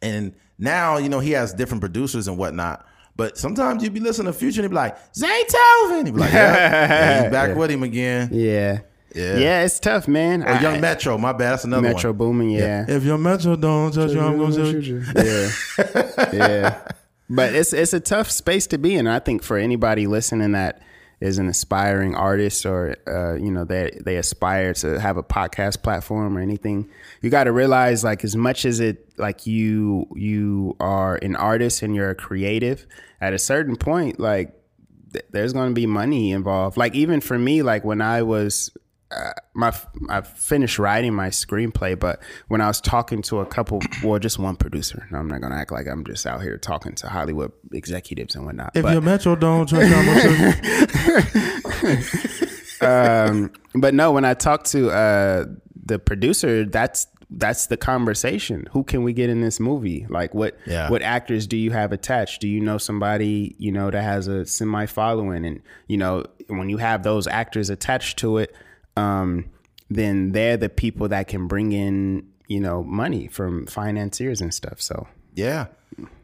And 0.00 0.34
now 0.58 0.96
you 0.96 1.10
know 1.10 1.20
he 1.20 1.32
has 1.32 1.52
different 1.52 1.82
producers 1.82 2.26
and 2.26 2.38
whatnot. 2.38 2.86
But 3.16 3.36
sometimes 3.36 3.82
you'd 3.82 3.92
be 3.92 4.00
listening 4.00 4.32
to 4.32 4.38
Future 4.38 4.60
and 4.60 4.64
he'd 4.64 4.70
be 4.70 4.76
like 4.76 4.96
Zaytoven. 5.12 6.06
He'd 6.06 6.14
be 6.14 6.20
like, 6.20 6.32
yeah, 6.32 6.88
yeah, 6.88 7.22
he's 7.22 7.32
back 7.32 7.54
with 7.54 7.70
him 7.70 7.82
again. 7.82 8.30
Yeah. 8.32 8.80
Yeah. 9.14 9.36
Yeah, 9.36 9.64
it's 9.64 9.78
tough, 9.78 10.08
man. 10.08 10.42
Or 10.42 10.60
Young 10.60 10.80
Metro, 10.80 11.16
my 11.18 11.32
bad. 11.32 11.52
That's 11.52 11.64
another 11.64 11.88
Metro 11.88 12.10
one. 12.10 12.18
booming, 12.18 12.50
yeah. 12.50 12.84
If 12.88 13.04
your 13.04 13.18
Metro 13.18 13.56
don't 13.56 13.92
touch 13.92 14.10
you, 14.10 14.20
I'm 14.20 14.38
gonna 14.38 14.72
touch 14.72 14.84
you. 14.84 15.02
Yeah. 15.14 15.50
yeah. 16.32 16.88
But 17.30 17.54
it's 17.54 17.72
it's 17.72 17.92
a 17.92 18.00
tough 18.00 18.30
space 18.30 18.66
to 18.68 18.78
be 18.78 18.96
in. 18.96 19.06
I 19.06 19.20
think 19.20 19.42
for 19.42 19.56
anybody 19.56 20.06
listening 20.06 20.52
that 20.52 20.82
is 21.20 21.38
an 21.38 21.48
aspiring 21.48 22.14
artist 22.14 22.66
or 22.66 22.96
uh, 23.06 23.34
you 23.34 23.50
know, 23.50 23.64
they 23.64 23.98
they 24.04 24.16
aspire 24.16 24.74
to 24.74 25.00
have 25.00 25.16
a 25.16 25.22
podcast 25.22 25.82
platform 25.82 26.36
or 26.36 26.40
anything, 26.40 26.90
you 27.22 27.30
gotta 27.30 27.52
realize 27.52 28.02
like 28.04 28.24
as 28.24 28.34
much 28.34 28.64
as 28.64 28.80
it 28.80 29.08
like 29.16 29.46
you 29.46 30.06
you 30.14 30.76
are 30.80 31.16
an 31.16 31.36
artist 31.36 31.82
and 31.82 31.94
you're 31.94 32.10
a 32.10 32.14
creative, 32.14 32.86
at 33.20 33.32
a 33.32 33.38
certain 33.38 33.76
point, 33.76 34.20
like 34.20 34.52
there's 35.30 35.52
going 35.52 35.70
to 35.70 35.74
be 35.74 35.86
money 35.86 36.32
involved. 36.32 36.76
Like 36.76 36.94
even 36.94 37.20
for 37.20 37.38
me, 37.38 37.62
like 37.62 37.84
when 37.84 38.00
I 38.00 38.22
was 38.22 38.70
uh, 39.14 39.32
my 39.54 39.72
I 40.08 40.20
finished 40.22 40.78
writing 40.78 41.14
my 41.14 41.28
screenplay, 41.28 41.98
but 41.98 42.20
when 42.48 42.60
I 42.60 42.66
was 42.66 42.80
talking 42.80 43.22
to 43.22 43.40
a 43.40 43.46
couple, 43.46 43.80
well, 44.02 44.18
just 44.18 44.38
one 44.38 44.56
producer. 44.56 45.06
No, 45.10 45.18
I'm 45.18 45.28
not 45.28 45.40
going 45.40 45.52
to 45.52 45.58
act 45.58 45.72
like 45.72 45.86
I'm 45.86 46.04
just 46.04 46.26
out 46.26 46.42
here 46.42 46.58
talking 46.58 46.94
to 46.96 47.08
Hollywood 47.08 47.52
executives 47.72 48.34
and 48.34 48.44
whatnot. 48.46 48.72
If 48.74 48.82
but, 48.82 48.92
your 48.92 49.02
Metro 49.02 49.36
don't 49.36 49.68
touch 49.68 49.88
you, 49.88 49.94
I'm 49.94 50.06
gonna 50.06 50.52
touch 51.72 52.80
um, 52.82 53.52
but 53.74 53.94
no, 53.94 54.12
when 54.12 54.24
I 54.24 54.34
talked 54.34 54.66
to 54.72 54.90
uh, 54.90 55.44
the 55.84 55.98
producer, 55.98 56.64
that's 56.64 57.06
that's 57.30 57.66
the 57.66 57.76
conversation. 57.76 58.66
Who 58.72 58.84
can 58.84 59.02
we 59.02 59.12
get 59.12 59.28
in 59.30 59.40
this 59.40 59.58
movie? 59.58 60.06
Like 60.08 60.34
what 60.34 60.56
Yeah. 60.66 60.88
what 60.90 61.02
actors 61.02 61.46
do 61.46 61.56
you 61.56 61.70
have 61.72 61.92
attached? 61.92 62.40
Do 62.40 62.48
you 62.48 62.60
know 62.60 62.78
somebody, 62.78 63.56
you 63.58 63.72
know, 63.72 63.90
that 63.90 64.02
has 64.02 64.28
a 64.28 64.46
semi 64.46 64.86
following 64.86 65.44
and 65.44 65.60
you 65.88 65.96
know, 65.96 66.24
when 66.48 66.68
you 66.68 66.76
have 66.76 67.02
those 67.02 67.26
actors 67.26 67.70
attached 67.70 68.18
to 68.18 68.38
it, 68.38 68.54
um, 68.96 69.46
then 69.90 70.32
they're 70.32 70.56
the 70.56 70.68
people 70.68 71.08
that 71.08 71.28
can 71.28 71.46
bring 71.46 71.72
in, 71.72 72.28
you 72.48 72.60
know, 72.60 72.82
money 72.82 73.28
from 73.28 73.66
financiers 73.66 74.40
and 74.40 74.52
stuff. 74.52 74.80
So 74.80 75.06
Yeah. 75.34 75.66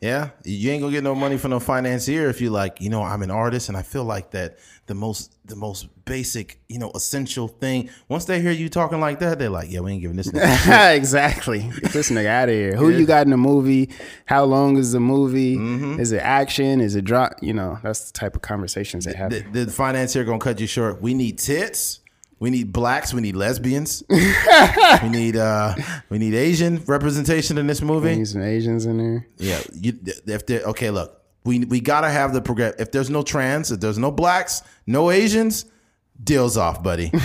Yeah. 0.00 0.30
You 0.44 0.72
ain't 0.72 0.82
gonna 0.82 0.92
get 0.92 1.04
no 1.04 1.14
money 1.14 1.36
from 1.38 1.52
no 1.52 1.60
financier 1.60 2.28
if 2.28 2.40
you 2.40 2.50
like, 2.50 2.80
you 2.80 2.90
know, 2.90 3.02
I'm 3.02 3.22
an 3.22 3.30
artist 3.30 3.68
and 3.68 3.76
I 3.78 3.82
feel 3.82 4.02
like 4.04 4.32
that 4.32 4.58
the 4.86 4.94
most 4.94 5.36
the 5.46 5.54
most 5.54 5.86
basic, 6.04 6.58
you 6.68 6.78
know, 6.80 6.90
essential 6.94 7.46
thing. 7.46 7.88
Once 8.08 8.24
they 8.24 8.40
hear 8.40 8.50
you 8.50 8.68
talking 8.68 8.98
like 8.98 9.20
that, 9.20 9.38
they're 9.38 9.48
like, 9.48 9.70
Yeah, 9.70 9.80
we 9.80 9.92
ain't 9.92 10.02
giving 10.02 10.16
this 10.16 10.28
nigga 10.32 10.94
exactly. 10.96 11.60
Get 11.80 11.92
this 11.92 12.10
nigga 12.10 12.26
out 12.26 12.48
of 12.48 12.54
here. 12.54 12.74
Who 12.74 12.88
you 12.90 13.06
got 13.06 13.26
in 13.26 13.30
the 13.30 13.36
movie? 13.36 13.90
How 14.26 14.42
long 14.44 14.76
is 14.76 14.90
the 14.90 15.00
movie? 15.00 15.56
Mm-hmm. 15.56 16.00
Is 16.00 16.10
it 16.10 16.18
action? 16.18 16.80
Is 16.80 16.96
it 16.96 17.04
drop? 17.04 17.34
You 17.40 17.54
know, 17.54 17.78
that's 17.82 18.10
the 18.10 18.18
type 18.18 18.34
of 18.34 18.42
conversations 18.42 19.04
they 19.04 19.14
have. 19.14 19.30
the, 19.30 19.42
the 19.66 19.70
financier 19.70 20.24
gonna 20.24 20.38
cut 20.40 20.58
you 20.58 20.66
short. 20.66 21.00
We 21.00 21.14
need 21.14 21.38
tits. 21.38 22.00
We 22.40 22.50
need 22.50 22.72
blacks. 22.72 23.12
We 23.14 23.20
need 23.20 23.36
lesbians. 23.36 24.02
we 24.10 25.08
need 25.08 25.36
uh 25.36 25.74
we 26.08 26.18
need 26.18 26.34
Asian 26.34 26.82
representation 26.86 27.58
in 27.58 27.66
this 27.66 27.82
movie. 27.82 28.08
We 28.10 28.16
Need 28.16 28.28
some 28.28 28.42
Asians 28.42 28.86
in 28.86 28.96
there. 28.98 29.26
Yeah, 29.36 29.60
you, 29.74 29.98
if 30.26 30.46
they 30.46 30.62
okay, 30.64 30.90
look, 30.90 31.20
we 31.44 31.60
we 31.66 31.80
gotta 31.80 32.08
have 32.10 32.32
the 32.32 32.40
progress. 32.40 32.74
If 32.78 32.90
there's 32.92 33.10
no 33.10 33.22
trans, 33.22 33.70
if 33.70 33.80
there's 33.80 33.98
no 33.98 34.10
blacks, 34.10 34.62
no 34.86 35.10
Asians, 35.10 35.66
deals 36.24 36.56
off, 36.56 36.82
buddy. 36.82 37.12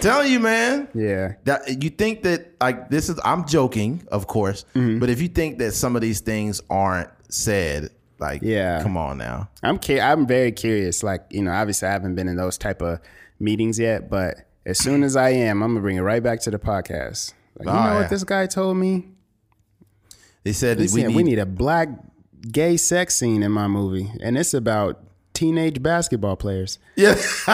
Telling 0.00 0.30
you, 0.30 0.38
man. 0.40 0.88
Yeah. 0.94 1.32
That 1.44 1.82
you 1.82 1.88
think 1.90 2.22
that 2.24 2.52
like 2.60 2.90
this 2.90 3.08
is 3.08 3.18
I'm 3.24 3.46
joking, 3.46 4.06
of 4.12 4.26
course, 4.26 4.64
Mm-hmm. 4.74 4.98
but 4.98 5.08
if 5.08 5.20
you 5.22 5.28
think 5.28 5.58
that 5.58 5.72
some 5.72 5.96
of 5.96 6.02
these 6.02 6.20
things 6.20 6.60
aren't 6.68 7.08
said, 7.30 7.90
like, 8.18 8.42
Yeah. 8.42 8.82
come 8.82 8.96
on 8.96 9.18
now. 9.18 9.48
I'm 9.62 9.78
cu- 9.78 10.00
I'm 10.00 10.26
very 10.26 10.52
curious. 10.52 11.02
Like, 11.02 11.24
you 11.30 11.42
know, 11.42 11.52
obviously 11.52 11.88
I 11.88 11.92
haven't 11.92 12.14
been 12.14 12.28
in 12.28 12.36
those 12.36 12.58
type 12.58 12.82
of 12.82 12.98
meetings 13.40 13.78
yet, 13.78 14.10
but 14.10 14.36
as 14.66 14.78
soon 14.78 15.02
as 15.02 15.16
I 15.16 15.30
am, 15.30 15.62
I'm 15.62 15.70
gonna 15.70 15.80
bring 15.80 15.96
it 15.96 16.00
right 16.02 16.22
back 16.22 16.40
to 16.42 16.50
the 16.50 16.58
podcast. 16.58 17.32
Like, 17.58 17.66
you 17.66 17.72
Oh, 17.72 17.74
know 17.74 17.80
yeah. 17.92 18.00
what 18.00 18.10
this 18.10 18.24
guy 18.24 18.46
told 18.46 18.76
me? 18.76 19.08
They 20.44 20.52
said 20.52 20.78
we 20.78 20.86
said 20.88 21.08
need, 21.08 21.16
we 21.16 21.22
need 21.22 21.38
a 21.38 21.46
black 21.46 21.88
gay 22.52 22.76
sex 22.76 23.16
scene 23.16 23.42
in 23.42 23.50
my 23.52 23.66
movie, 23.68 24.10
and 24.22 24.36
it's 24.38 24.54
about 24.54 25.02
teenage 25.34 25.82
basketball 25.82 26.36
players. 26.36 26.78
Yeah. 26.96 27.14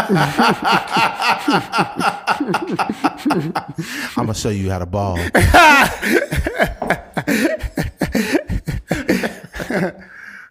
I'm 4.17 4.27
gonna 4.27 4.35
show 4.35 4.49
you 4.51 4.71
how 4.71 4.79
to 4.79 4.87
ball. 4.87 5.19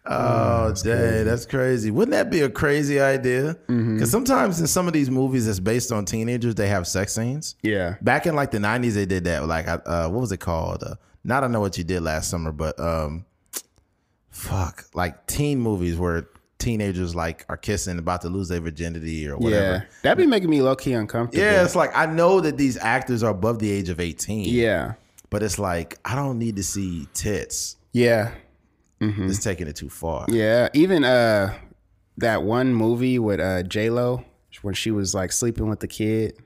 oh, 0.06 0.74
dang, 0.84 1.26
that's 1.26 1.46
crazy. 1.46 1.92
Wouldn't 1.92 2.12
that 2.12 2.30
be 2.30 2.42
a 2.42 2.50
crazy 2.50 3.00
idea? 3.00 3.56
Because 3.68 4.12
sometimes 4.12 4.60
in 4.60 4.68
some 4.68 4.88
of 4.88 4.94
these 4.94 5.10
movies 5.10 5.46
that's 5.46 5.60
based 5.60 5.92
on 5.92 6.06
teenagers, 6.06 6.56
they 6.56 6.68
have 6.68 6.88
sex 6.88 7.14
scenes. 7.16 7.56
Yeah. 7.62 7.96
Back 8.02 8.26
in 8.26 8.36
like 8.36 8.52
the 8.52 8.58
'90s, 8.60 8.94
they 8.94 9.06
did 9.06 9.24
that. 9.26 9.46
Like, 9.48 9.68
uh, 9.68 10.10
what 10.10 10.20
was 10.22 10.32
it 10.32 10.40
called? 10.40 10.84
Uh, 10.84 10.96
not 11.24 11.44
I 11.44 11.48
know 11.48 11.60
what 11.62 11.78
you 11.78 11.84
did 11.84 12.02
last 12.02 12.30
summer, 12.30 12.52
but 12.52 12.80
um, 12.80 13.26
fuck, 14.30 14.86
like 14.94 15.26
teen 15.28 15.60
movies 15.60 15.98
where 15.98 16.28
teenagers 16.60 17.16
like 17.16 17.46
are 17.50 17.58
kissing, 17.58 17.98
about 18.00 18.22
to 18.22 18.30
lose 18.30 18.48
their 18.50 18.62
virginity 18.62 19.28
or 19.28 19.38
whatever. 19.38 19.66
Yeah, 19.66 19.82
that'd 20.02 20.18
be 20.18 20.26
making 20.28 20.50
me 20.50 20.62
low 20.62 20.76
key 20.76 20.94
uncomfortable. 20.94 21.44
Yeah, 21.44 21.64
it's 21.64 21.76
like 21.76 21.92
I 21.96 22.06
know 22.06 22.42
that 22.42 22.58
these 22.58 22.78
actors 22.78 23.24
are 23.24 23.32
above 23.32 23.60
the 23.60 23.72
age 23.72 23.90
of 23.90 24.00
18. 24.00 24.46
yeah, 24.54 24.94
But 25.30 25.44
it's 25.44 25.60
like 25.60 25.98
I 26.06 26.16
don't 26.16 26.40
need 26.40 26.56
to 26.58 26.64
see 26.64 27.08
tits. 27.14 27.78
yeah, 27.94 28.32
It's 29.30 29.44
taking 29.44 29.68
it 29.68 29.76
too 29.76 29.90
far. 29.90 30.26
yeah. 30.30 30.70
Even 30.74 31.04
uh, 31.04 31.54
that 32.18 32.44
one 32.44 32.74
movie 32.74 33.20
with 33.20 33.40
uh 33.40 33.64
J 33.64 33.90
Lo 33.90 34.24
when 34.62 34.74
she 34.74 34.92
was 34.92 35.14
like 35.16 35.32
sleeping 35.32 35.68
with 35.70 35.80
the 35.80 35.88
kid. 35.88 36.38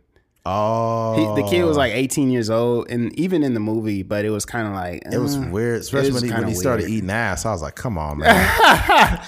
Oh, 0.49 1.35
He, 1.35 1.41
the 1.41 1.47
kid 1.49 1.65
was 1.65 1.75
like 1.75 1.91
18 1.93 2.31
years 2.31 2.49
old, 2.49 2.89
and 2.89 3.11
even 3.19 3.43
in 3.43 3.53
the 3.53 3.59
movie, 3.59 4.01
but 4.01 4.23
it 4.23 4.29
was 4.29 4.45
kind 4.45 4.65
of 4.65 4.73
like 4.73 5.03
it 5.11 5.17
was 5.17 5.35
uh, 5.35 5.45
weird, 5.51 5.81
especially 5.81 6.11
was 6.13 6.21
when 6.21 6.31
he, 6.31 6.37
when 6.39 6.47
he 6.47 6.55
started 6.55 6.87
eating 6.89 7.09
ass. 7.09 7.45
I 7.45 7.51
was 7.51 7.61
like, 7.61 7.75
come 7.75 7.97
on, 7.97 8.19
man. 8.19 9.21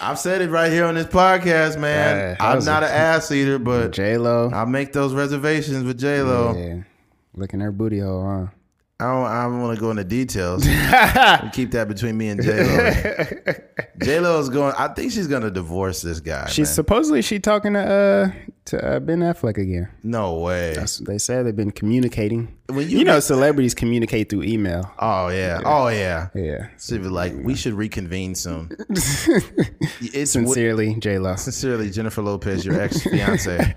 I've 0.00 0.18
said 0.18 0.40
it 0.42 0.48
right 0.50 0.70
here 0.72 0.84
on 0.86 0.94
this 0.94 1.06
podcast, 1.06 1.78
man. 1.78 2.36
Yeah, 2.40 2.46
I'm 2.46 2.64
not 2.64 2.82
a- 2.82 2.86
an 2.86 2.92
ass 2.92 3.30
eater, 3.30 3.58
but 3.58 3.90
J 3.90 4.16
Lo. 4.16 4.50
I'll 4.52 4.64
make 4.66 4.92
those 4.92 5.12
reservations 5.12 5.84
with 5.84 5.98
J 5.98 6.22
Lo. 6.22 6.54
Yeah, 6.56 6.82
licking 7.34 7.60
her 7.60 7.72
booty 7.72 7.98
hole, 7.98 8.24
huh? 8.24 8.46
I 9.00 9.04
don't. 9.04 9.24
I 9.26 9.42
don't 9.44 9.62
want 9.62 9.76
to 9.76 9.80
go 9.80 9.90
into 9.92 10.02
details. 10.02 10.64
Keep 11.52 11.70
that 11.70 11.86
between 11.86 12.18
me 12.18 12.30
and 12.30 12.42
J 12.42 12.64
Lo. 12.64 13.52
J 14.02 14.18
Lo 14.18 14.40
is 14.40 14.48
going. 14.48 14.74
I 14.76 14.88
think 14.88 15.12
she's 15.12 15.28
gonna 15.28 15.50
divorce 15.52 16.02
this 16.02 16.18
guy. 16.18 16.48
She's 16.48 16.66
man. 16.68 16.74
supposedly 16.74 17.22
she 17.22 17.38
talking 17.38 17.74
to 17.74 17.78
uh 17.80 18.32
to 18.64 18.84
uh, 18.96 18.98
Ben 18.98 19.20
Affleck 19.20 19.56
again. 19.56 19.88
no 20.02 20.40
way. 20.40 20.74
That's 20.74 20.98
what 21.00 21.08
they 21.08 21.18
say 21.18 21.42
they've 21.44 21.54
been 21.54 21.70
communicating. 21.70 22.54
When 22.66 22.90
you, 22.90 22.98
you 22.98 23.04
know, 23.04 23.20
celebrities 23.20 23.72
communicate 23.72 24.30
through 24.30 24.42
email. 24.42 24.90
Oh 24.98 25.28
yeah. 25.28 25.60
Oh 25.64 25.86
yeah. 25.88 26.28
Yeah. 26.34 26.66
Be 26.90 26.98
like, 26.98 27.34
we 27.36 27.54
should 27.54 27.74
reconvene 27.74 28.34
soon. 28.34 28.70
it's 28.90 30.32
Sincerely, 30.32 30.96
J 30.96 31.18
Lo. 31.20 31.36
sincerely 31.36 31.90
Jennifer 31.90 32.20
Lopez, 32.22 32.66
your 32.66 32.80
ex 32.80 33.00
fiance. 33.04 33.74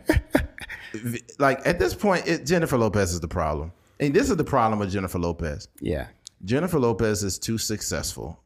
like 1.40 1.60
at 1.66 1.80
this 1.80 1.94
point, 1.94 2.28
it, 2.28 2.46
Jennifer 2.46 2.78
Lopez 2.78 3.14
is 3.14 3.20
the 3.20 3.28
problem, 3.28 3.72
and 4.02 4.14
this 4.14 4.30
is 4.30 4.36
the 4.36 4.44
problem 4.44 4.80
with 4.80 4.92
Jennifer 4.92 5.20
Lopez. 5.20 5.68
Yeah. 5.80 6.08
Jennifer 6.44 6.80
Lopez 6.80 7.24
is 7.24 7.38
too 7.38 7.58
successful 7.58 8.42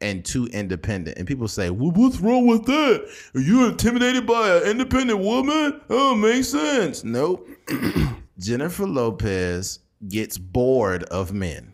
and 0.00 0.24
too 0.24 0.46
independent. 0.46 1.18
And 1.18 1.26
people 1.26 1.48
say, 1.48 1.70
well, 1.70 1.92
what's 1.92 2.18
wrong 2.18 2.46
with 2.46 2.64
that? 2.66 3.08
Are 3.34 3.40
you 3.40 3.66
intimidated 3.66 4.26
by 4.26 4.56
an 4.56 4.64
independent 4.64 5.20
woman? 5.20 5.80
Oh, 5.88 6.14
makes 6.14 6.48
sense. 6.48 7.04
Nope. 7.04 7.48
Jennifer 8.38 8.86
Lopez 8.86 9.80
gets 10.08 10.36
bored 10.36 11.04
of 11.04 11.32
men. 11.32 11.72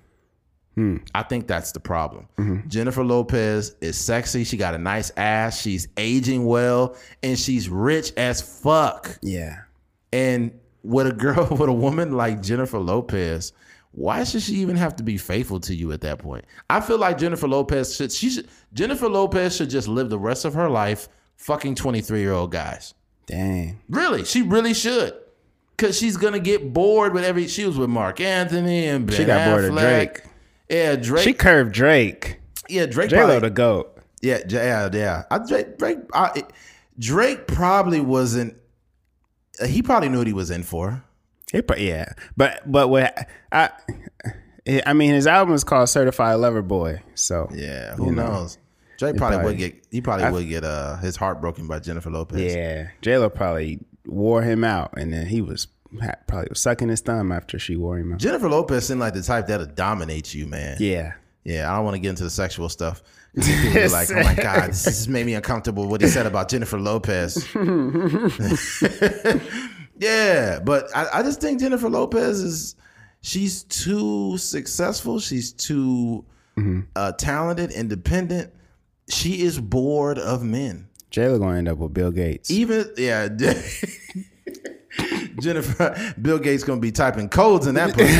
Hmm. 0.74 0.96
I 1.14 1.22
think 1.22 1.46
that's 1.46 1.72
the 1.72 1.80
problem. 1.80 2.28
Mm-hmm. 2.36 2.68
Jennifer 2.68 3.04
Lopez 3.04 3.76
is 3.80 3.96
sexy. 3.96 4.44
She 4.44 4.56
got 4.56 4.74
a 4.74 4.78
nice 4.78 5.12
ass. 5.16 5.60
She's 5.60 5.86
aging 5.96 6.46
well, 6.46 6.96
and 7.22 7.38
she's 7.38 7.68
rich 7.68 8.12
as 8.16 8.42
fuck. 8.42 9.18
Yeah. 9.22 9.62
And 10.12 10.58
with 10.84 11.06
a 11.08 11.12
girl, 11.12 11.46
with 11.50 11.68
a 11.68 11.72
woman 11.72 12.12
like 12.12 12.42
Jennifer 12.42 12.78
Lopez, 12.78 13.52
why 13.92 14.24
should 14.24 14.42
she 14.42 14.54
even 14.56 14.76
have 14.76 14.96
to 14.96 15.02
be 15.02 15.16
faithful 15.16 15.60
to 15.60 15.74
you 15.74 15.92
at 15.92 16.00
that 16.02 16.18
point? 16.18 16.44
I 16.68 16.80
feel 16.80 16.98
like 16.98 17.18
Jennifer 17.18 17.48
Lopez 17.48 17.96
should 17.96 18.12
she 18.12 18.30
should 18.30 18.48
Jennifer 18.72 19.08
Lopez 19.08 19.56
should 19.56 19.70
just 19.70 19.88
live 19.88 20.10
the 20.10 20.18
rest 20.18 20.44
of 20.44 20.54
her 20.54 20.68
life 20.68 21.08
fucking 21.36 21.76
23 21.76 22.20
year 22.20 22.32
old 22.32 22.52
guys. 22.52 22.94
Dang. 23.26 23.80
Really, 23.88 24.24
she 24.24 24.42
really 24.42 24.74
should. 24.74 25.14
Cause 25.76 25.98
she's 25.98 26.16
gonna 26.16 26.38
get 26.38 26.72
bored 26.72 27.14
with 27.14 27.24
every 27.24 27.48
she 27.48 27.64
was 27.64 27.76
with 27.76 27.90
Marc 27.90 28.20
Anthony 28.20 28.86
and 28.86 29.06
Ben 29.06 29.16
She 29.16 29.24
got 29.24 29.50
bored 29.50 29.64
of 29.64 29.72
Drake. 29.72 30.22
Yeah, 30.68 30.96
Drake. 30.96 31.24
She 31.24 31.32
curved 31.32 31.72
Drake. 31.72 32.40
yeah, 32.68 32.86
Drake. 32.86 33.10
J 33.10 33.24
Lo 33.24 33.40
the 33.40 33.50
goat. 33.50 33.98
yeah, 34.22 34.38
yeah, 34.48 34.88
yeah. 34.92 35.24
I, 35.30 35.38
Drake, 35.38 35.78
Drake, 35.78 35.98
I, 36.12 36.44
Drake 36.98 37.46
probably 37.46 38.00
wasn't. 38.00 38.56
He 39.66 39.82
probably 39.82 40.08
knew 40.08 40.18
what 40.18 40.26
he 40.26 40.32
was 40.32 40.50
in 40.50 40.62
for. 40.62 41.02
He 41.52 41.62
pro- 41.62 41.76
yeah, 41.76 42.12
but 42.36 42.62
but 42.70 42.88
what 42.88 43.28
I 43.52 43.70
I 44.86 44.92
mean 44.92 45.14
his 45.14 45.26
album 45.26 45.54
is 45.54 45.62
called 45.64 45.88
Certified 45.88 46.36
Lover 46.38 46.62
Boy. 46.62 47.02
So 47.14 47.48
Yeah, 47.52 47.94
who 47.94 48.12
knows? 48.12 48.58
Jay 48.98 49.12
probably, 49.12 49.18
probably- 49.36 49.44
would 49.44 49.58
get 49.58 49.86
he 49.90 50.00
probably 50.00 50.30
would 50.30 50.48
get 50.48 50.64
uh 50.64 50.96
his 50.96 51.16
heart 51.16 51.40
broken 51.40 51.66
by 51.66 51.78
Jennifer 51.80 52.10
Lopez. 52.10 52.54
yeah, 52.54 52.88
J 53.02 53.18
Lo 53.18 53.28
probably 53.28 53.80
wore 54.06 54.42
him 54.42 54.64
out, 54.64 54.94
and 54.96 55.12
then 55.12 55.26
he 55.26 55.40
was 55.40 55.68
probably 56.26 56.48
was 56.48 56.60
sucking 56.60 56.88
his 56.88 57.00
thumb 57.00 57.30
after 57.30 57.58
she 57.58 57.76
wore 57.76 57.98
him 57.98 58.12
out. 58.12 58.18
Jennifer 58.18 58.48
Lopez 58.48 58.86
seemed 58.88 59.00
like 59.00 59.14
the 59.14 59.22
type 59.22 59.46
that'll 59.46 59.66
dominate 59.66 60.34
you, 60.34 60.46
man. 60.46 60.76
Yeah, 60.80 61.12
Yeah, 61.44 61.70
I 61.72 61.76
don't 61.76 61.84
want 61.84 61.94
to 61.94 62.00
get 62.00 62.10
into 62.10 62.24
the 62.24 62.30
sexual 62.30 62.68
stuff. 62.68 63.02
Like, 63.36 64.10
oh 64.10 64.22
my 64.22 64.34
God, 64.40 64.70
this 64.70 64.84
has 64.84 65.08
made 65.08 65.26
me 65.26 65.34
uncomfortable 65.34 65.88
what 65.88 66.00
he 66.00 66.06
said 66.06 66.26
about 66.26 66.48
Jennifer 66.48 66.78
Lopez. 66.78 67.48
yeah, 69.98 70.60
but 70.60 70.86
I, 70.94 71.08
I 71.14 71.22
just 71.22 71.40
think 71.40 71.60
Jennifer 71.60 71.88
Lopez 71.88 72.40
is 72.40 72.76
she's 73.22 73.64
too 73.64 74.38
successful. 74.38 75.18
She's 75.18 75.52
too 75.52 76.24
uh, 76.94 77.12
talented, 77.12 77.72
independent. 77.72 78.52
She 79.08 79.42
is 79.42 79.60
bored 79.60 80.18
of 80.18 80.42
men. 80.44 80.88
J 81.10 81.28
Lo 81.28 81.38
gonna 81.38 81.58
end 81.58 81.68
up 81.68 81.78
with 81.78 81.92
Bill 81.94 82.10
Gates. 82.10 82.50
Even 82.50 82.90
yeah, 82.96 83.28
Jennifer 85.40 86.14
Bill 86.20 86.38
Gates 86.38 86.64
gonna 86.64 86.80
be 86.80 86.92
typing 86.92 87.28
codes 87.28 87.66
in 87.66 87.74
that 87.74 87.94
pussy. 87.94 88.14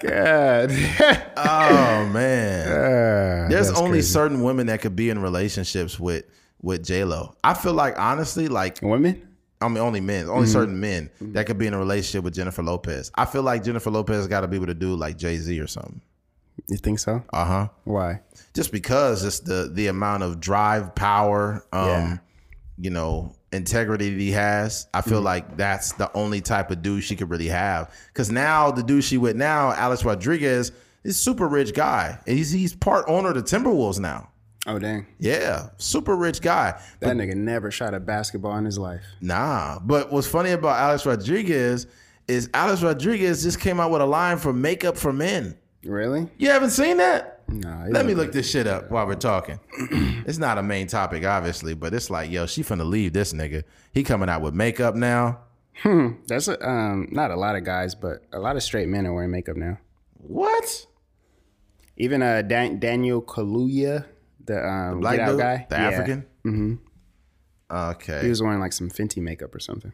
God, 0.00 0.70
oh 1.36 2.08
man, 2.12 3.50
there's 3.50 3.70
only 3.70 3.90
crazy. 3.98 4.12
certain 4.12 4.42
women 4.42 4.66
that 4.68 4.80
could 4.80 4.94
be 4.96 5.10
in 5.10 5.20
relationships 5.20 5.98
with 5.98 6.24
with 6.60 6.84
J 6.84 7.04
Lo. 7.04 7.34
I 7.42 7.54
feel 7.54 7.72
like 7.74 7.98
honestly, 7.98 8.48
like 8.48 8.78
women. 8.82 9.28
I 9.60 9.68
mean, 9.68 9.78
only 9.78 10.00
men, 10.00 10.28
only 10.28 10.48
certain 10.48 10.80
men 10.80 11.08
that 11.20 11.46
could 11.46 11.56
be 11.56 11.68
in 11.68 11.74
a 11.74 11.78
relationship 11.78 12.24
with 12.24 12.34
Jennifer 12.34 12.64
Lopez. 12.64 13.12
I 13.14 13.24
feel 13.26 13.42
like 13.44 13.62
Jennifer 13.62 13.90
Lopez 13.90 14.26
got 14.26 14.40
to 14.40 14.48
be 14.48 14.58
with 14.58 14.70
a 14.70 14.74
dude 14.74 14.98
like 14.98 15.16
Jay 15.16 15.36
Z 15.36 15.60
or 15.60 15.68
something. 15.68 16.00
You 16.68 16.76
think 16.78 16.98
so? 16.98 17.22
Uh 17.32 17.44
huh. 17.44 17.68
Why? 17.84 18.20
Just 18.54 18.72
because 18.72 19.24
it's 19.24 19.38
the 19.40 19.70
the 19.72 19.86
amount 19.86 20.24
of 20.24 20.40
drive, 20.40 20.94
power, 20.96 21.64
um, 21.72 21.86
Yeah. 21.88 22.18
you 22.76 22.90
know, 22.90 23.34
integrity 23.52 24.10
that 24.10 24.20
he 24.20 24.32
has. 24.32 24.86
I 24.94 25.00
feel 25.00 25.18
mm-hmm. 25.18 25.26
like 25.26 25.56
that's 25.56 25.92
the 25.92 26.10
only 26.16 26.40
type 26.40 26.70
of 26.70 26.82
dude 26.82 27.04
she 27.04 27.16
could 27.16 27.30
really 27.30 27.48
have. 27.48 27.94
Because 28.08 28.30
now 28.30 28.70
the 28.70 28.82
dude 28.82 29.04
she 29.04 29.18
with 29.18 29.36
now, 29.36 29.72
Alex 29.72 30.04
Rodriguez, 30.04 30.72
is 31.04 31.18
super 31.18 31.48
rich 31.48 31.74
guy. 31.74 32.18
And 32.26 32.36
he's 32.36 32.50
he's 32.50 32.74
part 32.74 33.04
owner 33.08 33.30
of 33.30 33.34
the 33.34 33.42
Timberwolves 33.42 33.98
now. 33.98 34.28
Oh 34.64 34.78
dang, 34.78 35.06
Yeah, 35.18 35.70
super 35.78 36.14
rich 36.14 36.40
guy. 36.40 36.80
that 37.00 37.16
nigga 37.16 37.34
never 37.34 37.72
shot 37.72 37.94
a 37.94 38.00
basketball 38.00 38.56
in 38.58 38.64
his 38.64 38.78
life. 38.78 39.02
Nah, 39.20 39.80
but 39.80 40.12
what's 40.12 40.28
funny 40.28 40.52
about 40.52 40.78
Alex 40.78 41.04
Rodriguez 41.04 41.88
is 42.28 42.48
Alex 42.54 42.80
Rodriguez 42.80 43.42
just 43.42 43.58
came 43.58 43.80
out 43.80 43.90
with 43.90 44.00
a 44.00 44.06
line 44.06 44.38
for 44.38 44.52
makeup 44.52 44.96
for 44.96 45.12
men. 45.12 45.58
Really? 45.84 46.28
You 46.38 46.50
haven't 46.50 46.70
seen 46.70 46.98
that? 46.98 47.42
Nah. 47.48 47.86
Let 47.90 48.06
me 48.06 48.14
look 48.14 48.32
this 48.32 48.48
shit 48.48 48.66
up 48.66 48.90
while 48.90 49.06
we're 49.06 49.14
talking. 49.16 49.58
it's 50.26 50.38
not 50.38 50.56
a 50.58 50.62
main 50.62 50.86
topic, 50.86 51.24
obviously, 51.24 51.74
but 51.74 51.92
it's 51.92 52.08
like, 52.08 52.30
yo, 52.30 52.46
she 52.46 52.62
finna 52.62 52.88
leave 52.88 53.12
this 53.12 53.32
nigga. 53.32 53.64
He 53.92 54.04
coming 54.04 54.28
out 54.28 54.40
with 54.42 54.54
makeup 54.54 54.94
now. 54.94 55.40
Hmm. 55.82 56.10
That's 56.28 56.48
a, 56.48 56.66
um 56.68 57.08
not 57.10 57.30
a 57.30 57.36
lot 57.36 57.56
of 57.56 57.64
guys, 57.64 57.94
but 57.94 58.22
a 58.32 58.38
lot 58.38 58.56
of 58.56 58.62
straight 58.62 58.88
men 58.88 59.06
are 59.06 59.12
wearing 59.12 59.30
makeup 59.30 59.56
now. 59.56 59.78
What? 60.14 60.86
Even 61.96 62.22
uh 62.22 62.42
Dan- 62.42 62.78
Daniel 62.78 63.20
Kaluuya, 63.22 64.04
the 64.44 64.64
um 64.66 65.00
Black 65.00 65.16
Get 65.16 65.28
Out 65.28 65.30
dude? 65.32 65.40
guy, 65.40 65.66
The 65.68 65.76
Yeah. 65.76 65.88
African? 65.88 66.26
Mm-hmm. 66.46 66.74
Okay. 67.74 68.22
He 68.22 68.28
was 68.28 68.42
wearing 68.42 68.60
like 68.60 68.72
some 68.72 68.88
Fenty 68.90 69.22
makeup 69.22 69.54
or 69.54 69.60
something. 69.60 69.92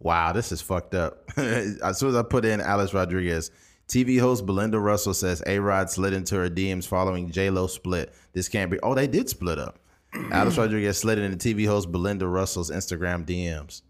Wow, 0.00 0.32
this 0.32 0.52
is 0.52 0.60
fucked 0.60 0.94
up. 0.94 1.24
as 1.36 1.98
soon 1.98 2.10
as 2.10 2.14
I 2.16 2.22
put 2.22 2.44
in 2.44 2.60
Alice 2.60 2.94
Rodriguez, 2.94 3.50
TV 3.88 4.20
host 4.20 4.44
Belinda 4.46 4.78
Russell 4.78 5.14
says 5.14 5.42
A 5.46 5.58
Rod 5.58 5.88
slid 5.90 6.12
into 6.12 6.36
her 6.36 6.48
DMs 6.50 6.86
following 6.86 7.30
J 7.30 7.50
Lo 7.50 7.66
split. 7.66 8.12
This 8.34 8.48
can't 8.48 8.70
be. 8.70 8.78
Oh, 8.82 8.94
they 8.94 9.06
did 9.06 9.28
split 9.28 9.58
up. 9.58 9.78
Alex 10.32 10.56
Rodriguez 10.58 10.98
slid 10.98 11.18
into 11.18 11.36
TV 11.36 11.66
host 11.66 11.90
Belinda 11.90 12.26
Russell's 12.26 12.70
Instagram 12.70 13.24
DMs. 13.26 13.82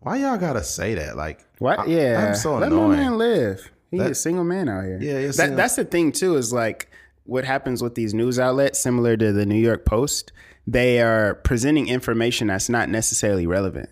Why 0.00 0.16
y'all 0.18 0.36
gotta 0.38 0.62
say 0.62 0.94
that? 0.94 1.16
Like, 1.16 1.44
What? 1.58 1.80
I- 1.80 1.86
yeah. 1.86 2.26
I'm 2.28 2.34
so 2.34 2.58
Let 2.58 2.70
annoying. 2.72 2.90
my 2.90 2.96
man 2.96 3.18
live. 3.18 3.70
He's 3.90 4.00
That- 4.00 4.10
a 4.10 4.14
single 4.14 4.44
man 4.44 4.68
out 4.68 4.84
here. 4.84 4.98
Yeah, 5.00 5.30
that, 5.32 5.56
that's 5.56 5.76
the 5.76 5.84
thing 5.84 6.12
too. 6.12 6.36
Is 6.36 6.52
like 6.52 6.90
what 7.24 7.44
happens 7.44 7.82
with 7.82 7.94
these 7.94 8.14
news 8.14 8.38
outlets, 8.38 8.78
similar 8.78 9.16
to 9.16 9.32
the 9.32 9.46
New 9.46 9.56
York 9.60 9.84
Post. 9.84 10.32
They 10.66 11.00
are 11.00 11.34
presenting 11.36 11.88
information 11.88 12.48
that's 12.48 12.68
not 12.68 12.88
necessarily 12.88 13.46
relevant. 13.46 13.88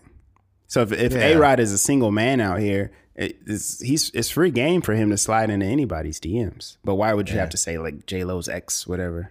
So 0.67 0.83
if, 0.83 0.93
if 0.93 1.13
Yeah. 1.13 1.21
A 1.29 1.39
Rod 1.39 1.61
is 1.61 1.73
a 1.73 1.79
single 1.79 2.11
man 2.11 2.41
out 2.41 2.59
here, 2.59 2.85
it, 2.85 2.93
it's, 3.17 3.81
he's 3.81 4.11
it's 4.11 4.31
free 4.31 4.51
game 4.51 4.81
for 4.81 4.95
him 4.95 5.11
to 5.11 5.17
slide 5.17 5.51
into 5.51 5.67
anybody's 5.67 6.19
DMs. 6.19 6.77
But 6.85 6.97
why 6.97 7.15
would 7.15 7.31
you 7.31 7.39
have 7.39 7.51
to 7.51 7.57
say 7.57 7.79
like 7.79 8.07
J 8.07 8.25
Lo's 8.25 8.49
ex, 8.49 8.87
whatever? 8.87 9.31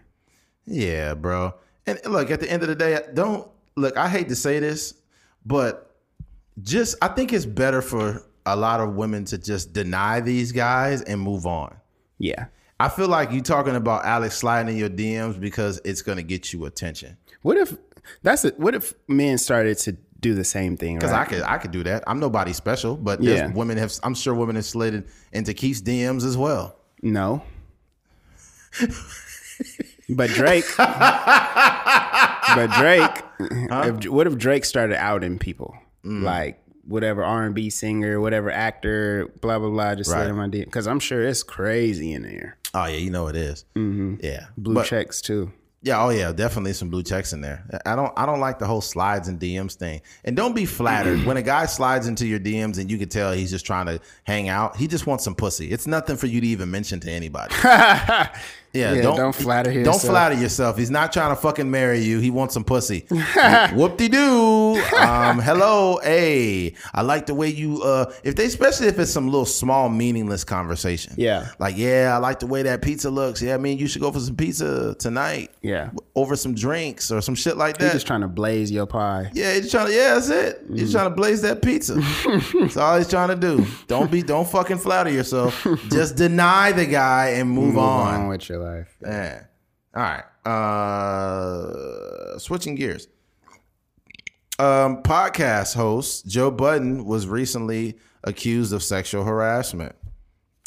Yeah, 0.65 1.13
bro. 1.13 1.53
And 1.85 1.99
look, 2.05 2.31
at 2.31 2.39
the 2.39 2.49
end 2.49 2.63
of 2.63 2.69
the 2.69 2.75
day, 2.75 2.97
don't 3.13 3.47
look. 3.75 3.97
I 3.97 4.07
hate 4.07 4.29
to 4.29 4.35
say 4.35 4.59
this, 4.59 4.93
but 5.45 5.95
just 6.61 6.95
I 7.01 7.09
think 7.09 7.33
it's 7.33 7.45
better 7.45 7.81
for 7.81 8.23
a 8.45 8.55
lot 8.55 8.79
of 8.79 8.95
women 8.95 9.25
to 9.25 9.37
just 9.37 9.73
deny 9.73 10.21
these 10.21 10.51
guys 10.51 11.01
and 11.01 11.19
move 11.19 11.45
on. 11.45 11.75
Yeah. 12.19 12.45
I 12.79 12.89
feel 12.89 13.07
like 13.07 13.31
you 13.31 13.41
talking 13.41 13.75
about 13.75 14.05
Alex 14.05 14.37
sliding 14.37 14.73
in 14.73 14.79
your 14.79 14.89
DMs 14.89 15.39
because 15.39 15.79
it's 15.85 16.01
gonna 16.01 16.23
get 16.23 16.53
you 16.53 16.65
attention. 16.65 17.17
What 17.41 17.57
if 17.57 17.77
that's 18.21 18.45
it? 18.45 18.59
What 18.59 18.75
if 18.75 18.93
men 19.07 19.37
started 19.37 19.77
to 19.79 19.97
do 20.23 20.33
the 20.33 20.43
same 20.43 20.75
thing? 20.77 20.95
Because 20.97 21.11
right? 21.11 21.21
I 21.21 21.25
could 21.25 21.41
I 21.43 21.57
could 21.59 21.69
do 21.71 21.83
that. 21.83 22.03
I'm 22.07 22.19
nobody 22.19 22.51
special, 22.53 22.95
but 22.97 23.21
Yeah. 23.21 23.51
women 23.53 23.77
have 23.77 23.93
I'm 24.01 24.15
sure 24.15 24.33
women 24.33 24.55
have 24.55 24.65
slid 24.65 25.07
into 25.31 25.53
Keith's 25.53 25.81
DMs 25.83 26.25
as 26.25 26.35
well. 26.35 26.75
No. 27.03 27.43
but 30.09 30.29
Drake. 30.31 30.65
but 30.77 32.71
Drake. 32.77 33.23
If, 33.39 34.07
what 34.09 34.27
if 34.27 34.37
Drake 34.37 34.65
started 34.65 34.97
outing 34.99 35.37
people 35.39 35.75
like 36.03 36.59
whatever 36.85 37.23
R 37.23 37.43
and 37.45 37.55
B 37.55 37.69
singer, 37.69 38.19
whatever 38.19 38.51
actor, 38.51 39.27
blah 39.41 39.59
blah 39.59 39.69
blah, 39.69 39.95
just 39.95 40.11
Right. 40.11 40.19
slid 40.19 40.29
in 40.31 40.35
my 40.35 40.47
DM 40.47 40.65
because 40.65 40.87
I'm 40.87 40.99
sure 40.99 41.21
it's 41.21 41.43
crazy 41.43 42.13
in 42.13 42.23
there. 42.23 42.57
Oh 42.73 42.85
yeah, 42.85 42.97
you 42.97 43.09
know 43.11 43.27
it 43.27 43.35
is. 43.35 43.65
Mm-hmm. 43.75 44.15
Yeah, 44.23 44.47
Blue 44.57 44.73
But- 44.75 44.85
checks 44.87 45.21
too. 45.21 45.51
Yeah, 45.83 46.01
oh 46.01 46.11
yeah, 46.11 46.31
definitely 46.31 46.71
some 46.71 46.89
blue 46.89 47.03
checks 47.03 47.33
in 47.33 47.41
there. 47.41 47.61
I 47.85 47.97
don't 47.97 48.13
I 48.15 48.25
don't 48.25 48.39
like 48.39 48.57
the 48.57 48.65
whole 48.65 48.79
slides 48.79 49.27
and 49.27 49.37
DMs 49.37 49.73
thing. 49.73 50.01
And 50.23 50.33
don't 50.33 50.55
be 50.55 50.65
flattered. 50.65 51.25
when 51.25 51.35
a 51.35 51.41
guy 51.41 51.65
slides 51.65 52.07
into 52.07 52.25
your 52.25 52.39
DMs 52.39 52.79
and 52.79 52.89
you 52.89 52.97
can 52.97 53.09
tell 53.09 53.33
he's 53.33 53.51
just 53.51 53.65
trying 53.65 53.87
to 53.87 53.99
hang 54.23 54.47
out, 54.47 54.77
he 54.77 54.87
just 54.87 55.05
wants 55.05 55.25
some 55.25 55.35
pussy. 55.35 55.69
It's 55.71 55.85
nothing 55.85 56.15
for 56.15 56.27
you 56.27 56.39
to 56.39 56.47
even 56.47 56.71
mention 56.71 57.01
to 57.01 57.11
anybody. 57.11 57.53
Yeah, 58.73 58.93
Yeah, 58.93 59.01
don't, 59.03 59.17
don't 59.17 59.35
flatter 59.35 59.71
Don't 59.71 59.85
yourself. 59.85 60.01
flatter 60.03 60.35
yourself. 60.35 60.77
He's 60.77 60.89
not 60.89 61.13
trying 61.13 61.29
to 61.29 61.35
fucking 61.39 61.69
marry 61.69 61.99
you. 61.99 62.19
He 62.19 62.31
wants 62.31 62.55
some 62.55 62.63
pussy. 62.63 63.05
Whoop 63.73 63.97
de 63.97 64.09
doo. 64.09 64.81
Um, 64.99 65.39
hello, 65.39 65.99
hey. 66.03 66.73
I 66.93 67.01
like 67.03 67.27
the 67.27 67.35
way 67.35 67.49
you. 67.49 67.81
Uh, 67.83 68.11
if 68.23 68.35
they, 68.35 68.45
especially 68.45 68.87
if 68.87 68.97
it's 68.97 69.11
some 69.11 69.25
little 69.27 69.45
small 69.45 69.89
meaningless 69.89 70.43
conversation. 70.43 71.13
Yeah. 71.17 71.49
Like, 71.59 71.77
yeah, 71.77 72.11
I 72.15 72.17
like 72.17 72.39
the 72.39 72.47
way 72.47 72.63
that 72.63 72.81
pizza 72.81 73.09
looks. 73.11 73.41
Yeah, 73.41 73.53
I 73.53 73.57
mean, 73.57 73.77
you 73.77 73.87
should 73.87 74.01
go 74.01 74.11
for 74.11 74.19
some 74.19 74.35
pizza 74.35 74.95
tonight. 74.97 75.51
Yeah. 75.61 75.91
Over 76.15 76.35
some 76.35 76.55
drinks 76.55 77.11
or 77.11 77.21
some 77.21 77.35
shit 77.35 77.57
like 77.57 77.77
He's 77.77 77.87
that. 77.87 77.93
just 77.93 78.07
trying 78.07 78.21
to 78.21 78.27
blaze 78.27 78.71
your 78.71 78.85
pie. 78.87 79.29
Yeah, 79.33 79.53
he's 79.53 79.69
trying 79.71 79.87
to. 79.87 79.93
Yeah, 79.93 80.15
that's 80.15 80.29
it. 80.29 80.63
He's 80.73 80.91
trying 80.91 81.09
to 81.09 81.15
blaze 81.15 81.41
that 81.43 81.61
pizza. 81.61 81.93
that's 82.59 82.77
all 82.77 82.97
he's 82.97 83.07
trying 83.09 83.29
to 83.29 83.35
do. 83.35 83.65
Don't 83.87 84.09
be. 84.09 84.23
Don't 84.23 84.47
fucking 84.47 84.77
flatter 84.79 85.09
yourself. 85.11 85.65
Just 85.91 86.15
deny 86.15 86.71
the 86.71 86.85
guy 86.85 87.29
and 87.35 87.49
move, 87.49 87.73
Move 87.75 87.77
on. 87.77 88.21
on 88.21 88.27
with 88.29 88.49
your 88.49 88.62
life. 88.63 88.95
Yeah. 89.01 89.43
All 89.95 90.01
right. 90.01 90.23
Uh 90.49 92.37
switching 92.39 92.75
gears. 92.75 93.07
Um 94.59 95.03
podcast 95.03 95.75
host 95.75 96.27
Joe 96.27 96.51
Budden 96.51 97.05
was 97.05 97.27
recently 97.27 97.97
accused 98.23 98.73
of 98.73 98.83
sexual 98.83 99.23
harassment. 99.23 99.95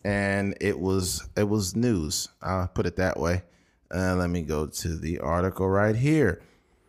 And 0.05 0.57
it 0.61 0.79
was 0.79 1.29
it 1.37 1.49
was 1.49 1.75
news. 1.75 2.29
I'll 2.43 2.69
put 2.69 2.87
it 2.87 2.97
that 2.97 3.19
way. 3.19 3.43
Uh, 3.93 4.17
let 4.17 4.31
me 4.31 4.43
go 4.43 4.67
to 4.67 4.97
the 4.97 5.21
article 5.21 5.69
right 5.69 5.95
here. 5.95 6.43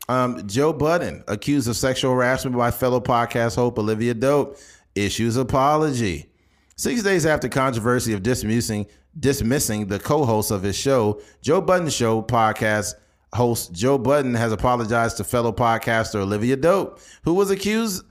Um, 0.10 0.48
Joe 0.48 0.74
Budden, 0.74 1.24
accused 1.28 1.68
of 1.68 1.76
sexual 1.76 2.14
harassment 2.14 2.56
by 2.56 2.72
fellow 2.72 3.00
podcast 3.00 3.56
host 3.56 3.78
Olivia 3.78 4.14
Dope, 4.14 4.58
issues 4.96 5.36
apology. 5.38 6.30
Six 6.76 7.04
days 7.04 7.26
after 7.26 7.50
controversy 7.50 8.14
of 8.14 8.24
dismissing 8.24 8.86
dismissing 9.20 9.88
the 9.88 10.00
co-host 10.00 10.52
of 10.52 10.64
his 10.64 10.78
show, 10.78 11.22
Joe 11.42 11.62
Budden 11.62 11.90
Show 11.90 12.22
podcast 12.22 12.94
host 13.34 13.74
Joe 13.74 13.98
Budden 13.98 14.34
has 14.34 14.52
apologized 14.52 15.18
to 15.18 15.24
fellow 15.24 15.52
podcaster 15.52 16.16
Olivia 16.16 16.56
Dope, 16.56 17.00
who 17.24 17.34
was 17.34 17.52
accused 17.52 18.04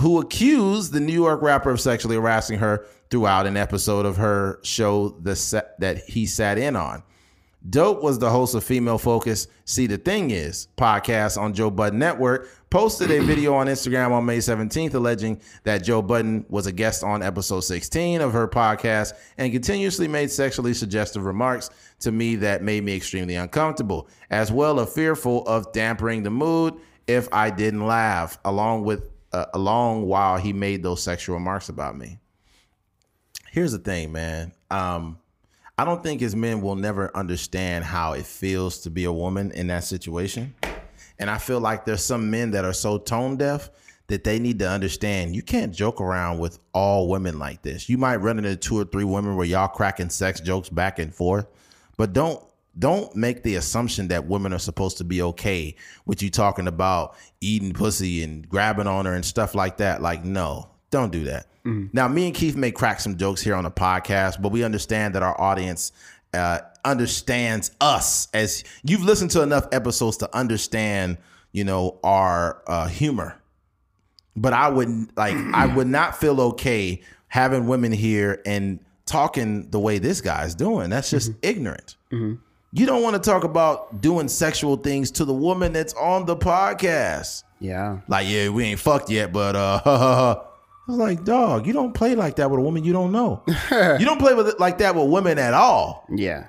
who 0.00 0.20
accused 0.20 0.92
the 0.92 1.00
New 1.00 1.12
York 1.12 1.42
rapper 1.42 1.70
of 1.70 1.80
sexually 1.80 2.14
harassing 2.14 2.58
her 2.58 2.86
throughout 3.10 3.46
an 3.46 3.56
episode 3.56 4.06
of 4.06 4.16
her 4.16 4.60
show 4.62 5.08
the 5.08 5.34
set 5.34 5.78
that 5.80 5.98
he 5.98 6.26
sat 6.26 6.58
in 6.58 6.76
on. 6.76 7.02
Dope 7.68 8.02
was 8.02 8.18
the 8.18 8.30
host 8.30 8.54
of 8.54 8.64
Female 8.64 8.98
Focus. 8.98 9.48
See, 9.64 9.86
the 9.86 9.98
thing 9.98 10.30
is, 10.30 10.68
podcast 10.78 11.36
on 11.36 11.52
Joe 11.52 11.70
Budden 11.70 11.98
Network 11.98 12.48
posted 12.70 13.10
a 13.10 13.18
video 13.18 13.52
on 13.54 13.66
Instagram 13.66 14.12
on 14.12 14.24
May 14.24 14.38
17th 14.38 14.94
alleging 14.94 15.40
that 15.64 15.82
Joe 15.82 16.00
Budden 16.00 16.46
was 16.48 16.66
a 16.66 16.72
guest 16.72 17.02
on 17.02 17.20
episode 17.20 17.60
16 17.60 18.20
of 18.20 18.32
her 18.32 18.46
podcast 18.46 19.14
and 19.38 19.52
continuously 19.52 20.06
made 20.06 20.30
sexually 20.30 20.72
suggestive 20.72 21.24
remarks 21.24 21.70
to 21.98 22.12
me 22.12 22.36
that 22.36 22.62
made 22.62 22.84
me 22.84 22.94
extremely 22.94 23.34
uncomfortable, 23.34 24.08
as 24.30 24.52
well 24.52 24.78
as 24.78 24.94
fearful 24.94 25.44
of 25.48 25.72
dampering 25.72 26.22
the 26.22 26.30
mood 26.30 26.74
if 27.08 27.28
I 27.32 27.50
didn't 27.50 27.84
laugh, 27.84 28.38
along 28.44 28.84
with 28.84 29.10
uh, 29.32 29.46
along 29.54 30.06
while 30.06 30.38
he 30.38 30.52
made 30.52 30.82
those 30.82 31.02
sexual 31.02 31.34
remarks 31.34 31.68
about 31.68 31.96
me. 31.96 32.18
Here's 33.50 33.72
the 33.72 33.78
thing, 33.78 34.12
man. 34.12 34.52
Um, 34.70 35.18
I 35.76 35.84
don't 35.84 36.02
think 36.02 36.22
as 36.22 36.36
men 36.36 36.60
will 36.60 36.76
never 36.76 37.16
understand 37.16 37.84
how 37.84 38.12
it 38.12 38.26
feels 38.26 38.80
to 38.82 38.90
be 38.90 39.04
a 39.04 39.12
woman 39.12 39.50
in 39.52 39.68
that 39.68 39.84
situation. 39.84 40.54
And 41.20 41.30
I 41.30 41.38
feel 41.38 41.60
like 41.60 41.84
there's 41.84 42.02
some 42.02 42.30
men 42.30 42.50
that 42.52 42.64
are 42.64 42.72
so 42.72 42.98
tone 42.98 43.36
deaf 43.36 43.70
that 44.08 44.24
they 44.24 44.40
need 44.40 44.58
to 44.58 44.68
understand 44.68 45.36
you 45.36 45.42
can't 45.42 45.72
joke 45.72 46.00
around 46.00 46.38
with 46.38 46.58
all 46.72 47.08
women 47.08 47.38
like 47.38 47.62
this. 47.62 47.88
You 47.88 47.98
might 47.98 48.16
run 48.16 48.38
into 48.38 48.56
two 48.56 48.76
or 48.76 48.84
three 48.84 49.04
women 49.04 49.36
where 49.36 49.46
y'all 49.46 49.68
cracking 49.68 50.10
sex 50.10 50.40
jokes 50.40 50.68
back 50.68 50.98
and 50.98 51.14
forth, 51.14 51.46
but 51.96 52.12
don't 52.12 52.42
don't 52.78 53.14
make 53.14 53.42
the 53.42 53.56
assumption 53.56 54.08
that 54.08 54.26
women 54.26 54.52
are 54.52 54.58
supposed 54.58 54.98
to 54.98 55.04
be 55.04 55.20
okay 55.20 55.76
with 56.06 56.22
you 56.22 56.30
talking 56.30 56.66
about 56.66 57.16
eating 57.40 57.72
pussy 57.72 58.22
and 58.22 58.48
grabbing 58.48 58.86
on 58.86 59.06
her 59.06 59.14
and 59.14 59.24
stuff 59.24 59.54
like 59.54 59.76
that. 59.78 60.00
Like, 60.00 60.24
no, 60.24 60.70
don't 60.90 61.12
do 61.12 61.24
that. 61.24 61.46
Now, 61.92 62.08
me 62.08 62.26
and 62.26 62.34
Keith 62.34 62.56
may 62.56 62.70
crack 62.70 63.00
some 63.00 63.16
jokes 63.16 63.42
here 63.42 63.54
on 63.54 63.64
the 63.64 63.70
podcast, 63.70 64.40
but 64.40 64.50
we 64.50 64.64
understand 64.64 65.14
that 65.14 65.22
our 65.22 65.38
audience 65.38 65.92
uh, 66.32 66.60
understands 66.84 67.70
us 67.80 68.28
as 68.34 68.64
you've 68.82 69.02
listened 69.02 69.30
to 69.32 69.42
enough 69.42 69.66
episodes 69.72 70.16
to 70.18 70.36
understand, 70.36 71.18
you 71.52 71.64
know, 71.64 71.98
our 72.04 72.62
uh, 72.66 72.86
humor. 72.88 73.40
but 74.36 74.52
I 74.52 74.68
wouldn't 74.68 75.16
like 75.16 75.36
I 75.54 75.66
would 75.66 75.86
not 75.88 76.16
feel 76.18 76.40
okay 76.40 77.02
having 77.28 77.66
women 77.66 77.92
here 77.92 78.40
and 78.46 78.80
talking 79.06 79.68
the 79.70 79.78
way 79.78 79.98
this 79.98 80.20
guy's 80.20 80.54
doing. 80.54 80.90
That's 80.90 81.10
just 81.10 81.32
ignorant. 81.42 81.96
You 82.12 82.86
don't 82.86 83.02
want 83.02 83.14
to 83.16 83.20
talk 83.30 83.42
about 83.44 84.00
doing 84.00 84.28
sexual 84.28 84.76
things 84.76 85.10
to 85.12 85.24
the 85.24 85.32
woman 85.34 85.72
that's 85.72 85.92
on 85.94 86.26
the 86.26 86.36
podcast. 86.36 87.42
Yeah. 87.58 87.98
Like, 88.08 88.28
yeah, 88.28 88.48
we 88.48 88.64
ain't 88.64 88.78
fucked 88.80 89.10
yet, 89.10 89.32
but 89.32 89.56
uh, 89.56 89.80
I 89.84 90.42
was 90.86 90.96
like, 90.96 91.24
dog, 91.24 91.66
you 91.66 91.72
don't 91.72 91.92
play 91.92 92.14
like 92.14 92.36
that 92.36 92.50
with 92.50 92.58
a 92.60 92.62
woman 92.62 92.84
you 92.84 92.92
don't 92.92 93.10
know. 93.12 93.42
you 93.70 94.04
don't 94.04 94.18
play 94.20 94.34
with 94.34 94.48
it 94.48 94.60
like 94.60 94.78
that 94.78 94.94
with 94.94 95.08
women 95.08 95.38
at 95.38 95.54
all. 95.54 96.06
Yeah. 96.14 96.46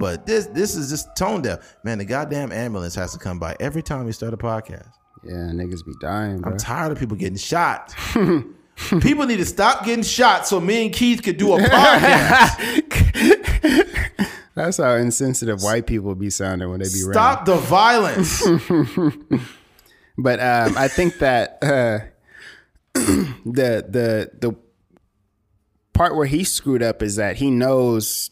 But 0.00 0.26
this 0.26 0.46
this 0.46 0.74
is 0.74 0.90
just 0.90 1.14
tone 1.16 1.42
deaf, 1.42 1.76
man. 1.84 1.98
The 1.98 2.04
goddamn 2.04 2.50
ambulance 2.52 2.94
has 2.96 3.12
to 3.12 3.18
come 3.18 3.38
by 3.38 3.56
every 3.60 3.82
time 3.82 4.04
we 4.06 4.12
start 4.12 4.34
a 4.34 4.36
podcast. 4.36 4.90
Yeah, 5.22 5.50
niggas 5.52 5.84
be 5.84 5.92
dying, 6.00 6.40
bro. 6.40 6.52
I'm 6.52 6.58
tired 6.58 6.92
of 6.92 6.98
people 6.98 7.16
getting 7.16 7.38
shot. 7.38 7.94
people 9.00 9.26
need 9.26 9.36
to 9.36 9.44
stop 9.46 9.84
getting 9.84 10.02
shot 10.04 10.46
so 10.46 10.60
me 10.60 10.84
and 10.86 10.94
Keith 10.94 11.22
could 11.22 11.36
do 11.36 11.54
a 11.54 11.58
podcast. 11.58 12.80
That's 14.54 14.76
how 14.76 14.94
insensitive 14.94 15.62
white 15.62 15.86
people 15.86 16.14
be 16.14 16.30
sounding 16.30 16.70
when 16.70 16.80
they 16.80 16.88
be 16.88 17.02
running. 17.02 17.12
stop 17.12 17.44
the 17.44 17.56
violence. 17.56 18.42
But 20.16 20.38
um, 20.40 20.76
I 20.78 20.88
think 20.88 21.18
that 21.18 21.58
uh, 21.62 21.98
the 22.94 23.84
the 23.88 24.30
the 24.38 24.56
part 25.92 26.14
where 26.14 26.26
he 26.26 26.44
screwed 26.44 26.82
up 26.82 27.02
is 27.02 27.16
that 27.16 27.36
he 27.36 27.50
knows 27.50 28.30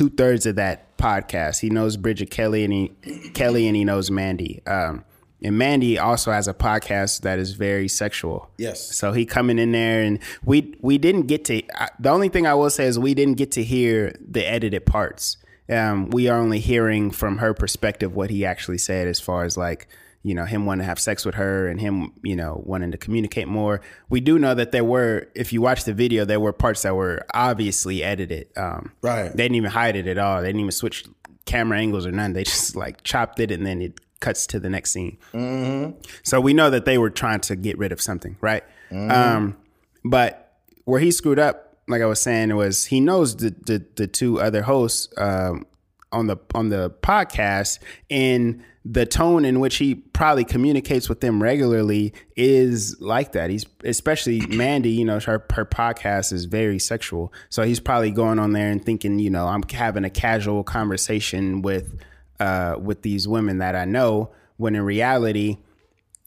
two 0.00 0.08
thirds 0.08 0.46
of 0.46 0.56
that 0.56 0.96
podcast. 0.96 1.60
He 1.60 1.68
knows 1.68 1.98
Bridget 1.98 2.30
Kelly 2.30 2.64
and 2.64 2.72
he 2.72 2.88
Kelly 3.34 3.66
and 3.66 3.76
he 3.76 3.84
knows 3.84 4.10
Mandy. 4.10 4.62
Um, 4.66 5.04
and 5.42 5.58
Mandy 5.58 5.98
also 5.98 6.32
has 6.32 6.48
a 6.48 6.54
podcast 6.54 7.20
that 7.20 7.38
is 7.38 7.52
very 7.52 7.86
sexual. 7.86 8.48
Yes. 8.56 8.96
So 8.96 9.12
he 9.12 9.26
coming 9.26 9.58
in 9.58 9.72
there 9.72 10.00
and 10.02 10.18
we 10.42 10.74
we 10.80 10.96
didn't 10.96 11.26
get 11.26 11.44
to. 11.46 11.62
I- 11.78 11.90
The 11.98 12.08
only 12.08 12.30
thing 12.30 12.46
I 12.46 12.54
will 12.54 12.70
say 12.70 12.86
is 12.86 12.98
we 12.98 13.12
didn't 13.12 13.36
get 13.36 13.50
to 13.52 13.62
hear 13.62 14.16
the 14.26 14.42
edited 14.50 14.86
parts. 14.86 15.36
Um, 15.68 16.08
we 16.08 16.28
are 16.30 16.40
only 16.40 16.60
hearing 16.60 17.10
from 17.10 17.36
her 17.38 17.52
perspective 17.52 18.14
what 18.16 18.30
he 18.30 18.46
actually 18.46 18.78
said, 18.78 19.06
as 19.06 19.20
far 19.20 19.44
as 19.44 19.58
like 19.58 19.86
you 20.22 20.34
know 20.34 20.44
him 20.44 20.66
wanting 20.66 20.82
to 20.82 20.86
have 20.86 20.98
sex 20.98 21.24
with 21.24 21.34
her 21.36 21.66
and 21.66 21.80
him 21.80 22.12
you 22.22 22.36
know 22.36 22.62
wanting 22.64 22.92
to 22.92 22.98
communicate 22.98 23.48
more. 23.48 23.80
We 24.08 24.20
do 24.20 24.38
know 24.38 24.54
that 24.54 24.72
there 24.72 24.84
were, 24.84 25.28
if 25.34 25.52
you 25.52 25.60
watch 25.62 25.84
the 25.84 25.94
video, 25.94 26.24
there 26.24 26.40
were 26.40 26.52
parts 26.52 26.82
that 26.82 26.94
were 26.94 27.24
obviously 27.34 28.02
edited. 28.02 28.48
Um, 28.56 28.92
Right. 29.02 29.30
They 29.30 29.44
didn't 29.44 29.56
even 29.56 29.70
hide 29.70 29.96
it 29.96 30.06
at 30.06 30.18
all. 30.18 30.40
They 30.42 30.48
didn't 30.48 30.60
even 30.60 30.72
switch 30.72 31.06
camera 31.46 31.78
angles 31.78 32.06
or 32.06 32.12
none. 32.12 32.32
They 32.32 32.44
just 32.54 32.76
like 32.76 33.02
chopped 33.02 33.40
it 33.40 33.50
and 33.50 33.66
then 33.66 33.80
it 33.80 34.00
cuts 34.20 34.46
to 34.48 34.60
the 34.60 34.68
next 34.68 34.92
scene. 34.92 35.16
Mm-hmm. 35.32 35.98
So 36.22 36.40
we 36.40 36.52
know 36.52 36.70
that 36.70 36.84
they 36.84 36.98
were 36.98 37.10
trying 37.10 37.40
to 37.40 37.56
get 37.56 37.78
rid 37.78 37.90
of 37.92 38.00
something, 38.00 38.36
right? 38.40 38.62
Um, 38.92 39.56
but 40.04 40.58
where 40.84 41.00
he 41.00 41.10
screwed 41.10 41.38
up, 41.38 41.78
like 41.88 42.02
I 42.02 42.06
was 42.06 42.20
saying, 42.20 42.54
was 42.54 42.86
he 42.86 43.00
knows 43.00 43.36
the 43.36 43.54
the, 43.66 43.84
the 43.96 44.06
two 44.06 44.40
other 44.40 44.62
hosts 44.62 45.08
um, 45.16 45.66
on 46.12 46.26
the 46.26 46.36
on 46.54 46.68
the 46.68 46.90
podcast, 47.02 47.78
and 48.10 48.62
the 48.84 49.04
tone 49.04 49.44
in 49.44 49.60
which 49.60 49.76
he 49.76 49.94
probably 49.94 50.44
communicates 50.44 51.08
with 51.08 51.20
them 51.20 51.42
regularly 51.42 52.14
is 52.36 52.98
like 53.00 53.32
that. 53.32 53.50
He's 53.50 53.66
especially 53.84 54.40
Mandy. 54.46 54.90
You 54.90 55.04
know, 55.04 55.20
her 55.20 55.44
her 55.52 55.64
podcast 55.64 56.32
is 56.32 56.46
very 56.46 56.78
sexual, 56.78 57.32
so 57.48 57.62
he's 57.62 57.80
probably 57.80 58.10
going 58.10 58.38
on 58.38 58.52
there 58.52 58.70
and 58.70 58.84
thinking, 58.84 59.18
you 59.18 59.30
know, 59.30 59.46
I'm 59.46 59.62
having 59.70 60.04
a 60.04 60.10
casual 60.10 60.64
conversation 60.64 61.62
with 61.62 61.98
uh, 62.38 62.76
with 62.80 63.02
these 63.02 63.28
women 63.28 63.58
that 63.58 63.76
I 63.76 63.84
know, 63.84 64.30
when 64.56 64.74
in 64.74 64.82
reality 64.82 65.58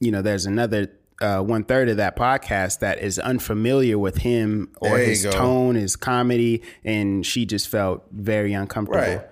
you 0.03 0.11
know, 0.11 0.21
there's 0.21 0.45
another 0.45 0.91
uh, 1.21 1.39
one 1.39 1.63
third 1.63 1.87
of 1.89 1.97
that 1.97 2.15
podcast 2.15 2.79
that 2.79 2.99
is 2.99 3.17
unfamiliar 3.17 3.97
with 3.97 4.17
him 4.17 4.71
or 4.81 4.97
his 4.97 5.23
go. 5.23 5.31
tone, 5.31 5.75
his 5.75 5.95
comedy, 5.95 6.61
and 6.83 7.25
she 7.25 7.45
just 7.45 7.69
felt 7.69 8.03
very 8.11 8.53
uncomfortable. 8.53 9.23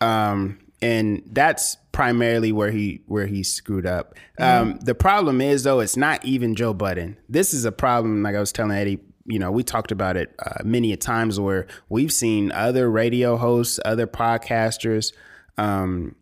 Um, 0.00 0.58
and 0.82 1.22
that's 1.26 1.76
primarily 1.92 2.52
where 2.52 2.70
he 2.70 3.02
where 3.06 3.26
he 3.26 3.42
screwed 3.42 3.86
up. 3.86 4.14
Um, 4.38 4.78
the 4.80 4.94
problem 4.94 5.40
is 5.40 5.62
though, 5.64 5.80
it's 5.80 5.96
not 5.96 6.24
even 6.24 6.54
Joe 6.54 6.72
Budden. 6.72 7.18
This 7.28 7.52
is 7.52 7.64
a 7.64 7.72
problem. 7.72 8.22
Like 8.22 8.34
I 8.34 8.40
was 8.40 8.52
telling 8.52 8.76
Eddie, 8.76 9.00
you 9.26 9.38
know, 9.38 9.50
we 9.50 9.62
talked 9.62 9.92
about 9.92 10.16
it 10.16 10.34
uh, 10.38 10.62
many 10.64 10.92
a 10.92 10.96
times 10.96 11.38
where 11.38 11.66
we've 11.88 12.12
seen 12.12 12.52
other 12.52 12.90
radio 12.90 13.36
hosts, 13.36 13.78
other 13.84 14.06
podcasters. 14.06 15.12
Um, 15.58 16.14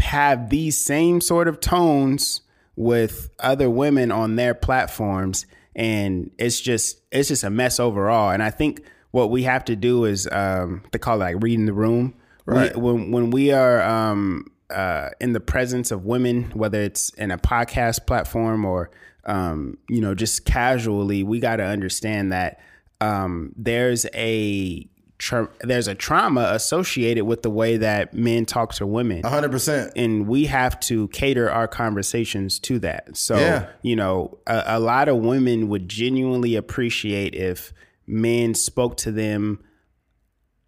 have 0.00 0.48
these 0.48 0.82
same 0.82 1.20
sort 1.20 1.48
of 1.48 1.60
tones 1.60 2.42
with 2.76 3.28
other 3.40 3.68
women 3.68 4.12
on 4.12 4.36
their 4.36 4.54
platforms 4.54 5.46
and 5.74 6.30
it's 6.38 6.60
just 6.60 7.00
it's 7.10 7.28
just 7.28 7.42
a 7.44 7.50
mess 7.50 7.80
overall 7.80 8.30
and 8.30 8.42
i 8.42 8.50
think 8.50 8.82
what 9.10 9.30
we 9.30 9.42
have 9.42 9.64
to 9.64 9.74
do 9.74 10.04
is 10.04 10.28
um 10.30 10.82
they 10.92 10.98
call 10.98 11.16
it 11.16 11.24
like 11.24 11.36
reading 11.42 11.66
the 11.66 11.72
room 11.72 12.14
Right. 12.54 12.74
we, 12.76 12.80
when 12.92 13.10
when 13.12 13.30
we 13.30 13.52
are 13.52 13.82
um 13.82 14.46
uh 14.70 15.10
in 15.20 15.32
the 15.32 15.40
presence 15.40 15.90
of 15.90 16.04
women 16.04 16.50
whether 16.54 16.80
it's 16.80 17.10
in 17.14 17.30
a 17.30 17.38
podcast 17.38 18.06
platform 18.06 18.64
or 18.64 18.90
um 19.24 19.78
you 19.88 20.00
know 20.00 20.14
just 20.14 20.44
casually 20.44 21.22
we 21.22 21.40
got 21.40 21.56
to 21.56 21.64
understand 21.64 22.32
that 22.32 22.60
um 23.00 23.52
there's 23.56 24.06
a 24.14 24.86
tra- 25.18 25.48
there's 25.60 25.88
a 25.88 25.94
trauma 25.94 26.50
associated 26.52 27.24
with 27.24 27.42
the 27.42 27.50
way 27.50 27.76
that 27.76 28.14
men 28.14 28.44
talk 28.46 28.72
to 28.74 28.86
women 28.86 29.22
100%. 29.22 29.92
and 29.96 30.26
we 30.28 30.46
have 30.46 30.78
to 30.80 31.08
cater 31.08 31.50
our 31.50 31.66
conversations 31.68 32.58
to 32.60 32.78
that. 32.78 33.16
So, 33.16 33.36
Yeah. 33.36 33.68
you 33.82 33.96
know, 33.96 34.38
a, 34.46 34.62
a 34.66 34.80
lot 34.80 35.08
of 35.08 35.16
women 35.16 35.68
would 35.68 35.88
genuinely 35.88 36.54
appreciate 36.56 37.34
if 37.34 37.72
men 38.06 38.54
spoke 38.54 38.96
to 38.98 39.10
them 39.12 39.58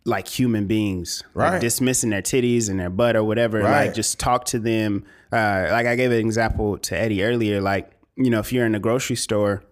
like 0.05 0.27
human 0.29 0.67
beings, 0.67 1.23
like 1.35 1.53
Right. 1.53 1.61
dismissing 1.61 2.11
their 2.11 2.23
titties 2.23 2.69
and 2.71 2.81
their 2.81 2.91
butt 2.91 3.17
or 3.17 3.25
whatever. 3.25 3.59
Right. 3.61 3.87
Like, 3.87 3.95
just 3.95 4.19
talk 4.19 4.45
to 4.47 4.59
them. 4.59 5.05
Uh, 5.33 5.69
like 5.71 5.87
I 5.87 5.95
gave 5.97 6.11
an 6.11 6.19
example 6.19 6.79
to 6.79 6.97
Eddie 6.99 7.23
earlier. 7.23 7.61
Like, 7.61 7.91
you 8.17 8.31
know, 8.31 8.39
if 8.41 8.53
you're 8.53 8.67
in 8.67 8.75
a 8.75 8.81
grocery 8.81 9.17
store 9.17 9.63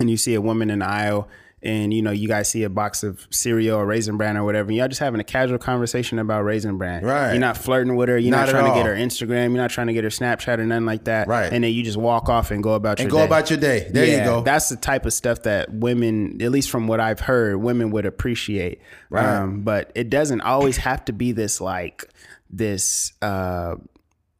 and 0.00 0.08
you 0.10 0.16
see 0.16 0.34
a 0.34 0.40
woman 0.40 0.70
in 0.70 0.78
the 0.80 0.86
aisle 0.88 1.28
and 1.62 1.92
you 1.92 2.00
know 2.02 2.10
you 2.12 2.28
guys 2.28 2.48
see 2.48 2.62
a 2.62 2.70
box 2.70 3.02
of 3.02 3.26
cereal 3.30 3.78
or 3.78 3.84
raisin 3.86 4.16
bran 4.16 4.36
or 4.36 4.44
whatever 4.44 4.68
and 4.68 4.76
y'all 4.76 4.86
just 4.88 5.00
having 5.00 5.20
a 5.20 5.24
casual 5.24 5.58
conversation 5.58 6.18
about 6.20 6.44
raisin 6.44 6.78
bran 6.78 7.04
Right. 7.04 7.32
you're 7.32 7.40
not 7.40 7.56
flirting 7.56 7.96
with 7.96 8.08
her 8.08 8.16
you're 8.16 8.30
not, 8.30 8.46
Not 8.46 8.50
trying 8.50 8.72
to 8.72 8.74
get 8.78 8.86
her 8.86 8.94
instagram 8.94 9.48
you're 9.48 9.62
not 9.62 9.70
trying 9.70 9.88
to 9.88 9.92
get 9.92 10.04
her 10.04 10.10
snapchat 10.10 10.58
or 10.58 10.64
nothing 10.66 10.86
like 10.86 11.04
that 11.04 11.26
Right. 11.26 11.52
and 11.52 11.64
then 11.64 11.72
you 11.72 11.82
just 11.82 11.96
walk 11.96 12.28
off 12.28 12.50
and 12.52 12.62
go 12.62 12.74
about 12.74 13.00
And 13.00 13.06
your 13.06 13.10
go 13.10 13.18
day. 13.18 13.24
about 13.24 13.50
your 13.50 13.58
day. 13.58 13.90
There 13.92 14.04
Yeah, 14.04 14.18
you 14.18 14.24
go. 14.24 14.40
That's 14.42 14.68
the 14.68 14.76
type 14.76 15.04
of 15.04 15.12
stuff 15.12 15.42
that 15.42 15.72
women, 15.72 16.40
at 16.40 16.50
least 16.52 16.70
from 16.70 16.86
what 16.86 17.00
I've 17.00 17.20
heard, 17.20 17.56
women 17.56 17.90
would 17.90 18.06
appreciate. 18.06 18.80
Right. 19.10 19.24
Um, 19.26 19.62
but 19.62 19.90
it 19.94 20.10
doesn't 20.10 20.40
always 20.42 20.76
have 20.78 21.04
to 21.06 21.12
be 21.12 21.32
this 21.32 21.60
like 21.60 22.04
this 22.50 23.12
uh, 23.20 23.74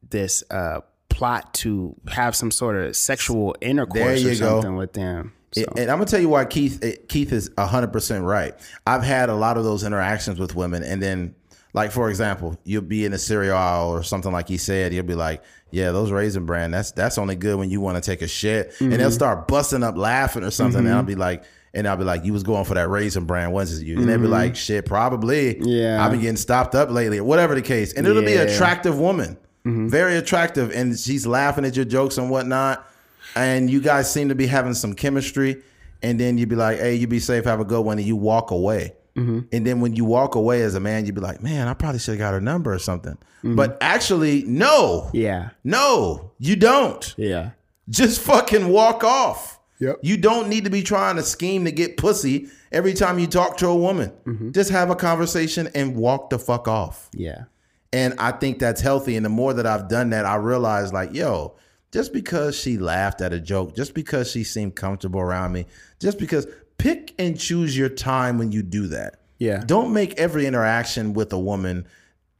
this 0.09 0.43
uh, 0.49 0.81
plot 1.09 1.53
to 1.55 1.95
have 2.09 2.35
some 2.35 2.51
sort 2.51 2.75
of 2.77 2.95
sexual 2.95 3.55
intercourse 3.61 4.23
or 4.23 4.29
go. 4.29 4.35
something 4.61 4.75
with 4.77 4.93
them. 4.93 5.33
So, 5.51 5.63
And 5.77 5.89
I'm 5.89 5.97
gonna 5.97 6.05
tell 6.05 6.19
you 6.19 6.29
why 6.29 6.45
Keith 6.45 6.79
eh, 6.83 6.95
Keith 7.07 7.33
is 7.33 7.49
100 7.55 7.91
percent 7.91 8.23
right. 8.23 8.53
I've 8.85 9.03
had 9.03 9.29
a 9.29 9.35
lot 9.35 9.57
of 9.57 9.63
those 9.63 9.83
interactions 9.83 10.39
with 10.39 10.55
women, 10.55 10.83
and 10.83 11.01
then, 11.01 11.35
like 11.73 11.91
for 11.91 12.09
example, 12.09 12.57
you'll 12.65 12.83
be 12.83 13.05
in 13.05 13.13
a 13.13 13.17
cereal 13.17 13.57
aisle 13.57 13.89
or 13.89 14.03
something 14.03 14.31
like 14.31 14.47
he 14.47 14.57
said. 14.57 14.93
You'll 14.93 15.05
be 15.05 15.15
like, 15.15 15.43
"Yeah, 15.71 15.91
those 15.91 16.11
raisin 16.11 16.45
bran. 16.45 16.69
That's 16.71 16.91
that's 16.91 17.17
only 17.17 17.35
good 17.35 17.57
when 17.57 17.71
you 17.71 17.81
want 17.81 18.01
to 18.01 18.01
take 18.01 18.21
a 18.21 18.27
shit." 18.27 18.75
And 18.79 18.91
they'll 18.91 18.99
mm-hmm. 18.99 19.11
start 19.11 19.47
busting 19.47 19.81
up 19.81 19.97
laughing 19.97 20.43
or 20.43 20.51
something, 20.51 20.81
and 20.81 20.89
I'll 20.89 20.97
mm-hmm. 20.99 21.07
be 21.07 21.15
like. 21.15 21.43
And 21.71 21.87
I'll 21.87 21.97
be 21.97 22.03
like, 22.03 22.25
you 22.25 22.33
was 22.33 22.41
going 22.41 22.65
for 22.65 22.73
that 22.73 22.89
raisin 22.89 23.25
brand, 23.25 23.53
wasn't 23.53 23.85
you? 23.85 23.99
And 23.99 24.09
they'll 24.09 24.17
be 24.17 24.23
mm-hmm. 24.23 24.31
like, 24.31 24.55
shit, 24.55 24.87
probably. 24.87 25.59
Yeah. 25.59 26.03
I've 26.03 26.09
been 26.09 26.19
getting 26.19 26.35
stopped 26.35 26.73
up 26.73 26.89
lately, 26.89 27.19
or 27.19 27.23
whatever 27.25 27.53
the 27.53 27.61
case. 27.61 27.93
And 27.93 28.07
it'll 28.07 28.23
be 28.23 28.31
Yeah. 28.31 28.41
an 28.41 28.49
attractive 28.49 28.97
woman, 28.97 29.37
very 29.63 30.17
attractive, 30.17 30.71
and 30.71 30.97
she's 30.97 31.27
laughing 31.27 31.65
at 31.65 31.75
your 31.75 31.85
jokes 31.85 32.17
and 32.17 32.31
whatnot 32.31 32.88
and 33.35 33.69
you 33.69 33.81
guys 33.81 34.11
seem 34.11 34.29
to 34.29 34.35
be 34.35 34.47
having 34.47 34.73
some 34.73 34.93
chemistry. 34.93 35.61
And 36.01 36.19
then 36.19 36.37
you'd 36.37 36.49
be 36.49 36.55
like 36.55 36.79
hey 36.79 36.95
you 36.95 37.07
be 37.07 37.19
safe 37.19 37.45
have 37.45 37.59
a 37.59 37.65
good 37.65 37.81
one. 37.81 37.97
And 37.97 38.07
you 38.07 38.15
walk 38.15 38.51
away. 38.51 38.95
Mm-hmm. 39.15 39.39
And 39.51 39.67
then 39.67 39.81
when 39.81 39.95
you 39.95 40.05
walk 40.05 40.35
away 40.35 40.61
as 40.61 40.75
a 40.75 40.79
man 40.79 41.05
you'd 41.05 41.15
be 41.15 41.21
like 41.21 41.43
man 41.43 41.67
i 41.67 41.73
probably 41.73 41.99
should 41.99 42.11
have 42.11 42.19
got 42.19 42.33
her 42.33 42.41
number 42.41 42.73
or 42.73 42.79
something. 42.79 43.17
Mm-hmm. 43.39 43.55
But 43.55 43.77
actually 43.81 44.43
no. 44.43 45.09
Yeah, 45.13 45.49
no 45.63 46.31
you 46.39 46.55
don't. 46.55 47.13
Yeah, 47.17 47.51
just 47.89 48.21
fucking 48.21 48.67
walk 48.69 49.03
off. 49.03 49.59
Yep. 49.79 49.99
you 50.01 50.17
don't 50.17 50.49
need 50.49 50.65
to 50.65 50.69
be 50.69 50.83
trying 50.83 51.15
to 51.15 51.23
scheme 51.23 51.63
to 51.63 51.71
get 51.71 51.95
pussy 51.95 52.49
every 52.69 52.93
time 52.93 53.17
you 53.17 53.27
talk 53.27 53.55
to 53.57 53.67
a 53.67 53.75
woman. 53.75 54.11
Mm-hmm. 54.25 54.51
Just 54.51 54.71
have 54.71 54.89
a 54.89 54.95
conversation 54.95 55.69
and 55.73 55.95
walk 55.95 56.29
the 56.31 56.37
fuck 56.37 56.67
off. 56.67 57.09
Yeah, 57.13 57.45
and 57.93 58.13
I 58.19 58.31
think 58.31 58.59
that's 58.59 58.81
healthy. 58.81 59.15
And 59.15 59.25
the 59.25 59.29
more 59.29 59.53
that 59.53 59.65
I've 59.65 59.87
done 59.87 60.09
that, 60.09 60.25
I 60.25 60.35
realize 60.35 60.91
like, 60.91 61.13
yo, 61.13 61.55
just 61.91 62.13
because 62.13 62.55
she 62.55 62.77
laughed 62.77 63.21
at 63.21 63.33
a 63.33 63.39
joke, 63.39 63.75
just 63.75 63.93
because 63.93 64.29
she 64.29 64.43
seemed 64.43 64.75
comfortable 64.75 65.19
around 65.19 65.53
me, 65.53 65.65
just 65.99 66.19
because 66.19 66.47
pick 66.77 67.13
and 67.19 67.39
choose 67.39 67.77
your 67.77 67.89
time 67.89 68.37
when 68.37 68.51
you 68.51 68.61
do 68.63 68.87
that. 68.87 69.19
Yeah. 69.37 69.63
Don't 69.65 69.93
make 69.93 70.19
every 70.19 70.45
interaction 70.45 71.13
with 71.13 71.31
a 71.33 71.39
woman, 71.39 71.87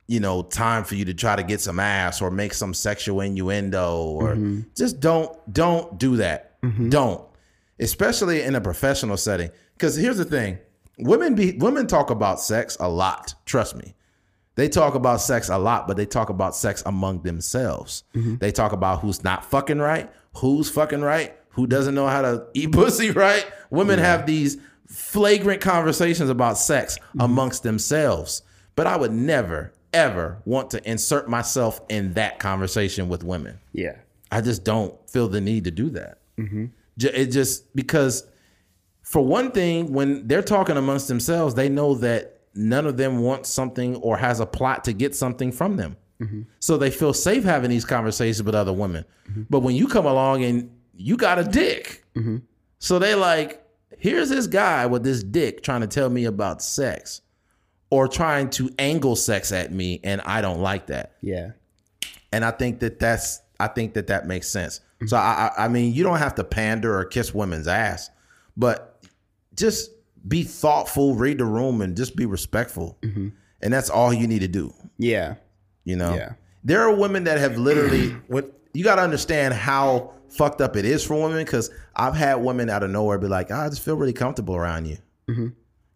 you 0.07 0.19
know, 0.19 0.43
time 0.43 0.83
for 0.83 0.95
you 0.95 1.05
to 1.05 1.13
try 1.13 1.35
to 1.35 1.43
get 1.43 1.61
some 1.61 1.79
ass 1.79 2.21
or 2.21 2.29
make 2.29 2.53
some 2.53 2.73
sexual 2.73 3.21
innuendo 3.21 4.03
or 4.03 4.33
mm-hmm. 4.33 4.61
just 4.75 4.99
don't 4.99 5.31
don't 5.51 5.97
do 5.97 6.17
that. 6.17 6.61
Mm-hmm. 6.61 6.89
Don't, 6.89 7.23
especially 7.79 8.41
in 8.41 8.55
a 8.55 8.61
professional 8.61 9.17
setting. 9.17 9.49
Because 9.73 9.95
here's 9.95 10.17
the 10.17 10.25
thing: 10.25 10.59
women 10.97 11.35
be 11.35 11.53
women 11.53 11.87
talk 11.87 12.09
about 12.09 12.41
sex 12.41 12.75
a 12.79 12.89
lot. 12.89 13.33
Trust 13.45 13.75
me. 13.75 13.95
They 14.59 14.67
talk 14.67 14.93
about 14.93 15.21
sex 15.21 15.47
a 15.47 15.57
lot, 15.57 15.87
but 15.87 15.95
they 15.95 16.05
talk 16.05 16.29
about 16.29 16.53
sex 16.53 16.83
among 16.85 17.21
themselves. 17.21 18.03
Mm-hmm. 18.13 18.35
They 18.39 18.51
talk 18.51 18.73
about 18.73 18.99
who's 18.99 19.23
not 19.23 19.45
fucking 19.45 19.79
right, 19.79 20.11
who's 20.35 20.69
fucking 20.69 20.99
right, 20.99 21.33
who 21.51 21.65
doesn't 21.65 21.95
know 21.95 22.07
how 22.07 22.21
to 22.23 22.45
eat 22.53 22.71
pussy 22.73 23.11
right. 23.11 23.49
Women 23.69 23.99
have 23.99 24.25
these 24.25 24.57
flagrant 24.85 25.61
conversations 25.61 26.29
about 26.29 26.57
sex 26.57 26.97
mm-hmm. 26.99 27.21
amongst 27.21 27.63
themselves. 27.63 28.41
But 28.75 28.85
I 28.85 28.97
would 28.97 29.13
never, 29.13 29.71
ever 29.93 30.41
want 30.43 30.71
to 30.71 30.89
insert 30.89 31.29
myself 31.29 31.79
in 31.87 32.15
that 32.15 32.39
conversation 32.39 33.07
with 33.07 33.23
women. 33.23 33.59
Yeah. 33.71 33.95
I 34.29 34.41
just 34.41 34.65
don't 34.65 34.93
feel 35.09 35.29
the 35.29 35.39
need 35.39 35.63
to 35.63 35.71
do 35.71 35.89
that. 35.91 36.17
Mm-hmm. 36.37 36.65
Ju- 36.97 37.11
It 37.13 37.27
just 37.27 37.73
because, 37.73 38.27
for 39.03 39.25
one 39.25 39.51
thing, 39.51 39.93
when 39.93 40.27
they're 40.27 40.41
talking 40.41 40.75
amongst 40.75 41.07
themselves, 41.07 41.55
they 41.55 41.69
know 41.69 41.95
that 41.95 42.38
none 42.59 42.85
of 42.85 42.97
them 42.97 43.19
wants 43.19 43.49
something 43.49 43.95
or 43.97 44.17
has 44.17 44.39
a 44.39 44.45
plot 44.45 44.83
to 44.83 44.93
get 44.93 45.15
something 45.15 45.51
from 45.51 45.77
them. 45.77 45.97
Mm-hmm. 46.21 46.41
So 46.59 46.77
they 46.77 46.91
feel 46.91 47.13
safe 47.13 47.43
having 47.43 47.69
these 47.69 47.85
conversations 47.85 48.43
with 48.43 48.53
other 48.53 48.73
women. 48.73 49.05
Mm-hmm. 49.29 49.43
But 49.49 49.61
when 49.61 49.75
you 49.75 49.87
come 49.87 50.05
along 50.05 50.43
and 50.43 50.69
you 50.93 51.15
got 51.15 51.39
a 51.39 51.45
dick, 51.45 52.03
mm-hmm. 52.15 52.37
so 52.79 52.99
they 52.99 53.15
like, 53.15 53.63
here's 53.97 54.29
this 54.29 54.45
guy 54.45 54.85
with 54.85 55.03
this 55.03 55.23
dick 55.23 55.63
trying 55.63 55.81
to 55.81 55.87
tell 55.87 56.09
me 56.09 56.25
about 56.25 56.61
sex 56.61 57.21
or 57.89 58.07
trying 58.07 58.49
to 58.51 58.69
angle 58.77 59.15
sex 59.15 59.51
at 59.51 59.71
me, 59.71 59.99
and 60.03 60.21
I 60.21 60.41
don't 60.41 60.59
like 60.61 60.87
that 60.87 61.15
Yeah. 61.21 61.51
and 62.31 62.45
I 62.45 62.51
think 62.51 62.79
that 62.81 62.99
that's 62.99 63.41
I 63.59 63.67
think 63.67 63.93
that 63.95 64.07
that 64.07 64.27
makes 64.27 64.47
sense. 64.47 64.79
So 65.07 65.17
I 65.17 65.51
I 65.57 65.65
I 65.65 65.67
mean 65.69 65.93
you 65.93 66.03
don't 66.03 66.19
have 66.19 66.35
to 66.35 66.43
pander 66.43 66.97
or 66.97 67.05
kiss 67.05 67.33
women's 67.33 67.67
ass, 67.67 68.09
but 68.55 69.03
just 69.55 69.89
be 70.27 70.43
thoughtful, 70.43 71.15
read 71.15 71.37
the 71.37 71.45
room, 71.45 71.81
and 71.81 71.95
just 71.97 72.15
be 72.15 72.25
respectful, 72.25 72.97
and 73.01 73.31
that's 73.73 73.89
all 73.89 74.13
you 74.13 74.27
need 74.27 74.39
to 74.39 74.47
do. 74.47 74.73
Yeah. 74.97 75.35
You 75.85 75.95
know, 75.95 76.13
Yeah. 76.15 76.33
there 76.63 76.81
are 76.83 76.93
women 76.93 77.23
that 77.25 77.39
have 77.39 77.57
literally 77.57 78.09
what 78.27 78.51
you 78.73 78.83
got 78.83 78.95
to 78.95 79.01
understand 79.01 79.53
how 79.53 80.13
fucked 80.29 80.61
up 80.61 80.75
it 80.75 80.85
is 80.85 81.03
for 81.03 81.19
women 81.21 81.43
because 81.43 81.71
I've 81.95 82.15
had 82.15 82.35
women 82.35 82.69
out 82.69 82.83
of 82.83 82.89
nowhere 82.91 83.17
be 83.17 83.27
like, 83.27 83.47
"Ah, 83.51 83.65
I 83.65 83.69
just 83.69 83.81
feel 83.81 83.95
really 83.95 84.13
comfortable 84.13 84.55
around 84.55 84.85
you, 84.87 84.97
and 85.27 85.53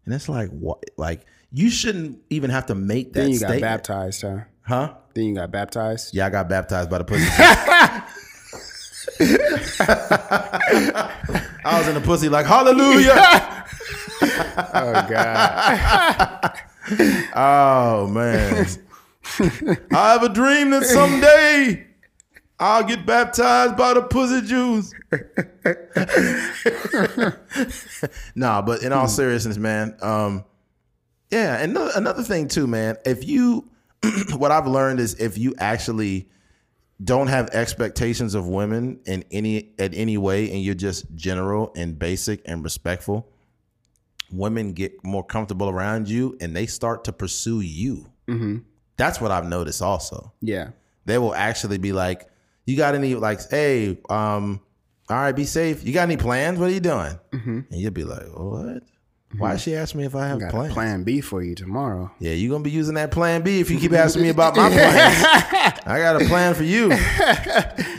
it's 0.07 0.27
like 0.29 0.49
what 0.49 0.83
like. 0.97 1.25
You 1.55 1.69
shouldn't 1.69 2.19
even 2.31 2.49
have 2.49 2.65
to 2.65 2.73
make 2.75 3.13
that 3.13 3.19
Then 3.21 3.29
you 3.29 3.39
got 3.39 3.49
statement, 3.49 3.61
baptized, 3.61 4.23
huh? 4.23 4.37
huh? 4.63 4.93
Then 5.13 5.25
you 5.25 5.35
got 5.35 5.51
baptized. 5.51 6.15
Yeah, 6.15 6.25
I 6.25 6.31
got 6.31 6.49
baptized 6.49 6.89
by 6.89 6.97
the 6.97 7.03
pussy. 7.03 7.27
I 11.65 11.77
was 11.79 11.87
in 11.87 11.93
the 11.95 12.01
pussy 12.01 12.29
like 12.29 12.45
hallelujah. 12.45 13.62
Oh 14.75 15.07
God. 15.09 16.59
Oh 17.35 18.07
man. 18.07 18.67
I 19.91 20.11
have 20.11 20.23
a 20.23 20.29
dream 20.29 20.71
that 20.71 20.83
someday 20.83 21.87
I'll 22.59 22.83
get 22.83 23.05
baptized 23.05 23.75
by 23.75 23.93
the 23.93 24.01
pussy 24.03 24.41
juice. 24.47 24.93
nah, 28.35 28.61
but 28.61 28.83
in 28.83 28.93
all 28.93 29.07
seriousness, 29.07 29.57
man, 29.57 29.97
um, 30.01 30.45
yeah, 31.31 31.57
and 31.57 31.71
another, 31.71 31.91
another 31.95 32.23
thing 32.23 32.47
too, 32.47 32.67
man. 32.67 32.97
If 33.05 33.27
you, 33.27 33.69
what 34.37 34.51
I've 34.51 34.67
learned 34.67 34.99
is 34.99 35.15
if 35.15 35.37
you 35.37 35.55
actually 35.57 36.29
don't 37.03 37.27
have 37.27 37.49
expectations 37.49 38.35
of 38.35 38.47
women 38.47 38.99
in 39.05 39.25
any 39.31 39.73
at 39.79 39.93
any 39.93 40.17
way, 40.17 40.51
and 40.51 40.61
you're 40.61 40.75
just 40.75 41.05
general 41.15 41.73
and 41.75 41.97
basic 41.97 42.41
and 42.45 42.63
respectful, 42.63 43.32
women 44.33 44.73
get 44.73 45.03
more 45.03 45.23
comfortable 45.23 45.69
around 45.69 46.09
you, 46.09 46.37
and 46.41 46.55
they 46.55 46.65
start 46.65 47.03
to 47.05 47.13
pursue 47.13 47.61
you. 47.61 48.11
That's 48.97 49.19
what 49.21 49.31
I've 49.31 49.45
noticed. 49.47 49.81
Also, 49.81 50.33
yeah. 50.41 50.69
they 51.05 51.17
will 51.17 51.33
actually 51.35 51.77
be 51.77 51.91
like, 51.93 52.27
"You 52.65 52.77
got 52.77 52.95
any 52.95 53.15
like, 53.15 53.39
hey, 53.49 53.97
um, 54.09 54.61
all 55.09 55.17
right, 55.17 55.35
be 55.35 55.45
safe. 55.45 55.83
You 55.83 55.93
got 55.93 56.03
any 56.03 56.17
plans? 56.17 56.59
What 56.59 56.69
are 56.69 56.73
you 56.73 56.79
doing?" 56.79 57.19
And 57.71 57.79
you'll 57.81 57.91
be 57.91 58.03
like, 58.03 58.27
"What? 58.35 58.83
Why 59.37 59.57
she 59.57 59.75
ask 59.75 59.95
me 59.95 60.05
if 60.05 60.15
I 60.15 60.27
have 60.27 60.39
Got 60.39 60.51
plans?" 60.51 60.71
a 60.71 60.73
plan 60.73 61.03
B 61.03 61.21
for 61.21 61.41
you 61.41 61.55
tomorrow. 61.55 62.11
Yeah, 62.19 62.31
you're 62.33 62.51
gonna 62.51 62.63
be 62.63 62.71
using 62.71 62.95
that 62.95 63.11
plan 63.11 63.41
B 63.41 63.59
if 63.59 63.69
you 63.71 63.79
keep 63.79 63.93
asking 63.93 64.21
me 64.23 64.29
about 64.29 64.55
my 64.55 64.69
plans. 64.71 65.79
I 65.85 65.99
got 65.99 66.21
a 66.21 66.25
plan 66.25 66.53
for 66.53 66.63
you. 66.63 66.91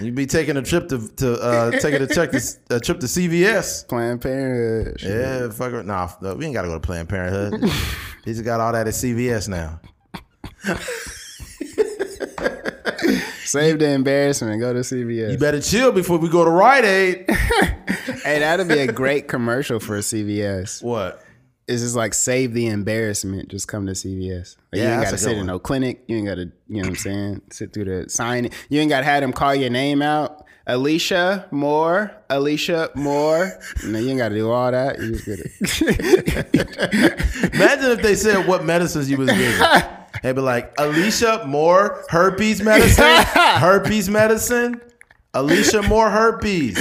You'd 0.00 0.14
be 0.14 0.26
taking 0.26 0.56
a 0.56 0.62
trip 0.62 0.88
to 0.88 1.08
to 1.16 1.32
uh, 1.40 1.70
taking 1.72 2.02
a 2.02 2.06
check 2.06 2.30
to, 2.32 2.40
a 2.70 2.80
trip 2.80 3.00
to 3.00 3.06
CVS. 3.06 3.88
Planned 3.88 4.20
Parenthood. 4.20 5.02
Yeah, 5.02 5.50
fuck 5.50 5.72
it. 5.72 5.86
Nah, 5.86 6.10
no, 6.20 6.34
we 6.34 6.44
ain't 6.46 6.54
gotta 6.54 6.68
go 6.68 6.74
to 6.74 6.80
Planned 6.80 7.08
Parenthood. 7.08 7.62
he 8.24 8.32
just 8.32 8.44
got 8.44 8.60
all 8.60 8.72
that 8.72 8.86
at 8.86 8.94
CVS 8.94 9.48
now. 9.48 9.80
Save 13.54 13.78
the 13.78 13.90
embarrassment. 13.90 14.60
Go 14.60 14.72
to 14.72 14.80
CVS. 14.80 15.30
You 15.30 15.38
better 15.38 15.60
chill 15.60 15.92
before 15.92 16.18
we 16.18 16.28
go 16.28 16.44
to 16.44 16.50
Rite 16.50 16.84
Aid. 16.84 17.24
hey, 18.24 18.40
that'd 18.40 18.66
be 18.66 18.80
a 18.80 18.92
great 18.92 19.28
commercial 19.28 19.78
for 19.78 19.96
CVS. 19.98 20.82
What? 20.82 21.22
It's 21.68 21.80
just 21.80 21.94
like 21.94 22.14
save 22.14 22.52
the 22.52 22.66
embarrassment. 22.66 23.48
Just 23.48 23.68
come 23.68 23.86
to 23.86 23.92
CVS. 23.92 24.56
Like, 24.72 24.80
Yeah, 24.80 24.82
you 24.88 24.94
ain't 24.94 25.02
got 25.04 25.10
to 25.12 25.18
sit 25.18 25.28
good 25.30 25.38
in 25.38 25.46
no 25.46 25.60
clinic. 25.60 26.02
You 26.08 26.16
ain't 26.16 26.26
got 26.26 26.34
to, 26.34 26.40
you 26.42 26.52
know 26.68 26.80
what 26.80 26.88
I'm 26.88 26.96
saying? 26.96 27.42
Sit 27.52 27.72
through 27.72 27.84
the 27.84 28.10
sign. 28.10 28.50
You 28.68 28.80
ain't 28.80 28.90
got 28.90 28.98
to 28.98 29.04
have 29.04 29.20
them 29.20 29.32
call 29.32 29.54
your 29.54 29.70
name 29.70 30.02
out. 30.02 30.43
Alicia 30.66 31.46
Moore. 31.50 32.10
Alicia 32.30 32.90
Moore. 32.94 33.52
No, 33.86 33.98
you 33.98 34.10
ain't 34.10 34.18
got 34.18 34.30
to 34.30 34.34
do 34.34 34.50
all 34.50 34.70
that. 34.70 34.98
You 34.98 35.12
just 35.12 35.26
get 35.26 35.38
it. 35.40 35.50
Imagine 37.54 37.90
if 37.90 38.02
they 38.02 38.14
said 38.14 38.46
what 38.46 38.64
medicines 38.64 39.10
you 39.10 39.18
was 39.18 39.28
getting. 39.30 39.88
They'd 40.22 40.32
be 40.34 40.40
like, 40.40 40.72
Alicia 40.78 41.44
Moore 41.46 42.02
herpes 42.08 42.62
medicine, 42.62 43.04
herpes 43.34 44.08
medicine, 44.08 44.80
Alicia 45.34 45.82
Moore 45.82 46.08
herpes. 46.08 46.78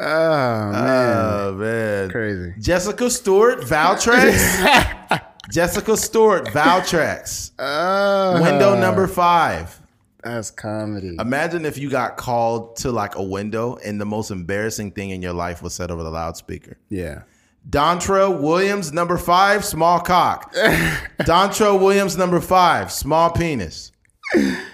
oh 0.00 0.72
man, 0.72 0.74
Oh 0.74 1.52
man, 1.54 2.10
crazy. 2.10 2.54
Jessica 2.58 3.10
Stewart 3.10 3.60
Valtrex. 3.60 5.20
Jessica 5.50 5.96
Stewart 5.96 6.46
Valtrex. 6.46 7.50
Oh, 7.58 8.42
Window 8.42 8.74
number 8.78 9.06
five. 9.06 9.78
That's 10.22 10.50
comedy. 10.50 11.16
Imagine 11.18 11.64
if 11.64 11.76
you 11.78 11.90
got 11.90 12.16
called 12.16 12.76
to 12.76 12.92
like 12.92 13.16
a 13.16 13.22
window 13.22 13.76
and 13.84 14.00
the 14.00 14.04
most 14.04 14.30
embarrassing 14.30 14.92
thing 14.92 15.10
in 15.10 15.20
your 15.22 15.32
life 15.32 15.62
was 15.62 15.74
said 15.74 15.90
over 15.90 16.02
the 16.02 16.10
loudspeaker. 16.10 16.78
yeah. 16.88 17.22
Dontrell 17.70 18.40
Williams, 18.40 18.92
number 18.92 19.16
five, 19.16 19.64
small 19.64 20.00
cock. 20.00 20.52
Dontrell 21.20 21.78
Williams, 21.80 22.16
number 22.16 22.40
five, 22.40 22.90
small 22.90 23.30
penis. 23.30 23.92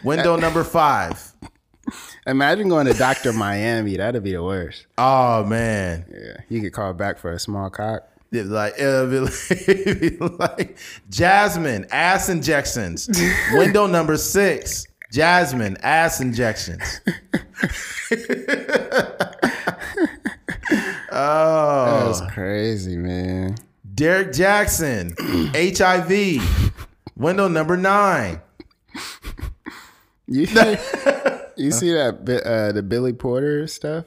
Window 0.02 0.36
number 0.40 0.64
five. 0.64 1.32
Imagine 2.26 2.68
going 2.70 2.86
to 2.86 2.94
Doctor 2.94 3.32
Miami. 3.34 3.96
That'd 3.98 4.22
be 4.22 4.32
the 4.32 4.42
worst. 4.42 4.86
Oh 4.96 5.44
man, 5.44 6.06
Yeah, 6.10 6.36
you 6.48 6.62
could 6.62 6.72
call 6.72 6.94
back 6.94 7.18
for 7.18 7.30
a 7.30 7.38
small 7.38 7.68
cock. 7.68 8.08
It'd 8.32 8.46
like, 8.46 8.74
it'd 8.78 9.10
be 9.10 9.18
like, 9.20 9.68
it'd 9.68 10.00
be 10.00 10.16
like 10.18 10.78
Jasmine 11.10 11.86
ass 11.90 12.28
injections. 12.30 13.08
Window 13.52 13.86
number 13.86 14.16
six, 14.16 14.86
Jasmine 15.12 15.76
ass 15.82 16.20
injections. 16.20 17.00
oh, 21.10 22.12
That's 22.20 22.32
crazy, 22.32 22.96
man. 22.96 23.56
Derek 23.94 24.32
Jackson, 24.32 25.14
HIV. 25.54 26.40
Window 27.16 27.48
number 27.48 27.76
nine. 27.76 28.40
You 30.28 30.42
you 31.56 31.70
see 31.72 31.90
that 31.92 32.42
uh, 32.44 32.72
the 32.72 32.82
Billy 32.82 33.12
Porter 33.12 33.66
stuff? 33.66 34.04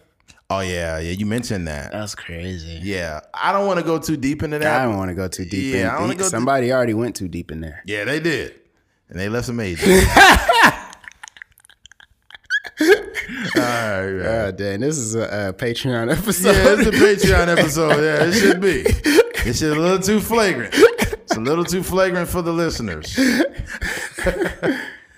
Oh 0.49 0.60
yeah, 0.61 0.99
yeah. 0.99 1.11
You 1.11 1.26
mentioned 1.26 1.68
that. 1.68 1.91
That's 1.91 2.15
crazy. 2.15 2.80
Yeah, 2.84 3.22
I 3.34 3.52
don't 3.52 3.68
want 3.68 3.80
to 3.80 3.86
go 3.86 3.99
too 3.99 4.18
deep 4.18 4.44
into 4.44 4.60
that. 4.60 4.82
I 4.82 4.86
don't 4.86 4.98
want 4.98 5.10
to 5.10 5.15
go 5.15 5.28
too 5.28 5.45
deep. 5.45 5.73
Yeah, 5.73 5.82
in 5.82 5.88
I 5.95 5.99
wanna 5.99 6.15
go 6.15 6.23
too- 6.23 6.30
Somebody 6.30 6.72
already 6.72 6.94
went 6.94 7.15
too 7.15 7.28
deep 7.28 7.52
in 7.52 7.61
there. 7.61 7.82
Yeah, 7.86 8.06
they 8.06 8.19
did, 8.19 8.60
and 9.10 9.19
they 9.19 9.30
left 9.30 9.48
some 9.48 9.60
age. 9.60 9.82
All 9.84 9.90
right. 14.06 14.23
God 14.23 14.57
damn, 14.57 14.80
this 14.82 14.98
is 14.98 15.15
a, 15.15 15.49
a 15.49 15.53
Patreon 15.53 16.11
episode. 16.11 16.52
Yeah, 16.53 16.76
it's 16.78 16.88
a 16.88 16.91
Patreon 16.91 17.48
episode. 17.57 17.90
Yeah, 17.90 18.26
it 18.26 18.34
should 18.34 18.61
be. 18.61 18.84
It's 19.44 19.60
just 19.60 19.64
a 19.64 19.80
little 19.80 19.99
too 19.99 20.19
flagrant. 20.19 20.73
It's 20.73 21.36
a 21.36 21.40
little 21.40 21.64
too 21.65 21.84
flagrant 21.84 22.30
for 22.30 22.41
the 22.41 22.53
listeners. 22.53 23.18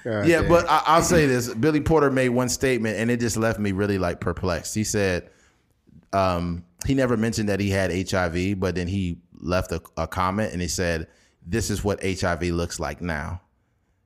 Yeah, 0.06 0.42
damn. 0.42 0.50
but 0.50 0.70
I, 0.70 0.84
I'll 0.86 1.02
say 1.02 1.28
this: 1.28 1.54
Billy 1.54 1.80
Porter 1.80 2.12
made 2.12 2.28
one 2.28 2.50
statement, 2.50 2.98
and 2.98 3.10
it 3.10 3.22
just 3.22 3.38
left 3.38 3.58
me 3.58 3.72
really 3.72 3.98
like 3.98 4.20
perplexed. 4.20 4.76
He 4.76 4.84
said 4.84 5.30
um, 6.12 6.66
he 6.86 6.94
never 6.94 7.18
mentioned 7.18 7.50
that 7.50 7.60
he 7.60 7.70
had 7.70 7.90
HIV, 8.10 8.60
but 8.60 8.76
then 8.76 8.88
he 8.88 9.20
left 9.40 9.72
a, 9.72 9.82
a 9.98 10.08
comment 10.08 10.54
and 10.54 10.62
he 10.62 10.68
said, 10.68 11.08
"This 11.46 11.70
is 11.70 11.84
what 11.84 12.04
HIV 12.04 12.44
looks 12.44 12.80
like 12.80 13.02
now." 13.02 13.42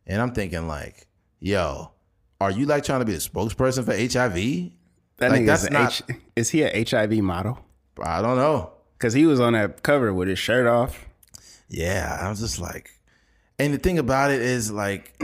And 0.05 0.21
I'm 0.21 0.33
thinking, 0.33 0.67
like, 0.67 1.07
yo, 1.39 1.91
are 2.39 2.51
you 2.51 2.65
like 2.65 2.83
trying 2.83 2.99
to 2.99 3.05
be 3.05 3.13
the 3.13 3.19
spokesperson 3.19 3.83
for 3.85 3.93
HIV? 3.93 4.71
That 5.17 5.31
Like, 5.31 5.45
that's 5.45 5.63
an 5.65 5.73
not- 5.73 6.01
H- 6.09 6.15
is 6.35 6.49
he 6.49 6.63
an 6.63 6.85
HIV 6.87 7.13
model? 7.23 7.59
I 8.01 8.21
don't 8.21 8.37
know. 8.37 8.71
Because 8.97 9.13
he 9.13 9.25
was 9.25 9.39
on 9.39 9.53
that 9.53 9.81
cover 9.83 10.13
with 10.13 10.27
his 10.27 10.37
shirt 10.39 10.67
off. 10.67 11.05
Yeah, 11.69 12.17
I 12.21 12.29
was 12.29 12.39
just 12.39 12.59
like, 12.59 12.91
and 13.59 13.73
the 13.73 13.77
thing 13.77 13.97
about 13.99 14.31
it 14.31 14.41
is 14.41 14.71
like, 14.71 15.19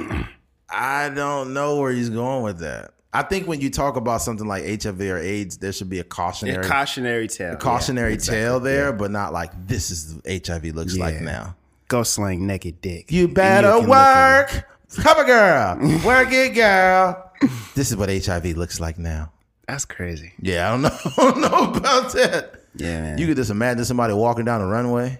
I 0.69 1.09
don't 1.09 1.53
know 1.53 1.77
where 1.79 1.91
he's 1.91 2.09
going 2.09 2.43
with 2.43 2.59
that. 2.59 2.91
I 3.15 3.21
think 3.21 3.47
when 3.47 3.61
you 3.61 3.69
talk 3.69 3.95
about 3.95 4.21
something 4.23 4.47
like 4.47 4.63
HIV 4.83 4.99
or 5.01 5.19
AIDS, 5.19 5.57
there 5.57 5.71
should 5.71 5.89
be 5.89 5.99
a 5.99 6.03
cautionary 6.03 6.63
cautionary 6.67 7.27
tale. 7.27 7.55
cautionary 7.57 8.09
Yeah, 8.09 8.15
exactly. 8.15 8.41
tale 8.41 8.59
there, 8.59 8.91
but 8.91 9.11
not 9.11 9.31
like 9.33 9.51
this 9.67 9.91
is 9.91 10.19
HIV 10.27 10.73
looks 10.75 10.97
like 10.97 11.21
now. 11.21 11.55
Go 11.89 12.01
slang 12.01 12.47
naked 12.47 12.81
dick. 12.81 13.11
You 13.11 13.27
better 13.27 13.67
look 13.75 13.87
work, 13.87 14.67
cover 15.01 15.23
girl, 15.23 15.77
work 16.05 16.31
it, 16.31 16.53
girl. 16.53 17.31
This 17.75 17.91
is 17.91 17.97
what 17.97 18.09
HIV 18.09 18.57
looks 18.57 18.79
like 18.79 18.97
now. 18.97 19.31
That's 19.67 19.85
crazy. 19.85 20.33
Yeah, 20.41 20.67
I 20.67 20.71
don't 20.71 20.81
know, 20.83 20.89
I 21.05 21.31
don't 21.31 21.41
know 21.41 21.71
about 21.73 22.13
that. 22.13 22.61
Yeah, 22.75 23.01
man. 23.01 23.17
You 23.17 23.27
could 23.27 23.37
just 23.37 23.51
imagine 23.51 23.85
somebody 23.85 24.13
walking 24.13 24.45
down 24.45 24.61
the 24.61 24.67
runway. 24.67 25.19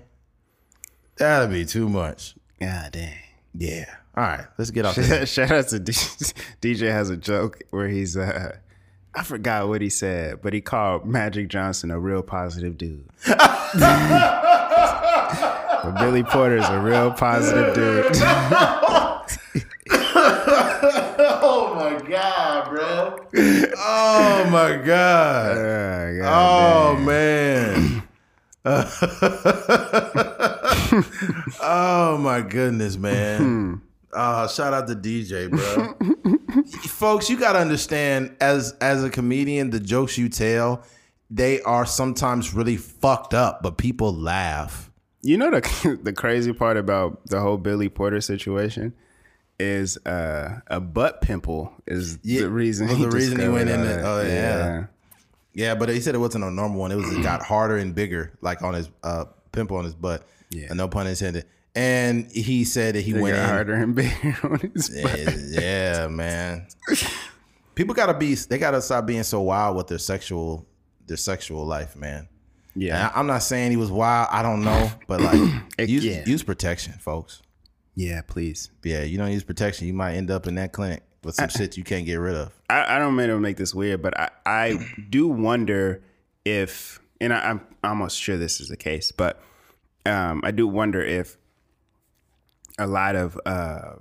That'd 1.18 1.52
be 1.52 1.66
too 1.66 1.88
much. 1.90 2.36
God 2.60 2.92
dang. 2.92 3.14
Yeah. 3.56 3.86
All 4.16 4.24
right, 4.24 4.46
let's 4.58 4.72
get 4.72 4.86
off. 4.86 4.96
this. 4.96 5.30
Shout 5.34 5.52
out 5.52 5.68
to 5.70 5.80
D- 5.80 5.92
DJ 6.62 6.92
has 6.92 7.10
a 7.10 7.18
joke 7.18 7.62
where 7.72 7.88
he's 7.88 8.16
uh 8.18 8.58
I 9.16 9.24
forgot 9.24 9.68
what 9.68 9.82
he 9.82 9.90
said, 9.90 10.42
but 10.42 10.54
he 10.54 10.62
called 10.62 11.06
Magic 11.06 11.48
Johnson 11.48 11.92
a 11.92 12.00
real 12.00 12.24
positive 12.24 12.78
dude. 12.78 13.08
but 13.28 13.40
Billy 16.00 16.24
Porter's 16.24 16.68
a 16.68 16.80
real 16.80 17.12
positive 17.12 17.76
dude. 17.76 18.06
oh 19.92 21.74
my 21.76 22.08
god, 22.08 22.70
bro. 22.70 23.18
Oh 23.78 24.48
my 24.50 24.78
god. 24.78 25.58
Uh, 25.58 26.14
God 26.18 26.26
Oh 26.26 26.96
man. 26.98 28.04
oh 31.62 32.18
my 32.20 32.42
goodness, 32.42 32.98
man. 32.98 33.82
Uh, 34.12 34.48
shout 34.48 34.74
out 34.74 34.88
to 34.88 34.96
DJ, 34.96 35.50
bro. 35.50 36.64
Folks, 36.88 37.30
you 37.30 37.38
gotta 37.38 37.60
understand 37.60 38.36
as 38.40 38.74
as 38.80 39.04
a 39.04 39.10
comedian, 39.10 39.70
the 39.70 39.80
jokes 39.80 40.18
you 40.18 40.30
tell, 40.30 40.84
they 41.30 41.62
are 41.62 41.86
sometimes 41.86 42.54
really 42.54 42.78
fucked 42.78 43.34
up, 43.34 43.62
but 43.62 43.78
people 43.78 44.14
laugh. 44.14 44.92
You 45.22 45.38
know 45.38 45.52
the 45.52 46.00
the 46.02 46.14
crazy 46.14 46.54
part 46.54 46.78
about 46.78 47.26
the 47.28 47.40
whole 47.40 47.58
Billy 47.58 47.90
Porter 47.90 48.22
situation 48.22 48.94
is 49.64 49.98
uh, 50.06 50.60
a 50.68 50.80
butt 50.80 51.22
pimple 51.22 51.74
is 51.88 52.20
Yeah, 52.24 52.42
the 52.42 52.50
reason. 52.50 52.88
was 52.88 53.00
the 53.00 53.10
reason 53.10 53.40
he 53.40 53.48
went 53.48 53.70
in 53.70 53.82
the- 53.82 54.02
oh, 54.06 54.22
yeah. 54.22 54.86
Yeah, 55.56 55.76
but 55.76 55.90
he 55.90 56.00
said 56.02 56.16
it 56.16 56.20
wasn't 56.20 56.44
a 56.44 56.52
normal 56.52 56.80
one. 56.80 56.92
It 56.92 56.96
was 56.96 57.12
it 57.16 57.22
got 57.24 57.44
harder 57.54 57.78
and 57.78 57.94
bigger, 57.94 58.34
like 58.42 58.62
on 58.64 58.74
his 58.74 58.90
uh, 59.04 59.26
pimple 59.52 59.78
on 59.78 59.84
his 59.86 59.94
butt. 59.96 60.26
Yeah. 60.50 60.68
Uh, 60.72 60.74
no 60.74 60.88
pun 60.88 61.06
intended. 61.08 61.46
And 61.76 62.32
he 62.32 62.64
said 62.66 62.96
that 62.96 63.02
he 63.02 63.12
It 63.12 63.22
went 63.22 63.38
in. 63.38 63.46
harder 63.46 63.74
and 63.74 63.94
bigger 63.96 64.36
on 64.44 64.60
his 64.60 64.90
butt. 64.90 65.20
Yeah, 65.20 65.62
yeah, 65.62 66.08
man. 66.08 66.68
People 67.76 67.96
gotta 67.96 68.14
be. 68.14 68.36
They 68.36 68.58
gotta 68.58 68.82
stop 68.82 69.06
being 69.06 69.24
so 69.24 69.42
wild 69.42 69.76
with 69.78 69.88
their 69.88 69.98
sexual, 70.00 70.66
their 71.08 71.18
sexual 71.18 71.66
life, 71.66 71.96
man. 71.96 72.28
Yeah, 72.76 72.96
And 73.10 73.16
I, 73.16 73.20
am 73.20 73.28
not 73.28 73.44
saying 73.44 73.70
he 73.72 73.78
was 73.78 73.92
wild. 73.92 74.30
I 74.32 74.42
don't 74.42 74.64
know, 74.64 74.92
but 75.08 75.22
like, 75.22 75.40
use 75.88 76.04
yeah. 76.04 76.24
use 76.26 76.42
protection, 76.44 76.94
folks. 76.94 77.42
Yeah. 77.96 78.22
Please. 78.22 78.70
Yeah, 78.84 79.04
you 79.04 79.18
don't 79.18 79.32
use 79.32 79.44
protection, 79.44 79.88
you 79.88 79.94
might 79.94 80.16
end 80.16 80.32
up 80.32 80.48
in 80.48 80.56
that 80.56 80.72
clinic 80.72 81.04
with 81.24 81.36
some 81.36 81.50
shit 81.50 81.78
you 81.78 81.84
can't 81.84 82.06
get 82.06 82.16
rid 82.16 82.36
of. 82.36 82.54
I, 82.70 82.96
I 82.96 83.00
don't 83.00 83.16
mean 83.16 83.30
to 83.30 83.40
make 83.40 83.58
this 83.58 83.74
weird, 83.74 84.02
but 84.02 84.20
I, 84.20 84.30
I 84.46 84.78
do 85.10 85.28
wonder 85.28 86.04
if, 86.46 87.00
and 87.22 87.34
I, 87.34 87.50
I'm 87.50 87.62
almost 87.84 88.20
sure 88.20 88.38
this 88.38 88.60
is 88.60 88.70
the 88.70 88.78
case, 88.78 89.12
but 89.12 89.42
um, 90.06 90.42
I 90.44 90.52
do 90.52 90.68
wonder 90.68 91.02
if 91.02 91.38
a 92.78 92.88
lot 92.88 93.16
of 93.16 93.40
uh, 93.46 93.94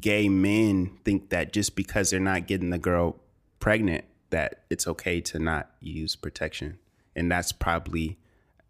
gay 0.00 0.28
men 0.28 0.98
think 1.04 1.30
that 1.30 1.52
just 1.52 1.76
because 1.76 2.10
they're 2.10 2.20
not 2.20 2.46
getting 2.46 2.70
the 2.70 2.78
girl 2.78 3.16
pregnant, 3.60 4.04
that 4.30 4.64
it's 4.68 4.86
okay 4.86 5.20
to 5.22 5.38
not 5.38 5.70
use 5.80 6.16
protection, 6.16 6.78
and 7.16 7.30
that's 7.32 7.52
probably 7.52 8.18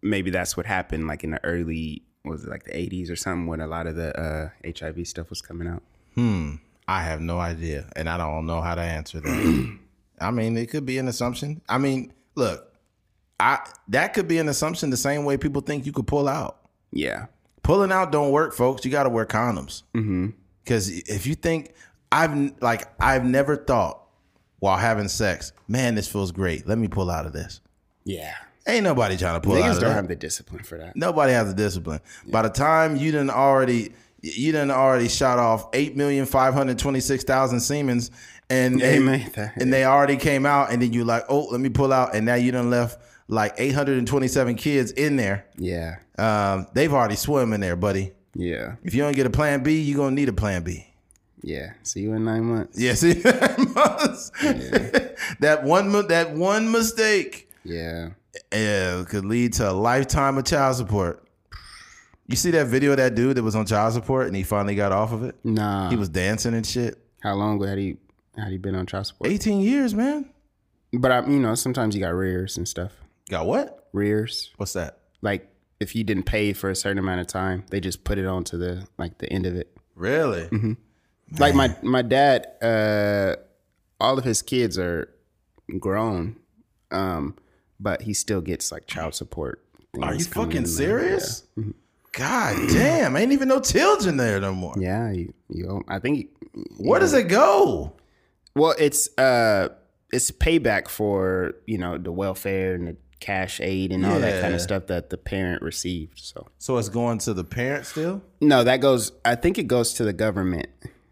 maybe 0.01 0.31
that's 0.31 0.55
what 0.55 0.65
happened, 0.65 1.07
like 1.07 1.23
in 1.23 1.31
the 1.31 1.43
early 1.43 2.03
was 2.29 2.43
it 2.45 2.49
like 2.49 2.63
the 2.63 2.71
80s 2.71 3.09
or 3.11 3.15
something 3.15 3.47
when 3.47 3.59
a 3.59 3.67
lot 3.67 3.87
of 3.87 3.95
the 3.95 4.17
uh, 4.17 4.49
HIV 4.65 5.07
stuff 5.07 5.29
was 5.29 5.41
coming 5.41 5.67
out. 5.67 5.83
Hmm. 6.15 6.55
I 6.87 7.03
have 7.03 7.21
no 7.21 7.39
idea, 7.39 7.87
and 7.95 8.09
I 8.09 8.17
don't 8.17 8.45
know 8.45 8.61
how 8.61 8.73
to 8.75 8.81
answer 8.81 9.19
that. 9.19 9.77
I 10.21 10.31
mean, 10.31 10.57
it 10.57 10.69
could 10.71 10.85
be 10.85 10.97
an 10.97 11.07
assumption. 11.07 11.61
I 11.69 11.77
mean, 11.77 12.13
look, 12.35 12.73
I 13.39 13.59
that 13.89 14.13
could 14.13 14.27
be 14.27 14.37
an 14.39 14.49
assumption 14.49 14.89
the 14.89 14.97
same 14.97 15.23
way 15.23 15.37
people 15.37 15.61
think 15.61 15.85
you 15.85 15.91
could 15.91 16.07
pull 16.07 16.27
out. 16.27 16.57
Yeah, 16.91 17.27
Pulling 17.61 17.91
out 17.91 18.11
don't 18.11 18.31
work, 18.31 18.55
folks. 18.55 18.83
You 18.83 18.89
got 18.91 19.03
to 19.03 19.09
wear 19.09 19.27
condoms. 19.27 19.83
Because 20.63 20.89
if 20.89 21.27
you 21.27 21.35
think 21.35 21.73
I've 22.11 22.59
like 22.61 22.87
I've 22.99 23.23
never 23.23 23.55
thought 23.55 24.01
while 24.57 24.77
having 24.77 25.07
sex, 25.07 25.53
man, 25.67 25.93
this 25.93 26.07
feels 26.07 26.31
great. 26.31 26.67
Let 26.67 26.79
me 26.79 26.87
pull 26.87 27.11
out 27.11 27.27
of 27.27 27.33
this. 27.33 27.61
yeah. 28.03 28.33
Ain't 28.69 28.83
nobody 28.83 29.17
trying 29.17 29.39
to 29.39 29.47
pull 29.47 29.55
out 29.55 29.63
Niggas 29.63 29.79
don't 29.79 29.89
that. 29.89 29.93
have 29.95 30.07
the 30.07 30.15
discipline 30.15 30.63
for 30.63 30.77
that. 30.77 30.95
Nobody 30.95 31.33
has 31.33 31.47
the 31.47 31.53
discipline. 31.55 31.99
By 32.27 32.43
the 32.43 32.49
time 32.49 32.95
you 32.95 33.11
done 33.11 33.29
already 33.29 33.93
you 34.21 34.51
done 34.51 34.69
already 34.69 35.07
shot 35.07 35.39
off 35.39 35.67
eight 35.73 35.95
million 35.95 36.25
five 36.25 36.53
hundred 36.53 36.77
twenty 36.79 36.99
six 36.99 37.23
thousand 37.23 37.59
Siemens 37.61 38.11
and 38.49 38.79
They 38.81 38.99
that, 39.35 39.53
and 39.57 39.71
they 39.71 39.85
already 39.85 40.17
came 40.17 40.45
out 40.45 40.71
and 40.71 40.81
then 40.81 40.91
you 40.93 41.05
like, 41.05 41.23
oh, 41.29 41.45
let 41.51 41.61
me 41.61 41.69
pull 41.69 41.93
out 41.93 42.15
and 42.15 42.25
now 42.25 42.35
you 42.35 42.51
done 42.51 42.69
left 42.69 42.99
like 43.27 43.53
eight 43.57 43.73
hundred 43.75 43.97
and 43.97 44.07
twenty 44.07 44.27
seven 44.27 44.55
kids 44.55 44.91
in 44.91 45.15
there. 45.17 45.45
Yeah, 45.57 45.97
Um, 46.17 46.67
they've 46.73 46.91
already 46.93 47.15
swum 47.15 47.53
in 47.53 47.61
there, 47.61 47.75
buddy. 47.75 48.11
yeah, 48.35 48.75
If 48.83 48.93
you 48.95 49.01
don't 49.03 49.15
get 49.15 49.25
a 49.25 49.29
plan 49.29 49.61
B, 49.63 49.79
you're 49.81 49.97
gonna 49.97 50.15
need 50.15 50.29
a 50.29 50.33
plan 50.33 50.63
B. 50.63 50.87
yeah. 51.43 51.73
See 51.83 52.01
you 52.01 52.13
in 52.13 52.25
nine 52.25 52.43
months. 52.43 52.77
Yeah, 52.79 52.95
see 52.95 53.09
you. 53.17 53.21
that 55.39 55.61
one 55.63 55.91
that 56.07 56.31
one 56.33 56.71
mistake 56.71 57.49
Yeah. 57.63 58.09
Yeah, 58.51 59.03
could 59.07 59.25
lead 59.25 59.53
to 59.53 59.69
a 59.69 59.73
lifetime 59.73 60.37
of 60.37 60.45
child 60.45 60.75
support. 60.75 61.25
You 62.27 62.35
see 62.35 62.51
that 62.51 62.67
video 62.67 62.91
of 62.91 62.97
that 62.97 63.15
dude 63.15 63.37
that 63.37 63.43
was 63.43 63.55
on 63.55 63.65
child 63.65 63.93
support 63.93 64.27
and 64.27 64.35
he 64.35 64.43
finally 64.43 64.75
got 64.75 64.91
off 64.91 65.11
of 65.11 65.23
it? 65.23 65.35
Nah. 65.43 65.89
He 65.89 65.95
was 65.95 66.09
dancing 66.09 66.53
and 66.53 66.65
shit. 66.65 66.97
How 67.21 67.33
long 67.33 67.61
had 67.65 67.77
he 67.77 67.97
had 68.37 68.51
he 68.51 68.57
been 68.57 68.75
on 68.75 68.85
child 68.85 69.07
support? 69.07 69.29
18 69.31 69.61
years, 69.61 69.95
man. 69.95 70.29
But 70.93 71.11
I, 71.11 71.25
you 71.25 71.39
know, 71.39 71.55
sometimes 71.55 71.95
you 71.95 72.01
got 72.01 72.13
rears 72.13 72.55
and 72.57 72.67
stuff. 72.67 72.93
Got 73.29 73.45
what? 73.45 73.89
Rears, 73.93 74.51
What's 74.57 74.73
that? 74.73 74.99
like 75.21 75.49
if 75.79 75.95
you 75.95 76.03
didn't 76.03 76.23
pay 76.23 76.53
for 76.53 76.69
a 76.69 76.75
certain 76.75 76.99
amount 76.99 77.21
of 77.21 77.27
time, 77.27 77.63
they 77.71 77.79
just 77.79 78.03
put 78.03 78.17
it 78.17 78.25
on 78.25 78.43
to 78.45 78.57
the 78.57 78.87
like 78.97 79.17
the 79.17 79.31
end 79.31 79.45
of 79.45 79.55
it. 79.55 79.75
Really? 79.95 80.43
Mm-hmm. 80.47 80.73
Like 81.39 81.55
my 81.55 81.75
my 81.81 82.01
dad, 82.01 82.47
uh, 82.61 83.35
all 83.99 84.17
of 84.17 84.23
his 84.23 84.41
kids 84.41 84.77
are 84.77 85.09
grown, 85.79 86.35
um, 86.91 87.35
but 87.79 88.01
he 88.03 88.13
still 88.13 88.41
gets 88.41 88.71
like 88.71 88.87
child 88.87 89.15
support. 89.15 89.63
Are 90.01 90.13
you 90.13 90.23
fucking 90.23 90.57
in. 90.57 90.65
serious? 90.67 91.43
God 92.11 92.69
damn, 92.69 93.15
ain't 93.15 93.31
even 93.31 93.47
no 93.47 93.59
children 93.59 94.17
there 94.17 94.39
no 94.39 94.53
more. 94.53 94.73
Yeah, 94.77 95.11
you, 95.11 95.33
you 95.49 95.83
I 95.87 95.99
think 95.99 96.29
Where 96.77 96.99
does 96.99 97.13
it 97.13 97.27
go? 97.27 97.93
Well, 98.55 98.73
it's 98.77 99.15
uh 99.17 99.69
it's 100.11 100.31
payback 100.31 100.87
for, 100.87 101.53
you 101.67 101.77
know, 101.77 101.97
the 101.97 102.11
welfare 102.11 102.73
and 102.73 102.87
the 102.87 102.97
cash 103.19 103.59
aid 103.61 103.91
and 103.91 104.05
all 104.05 104.19
that 104.19 104.41
kind 104.41 104.55
of 104.55 104.61
stuff 104.61 104.87
that 104.87 105.09
the 105.09 105.17
parent 105.17 105.61
received. 105.61 106.19
So 106.19 106.47
So 106.57 106.77
it's 106.77 106.89
going 106.89 107.19
to 107.19 107.33
the 107.33 107.43
parent 107.43 107.85
still? 107.85 108.21
no, 108.41 108.63
that 108.63 108.77
goes 108.77 109.11
I 109.23 109.35
think 109.35 109.57
it 109.57 109.67
goes 109.67 109.93
to 109.95 110.03
the 110.03 110.13
government, 110.13 110.67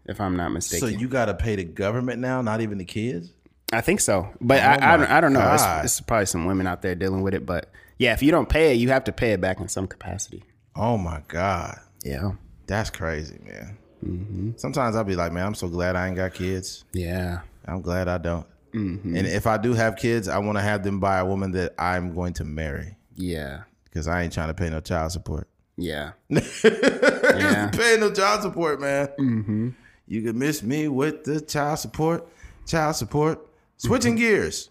if 0.06 0.20
I'm 0.20 0.36
not 0.36 0.50
mistaken. 0.52 0.88
So 0.88 0.98
you 0.98 1.06
got 1.08 1.26
to 1.26 1.34
pay 1.34 1.54
the 1.56 1.64
government 1.64 2.18
now, 2.20 2.42
not 2.42 2.60
even 2.60 2.78
the 2.78 2.84
kids? 2.84 3.32
I 3.72 3.80
think 3.80 4.00
so. 4.00 4.28
But 4.40 4.62
Oh 4.62 4.66
I, 4.66 4.94
I 4.94 4.96
don't 4.96 5.10
I 5.10 5.20
don't 5.20 5.32
know. 5.32 5.52
It's, 5.54 5.64
it's 5.84 6.00
probably 6.00 6.26
some 6.26 6.46
women 6.46 6.66
out 6.66 6.82
there 6.82 6.94
dealing 6.94 7.22
with 7.22 7.34
it. 7.34 7.44
But 7.44 7.70
yeah, 7.98 8.12
if 8.12 8.22
you 8.22 8.30
don't 8.30 8.48
pay 8.48 8.72
it, 8.72 8.74
you 8.74 8.88
have 8.90 9.04
to 9.04 9.12
pay 9.12 9.32
it 9.32 9.40
back 9.40 9.60
in 9.60 9.68
some 9.68 9.86
capacity. 9.86 10.44
Oh 10.76 10.96
my 10.96 11.22
God. 11.28 11.78
Yeah. 12.04 12.32
That's 12.66 12.90
crazy, 12.90 13.38
man. 13.44 13.78
Mm-hmm. 14.04 14.50
Sometimes 14.56 14.94
I'll 14.94 15.04
be 15.04 15.16
like, 15.16 15.32
man, 15.32 15.44
I'm 15.46 15.54
so 15.54 15.68
glad 15.68 15.96
I 15.96 16.06
ain't 16.06 16.16
got 16.16 16.34
kids. 16.34 16.84
Yeah. 16.92 17.40
I'm 17.66 17.80
glad 17.82 18.08
I 18.08 18.18
don't. 18.18 18.46
Mm-hmm. 18.72 19.16
And 19.16 19.26
if 19.26 19.46
I 19.46 19.56
do 19.56 19.74
have 19.74 19.96
kids, 19.96 20.28
I 20.28 20.38
want 20.38 20.56
to 20.58 20.62
have 20.62 20.84
them 20.84 21.00
by 21.00 21.18
a 21.18 21.24
woman 21.26 21.52
that 21.52 21.74
I'm 21.78 22.14
going 22.14 22.34
to 22.34 22.44
marry 22.44 22.96
Yeah. 23.16 23.62
because 23.84 24.06
I 24.06 24.22
ain't 24.22 24.32
trying 24.32 24.48
to 24.48 24.54
pay 24.54 24.70
no 24.70 24.80
child 24.80 25.12
support. 25.12 25.48
Yeah. 25.76 26.12
yeah. 26.28 27.70
Pay 27.72 27.96
no 27.98 28.12
child 28.12 28.42
support, 28.42 28.80
man. 28.80 29.08
Mm-hmm. 29.18 29.68
You 30.06 30.22
can 30.22 30.38
miss 30.38 30.62
me 30.62 30.88
with 30.88 31.24
the 31.24 31.40
child 31.40 31.78
support. 31.78 32.28
Child 32.66 32.96
support. 32.96 33.47
Switching 33.78 34.16
gears. 34.16 34.70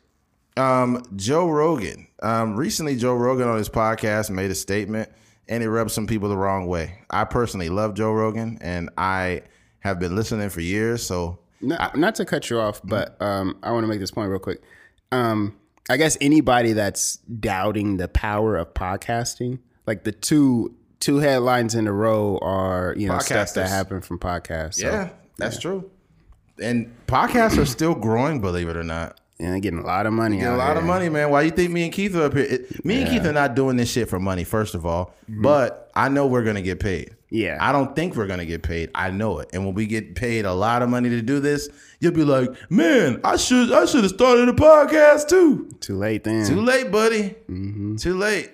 Um, 0.57 1.03
Joe 1.15 1.49
Rogan. 1.49 2.07
Um, 2.21 2.55
recently, 2.55 2.95
Joe 2.95 3.13
Rogan 3.15 3.47
on 3.47 3.57
his 3.57 3.69
podcast 3.69 4.29
made 4.29 4.51
a 4.51 4.55
statement, 4.55 5.09
and 5.47 5.63
it 5.63 5.69
rubbed 5.69 5.91
some 5.91 6.07
people 6.07 6.29
the 6.29 6.37
wrong 6.37 6.67
way. 6.67 6.99
I 7.09 7.23
personally 7.23 7.69
love 7.69 7.93
Joe 7.93 8.11
Rogan, 8.11 8.57
and 8.61 8.89
I 8.97 9.43
have 9.79 9.99
been 9.99 10.15
listening 10.15 10.49
for 10.49 10.61
years. 10.61 11.05
So 11.05 11.39
No, 11.61 11.77
not 11.95 12.15
to 12.15 12.25
cut 12.25 12.49
you 12.49 12.59
off, 12.59 12.81
but 12.83 13.19
um, 13.21 13.57
I 13.63 13.71
want 13.71 13.83
to 13.83 13.87
make 13.87 13.99
this 13.99 14.11
point 14.11 14.29
real 14.29 14.39
quick. 14.39 14.61
Um, 15.11 15.57
I 15.89 15.97
guess 15.97 16.17
anybody 16.19 16.73
that's 16.73 17.17
doubting 17.17 17.97
the 17.97 18.07
power 18.07 18.57
of 18.57 18.73
podcasting, 18.73 19.59
like 19.85 20.03
the 20.03 20.11
two 20.11 20.75
two 20.99 21.17
headlines 21.17 21.75
in 21.75 21.87
a 21.87 21.93
row 21.93 22.39
are 22.41 22.93
you 22.97 23.07
know 23.07 23.19
stuff 23.19 23.53
that 23.53 23.69
happened 23.69 24.03
from 24.03 24.19
podcasts. 24.19 24.75
So, 24.75 24.87
Yeah, 24.89 25.09
that's 25.37 25.59
true. 25.59 25.89
And 26.61 26.91
podcasts 27.07 27.57
are 27.57 27.65
still 27.65 27.95
growing, 27.95 28.41
believe 28.41 28.67
it 28.69 28.77
or 28.77 28.83
not. 28.83 29.19
and 29.39 29.53
they're 29.53 29.59
getting 29.59 29.79
a 29.79 29.85
lot 29.85 30.07
of 30.07 30.13
money. 30.13 30.37
Get 30.39 30.51
a 30.51 30.57
lot 30.57 30.77
of 30.77 30.83
money, 30.83 31.09
man. 31.09 31.29
Why 31.29 31.43
you 31.43 31.51
think 31.51 31.71
me 31.71 31.83
and 31.83 31.93
Keith 31.93 32.15
are 32.15 32.23
up 32.23 32.33
here? 32.33 32.45
It- 32.45 32.83
me 32.83 33.01
and 33.01 33.09
Keith 33.09 33.23
are 33.25 33.31
not 33.33 33.53
doing 33.55 33.77
this 33.77 33.91
shit 33.91 34.09
for 34.09 34.19
money, 34.19 34.43
first 34.43 34.73
of 34.73 34.83
all. 34.85 35.13
Mm-hmm. 35.29 35.43
But 35.43 35.91
I 35.93 36.09
know 36.09 36.25
we're 36.25 36.43
gonna 36.43 36.63
get 36.63 36.79
paid. 36.79 37.11
Yeah. 37.29 37.57
I 37.59 37.71
don't 37.71 37.95
think 37.95 38.15
we're 38.15 38.25
gonna 38.25 38.45
get 38.45 38.63
paid. 38.63 38.89
I 38.95 39.11
know 39.11 39.37
it. 39.39 39.49
And 39.53 39.63
when 39.65 39.75
we 39.75 39.85
get 39.85 40.15
paid 40.15 40.45
a 40.45 40.53
lot 40.53 40.81
of 40.81 40.89
money 40.89 41.09
to 41.09 41.21
do 41.21 41.39
this, 41.39 41.69
you'll 41.99 42.13
be 42.13 42.23
like, 42.23 42.49
man, 42.71 43.19
I 43.23 43.35
should 43.37 43.71
I 43.71 43.85
should 43.85 44.03
have 44.03 44.13
started 44.13 44.49
a 44.49 44.53
podcast 44.53 45.27
too. 45.27 45.69
Too 45.81 45.97
late 45.97 46.23
then. 46.23 46.47
Too 46.47 46.61
late, 46.61 46.89
buddy. 46.91 47.35
Mm-hmm. 47.49 47.97
Too 47.97 48.17
late. 48.17 48.51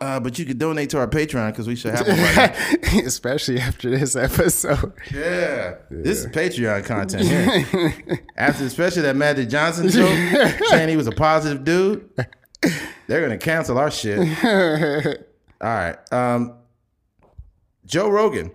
Uh, 0.00 0.20
but 0.20 0.38
you 0.38 0.44
could 0.44 0.58
donate 0.58 0.90
to 0.90 0.98
our 0.98 1.06
Patreon 1.06 1.50
because 1.50 1.66
we 1.66 1.74
should 1.74 1.94
have 1.94 2.06
one 2.06 2.18
right. 2.18 3.04
Especially 3.06 3.58
after 3.58 3.90
this 3.90 4.14
episode. 4.14 4.92
Yeah. 5.12 5.76
This 5.90 6.24
is 6.24 6.26
Patreon 6.26 6.84
content 6.84 7.26
here. 7.26 8.20
After 8.36 8.64
especially 8.64 9.02
that 9.02 9.16
Magic 9.16 9.48
Johnson 9.48 9.88
joke 9.88 10.14
saying 10.68 10.88
he 10.88 10.96
was 10.96 11.06
a 11.06 11.12
positive 11.12 11.64
dude, 11.64 12.10
they're 13.06 13.22
gonna 13.22 13.38
cancel 13.38 13.78
our 13.78 13.90
shit. 13.90 14.18
All 14.18 15.14
right. 15.60 15.96
Um, 16.12 16.58
Joe 17.86 18.10
Rogan. 18.10 18.52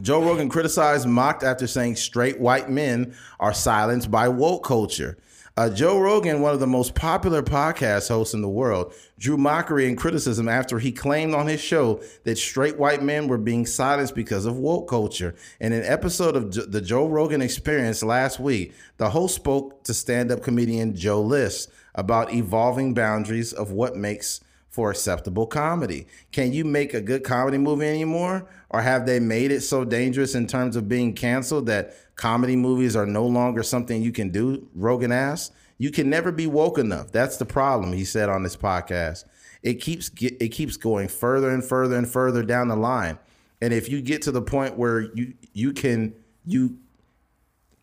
Joe 0.00 0.22
Rogan 0.22 0.48
criticized 0.48 1.06
mocked 1.06 1.42
after 1.42 1.66
saying 1.66 1.96
straight 1.96 2.40
white 2.40 2.70
men 2.70 3.14
are 3.40 3.52
silenced 3.54 4.10
by 4.10 4.28
woke 4.28 4.64
culture. 4.64 5.18
Uh, 5.54 5.68
Joe 5.68 6.00
Rogan, 6.00 6.40
one 6.40 6.54
of 6.54 6.60
the 6.60 6.66
most 6.66 6.94
popular 6.94 7.42
podcast 7.42 8.08
hosts 8.08 8.32
in 8.32 8.40
the 8.40 8.48
world, 8.48 8.94
drew 9.18 9.36
mockery 9.36 9.86
and 9.86 9.98
criticism 9.98 10.48
after 10.48 10.78
he 10.78 10.90
claimed 10.90 11.34
on 11.34 11.46
his 11.46 11.60
show 11.60 12.00
that 12.24 12.38
straight 12.38 12.78
white 12.78 13.02
men 13.02 13.28
were 13.28 13.36
being 13.36 13.66
silenced 13.66 14.14
because 14.14 14.46
of 14.46 14.56
woke 14.56 14.88
culture. 14.88 15.34
In 15.60 15.74
an 15.74 15.84
episode 15.84 16.36
of 16.36 16.72
the 16.72 16.80
Joe 16.80 17.06
Rogan 17.06 17.42
Experience 17.42 18.02
last 18.02 18.40
week, 18.40 18.72
the 18.96 19.10
host 19.10 19.34
spoke 19.34 19.84
to 19.84 19.92
stand-up 19.92 20.42
comedian 20.42 20.96
Joe 20.96 21.20
List 21.20 21.70
about 21.94 22.32
evolving 22.32 22.94
boundaries 22.94 23.52
of 23.52 23.72
what 23.72 23.94
makes 23.94 24.40
for 24.70 24.90
acceptable 24.90 25.46
comedy. 25.46 26.06
Can 26.32 26.54
you 26.54 26.64
make 26.64 26.94
a 26.94 27.02
good 27.02 27.24
comedy 27.24 27.58
movie 27.58 27.86
anymore? 27.86 28.48
Or 28.70 28.80
have 28.80 29.04
they 29.04 29.20
made 29.20 29.50
it 29.52 29.60
so 29.60 29.84
dangerous 29.84 30.34
in 30.34 30.46
terms 30.46 30.76
of 30.76 30.88
being 30.88 31.12
canceled 31.12 31.66
that 31.66 31.94
comedy 32.16 32.56
movies 32.56 32.96
are 32.96 33.06
no 33.06 33.26
longer 33.26 33.62
something 33.62 34.02
you 34.02 34.12
can 34.12 34.30
do? 34.30 34.68
Rogan 34.74 35.12
asked. 35.12 35.52
You 35.78 35.90
can 35.90 36.08
never 36.08 36.30
be 36.30 36.46
woke 36.46 36.78
enough. 36.78 37.10
That's 37.10 37.38
the 37.38 37.44
problem, 37.44 37.92
he 37.92 38.04
said 38.04 38.28
on 38.28 38.42
this 38.42 38.56
podcast. 38.56 39.24
It 39.62 39.74
keeps 39.74 40.10
it 40.20 40.48
keeps 40.52 40.76
going 40.76 41.08
further 41.08 41.50
and 41.50 41.64
further 41.64 41.96
and 41.96 42.08
further 42.08 42.42
down 42.42 42.68
the 42.68 42.76
line. 42.76 43.18
And 43.60 43.72
if 43.72 43.88
you 43.88 44.00
get 44.00 44.22
to 44.22 44.32
the 44.32 44.42
point 44.42 44.76
where 44.76 45.00
you 45.00 45.34
you 45.52 45.72
can 45.72 46.14
you 46.44 46.78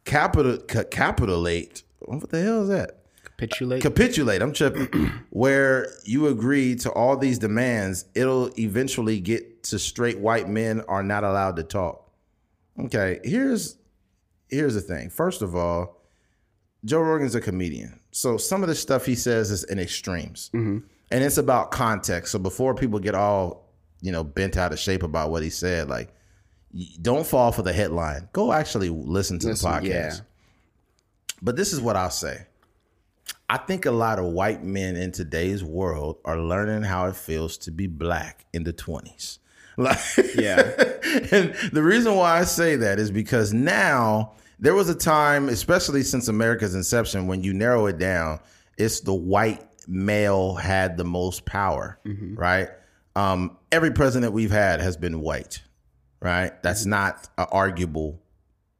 capital 0.05 0.57
capitulate, 0.57 1.83
what 1.99 2.29
the 2.29 2.41
hell 2.41 2.63
is 2.63 2.69
that? 2.69 2.99
Capitulate. 3.23 3.81
capitulate. 3.81 4.41
I'm 4.41 4.51
tripping. 4.51 4.87
where 5.29 5.89
you 6.03 6.27
agree 6.27 6.75
to 6.75 6.91
all 6.91 7.15
these 7.15 7.39
demands, 7.39 8.05
it'll 8.13 8.51
eventually 8.59 9.21
get 9.21 9.63
to 9.63 9.79
straight 9.79 10.19
white 10.19 10.49
men 10.49 10.81
are 10.89 11.03
not 11.03 11.23
allowed 11.23 11.55
to 11.55 11.63
talk. 11.63 12.09
Okay, 12.77 13.19
here's 13.23 13.75
here's 14.49 14.73
the 14.75 14.81
thing. 14.81 15.09
First 15.09 15.41
of 15.41 15.55
all, 15.55 15.97
Joe 16.85 17.01
Rogan's 17.01 17.35
a 17.35 17.41
comedian, 17.41 17.99
so 18.11 18.37
some 18.37 18.63
of 18.63 18.69
the 18.69 18.75
stuff 18.75 19.05
he 19.05 19.15
says 19.15 19.51
is 19.51 19.63
in 19.65 19.79
extremes, 19.79 20.49
mm-hmm. 20.53 20.79
and 21.11 21.23
it's 21.23 21.37
about 21.37 21.71
context. 21.71 22.31
So 22.31 22.39
before 22.39 22.73
people 22.73 22.99
get 22.99 23.15
all 23.15 23.69
you 24.01 24.11
know 24.11 24.23
bent 24.23 24.57
out 24.57 24.71
of 24.71 24.79
shape 24.79 25.03
about 25.03 25.29
what 25.29 25.43
he 25.43 25.49
said, 25.49 25.89
like 25.89 26.13
don't 27.01 27.25
fall 27.25 27.51
for 27.51 27.63
the 27.63 27.73
headline. 27.73 28.29
Go 28.33 28.53
actually 28.53 28.89
listen 28.89 29.39
to 29.39 29.47
Listen, 29.47 29.71
the 29.71 29.77
podcast. 29.77 29.89
yeah. 29.89 30.17
But 31.41 31.55
this 31.55 31.73
is 31.73 31.81
what 31.81 31.95
I'll 31.95 32.09
say. 32.09 32.45
I 33.49 33.57
think 33.57 33.85
a 33.85 33.91
lot 33.91 34.19
of 34.19 34.25
white 34.25 34.63
men 34.63 34.95
in 34.95 35.11
today's 35.11 35.63
world 35.63 36.17
are 36.23 36.39
learning 36.39 36.83
how 36.83 37.07
it 37.07 37.15
feels 37.15 37.57
to 37.59 37.71
be 37.71 37.87
black 37.87 38.45
in 38.53 38.63
the 38.63 38.73
20s. 38.73 39.39
Like, 39.77 39.97
Yeah. 40.35 40.59
and 41.31 41.53
the 41.71 41.81
reason 41.81 42.13
why 42.13 42.39
I 42.39 42.43
say 42.43 42.75
that 42.75 42.99
is 42.99 43.11
because 43.11 43.53
now 43.53 44.33
there 44.59 44.75
was 44.75 44.89
a 44.89 44.95
time, 44.95 45.49
especially 45.49 46.03
since 46.03 46.27
America's 46.27 46.75
inception, 46.75 47.27
when 47.27 47.43
you 47.43 47.53
narrow 47.53 47.85
it 47.87 47.97
down, 47.97 48.39
it's 48.77 49.01
the 49.01 49.13
white 49.13 49.65
male 49.87 50.55
had 50.55 50.97
the 50.97 51.03
most 51.03 51.45
power, 51.45 51.99
mm-hmm. 52.05 52.35
right? 52.35 52.69
Um, 53.15 53.57
every 53.71 53.91
president 53.91 54.33
we've 54.33 54.51
had 54.51 54.81
has 54.81 54.97
been 54.97 55.21
white, 55.21 55.61
right? 56.21 56.61
That's 56.63 56.81
mm-hmm. 56.81 56.91
not 56.91 57.29
an 57.37 57.47
arguable 57.51 58.21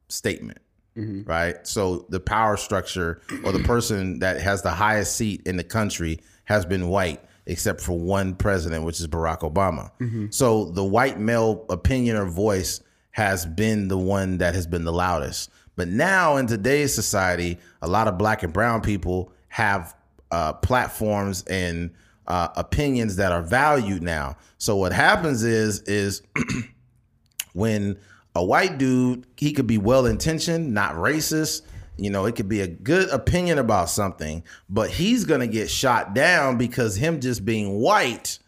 statement 0.08 0.58
mm-hmm. 0.96 1.28
right? 1.28 1.66
So 1.66 2.06
the 2.08 2.20
power 2.20 2.56
structure 2.56 3.20
or 3.44 3.52
the 3.52 3.60
person 3.60 4.20
that 4.20 4.40
has 4.40 4.62
the 4.62 4.70
highest 4.70 5.16
seat 5.16 5.42
in 5.46 5.56
the 5.56 5.64
country 5.64 6.20
has 6.44 6.66
been 6.66 6.88
white, 6.88 7.20
except 7.46 7.80
for 7.80 7.98
one 7.98 8.34
president, 8.34 8.84
which 8.84 9.00
is 9.00 9.06
Barack 9.08 9.40
Obama. 9.40 9.90
So 10.32 10.66
the 10.70 10.84
white 10.84 11.18
male 11.18 11.64
opinion 11.68 12.16
or 12.16 12.26
voice 12.26 12.80
has 13.12 13.44
been 13.44 13.88
the 13.88 13.98
one 13.98 14.38
that 14.38 14.54
has 14.54 14.66
been 14.66 14.84
the 14.84 14.92
loudest. 14.92 15.50
But 15.76 15.88
now 15.88 16.36
in 16.36 16.46
today's 16.46 16.94
society, 16.94 17.58
a 17.82 17.88
lot 17.88 18.08
of 18.08 18.18
black 18.18 18.42
and 18.42 18.52
brown 18.52 18.80
people 18.82 19.32
have 19.48 19.94
uh, 20.30 20.52
platforms 20.54 21.42
and 21.44 21.90
uh, 22.26 22.48
opinions 22.56 23.16
that 23.16 23.32
are 23.32 23.42
valued 23.42 24.02
now. 24.02 24.36
So 24.58 24.76
what 24.76 24.92
happens 24.92 25.42
is 25.42 25.80
is 25.82 26.22
when 27.52 27.98
a 28.34 28.44
white 28.44 28.78
dude, 28.78 29.26
he 29.36 29.52
could 29.52 29.66
be 29.66 29.78
well 29.78 30.06
intentioned, 30.06 30.72
not 30.72 30.94
racist. 30.94 31.62
You 31.96 32.10
know, 32.10 32.24
it 32.26 32.36
could 32.36 32.48
be 32.48 32.60
a 32.60 32.68
good 32.68 33.10
opinion 33.10 33.58
about 33.58 33.90
something, 33.90 34.44
but 34.68 34.90
he's 34.90 35.24
gonna 35.24 35.48
get 35.48 35.68
shot 35.68 36.14
down 36.14 36.56
because 36.56 36.96
him 36.96 37.20
just 37.20 37.44
being 37.44 37.80
white 37.80 38.38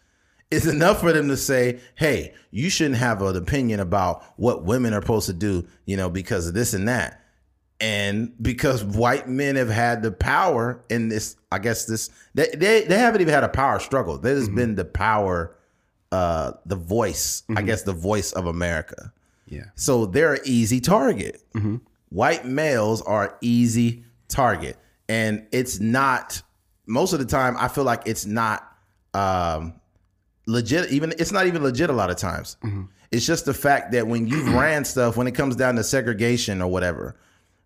is 0.53 0.67
enough 0.67 1.01
for 1.01 1.11
them 1.11 1.27
to 1.27 1.37
say, 1.37 1.79
hey, 1.95 2.33
you 2.51 2.69
shouldn't 2.69 2.97
have 2.97 3.21
an 3.21 3.35
opinion 3.35 3.79
about 3.79 4.23
what 4.37 4.63
women 4.63 4.93
are 4.93 5.01
supposed 5.01 5.25
to 5.27 5.33
do, 5.33 5.67
you 5.85 5.97
know, 5.97 6.09
because 6.09 6.47
of 6.47 6.53
this 6.53 6.73
and 6.73 6.87
that. 6.87 7.19
And 7.79 8.33
because 8.41 8.83
white 8.83 9.27
men 9.27 9.57
have 9.57 9.69
had 9.69 10.03
the 10.03 10.11
power 10.11 10.81
in 10.89 11.09
this, 11.09 11.35
I 11.51 11.59
guess 11.59 11.85
this, 11.85 12.09
they, 12.33 12.47
they, 12.55 12.85
they 12.85 12.97
haven't 12.97 13.19
even 13.19 13.33
had 13.33 13.43
a 13.43 13.49
power 13.49 13.79
struggle. 13.79 14.17
There's 14.17 14.47
been 14.47 14.75
the 14.75 14.85
power, 14.85 15.55
uh, 16.11 16.53
the 16.65 16.77
voice, 16.77 17.43
I 17.53 17.61
guess 17.61 17.81
the 17.81 17.91
voice 17.91 18.31
of 18.31 18.45
America. 18.45 19.11
Yeah. 19.47 19.65
So 19.75 20.05
they're 20.05 20.35
an 20.35 20.41
easy 20.45 20.79
target. 20.79 21.43
White 22.09 22.45
males 22.45 23.01
are 23.01 23.37
easy 23.41 24.05
target. 24.29 24.77
And 25.09 25.45
it's 25.51 25.79
not, 25.81 26.41
most 26.85 27.11
of 27.11 27.19
the 27.19 27.25
time, 27.25 27.57
I 27.57 27.67
feel 27.67 27.83
like 27.83 28.03
it's 28.05 28.25
not 28.25 28.65
um, 29.13 29.73
legit. 30.45 30.91
Even 30.91 31.13
It's 31.17 31.31
not 31.31 31.47
even 31.47 31.63
legit 31.63 31.89
a 31.89 31.93
lot 31.93 32.09
of 32.09 32.17
times. 32.17 32.57
Mm-hmm. 32.63 32.83
It's 33.11 33.25
just 33.25 33.45
the 33.45 33.53
fact 33.53 33.91
that 33.91 34.07
when 34.07 34.27
you 34.27 34.41
ran 34.57 34.85
stuff, 34.85 35.17
when 35.17 35.27
it 35.27 35.33
comes 35.33 35.55
down 35.55 35.75
to 35.75 35.83
segregation 35.83 36.61
or 36.61 36.69
whatever, 36.69 37.15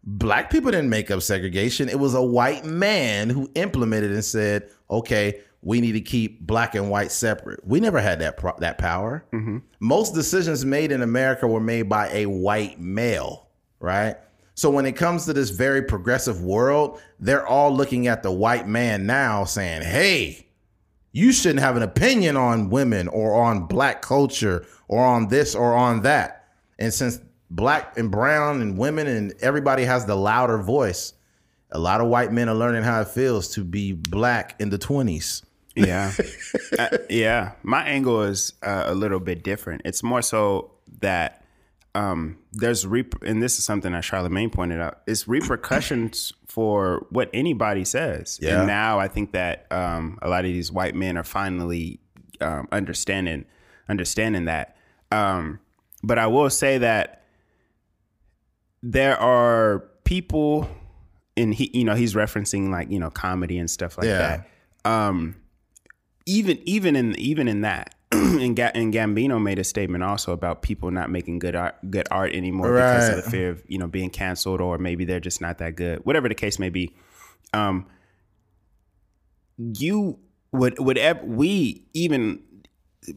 black 0.04 0.50
people 0.50 0.72
didn't 0.72 0.90
make 0.90 1.12
up 1.12 1.22
segregation. 1.22 1.90
It 1.90 2.00
was 2.00 2.14
a 2.14 2.22
white 2.22 2.66
man 2.66 3.30
who 3.30 3.50
implemented 3.56 4.12
and 4.12 4.24
said, 4.24 4.70
okay, 4.90 5.42
we 5.62 5.82
need 5.82 5.94
to 5.94 6.02
keep 6.02 6.42
black 6.42 6.76
and 6.76 6.90
white 6.90 7.12
separate. 7.12 7.66
We 7.66 7.80
never 7.80 8.00
had 8.00 8.20
that 8.20 8.38
pro- 8.38 8.58
that 8.60 8.78
power. 8.78 9.26
Mm-hmm. 9.34 9.58
Most 9.80 10.14
decisions 10.14 10.64
made 10.64 10.92
in 10.92 11.02
America 11.02 11.48
were 11.48 11.60
made 11.60 11.84
by 11.84 12.10
a 12.10 12.26
white 12.26 12.80
male, 12.80 13.48
right? 13.80 14.16
So 14.54 14.72
when 14.72 14.86
it 14.86 14.94
comes 14.94 15.26
to 15.26 15.34
this 15.34 15.52
very 15.52 15.84
progressive 15.84 16.42
world, 16.42 17.00
they're 17.20 17.46
all 17.46 17.76
looking 17.76 18.08
at 18.08 18.24
the 18.24 18.32
white 18.32 18.68
man 18.68 19.06
now 19.06 19.44
saying, 19.44 19.84
hey, 19.84 20.47
you 21.18 21.32
shouldn't 21.32 21.62
have 21.62 21.76
an 21.76 21.82
opinion 21.82 22.38
on 22.38 22.70
women 22.70 23.08
or 23.08 23.42
on 23.42 23.66
black 23.66 24.04
culture 24.04 24.64
or 24.88 25.04
on 25.04 25.30
this 25.30 25.56
or 25.56 25.74
on 25.74 26.04
that. 26.04 26.46
And 26.78 26.94
since 26.94 27.20
black 27.50 27.98
and 27.98 28.12
brown 28.12 28.62
and 28.62 28.78
women 28.78 29.08
and 29.08 29.34
everybody 29.42 29.84
has 29.84 30.06
the 30.06 30.14
louder 30.14 30.60
voice, 30.60 31.14
a 31.72 31.80
lot 31.80 32.02
of 32.02 32.08
white 32.08 32.32
men 32.32 32.48
are 32.50 32.56
learning 32.56 32.84
how 32.84 33.02
it 33.02 33.08
feels 33.08 33.48
to 33.56 33.64
be 33.64 33.94
black 33.94 34.56
in 34.60 34.70
the 34.70 34.78
20s. 34.78 35.44
Yeah. 35.76 36.12
Uh, 36.78 36.98
yeah. 37.10 37.54
My 37.64 37.84
angle 37.84 38.22
is 38.24 38.54
uh, 38.62 38.84
a 38.86 38.94
little 38.94 39.20
bit 39.20 39.44
different. 39.44 39.82
It's 39.86 40.04
more 40.04 40.22
so 40.22 40.72
that 41.00 41.44
um, 41.96 42.38
there's, 42.52 42.86
rep- 42.86 43.24
and 43.24 43.42
this 43.42 43.58
is 43.58 43.64
something 43.64 43.94
that 43.94 44.04
Charlamagne 44.04 44.52
pointed 44.52 44.80
out, 44.80 45.00
it's 45.08 45.28
repercussions 45.28 46.34
for 46.58 47.06
what 47.12 47.30
anybody 47.36 47.86
says. 47.86 48.40
Yeah. 48.42 48.58
And 48.58 48.68
now 48.68 48.98
I 48.98 49.08
think 49.08 49.32
that 49.34 49.72
um, 49.72 50.18
a 50.24 50.28
lot 50.28 50.40
of 50.44 50.52
these 50.52 50.72
white 50.72 50.96
men 50.96 51.16
are 51.16 51.24
finally 51.24 52.00
um, 52.42 52.68
understanding, 52.72 53.46
understanding 53.88 54.46
that. 54.46 54.76
Um, 55.12 55.60
but 56.02 56.18
I 56.18 56.26
will 56.26 56.50
say 56.50 56.80
that 56.80 57.22
there 58.82 59.20
are 59.20 59.84
people, 60.04 60.68
and 61.36 61.54
he, 61.54 61.70
you 61.78 61.84
know, 61.84 61.94
he's 61.94 62.16
referencing 62.16 62.72
like 62.72 62.90
you 62.90 62.98
know 63.00 63.12
comedy 63.12 63.60
and 63.60 63.70
stuff 63.70 63.96
like 64.00 64.08
Yeah. 64.08 64.42
that. 64.84 64.90
Um, 64.92 65.36
even 66.26 66.58
even 66.66 66.96
in 66.96 67.14
even 67.20 67.48
in 67.48 67.62
that, 67.62 67.94
and, 68.12 68.56
Ga- 68.56 68.72
and 68.74 68.94
Gambino 68.94 69.42
made 69.42 69.60
a 69.60 69.64
statement 69.64 70.04
also 70.04 70.32
about 70.32 70.62
people 70.62 70.92
not 70.92 71.10
making 71.10 71.40
good 71.40 71.56
art 71.56 71.76
good 71.90 72.08
art 72.10 72.34
anymore 72.34 72.74
because 72.74 73.10
of 73.10 73.24
the 73.24 73.30
fear 73.30 73.50
of 73.50 73.64
you 73.68 73.78
know 73.78 73.88
being 73.88 74.10
canceled 74.10 74.62
or 74.62 74.78
maybe 74.78 75.06
they're 75.06 75.20
just 75.20 75.42
not 75.42 75.58
that 75.58 75.76
good, 75.76 76.00
whatever 76.06 76.30
the 76.30 76.36
case 76.36 76.60
may 76.60 76.70
be. 76.70 76.96
Um, 77.54 77.86
you 79.58 80.20
would 80.52 80.80
whatever 80.80 81.26
we 81.26 81.86
even 81.94 82.42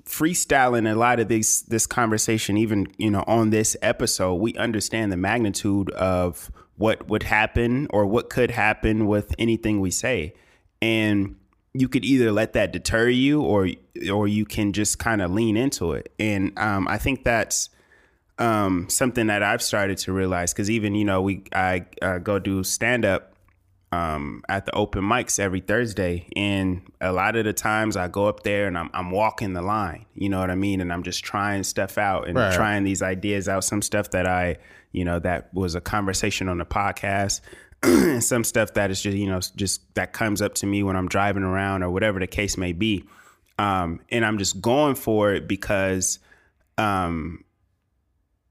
freestyling 0.05 0.91
a 0.91 0.95
lot 0.97 1.21
of 1.21 1.29
this 1.29 1.63
this 1.63 1.87
conversation 1.87 2.57
even 2.57 2.87
you 2.97 3.11
know 3.11 3.25
on 3.27 3.51
this 3.51 3.77
episode 3.83 4.35
we 4.35 4.55
understand 4.55 5.11
the 5.11 5.17
magnitude 5.17 5.91
of 5.93 6.51
what 6.81 7.09
would 7.09 7.25
happen 7.25 7.87
or 7.91 8.07
what 8.07 8.31
could 8.31 8.51
happen 8.51 9.07
with 9.07 9.35
anything 9.39 9.81
we 9.81 9.91
say. 9.91 10.33
And 10.81 11.37
you 11.75 11.89
could 11.89 12.05
either 12.05 12.33
let 12.33 12.53
that 12.55 12.73
deter 12.73 13.09
you 13.09 13.41
or 13.43 13.69
or 14.13 14.27
you 14.27 14.45
can 14.45 14.73
just 14.73 14.99
kind 14.99 15.23
of 15.23 15.31
lean 15.31 15.57
into 15.57 15.93
it 15.93 16.13
and 16.19 16.59
um, 16.59 16.89
i 16.89 16.99
think 16.99 17.25
that's 17.25 17.69
um, 18.39 18.89
something 18.89 19.27
that 19.27 19.43
i've 19.43 19.63
started 19.63 19.99
to 19.99 20.13
realize 20.13 20.53
because 20.53 20.71
even 20.71 20.95
you 20.95 21.05
know 21.05 21.21
we 21.23 21.45
i 21.55 21.85
uh, 22.03 22.19
go 22.19 22.39
do 22.39 22.65
stand 22.65 23.05
up 23.05 23.35
um, 23.93 24.43
at 24.49 24.67
the 24.67 24.75
open 24.77 25.03
mics 25.03 25.41
every 25.41 25.61
Thursday. 25.61 26.29
And 26.37 26.83
a 27.01 27.11
lot 27.13 27.35
of 27.35 27.45
the 27.45 27.53
times 27.53 27.97
I 27.97 28.07
go 28.07 28.27
up 28.27 28.45
there 28.45 28.69
and 28.69 28.79
I'm, 28.79 28.89
I'm 28.95 29.11
walking 29.11 29.53
the 29.53 29.63
line, 29.63 30.07
you 30.15 30.29
know 30.29 30.39
what 30.39 30.49
I 30.49 30.55
mean? 30.55 30.81
And 30.81 30.93
I'm 30.93 31.03
just 31.03 31.25
trying 31.25 31.65
stuff 31.65 31.99
out 31.99 32.29
and 32.29 32.37
Right. 32.39 32.55
trying 32.55 32.85
these 32.85 33.03
ideas 33.03 33.49
out. 33.49 33.65
Some 33.65 33.83
stuff 33.83 34.11
that 34.13 34.29
I, 34.29 34.59
you 34.93 35.05
know, 35.05 35.19
that 35.19 35.53
was 35.53 35.75
a 35.75 35.81
conversation 35.81 36.49
on 36.49 36.59
the 36.59 36.65
podcast. 36.65 37.41
And 37.83 38.23
some 38.25 38.45
stuff 38.45 38.75
that 38.75 38.91
is 38.91 39.01
just, 39.03 39.17
you 39.17 39.27
know, 39.27 39.41
just 39.57 39.95
that 39.95 40.13
comes 40.13 40.43
up 40.43 40.55
to 40.57 40.67
me 40.67 40.83
when 40.83 40.97
I'm 40.97 41.09
driving 41.09 41.43
around 41.43 41.83
or 41.83 41.91
whatever 41.91 42.19
the 42.21 42.27
case 42.27 42.57
may 42.57 42.73
be. 42.73 43.05
Um, 43.59 44.01
and 44.11 44.25
I'm 44.25 44.39
just 44.39 44.61
going 44.61 44.95
for 44.95 45.33
it 45.33 45.47
because, 45.47 46.19
um, 46.79 47.45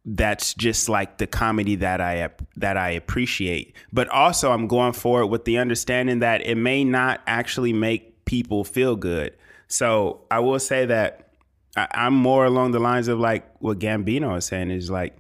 that's 0.05 0.53
just 0.53 0.89
like 0.89 1.17
the 1.17 1.27
comedy 1.27 1.75
that 1.75 2.01
I 2.01 2.29
that 2.57 2.77
I 2.77 2.91
appreciate. 2.91 3.75
But 3.91 4.07
also 4.09 4.51
I'm 4.51 4.67
going 4.67 4.93
for 4.93 5.21
it 5.21 5.27
with 5.27 5.45
the 5.45 5.57
understanding 5.57 6.19
that 6.19 6.45
it 6.45 6.55
may 6.55 6.83
not 6.83 7.21
actually 7.27 7.73
make 7.73 8.25
people 8.25 8.63
feel 8.63 8.95
good. 8.95 9.35
So 9.67 10.21
I 10.31 10.39
will 10.39 10.59
say 10.59 10.85
that 10.85 11.33
I, 11.75 11.87
I'm 11.91 12.13
more 12.13 12.45
along 12.45 12.71
the 12.71 12.79
lines 12.79 13.07
of 13.07 13.19
like 13.19 13.45
what 13.59 13.79
Gambino 13.79 14.37
is 14.37 14.45
saying 14.45 14.71
is 14.71 14.89
like 14.89 15.15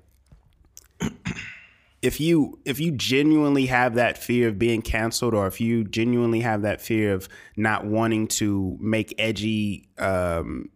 if 2.01 2.19
you 2.19 2.59
if 2.65 2.79
you 2.79 2.91
genuinely 2.91 3.65
have 3.65 3.95
that 3.95 4.17
fear 4.17 4.47
of 4.47 4.57
being 4.57 4.81
canceled 4.81 5.33
or 5.33 5.47
if 5.47 5.59
you 5.59 5.83
genuinely 5.83 6.39
have 6.39 6.61
that 6.61 6.81
fear 6.81 7.13
of 7.13 7.27
not 7.57 7.85
wanting 7.85 8.27
to 8.27 8.77
make 8.79 9.13
edgy 9.17 9.87
um, 9.97 10.69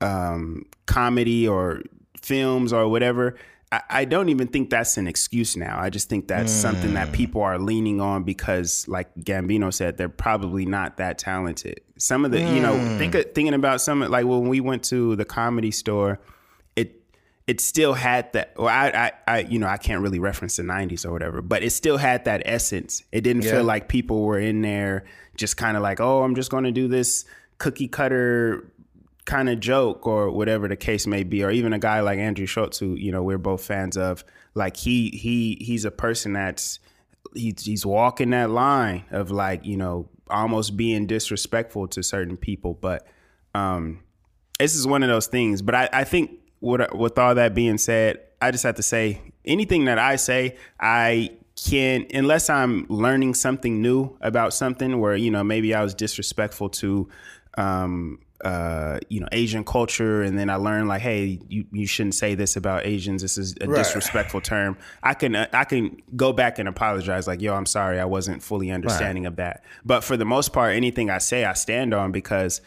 um, 0.00 0.64
comedy 0.86 1.46
or 1.46 1.82
films 2.22 2.72
or 2.72 2.88
whatever, 2.88 3.36
I, 3.70 3.82
I 3.90 4.04
don't 4.04 4.30
even 4.30 4.48
think 4.48 4.70
that's 4.70 4.96
an 4.96 5.06
excuse 5.06 5.56
now. 5.56 5.78
I 5.78 5.90
just 5.90 6.08
think 6.08 6.26
that's 6.28 6.52
something 6.52 6.94
that 6.94 7.12
people 7.12 7.42
are 7.42 7.58
leaning 7.58 8.00
on 8.00 8.24
because, 8.24 8.88
like 8.88 9.14
Gambino 9.16 9.72
said, 9.72 9.96
they're 9.96 10.08
probably 10.08 10.64
not 10.64 10.96
that 10.96 11.18
talented. 11.18 11.80
Some 11.98 12.24
of 12.24 12.30
the, 12.30 12.40
you 12.40 12.60
know, 12.60 12.76
think 12.98 13.14
of, 13.14 13.32
thinking 13.34 13.54
about 13.54 13.80
some 13.80 14.00
like 14.00 14.24
when 14.24 14.48
we 14.48 14.60
went 14.60 14.84
to 14.84 15.16
the 15.16 15.26
comedy 15.26 15.70
store, 15.70 16.18
it 17.50 17.60
still 17.60 17.94
had 17.94 18.32
that. 18.34 18.52
Well, 18.56 18.68
I, 18.68 18.88
I, 19.06 19.12
I, 19.36 19.38
you 19.40 19.58
know, 19.58 19.66
I 19.66 19.76
can't 19.76 20.02
really 20.02 20.20
reference 20.20 20.54
the 20.56 20.62
'90s 20.62 21.04
or 21.04 21.10
whatever, 21.10 21.42
but 21.42 21.62
it 21.64 21.70
still 21.70 21.96
had 21.96 22.24
that 22.26 22.42
essence. 22.44 23.02
It 23.10 23.22
didn't 23.22 23.42
Yeah. 23.42 23.52
feel 23.52 23.64
like 23.64 23.88
people 23.88 24.22
were 24.22 24.38
in 24.38 24.62
there 24.62 25.04
just 25.36 25.56
kind 25.56 25.76
of 25.76 25.82
like, 25.82 25.98
oh, 26.00 26.22
I'm 26.22 26.34
just 26.36 26.50
going 26.50 26.64
to 26.64 26.70
do 26.72 26.86
this 26.86 27.24
cookie 27.58 27.88
cutter 27.88 28.72
kind 29.24 29.48
of 29.48 29.58
joke 29.60 30.06
or 30.06 30.30
whatever 30.30 30.68
the 30.68 30.76
case 30.76 31.06
may 31.06 31.24
be, 31.24 31.42
or 31.42 31.50
even 31.50 31.72
a 31.72 31.78
guy 31.78 32.00
like 32.00 32.18
Andrew 32.18 32.46
Schulz, 32.46 32.78
who 32.78 32.94
you 32.94 33.10
know 33.10 33.22
we're 33.24 33.38
both 33.38 33.64
fans 33.64 33.96
of. 33.96 34.24
Like 34.54 34.76
he 34.76 35.08
he 35.10 35.56
he's 35.60 35.84
a 35.84 35.90
person 35.90 36.32
that's 36.34 36.78
he's 37.34 37.64
he's 37.64 37.84
walking 37.84 38.30
that 38.30 38.50
line 38.50 39.04
of 39.10 39.30
like 39.30 39.64
you 39.64 39.76
know 39.76 40.08
almost 40.28 40.76
being 40.76 41.06
disrespectful 41.08 41.88
to 41.88 42.02
certain 42.02 42.36
people, 42.36 42.74
but 42.74 43.06
um, 43.54 44.00
this 44.60 44.76
is 44.76 44.86
one 44.86 45.02
of 45.02 45.08
those 45.08 45.26
things. 45.26 45.62
But 45.62 45.74
I, 45.74 45.88
I 45.92 46.04
think 46.04 46.30
with 46.60 46.92
with 46.92 47.18
all 47.18 47.34
that 47.34 47.54
being 47.54 47.78
said, 47.78 48.20
I 48.40 48.50
just 48.50 48.64
have 48.64 48.76
to 48.76 48.82
say 48.82 49.20
anything 49.44 49.86
that 49.86 49.98
I 49.98 50.16
say, 50.16 50.56
I 50.78 51.30
can 51.68 52.06
unless 52.14 52.48
I'm 52.48 52.86
learning 52.88 53.34
something 53.34 53.82
new 53.82 54.16
about 54.20 54.54
something 54.54 54.98
where 54.98 55.14
you 55.16 55.30
know 55.30 55.44
maybe 55.44 55.74
I 55.74 55.82
was 55.82 55.94
disrespectful 55.94 56.70
to 56.70 57.08
um 57.58 58.20
uh 58.42 58.98
you 59.10 59.20
know 59.20 59.28
Asian 59.32 59.64
culture 59.64 60.22
and 60.22 60.38
then 60.38 60.48
I 60.48 60.54
learned 60.54 60.88
like 60.88 61.02
hey 61.02 61.38
you 61.48 61.66
you 61.72 61.86
shouldn't 61.86 62.14
say 62.14 62.34
this 62.34 62.56
about 62.56 62.86
Asians. 62.86 63.20
This 63.20 63.36
is 63.36 63.54
a 63.60 63.66
Right. 63.68 63.76
disrespectful 63.76 64.40
term. 64.40 64.78
I 65.02 65.12
can 65.12 65.36
uh, 65.36 65.48
I 65.52 65.64
can 65.64 66.00
go 66.16 66.32
back 66.32 66.58
and 66.58 66.66
apologize 66.66 67.26
like 67.26 67.42
yo 67.42 67.54
I'm 67.54 67.66
sorry 67.66 68.00
I 68.00 68.06
wasn't 68.06 68.42
fully 68.42 68.70
understanding 68.70 69.26
of 69.26 69.36
that. 69.36 69.62
But 69.84 70.02
for 70.02 70.16
the 70.16 70.24
most 70.24 70.54
part 70.54 70.74
anything 70.74 71.10
I 71.10 71.18
say 71.18 71.44
I 71.44 71.52
stand 71.52 71.92
on 71.92 72.12
because 72.12 72.62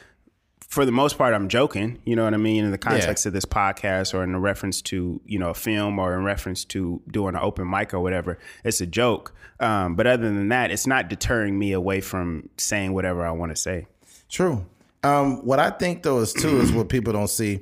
for 0.73 0.85
the 0.85 0.91
most 0.91 1.19
part, 1.19 1.35
I'm 1.35 1.49
joking. 1.49 1.99
You 2.03 2.15
know 2.15 2.23
what 2.23 2.33
I 2.33 2.37
mean? 2.37 2.65
In 2.65 2.71
the 2.71 2.79
context 2.79 3.27
of 3.27 3.33
this 3.33 3.45
podcast, 3.45 4.15
or 4.15 4.23
in 4.23 4.31
the 4.31 4.39
reference 4.39 4.81
to 4.83 5.21
you 5.23 5.37
know 5.37 5.51
a 5.51 5.53
film, 5.53 5.99
or 5.99 6.17
in 6.17 6.23
reference 6.23 6.65
to 6.65 6.99
doing 7.11 7.35
an 7.35 7.41
open 7.41 7.69
mic 7.69 7.93
or 7.93 7.99
whatever, 7.99 8.39
it's 8.63 8.81
a 8.81 8.87
joke. 8.87 9.35
Um, 9.59 9.95
but 9.95 10.07
other 10.07 10.23
than 10.23 10.49
that, 10.49 10.71
it's 10.71 10.87
not 10.87 11.09
deterring 11.09 11.59
me 11.59 11.73
away 11.73 12.01
from 12.01 12.49
saying 12.57 12.93
whatever 12.93 13.23
I 13.23 13.29
want 13.31 13.51
to 13.51 13.55
say. 13.55 13.85
True. 14.29 14.65
Um, 15.03 15.45
what 15.45 15.59
I 15.59 15.69
think 15.69 16.01
though 16.01 16.19
is 16.21 16.33
too 16.33 16.59
is 16.59 16.71
what 16.71 16.89
people 16.89 17.13
don't 17.13 17.29
see 17.29 17.59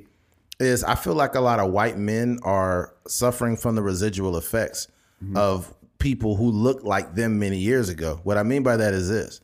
is 0.58 0.82
I 0.82 0.94
feel 0.94 1.14
like 1.14 1.34
a 1.34 1.40
lot 1.40 1.60
of 1.60 1.70
white 1.70 1.98
men 1.98 2.38
are 2.44 2.94
suffering 3.06 3.58
from 3.58 3.74
the 3.74 3.82
residual 3.82 4.38
effects 4.38 4.88
of 5.34 5.74
people 5.98 6.36
who 6.36 6.50
looked 6.50 6.84
like 6.84 7.14
them 7.14 7.38
many 7.38 7.58
years 7.58 7.90
ago. 7.90 8.20
What 8.24 8.38
I 8.38 8.42
mean 8.42 8.62
by 8.62 8.78
that 8.78 8.94
is 8.94 9.08
this 9.08 9.40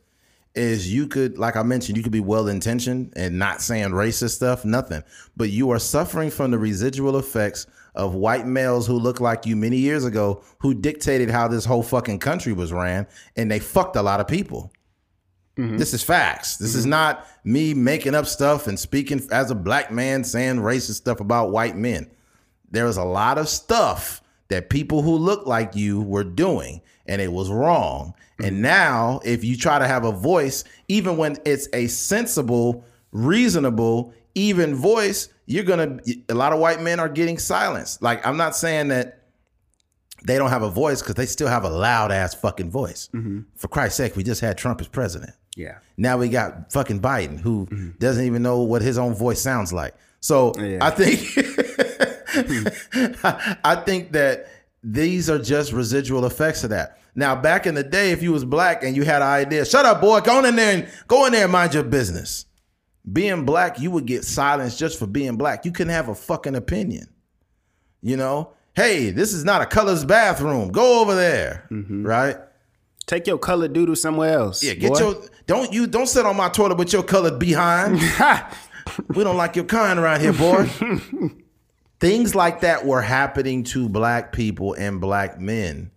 is 0.59 0.93
you 0.93 1.07
could 1.07 1.39
like 1.39 1.57
I 1.57 1.63
mentioned, 1.63 1.97
you 1.97 2.03
could 2.03 2.13
be 2.13 2.21
well 2.21 2.49
intentioned 2.49 3.13
and 3.17 3.39
not 3.39 3.63
saying 3.63 3.91
racist 3.91 4.31
stuff, 4.31 4.65
nothing. 4.65 5.03
But 5.37 5.51
you 5.51 5.71
are 5.71 5.79
suffering 5.79 6.31
from 6.31 6.51
the 6.51 6.59
residual 6.59 7.17
effects 7.17 7.67
of 7.95 8.15
white 8.15 8.47
males 8.47 8.87
who 8.87 8.99
look 8.99 9.21
like 9.21 9.47
you 9.47 9.57
many 9.57 9.77
years 9.77 10.05
ago 10.05 10.43
who 10.59 10.75
dictated 10.75 11.31
how 11.31 11.49
this 11.49 11.65
whole 11.65 11.83
fucking 11.83 12.19
country 12.19 12.53
was 12.53 12.73
ran 12.73 13.07
and 13.37 13.51
they 13.51 13.59
fucked 13.59 13.97
a 13.97 14.03
lot 14.03 14.21
of 14.21 14.29
people. 14.29 14.73
Mm-hmm. 15.57 15.77
This 15.77 15.93
is 15.93 16.05
facts. 16.05 16.57
This 16.57 16.75
is 16.75 16.83
mm-hmm. 16.83 16.91
not 16.91 17.27
me 17.43 17.75
making 17.75 18.15
up 18.15 18.27
stuff 18.27 18.69
and 18.69 18.79
speaking 18.79 19.27
as 19.33 19.51
a 19.51 19.57
black 19.57 19.91
man 19.91 20.23
saying 20.23 20.57
racist 20.57 20.95
stuff 20.95 21.19
about 21.19 21.51
white 21.51 21.77
men. 21.77 22.09
There 22.71 22.85
was 22.85 22.97
a 22.97 23.05
lot 23.05 23.39
of 23.39 23.49
stuff 23.49 24.23
that 24.49 24.71
people 24.71 25.03
who 25.03 25.17
look 25.17 25.47
like 25.47 25.75
you 25.75 26.01
were 26.03 26.25
doing 26.25 26.81
and 27.07 27.21
it 27.21 27.33
was 27.33 27.51
wrong. 27.51 28.15
And 28.41 28.63
now, 28.63 29.21
if 29.25 29.43
you 29.43 29.57
try 29.57 29.79
to 29.79 29.87
have 29.87 30.05
a 30.05 30.13
voice, 30.13 30.65
even 30.89 31.17
when 31.17 31.37
it's 31.45 31.69
a 31.73 31.89
sensible, 31.89 32.85
reasonable, 33.11 34.13
even 34.35 34.75
voice, 34.75 35.29
you're 35.47 35.65
gonna, 35.65 35.99
a 36.29 36.35
lot 36.35 36.53
of 36.53 36.61
white 36.61 36.81
men 36.81 37.01
are 37.01 37.09
getting 37.09 37.39
silenced. 37.39 38.01
Like, 38.01 38.25
I'm 38.27 38.37
not 38.37 38.55
saying 38.55 38.89
that 38.89 39.19
they 40.25 40.37
don't 40.37 40.51
have 40.51 40.63
a 40.63 40.71
voice 40.71 41.01
because 41.03 41.15
they 41.15 41.27
still 41.27 41.49
have 41.49 41.65
a 41.65 41.71
loud 41.71 42.13
ass 42.13 42.35
fucking 42.35 42.71
voice. 42.71 43.09
Mm-hmm. 43.13 43.41
For 43.57 43.69
Christ's 43.69 43.97
sake, 43.97 44.17
we 44.17 44.23
just 44.23 44.41
had 44.41 44.59
Trump 44.59 44.81
as 44.81 44.89
president. 44.89 45.33
Yeah. 45.57 45.79
Now 45.97 46.19
we 46.19 46.29
got 46.29 46.73
fucking 46.73 47.01
Biden 47.01 47.41
who 47.41 47.67
mm-hmm. 47.67 47.91
doesn't 47.99 48.25
even 48.25 48.43
know 48.43 48.61
what 48.61 48.83
his 48.83 48.99
own 48.99 49.15
voice 49.15 49.41
sounds 49.41 49.73
like. 49.73 49.95
So 50.21 50.53
Yeah. 50.57 50.79
I 50.81 50.91
think 50.91 51.21
I 53.65 53.77
think 53.85 54.13
that 54.13 54.47
these 54.83 55.29
are 55.29 55.39
just 55.39 55.73
residual 55.73 56.25
effects 56.27 56.65
of 56.65 56.71
that. 56.71 56.99
Now 57.19 57.35
back 57.35 57.67
in 57.67 57.75
the 57.75 57.83
day, 57.83 58.13
if 58.13 58.23
you 58.23 58.31
was 58.31 58.45
black 58.45 58.85
and 58.85 58.95
you 58.95 59.03
had 59.03 59.23
an 59.23 59.29
idea, 59.29 59.65
shut 59.65 59.85
up, 59.85 60.01
boy, 60.01 60.21
go 60.21 60.45
in 60.45 60.55
there 60.55 60.77
and 60.77 60.89
go 61.09 61.27
in 61.27 61.33
there 61.33 61.43
and 61.43 61.53
mind 61.53 61.75
your 61.75 61.83
business. 61.83 62.47
Being 63.13 63.45
black, 63.45 63.81
you 63.81 63.91
would 63.91 64.07
get 64.07 64.25
silenced 64.25 64.79
just 64.79 65.01
for 65.01 65.09
being 65.09 65.35
black. 65.37 65.65
You 65.65 65.73
couldn't 65.73 65.93
have 65.93 66.09
a 66.09 66.15
fucking 66.15 66.55
opinion. 66.55 67.09
You 68.03 68.17
know, 68.17 68.53
hey, 68.77 69.11
this 69.11 69.33
is 69.33 69.45
not 69.45 69.63
a 69.63 69.67
colors 69.67 70.05
bathroom. 70.05 70.71
Go 70.71 71.01
over 71.01 71.17
there, 71.17 71.67
mm-hmm. 71.73 72.07
right? 72.07 72.37
Take 73.07 73.27
your 73.27 73.39
colored 73.39 73.73
doodle 73.73 73.97
somewhere 73.97 74.39
else. 74.39 74.63
Yeah, 74.63 74.75
get 74.75 74.93
boy. 74.93 74.99
your 75.01 75.23
don't 75.49 75.73
you 75.73 75.89
don't 75.89 76.07
sit 76.07 76.25
on 76.25 76.37
my 76.37 76.49
toilet 76.49 76.79
with 76.79 76.93
your 76.93 77.03
colored 77.03 77.41
behind. 77.41 78.01
we 79.09 79.25
don't 79.25 79.37
like 79.37 79.57
your 79.57 79.65
kind 79.65 79.99
around 79.99 80.21
here, 80.21 80.33
boy. 80.33 80.67
Things 81.99 82.37
like 82.37 82.61
that 82.61 82.87
were 82.87 83.03
happening 83.03 83.65
to 83.65 83.89
black 83.89 84.31
people 84.31 84.75
and 84.75 85.01
black 85.01 85.41
men. 85.41 85.91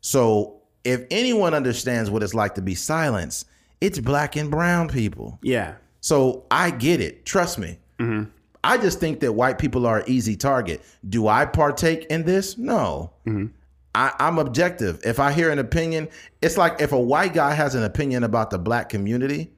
So 0.00 0.61
if 0.84 1.04
anyone 1.10 1.54
understands 1.54 2.10
what 2.10 2.22
it's 2.22 2.34
like 2.34 2.54
to 2.56 2.62
be 2.62 2.74
silenced, 2.74 3.46
it's 3.80 3.98
black 3.98 4.36
and 4.36 4.50
brown 4.50 4.88
people. 4.88 5.38
yeah. 5.42 5.74
So 6.00 6.44
I 6.50 6.70
get 6.72 7.00
it. 7.00 7.24
Trust 7.24 7.60
me. 7.60 7.78
Mm-hmm. 8.00 8.28
I 8.64 8.76
just 8.76 8.98
think 8.98 9.20
that 9.20 9.32
white 9.34 9.58
people 9.58 9.86
are 9.86 9.98
an 10.00 10.04
easy 10.08 10.34
target. 10.34 10.82
Do 11.08 11.28
I 11.28 11.44
partake 11.46 12.06
in 12.06 12.24
this? 12.24 12.58
No. 12.58 13.12
Mm-hmm. 13.24 13.46
I, 13.94 14.12
I'm 14.18 14.38
objective. 14.38 15.00
If 15.04 15.20
I 15.20 15.30
hear 15.30 15.50
an 15.50 15.60
opinion, 15.60 16.08
it's 16.40 16.56
like 16.56 16.80
if 16.80 16.90
a 16.90 16.98
white 16.98 17.34
guy 17.34 17.54
has 17.54 17.76
an 17.76 17.84
opinion 17.84 18.24
about 18.24 18.50
the 18.50 18.58
black 18.58 18.88
community, 18.88 19.52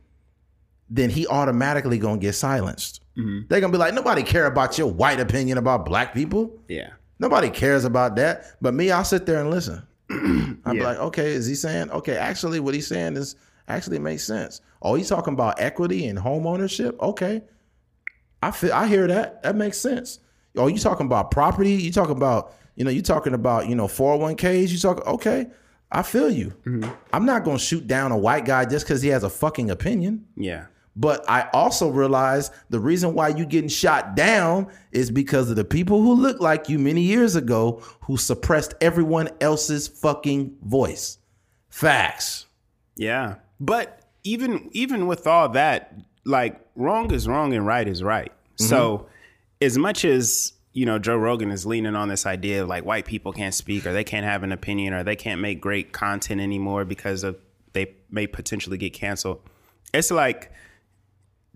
then 0.91 1.09
he 1.09 1.27
automatically 1.29 1.99
gonna 1.99 2.19
get 2.19 2.35
silenced. 2.35 3.01
Mm-hmm. 3.17 3.47
They're 3.49 3.61
gonna 3.61 3.73
be 3.73 3.79
like, 3.79 3.95
nobody 3.95 4.23
care 4.23 4.45
about 4.45 4.77
your 4.77 4.93
white 4.93 5.21
opinion 5.21 5.57
about 5.57 5.87
black 5.87 6.13
people. 6.13 6.59
Yeah. 6.69 6.91
Nobody 7.19 7.49
cares 7.49 7.87
about 7.87 8.17
that. 8.17 8.57
But 8.61 8.75
me, 8.75 8.91
I'll 8.91 9.05
sit 9.05 9.25
there 9.25 9.41
and 9.41 9.51
listen. 9.51 9.83
I'll 10.64 10.74
be 10.74 10.82
like, 10.82 10.98
okay, 10.98 11.32
is 11.32 11.47
he 11.47 11.55
saying? 11.55 11.90
Okay, 11.90 12.16
actually, 12.16 12.60
what 12.60 12.74
he's 12.74 12.86
saying 12.86 13.16
is 13.16 13.36
actually 13.68 13.98
makes 13.98 14.24
sense. 14.24 14.60
Oh, 14.82 14.94
he's 14.94 15.09
talking 15.09 15.35
about 15.35 15.60
equity 15.60 16.06
and 16.06 16.18
home 16.18 16.47
ownership. 16.47 17.01
Okay, 17.01 17.43
I 18.43 18.51
feel, 18.51 18.72
I 18.72 18.86
hear 18.86 19.06
that. 19.06 19.43
That 19.43 19.56
makes 19.56 19.78
sense. 19.78 20.20
Oh, 20.56 20.66
you 20.66 20.78
talking 20.78 21.06
about 21.06 21.31
property? 21.31 21.72
You 21.72 21.90
talking 21.90 22.16
about 22.16 22.52
you 22.76 22.85
know? 22.85 22.90
You 22.90 23.02
talking 23.02 23.35
about 23.35 23.68
you 23.68 23.74
know 23.74 23.86
401ks? 23.86 24.68
You 24.68 24.78
talk 24.78 25.06
okay? 25.06 25.47
I 25.90 26.02
feel 26.02 26.31
you. 26.31 26.52
Mm-hmm. 26.66 26.90
I'm 27.12 27.24
not 27.24 27.44
gonna 27.44 27.59
shoot 27.59 27.86
down 27.86 28.12
a 28.12 28.18
white 28.18 28.44
guy 28.44 28.64
just 28.64 28.85
because 28.85 29.01
he 29.01 29.09
has 29.09 29.22
a 29.22 29.31
fucking 29.31 29.70
opinion. 29.70 30.26
Yeah. 30.36 30.66
But 30.97 31.29
I 31.29 31.49
also 31.53 31.89
realize 31.89 32.51
the 32.71 32.79
reason 32.79 33.15
why 33.15 33.29
you 33.29 33.47
getting 33.47 33.69
shot 33.69 34.15
down 34.15 34.69
is 34.93 35.11
because 35.11 35.51
of 35.51 35.57
the 35.57 35.65
people 35.65 36.01
who 36.03 36.15
look 36.15 36.41
like 36.41 36.69
you 36.69 36.79
many 36.79 37.03
years 37.03 37.35
ago 37.35 37.83
who 38.03 38.16
suppressed 38.16 38.75
everyone 38.81 39.29
else's 39.41 39.89
fucking 39.89 40.57
voice. 40.62 41.19
Facts. 41.69 42.47
Yeah. 42.97 43.37
But 43.59 44.03
even 44.23 44.69
even 44.73 45.07
with 45.07 45.27
all 45.27 45.49
that, 45.51 45.95
like 46.25 46.61
wrong 46.77 47.12
is 47.12 47.27
wrong 47.27 47.53
and 47.55 47.66
right 47.66 47.89
is 47.89 48.03
right. 48.03 48.31
Mm-hmm. 48.31 48.65
So 48.65 49.07
as 49.61 49.77
much 49.77 50.05
as 50.05 50.53
you 50.73 50.87
know, 50.87 50.99
Joe 50.99 51.16
Rogan 51.16 51.51
is 51.51 51.66
leaning 51.66 51.95
on 51.95 52.09
this 52.09 52.27
idea 52.27 52.62
of 52.62 52.69
like 52.69 52.85
white 52.85 53.05
people 53.05 53.33
can't 53.33 53.55
speak 53.55 53.87
or 53.87 53.93
they 53.93 54.05
can't 54.05 54.25
have 54.25 54.43
an 54.43 54.53
opinion 54.53 54.93
or 54.93 55.03
they 55.03 55.16
can't 55.16 55.41
make 55.41 55.61
great 55.61 55.93
content 55.93 56.41
anymore 56.41 56.85
because 56.85 57.25
of 57.25 57.37
they 57.73 57.95
may 58.11 58.27
potentially 58.27 58.79
get 58.79 58.93
canceled. 58.93 59.41
It's 59.93 60.11
like 60.11 60.53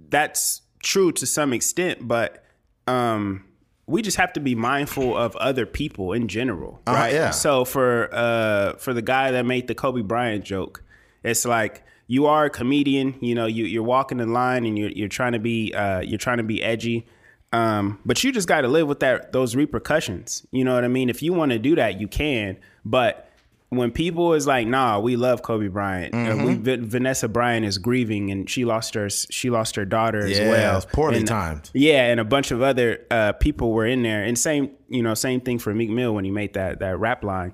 that's 0.08 0.62
true 0.82 1.12
to 1.12 1.26
some 1.26 1.52
extent, 1.52 2.06
but 2.06 2.44
um 2.86 3.44
we 3.86 4.02
just 4.02 4.18
have 4.18 4.32
to 4.34 4.40
be 4.40 4.54
mindful 4.54 5.16
of 5.16 5.34
other 5.36 5.64
people 5.64 6.12
in 6.12 6.28
general, 6.28 6.80
right? 6.86 7.12
yeah. 7.12 7.30
So 7.30 7.64
for 7.64 8.08
uh 8.12 8.74
for 8.76 8.92
the 8.92 9.02
guy 9.02 9.30
that 9.30 9.46
made 9.46 9.66
the 9.66 9.74
Kobe 9.74 10.02
Bryant 10.02 10.44
joke, 10.44 10.82
it's 11.22 11.44
like 11.44 11.82
you 12.06 12.26
are 12.26 12.46
a 12.46 12.50
comedian, 12.50 13.14
you 13.20 13.34
know, 13.34 13.46
you 13.46 13.64
you're 13.64 13.82
walking 13.82 14.18
the 14.18 14.26
line 14.26 14.66
and 14.66 14.78
you're 14.78 14.90
you're 14.90 15.08
trying 15.08 15.32
to 15.32 15.38
be 15.38 15.72
uh 15.74 16.00
you're 16.00 16.18
trying 16.18 16.38
to 16.38 16.44
be 16.44 16.62
edgy. 16.62 17.06
Um, 17.50 17.98
but 18.04 18.22
you 18.22 18.30
just 18.30 18.46
got 18.46 18.60
to 18.60 18.68
live 18.68 18.88
with 18.88 19.00
that 19.00 19.32
those 19.32 19.56
repercussions. 19.56 20.46
You 20.50 20.64
know 20.64 20.74
what 20.74 20.84
I 20.84 20.88
mean? 20.88 21.08
If 21.08 21.22
you 21.22 21.32
want 21.32 21.52
to 21.52 21.58
do 21.58 21.76
that, 21.76 21.98
you 21.98 22.06
can. 22.08 22.58
But 22.84 23.27
when 23.70 23.90
people 23.90 24.32
is 24.34 24.46
like, 24.46 24.66
"Nah, 24.66 24.98
we 24.98 25.16
love 25.16 25.42
Kobe 25.42 25.68
Bryant," 25.68 26.14
and 26.14 26.44
we, 26.46 26.54
V- 26.54 26.76
Vanessa 26.86 27.28
Bryant 27.28 27.66
is 27.66 27.76
grieving, 27.78 28.30
and 28.30 28.48
she 28.48 28.64
lost 28.64 28.94
her 28.94 29.08
she 29.10 29.50
lost 29.50 29.76
her 29.76 29.84
daughter 29.84 30.20
as 30.24 30.38
well. 30.38 30.80
poorly 30.92 31.18
And- 31.18 31.26
timed. 31.28 31.70
yeah, 31.74 32.06
and 32.06 32.18
a 32.20 32.24
bunch 32.24 32.50
of 32.50 32.62
other 32.62 33.04
uh, 33.10 33.32
people 33.32 33.72
were 33.72 33.86
in 33.86 34.02
there, 34.02 34.22
and 34.24 34.38
same 34.38 34.70
you 34.88 35.02
know 35.02 35.14
same 35.14 35.40
thing 35.40 35.58
for 35.58 35.74
Meek 35.74 35.90
Mill 35.90 36.14
when 36.14 36.24
he 36.24 36.30
made 36.30 36.54
that 36.54 36.80
that 36.80 36.98
rap 36.98 37.22
line. 37.24 37.52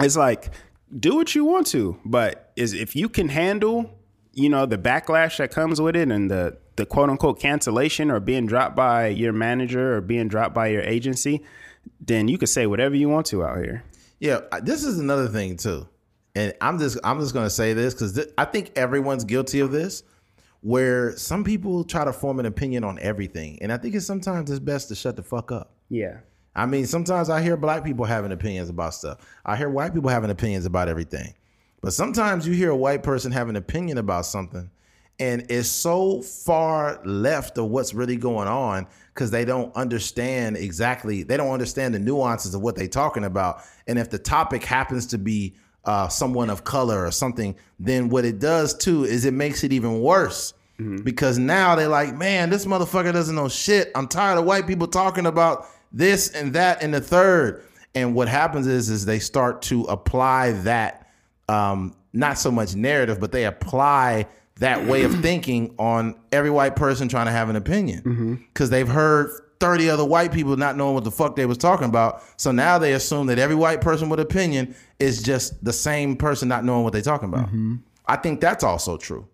It's 0.00 0.16
like 0.16 0.50
do 0.98 1.14
what 1.16 1.34
you 1.34 1.44
want 1.44 1.66
to, 1.68 1.98
but 2.04 2.52
is 2.56 2.72
if 2.72 2.96
you 2.96 3.08
can 3.08 3.28
handle 3.28 3.98
you 4.32 4.48
know 4.48 4.66
the 4.66 4.78
backlash 4.78 5.38
that 5.38 5.50
comes 5.52 5.80
with 5.80 5.94
it 5.94 6.10
and 6.10 6.30
the 6.30 6.56
the 6.76 6.86
quote 6.86 7.10
unquote 7.10 7.38
cancellation 7.38 8.10
or 8.10 8.18
being 8.20 8.46
dropped 8.46 8.74
by 8.74 9.06
your 9.08 9.32
manager 9.32 9.94
or 9.96 10.00
being 10.00 10.26
dropped 10.28 10.54
by 10.54 10.68
your 10.68 10.82
agency, 10.82 11.42
then 12.00 12.26
you 12.26 12.38
could 12.38 12.48
say 12.48 12.66
whatever 12.66 12.96
you 12.96 13.08
want 13.08 13.26
to 13.26 13.44
out 13.44 13.58
here. 13.58 13.84
Yeah, 14.20 14.40
this 14.62 14.84
is 14.84 14.98
another 14.98 15.28
thing 15.28 15.56
too, 15.56 15.88
and 16.34 16.54
I'm 16.60 16.78
just 16.78 16.98
I'm 17.02 17.18
just 17.20 17.34
gonna 17.34 17.50
say 17.50 17.72
this 17.72 17.94
because 17.94 18.26
I 18.38 18.44
think 18.44 18.72
everyone's 18.76 19.24
guilty 19.24 19.60
of 19.60 19.72
this, 19.72 20.02
where 20.60 21.16
some 21.16 21.42
people 21.42 21.84
try 21.84 22.04
to 22.04 22.12
form 22.12 22.38
an 22.38 22.46
opinion 22.46 22.84
on 22.84 22.98
everything, 23.00 23.58
and 23.62 23.72
I 23.72 23.78
think 23.78 23.94
it's 23.94 24.06
sometimes 24.06 24.50
it's 24.50 24.60
best 24.60 24.88
to 24.88 24.94
shut 24.94 25.16
the 25.16 25.22
fuck 25.22 25.50
up. 25.50 25.72
Yeah. 25.88 26.18
I 26.54 26.66
mean, 26.66 26.86
sometimes 26.86 27.30
I 27.30 27.42
hear 27.42 27.56
black 27.56 27.84
people 27.84 28.04
having 28.04 28.32
opinions 28.32 28.68
about 28.68 28.92
stuff. 28.94 29.18
I 29.44 29.56
hear 29.56 29.70
white 29.70 29.94
people 29.94 30.10
having 30.10 30.30
opinions 30.30 30.66
about 30.66 30.88
everything. 30.88 31.34
But 31.80 31.92
sometimes 31.92 32.46
you 32.46 32.52
hear 32.52 32.70
a 32.70 32.76
white 32.76 33.02
person 33.02 33.32
have 33.32 33.48
an 33.48 33.56
opinion 33.56 33.98
about 33.98 34.26
something 34.26 34.68
and 35.20 35.44
it's 35.50 35.68
so 35.68 36.22
far 36.22 37.00
left 37.04 37.58
of 37.58 37.66
what's 37.66 37.92
really 37.92 38.16
going 38.16 38.48
on 38.48 38.86
because 39.20 39.30
they 39.30 39.44
don't 39.44 39.70
understand 39.76 40.56
exactly, 40.56 41.22
they 41.22 41.36
don't 41.36 41.50
understand 41.50 41.94
the 41.94 41.98
nuances 41.98 42.54
of 42.54 42.62
what 42.62 42.74
they're 42.74 42.88
talking 42.88 43.24
about. 43.24 43.60
And 43.86 43.98
if 43.98 44.08
the 44.08 44.18
topic 44.18 44.64
happens 44.64 45.04
to 45.08 45.18
be 45.18 45.56
uh, 45.84 46.08
someone 46.08 46.48
of 46.48 46.64
color 46.64 47.04
or 47.04 47.10
something, 47.10 47.54
then 47.78 48.08
what 48.08 48.24
it 48.24 48.38
does 48.38 48.74
too 48.74 49.04
is 49.04 49.26
it 49.26 49.34
makes 49.34 49.62
it 49.62 49.74
even 49.74 50.00
worse. 50.00 50.54
Because 51.04 51.36
now 51.38 51.74
they're 51.74 51.86
like, 51.86 52.16
man, 52.16 52.48
this 52.48 52.64
motherfucker 52.64 53.12
doesn't 53.12 53.34
know 53.34 53.50
shit. 53.50 53.90
I'm 53.94 54.08
tired 54.08 54.38
of 54.38 54.46
white 54.46 54.66
people 54.66 54.86
talking 54.86 55.26
about 55.26 55.66
this 55.92 56.30
and 56.30 56.54
that 56.54 56.82
and 56.82 56.94
the 56.94 57.02
third. 57.02 57.62
And 57.94 58.14
what 58.14 58.26
happens 58.26 58.66
is, 58.66 58.88
is 58.88 59.04
they 59.04 59.18
start 59.18 59.60
to 59.62 59.82
apply 59.84 60.52
that, 60.52 61.10
um, 61.46 61.94
not 62.14 62.38
so 62.38 62.50
much 62.50 62.74
narrative, 62.74 63.20
but 63.20 63.32
they 63.32 63.44
apply 63.44 64.28
that 64.60 64.86
way 64.86 65.02
of 65.04 65.20
thinking 65.20 65.74
on 65.78 66.14
every 66.32 66.50
white 66.50 66.76
person 66.76 67.08
trying 67.08 67.26
to 67.26 67.32
have 67.32 67.48
an 67.50 67.56
opinion 67.56 68.44
because 68.52 68.70
they've 68.70 68.88
heard 68.88 69.30
30 69.58 69.90
other 69.90 70.04
white 70.06 70.32
people 70.32 70.56
not 70.56 70.74
knowing 70.76 70.94
what 70.94 71.04
the 71.04 71.10
fuck 71.10 71.36
they 71.36 71.44
was 71.44 71.58
talking 71.58 71.86
about. 71.86 72.22
So 72.38 72.50
now 72.52 72.78
they 72.78 72.94
assume 72.94 73.26
that 73.26 73.38
every 73.38 73.56
white 73.56 73.80
person 73.82 74.08
with 74.08 74.20
opinion 74.20 74.74
is 74.98 75.22
just 75.22 75.62
the 75.62 75.72
same 75.72 76.16
person 76.16 76.48
not 76.48 76.64
knowing 76.64 76.84
what 76.84 76.94
they're 76.94 77.02
talking 77.02 77.28
about. 77.28 77.50
I 78.06 78.16
think 78.16 78.40
that's 78.40 78.64
also 78.64 78.96
true. 78.96 79.28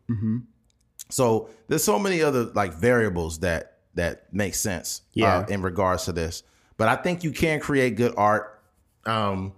So 1.10 1.50
there's 1.68 1.84
so 1.84 1.98
many 1.98 2.22
other 2.22 2.44
like 2.44 2.72
variables 2.74 3.40
that 3.40 3.74
that 3.94 4.32
make 4.32 4.54
sense 4.54 5.02
Yeah. 5.14 5.38
uh, 5.38 5.46
in 5.46 5.62
regards 5.62 6.04
to 6.06 6.12
this. 6.12 6.42
But 6.76 6.88
I 6.88 6.96
think 6.96 7.24
you 7.24 7.30
can 7.32 7.60
create 7.60 7.96
good 7.96 8.12
art. 8.16 8.60
Um, 9.06 9.52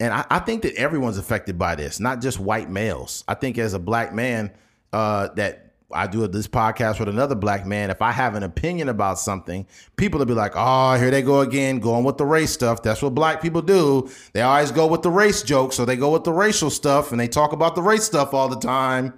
and 0.00 0.12
I, 0.12 0.24
I 0.30 0.38
think 0.40 0.62
that 0.62 0.74
everyone's 0.74 1.18
affected 1.18 1.58
by 1.58 1.74
this, 1.76 2.00
not 2.00 2.20
just 2.20 2.40
white 2.40 2.68
males. 2.70 3.22
I 3.28 3.34
think 3.34 3.58
as 3.58 3.74
a 3.74 3.78
black 3.78 4.12
man, 4.14 4.50
uh, 4.92 5.28
that 5.36 5.74
I 5.92 6.06
do 6.06 6.26
this 6.28 6.46
podcast 6.46 7.00
with 7.00 7.08
another 7.08 7.34
black 7.34 7.66
man. 7.66 7.90
If 7.90 8.00
I 8.00 8.12
have 8.12 8.34
an 8.34 8.42
opinion 8.42 8.88
about 8.88 9.18
something, 9.18 9.66
people 9.96 10.18
will 10.18 10.26
be 10.26 10.34
like, 10.34 10.52
"Oh, 10.54 10.96
here 10.96 11.10
they 11.10 11.22
go 11.22 11.40
again, 11.40 11.80
going 11.80 12.04
with 12.04 12.16
the 12.16 12.26
race 12.26 12.52
stuff." 12.52 12.82
That's 12.82 13.02
what 13.02 13.14
black 13.14 13.42
people 13.42 13.62
do. 13.62 14.08
They 14.32 14.42
always 14.42 14.70
go 14.70 14.86
with 14.86 15.02
the 15.02 15.10
race 15.10 15.42
jokes, 15.42 15.76
so 15.76 15.84
they 15.84 15.96
go 15.96 16.12
with 16.12 16.24
the 16.24 16.32
racial 16.32 16.70
stuff, 16.70 17.10
and 17.10 17.20
they 17.20 17.28
talk 17.28 17.52
about 17.52 17.74
the 17.74 17.82
race 17.82 18.04
stuff 18.04 18.34
all 18.34 18.48
the 18.48 18.60
time 18.60 19.14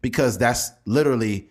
because 0.00 0.38
that's 0.38 0.70
literally 0.84 1.48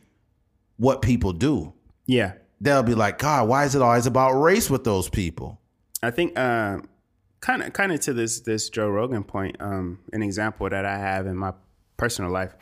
what 0.77 1.01
people 1.01 1.33
do. 1.33 1.73
Yeah. 2.05 2.33
They'll 2.61 2.83
be 2.83 2.95
like, 2.95 3.19
God, 3.19 3.47
why 3.47 3.65
is 3.65 3.75
it 3.75 3.81
always 3.81 4.07
about 4.07 4.31
race 4.33 4.69
with 4.69 4.83
those 4.83 5.09
people? 5.09 5.59
I 6.01 6.11
think 6.11 6.35
kind 6.35 7.63
of 7.63 7.73
kind 7.73 7.91
of 7.91 7.99
to 8.01 8.13
this 8.13 8.39
this 8.41 8.69
Joe 8.69 8.89
Rogan 8.89 9.23
point, 9.23 9.57
um, 9.59 9.99
an 10.13 10.23
example 10.23 10.69
that 10.69 10.85
I 10.85 10.97
have 10.97 11.27
in 11.27 11.35
my 11.35 11.53
personal 11.97 12.31
life, 12.31 12.53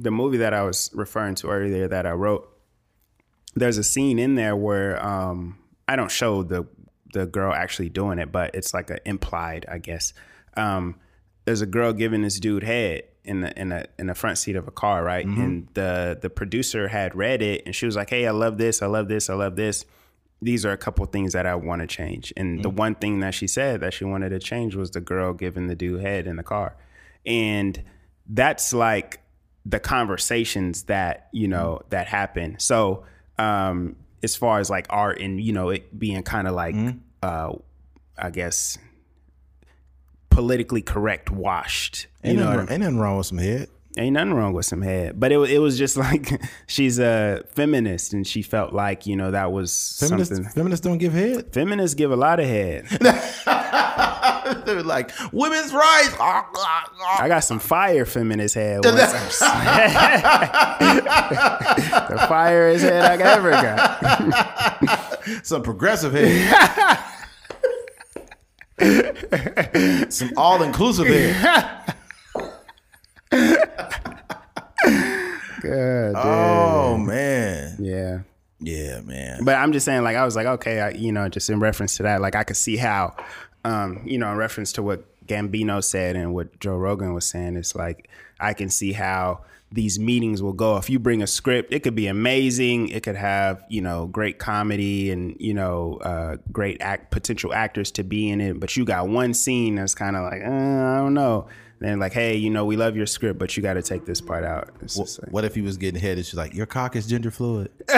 the 0.00 0.10
movie 0.10 0.38
that 0.38 0.54
I 0.54 0.62
was 0.62 0.90
referring 0.94 1.34
to 1.36 1.48
earlier 1.48 1.88
that 1.88 2.06
I 2.06 2.12
wrote, 2.12 2.48
there's 3.54 3.78
a 3.78 3.84
scene 3.84 4.18
in 4.18 4.34
there 4.34 4.56
where 4.56 5.04
um, 5.04 5.58
I 5.86 5.96
don't 5.96 6.10
show 6.10 6.42
the 6.42 6.66
the 7.12 7.26
girl 7.26 7.52
actually 7.52 7.88
doing 7.88 8.18
it, 8.18 8.32
but 8.32 8.54
it's 8.54 8.74
like 8.74 8.90
a 8.90 8.98
implied, 9.08 9.66
I 9.68 9.78
guess. 9.78 10.12
Um, 10.56 10.96
there's 11.44 11.60
a 11.60 11.66
girl 11.66 11.92
giving 11.92 12.22
this 12.22 12.40
dude 12.40 12.64
head 12.64 13.04
in 13.24 13.40
the 13.40 13.58
in 13.58 13.68
the 13.68 13.86
in 13.98 14.06
the 14.06 14.14
front 14.14 14.38
seat 14.38 14.56
of 14.56 14.66
a 14.66 14.70
car, 14.72 15.04
right? 15.04 15.24
And 15.42 15.68
the 15.74 16.18
the 16.20 16.30
producer 16.30 16.88
had 16.88 17.14
read 17.14 17.42
it, 17.42 17.62
and 17.66 17.74
she 17.74 17.86
was 17.86 17.96
like, 17.96 18.10
"Hey, 18.10 18.26
I 18.26 18.32
love 18.32 18.58
this, 18.58 18.82
I 18.82 18.86
love 18.86 19.08
this, 19.08 19.30
I 19.30 19.34
love 19.34 19.56
this." 19.56 19.84
These 20.42 20.66
are 20.66 20.72
a 20.72 20.76
couple 20.76 21.06
things 21.06 21.32
that 21.32 21.46
I 21.46 21.54
want 21.54 21.80
to 21.80 21.86
change. 21.86 22.32
And 22.36 22.62
the 22.62 22.68
one 22.68 22.96
thing 22.96 23.20
that 23.20 23.32
she 23.32 23.46
said 23.46 23.80
that 23.80 23.94
she 23.94 24.04
wanted 24.04 24.30
to 24.30 24.38
change 24.38 24.74
was 24.74 24.90
the 24.90 25.00
girl 25.00 25.32
giving 25.32 25.68
the 25.68 25.74
dude 25.74 26.02
head 26.02 26.26
in 26.26 26.36
the 26.36 26.42
car. 26.42 26.76
And 27.24 27.82
that's 28.28 28.72
like 28.72 29.20
the 29.66 29.80
conversations 29.80 30.84
that, 30.84 31.28
you 31.32 31.48
know, 31.48 31.80
that 31.90 32.06
happen. 32.06 32.58
So, 32.58 33.04
um, 33.38 33.96
as 34.22 34.36
far 34.36 34.58
as 34.60 34.70
like 34.70 34.86
art 34.90 35.20
and, 35.20 35.40
you 35.40 35.52
know, 35.52 35.70
it 35.70 35.98
being 35.98 36.22
kind 36.22 36.46
of 36.48 36.54
like, 36.54 36.74
uh, 37.22 37.52
I 38.16 38.30
guess, 38.30 38.78
politically 40.30 40.82
correct 40.82 41.30
washed. 41.30 42.06
You 42.22 42.30
Ain't, 42.30 42.38
know, 42.40 42.52
nothing, 42.56 42.72
ain't 42.72 42.80
nothing 42.82 42.98
wrong 42.98 43.16
with 43.18 43.26
some 43.26 43.38
head. 43.38 43.68
ain't 43.98 44.14
nothing 44.14 44.32
wrong 44.34 44.52
with 44.52 44.66
some 44.66 44.82
head, 44.82 45.18
but 45.20 45.30
it 45.32 45.38
it 45.50 45.58
was 45.58 45.78
just 45.78 45.96
like 46.06 46.40
she's 46.66 46.98
a 46.98 47.44
feminist 47.52 48.12
and 48.12 48.26
she 48.26 48.42
felt 48.42 48.72
like 48.72 49.06
you 49.06 49.14
know 49.16 49.30
that 49.30 49.52
was 49.52 49.96
Feminists, 50.00 50.34
something. 50.34 50.52
feminists 50.52 50.82
don't 50.84 50.98
give 50.98 51.12
head. 51.12 51.52
Feminists 51.52 51.94
give 51.94 52.10
a 52.10 52.16
lot 52.16 52.40
of 52.40 52.46
head. 52.46 52.86
They're 54.64 54.82
like 54.82 55.10
women's 55.32 55.72
rights. 55.72 56.14
I 56.20 57.24
got 57.28 57.40
some 57.40 57.58
fire 57.58 58.04
feminist 58.04 58.54
head. 58.54 58.80
Once. 58.84 58.94
the 59.38 59.46
firest 62.28 62.84
head 62.84 63.04
I 63.04 63.16
ever 63.34 63.50
got. 63.50 65.46
Some 65.46 65.62
progressive 65.62 66.12
head. 66.14 66.98
Some 70.12 70.32
all 70.36 70.62
inclusive 70.62 71.06
head. 71.06 71.94
God, 75.62 76.12
Oh 76.16 76.98
man. 76.98 77.76
yeah. 77.80 78.18
Yeah, 78.60 79.00
man. 79.00 79.44
But 79.44 79.56
I'm 79.56 79.72
just 79.72 79.84
saying, 79.84 80.02
like, 80.04 80.16
I 80.16 80.24
was 80.24 80.36
like, 80.36 80.46
okay, 80.46 80.80
I, 80.80 80.90
you 80.90 81.12
know, 81.12 81.28
just 81.28 81.50
in 81.50 81.60
reference 81.60 81.98
to 81.98 82.04
that, 82.04 82.22
like, 82.22 82.34
I 82.34 82.44
could 82.44 82.56
see 82.56 82.78
how, 82.78 83.14
um, 83.64 84.02
you 84.04 84.18
know, 84.18 84.30
in 84.30 84.36
reference 84.36 84.72
to 84.74 84.82
what 84.82 85.04
Gambino 85.26 85.82
said 85.82 86.16
and 86.16 86.34
what 86.34 86.60
Joe 86.60 86.76
Rogan 86.76 87.14
was 87.14 87.24
saying, 87.24 87.56
it's 87.56 87.74
like, 87.74 88.08
I 88.40 88.52
can 88.52 88.68
see 88.68 88.92
how 88.92 89.40
these 89.72 89.98
meetings 89.98 90.42
will 90.42 90.52
go. 90.52 90.76
If 90.76 90.88
you 90.88 90.98
bring 90.98 91.22
a 91.22 91.26
script, 91.26 91.72
it 91.72 91.80
could 91.82 91.94
be 91.94 92.06
amazing. 92.06 92.88
It 92.88 93.02
could 93.02 93.16
have, 93.16 93.64
you 93.68 93.80
know, 93.80 94.06
great 94.06 94.38
comedy 94.38 95.10
and, 95.10 95.36
you 95.40 95.54
know, 95.54 95.98
uh, 96.02 96.36
great 96.52 96.80
act, 96.80 97.10
potential 97.10 97.52
actors 97.52 97.90
to 97.92 98.04
be 98.04 98.30
in 98.30 98.40
it. 98.40 98.60
But 98.60 98.76
you 98.76 98.84
got 98.84 99.08
one 99.08 99.34
scene 99.34 99.74
that's 99.76 99.94
kind 99.94 100.14
of 100.16 100.22
like, 100.22 100.42
uh, 100.42 100.46
I 100.46 100.98
don't 100.98 101.14
know. 101.14 101.48
Then 101.80 101.98
like, 101.98 102.12
hey, 102.12 102.36
you 102.36 102.50
know, 102.50 102.64
we 102.64 102.76
love 102.76 102.96
your 102.96 103.06
script, 103.06 103.38
but 103.38 103.56
you 103.56 103.62
got 103.62 103.74
to 103.74 103.82
take 103.82 104.06
this 104.06 104.20
part 104.20 104.44
out. 104.44 104.70
It's 104.80 104.96
like, 104.96 105.32
What 105.32 105.44
if 105.44 105.54
he 105.54 105.60
was 105.60 105.76
getting 105.76 106.00
head 106.00 106.18
and 106.18 106.24
she's 106.24 106.34
like, 106.34 106.54
Your 106.54 106.66
cock 106.66 106.94
is 106.96 107.06
gender 107.06 107.30
fluid? 107.30 107.70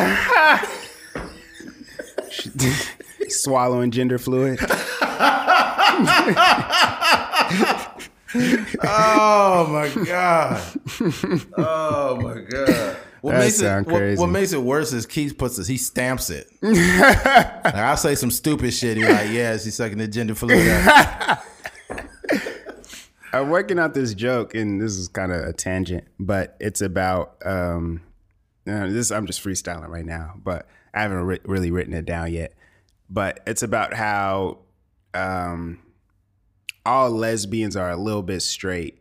swallowing 3.29 3.91
gender 3.91 4.19
fluid. 4.19 4.59
Oh 8.83 9.67
my 9.71 10.05
god! 10.05 10.63
Oh 11.57 12.19
my 12.21 12.41
god! 12.41 12.97
What 13.23 13.33
That 13.33 13.39
makes 13.39 13.61
it 13.61 13.87
what, 13.87 13.87
crazy. 13.87 14.21
what 14.21 14.27
makes 14.29 14.53
it 14.53 14.63
worse 14.63 14.93
is 14.93 15.07
Keith 15.07 15.37
puts 15.39 15.57
this. 15.57 15.67
He 15.67 15.79
stamps 15.79 16.31
it. 16.31 16.49
like 16.63 17.75
I 17.75 17.95
say 17.95 18.15
some 18.15 18.31
stupid 18.31 18.73
shit. 18.73 18.97
He's 18.99 19.09
like, 19.09 19.31
"Yeah, 19.31 19.57
she's 19.57 19.75
sucking 19.75 19.99
the 19.99 20.07
gender 20.09 20.35
fluid." 20.35 20.69
out." 20.69 21.39
I'm 23.33 23.51
working 23.51 23.79
out 23.79 23.95
this 23.95 24.15
joke, 24.15 24.55
and 24.55 24.81
this 24.81 24.97
is 24.97 25.09
kind 25.09 25.33
of 25.33 25.45
a 25.45 25.53
tangent, 25.53 26.05
but 26.19 26.57
it's 26.61 26.81
about 26.81 27.37
um, 27.45 28.03
uh, 28.67 28.87
this. 28.87 29.11
I'm 29.11 29.27
just 29.27 29.43
freestyling 29.43 29.89
right 29.89 30.07
now, 30.07 30.35
but 30.37 30.67
I 30.95 31.03
haven't 31.03 31.19
ri- 31.25 31.41
really 31.45 31.71
written 31.71 31.95
it 31.95 32.05
down 32.07 32.33
yet. 32.33 32.55
But 33.11 33.41
it's 33.47 33.63
about 33.63 33.93
how 33.95 34.59
um, 35.15 35.81
all 36.87 37.11
lesbians 37.11 37.77
are 37.77 37.91
a 37.91 37.97
little 37.97 38.23
bit 38.23 38.41
straight, 38.41 38.99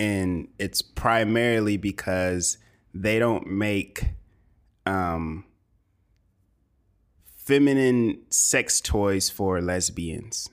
and 0.00 0.48
it's 0.58 0.80
primarily 0.82 1.76
because 1.76 2.58
they 2.94 3.18
don't 3.18 3.46
make 3.48 4.04
um, 4.86 5.44
feminine 7.36 8.20
sex 8.30 8.80
toys 8.80 9.28
for 9.30 9.60
lesbians. 9.60 10.48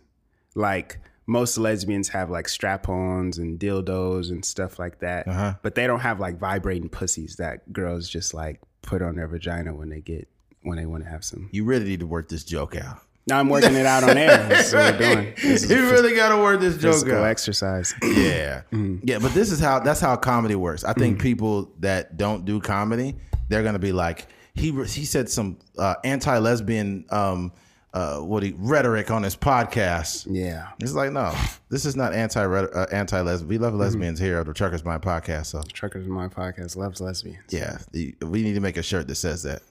Like 0.55 0.99
most 1.25 1.57
lesbians 1.57 2.09
have 2.09 2.29
like 2.29 2.47
strap-ons 2.49 3.37
and 3.37 3.59
dildos 3.59 4.29
and 4.29 4.43
stuff 4.43 4.77
like 4.79 4.99
that, 4.99 5.27
Uh-huh. 5.27 5.53
but 5.61 5.75
they 5.75 5.87
don't 5.87 6.01
have 6.01 6.19
like 6.19 6.37
vibrating 6.37 6.89
pussies 6.89 7.37
that 7.37 7.71
girls 7.71 8.09
just 8.09 8.33
like 8.33 8.59
put 8.81 9.01
on 9.01 9.15
their 9.15 9.27
vagina 9.27 9.73
when 9.73 9.89
they 9.89 10.01
get 10.01 10.27
when 10.63 10.77
they 10.77 10.85
want 10.85 11.03
to 11.03 11.09
have 11.09 11.23
some. 11.25 11.49
You 11.51 11.63
really 11.65 11.85
need 11.85 11.99
to 12.01 12.07
work 12.07 12.29
this 12.29 12.43
joke 12.43 12.75
out. 12.75 12.99
Now 13.27 13.39
I'm 13.39 13.47
working 13.49 13.73
it 13.75 13.85
out 13.85 14.03
on 14.03 14.17
air. 14.17 14.45
This 14.49 14.67
is 14.67 14.73
what 14.73 14.99
we're 14.99 15.15
doing. 15.15 15.33
This 15.41 15.69
You 15.69 15.89
really 15.91 16.15
got 16.15 16.29
to 16.35 16.41
work 16.41 16.59
this 16.59 16.75
joke 16.77 16.93
physical 16.93 17.17
out. 17.19 17.27
exercise. 17.27 17.93
Yeah, 18.03 18.63
yeah, 18.71 19.19
but 19.19 19.33
this 19.33 19.51
is 19.51 19.59
how 19.59 19.79
that's 19.79 19.99
how 20.01 20.15
comedy 20.17 20.55
works. 20.55 20.83
I 20.83 20.93
think 20.93 21.21
people 21.21 21.71
that 21.79 22.17
don't 22.17 22.43
do 22.45 22.59
comedy, 22.59 23.15
they're 23.49 23.63
gonna 23.63 23.79
be 23.79 23.91
like, 23.93 24.27
he 24.53 24.71
he 24.85 25.05
said 25.05 25.29
some 25.29 25.57
uh, 25.77 25.95
anti-lesbian 26.03 27.05
um 27.09 27.51
uh 27.93 28.17
what 28.19 28.41
he 28.43 28.53
rhetoric 28.57 29.09
on 29.11 29.23
his 29.23 29.35
podcast. 29.35 30.27
Yeah. 30.29 30.69
It's 30.79 30.93
like 30.93 31.11
no, 31.11 31.33
this 31.69 31.85
is 31.85 31.95
not 31.95 32.13
anti 32.13 32.43
uh, 32.43 32.85
anti 32.91 33.21
lesbian. 33.21 33.47
We 33.47 33.57
love 33.57 33.73
lesbians 33.75 34.19
here 34.19 34.39
at 34.39 34.47
the 34.47 34.53
Truckers 34.53 34.83
Mind 34.83 35.01
podcast. 35.01 35.45
So 35.47 35.61
Truckers 35.71 36.05
in 36.05 36.11
My 36.11 36.27
Podcast 36.27 36.75
loves 36.75 36.99
lesbians. 36.99 37.39
yeah, 37.51 37.77
we 37.93 38.41
need 38.43 38.55
to 38.55 38.61
make 38.61 38.77
a 38.77 38.83
shirt 38.83 39.07
that 39.07 39.15
says 39.15 39.43
that. 39.43 39.61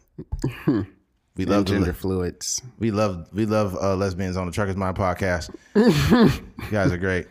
We 1.36 1.46
love 1.46 1.64
gender 1.64 1.94
fluids. 1.94 2.60
we 2.78 2.90
love 2.90 3.28
we 3.32 3.46
love 3.46 3.74
uh, 3.80 3.96
lesbians 3.96 4.36
on 4.36 4.46
the 4.46 4.52
Truckers 4.52 4.76
Mind 4.76 4.96
podcast. 4.96 5.54
you 5.74 6.70
guys 6.70 6.92
are 6.92 6.98
great. 6.98 7.26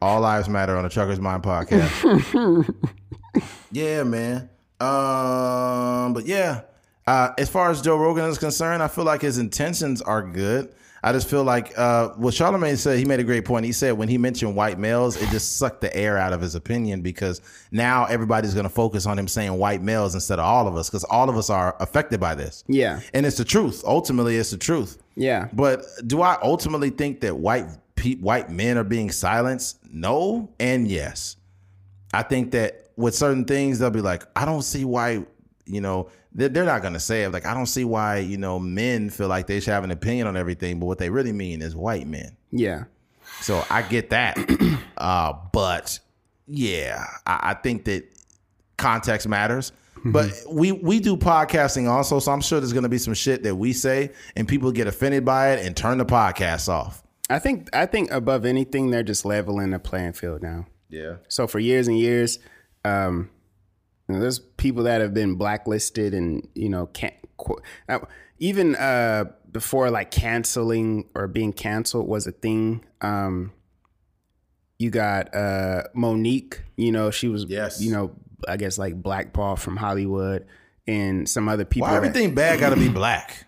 All 0.00 0.20
lives 0.20 0.48
matter 0.48 0.76
on 0.76 0.84
the 0.84 0.88
Truckers 0.88 1.18
Mind 1.20 1.42
podcast. 1.42 2.74
yeah, 3.72 4.04
man. 4.04 4.48
Um, 4.78 6.14
but 6.14 6.24
yeah, 6.24 6.62
uh, 7.06 7.30
as 7.36 7.50
far 7.50 7.70
as 7.70 7.82
Joe 7.82 7.96
Rogan 7.96 8.24
is 8.26 8.38
concerned, 8.38 8.82
I 8.82 8.88
feel 8.88 9.04
like 9.04 9.22
his 9.22 9.36
intentions 9.36 10.00
are 10.00 10.22
good. 10.22 10.72
I 11.02 11.12
just 11.12 11.28
feel 11.28 11.44
like 11.44 11.76
uh, 11.78 12.10
what 12.10 12.34
Charlamagne 12.34 12.76
said, 12.76 12.98
he 12.98 13.04
made 13.04 13.20
a 13.20 13.24
great 13.24 13.44
point. 13.44 13.64
He 13.64 13.72
said 13.72 13.92
when 13.92 14.08
he 14.08 14.18
mentioned 14.18 14.54
white 14.54 14.78
males, 14.78 15.20
it 15.20 15.28
just 15.30 15.56
sucked 15.56 15.80
the 15.80 15.94
air 15.96 16.18
out 16.18 16.32
of 16.32 16.40
his 16.40 16.54
opinion 16.54 17.00
because 17.00 17.40
now 17.70 18.04
everybody's 18.04 18.52
going 18.52 18.64
to 18.64 18.70
focus 18.70 19.06
on 19.06 19.18
him 19.18 19.26
saying 19.26 19.52
white 19.56 19.80
males 19.82 20.14
instead 20.14 20.38
of 20.38 20.44
all 20.44 20.68
of 20.68 20.76
us 20.76 20.90
because 20.90 21.04
all 21.04 21.30
of 21.30 21.36
us 21.36 21.48
are 21.48 21.74
affected 21.80 22.20
by 22.20 22.34
this. 22.34 22.64
Yeah. 22.68 23.00
And 23.14 23.24
it's 23.24 23.38
the 23.38 23.44
truth. 23.44 23.82
Ultimately, 23.86 24.36
it's 24.36 24.50
the 24.50 24.58
truth. 24.58 24.98
Yeah. 25.16 25.48
But 25.52 25.84
do 26.06 26.22
I 26.22 26.38
ultimately 26.42 26.90
think 26.90 27.20
that 27.20 27.36
white 27.36 27.66
pe- 27.94 28.16
white 28.16 28.50
men 28.50 28.76
are 28.76 28.84
being 28.84 29.10
silenced? 29.10 29.78
No 29.90 30.50
and 30.60 30.86
yes. 30.86 31.36
I 32.12 32.22
think 32.22 32.50
that 32.52 32.90
with 32.96 33.14
certain 33.14 33.44
things, 33.44 33.78
they'll 33.78 33.90
be 33.90 34.00
like, 34.00 34.24
I 34.36 34.44
don't 34.44 34.62
see 34.62 34.84
why, 34.84 35.24
you 35.64 35.80
know, 35.80 36.10
they're, 36.32 36.48
they're 36.48 36.64
not 36.64 36.82
going 36.82 36.94
to 36.94 37.00
say 37.00 37.24
it. 37.24 37.30
Like, 37.30 37.46
I 37.46 37.54
don't 37.54 37.66
see 37.66 37.84
why, 37.84 38.18
you 38.18 38.38
know, 38.38 38.58
men 38.58 39.10
feel 39.10 39.28
like 39.28 39.46
they 39.46 39.60
should 39.60 39.72
have 39.72 39.84
an 39.84 39.90
opinion 39.90 40.26
on 40.26 40.36
everything. 40.36 40.80
But 40.80 40.86
what 40.86 40.98
they 40.98 41.10
really 41.10 41.32
mean 41.32 41.62
is 41.62 41.74
white 41.74 42.06
men. 42.06 42.36
Yeah. 42.50 42.84
So 43.40 43.64
I 43.70 43.82
get 43.82 44.10
that. 44.10 44.38
uh, 44.96 45.34
but 45.52 45.98
yeah, 46.46 47.04
I, 47.26 47.50
I 47.50 47.54
think 47.54 47.84
that 47.84 48.04
context 48.76 49.28
matters. 49.28 49.72
But 50.04 50.32
we 50.50 50.72
we 50.72 50.98
do 50.98 51.14
podcasting 51.14 51.86
also, 51.86 52.20
so 52.20 52.32
I'm 52.32 52.40
sure 52.40 52.58
there's 52.58 52.72
gonna 52.72 52.88
be 52.88 52.96
some 52.96 53.12
shit 53.12 53.42
that 53.42 53.54
we 53.54 53.74
say 53.74 54.12
and 54.34 54.48
people 54.48 54.72
get 54.72 54.86
offended 54.86 55.26
by 55.26 55.52
it 55.52 55.66
and 55.66 55.76
turn 55.76 55.98
the 55.98 56.06
podcast 56.06 56.70
off. 56.70 57.02
I 57.28 57.38
think 57.38 57.68
I 57.74 57.84
think 57.84 58.10
above 58.10 58.46
anything, 58.46 58.90
they're 58.90 59.02
just 59.02 59.26
leveling 59.26 59.70
the 59.70 59.78
playing 59.78 60.14
field 60.14 60.42
now. 60.42 60.66
Yeah. 60.88 61.16
So 61.28 61.46
for 61.46 61.58
years 61.58 61.86
and 61.86 61.98
years, 61.98 62.38
um, 62.84 63.30
there's 64.18 64.38
people 64.38 64.84
that 64.84 65.00
have 65.00 65.12
been 65.14 65.34
blacklisted 65.36 66.14
and 66.14 66.46
you 66.54 66.68
know 66.68 66.86
can't 66.86 67.14
qu- 67.36 67.60
even 68.38 68.74
uh, 68.76 69.24
before 69.52 69.90
like 69.90 70.10
canceling 70.10 71.08
or 71.14 71.28
being 71.28 71.52
canceled 71.52 72.08
was 72.08 72.26
a 72.26 72.32
thing. 72.32 72.84
Um, 73.02 73.52
you 74.78 74.90
got 74.90 75.34
uh, 75.34 75.82
Mo'Nique. 75.94 76.60
You 76.76 76.90
know 76.92 77.10
she 77.10 77.28
was 77.28 77.44
Yes. 77.48 77.80
you 77.80 77.92
know 77.92 78.12
I 78.48 78.56
guess 78.56 78.78
like 78.78 78.94
blackball 79.02 79.56
from 79.56 79.76
Hollywood 79.76 80.46
and 80.86 81.28
some 81.28 81.48
other 81.48 81.64
people. 81.66 81.88
Why 81.88 81.92
that- 82.00 82.06
everything 82.06 82.34
bad 82.34 82.58
gotta 82.60 82.76
be 82.76 82.88
black? 82.88 83.46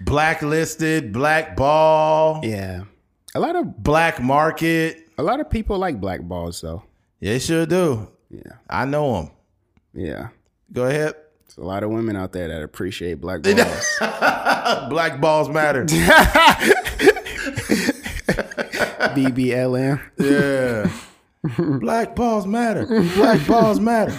Blacklisted, 0.00 1.12
blackball, 1.12 2.40
yeah, 2.44 2.84
a 3.34 3.40
lot 3.40 3.56
of 3.56 3.82
black 3.82 4.22
market. 4.22 5.08
a 5.18 5.22
lot 5.24 5.40
of 5.40 5.50
people 5.50 5.76
like 5.76 6.00
black 6.00 6.20
balls 6.22 6.60
though. 6.60 6.84
They 7.20 7.38
sure 7.40 7.66
do. 7.66 8.08
Yeah, 8.30 8.52
I 8.70 8.84
know 8.84 9.12
them. 9.22 9.30
Yeah. 9.98 10.28
Go 10.72 10.84
ahead. 10.84 11.14
There's 11.46 11.58
a 11.58 11.64
lot 11.64 11.82
of 11.82 11.90
women 11.90 12.16
out 12.16 12.32
there 12.32 12.48
that 12.48 12.62
appreciate 12.62 13.20
black 13.20 13.42
balls. 13.42 13.96
Black 14.90 15.20
balls 15.20 15.48
matter. 15.48 15.84
BBLM. 19.14 20.00
Yeah. 20.18 20.90
Black 21.80 22.14
balls 22.14 22.46
matter. 22.46 22.86
Black 23.14 23.46
balls 23.46 23.80
matter. 23.80 24.16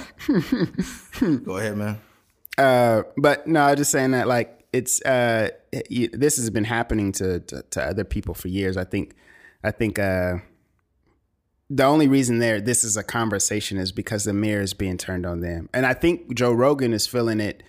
Go 1.43 1.57
ahead, 1.57 1.77
man. 1.77 2.01
Uh, 2.57 3.03
but 3.17 3.47
no, 3.47 3.61
I'm 3.61 3.77
just 3.77 3.91
saying 3.91 4.11
that 4.11 4.27
like 4.27 4.65
it's 4.73 5.01
uh, 5.03 5.49
you, 5.89 6.09
this 6.09 6.37
has 6.37 6.49
been 6.49 6.63
happening 6.65 7.11
to, 7.13 7.39
to 7.41 7.63
to 7.69 7.83
other 7.83 8.03
people 8.03 8.33
for 8.33 8.47
years. 8.47 8.75
I 8.77 8.83
think 8.83 9.15
I 9.63 9.71
think 9.71 9.99
uh, 9.99 10.37
the 11.69 11.83
only 11.83 12.07
reason 12.07 12.39
there 12.39 12.59
this 12.59 12.83
is 12.83 12.97
a 12.97 13.03
conversation 13.03 13.77
is 13.77 13.91
because 13.91 14.23
the 14.23 14.33
mirror 14.33 14.61
is 14.61 14.73
being 14.73 14.97
turned 14.97 15.25
on 15.25 15.41
them, 15.41 15.69
and 15.73 15.85
I 15.85 15.93
think 15.93 16.33
Joe 16.33 16.51
Rogan 16.51 16.93
is 16.93 17.07
feeling 17.07 17.39
it. 17.39 17.63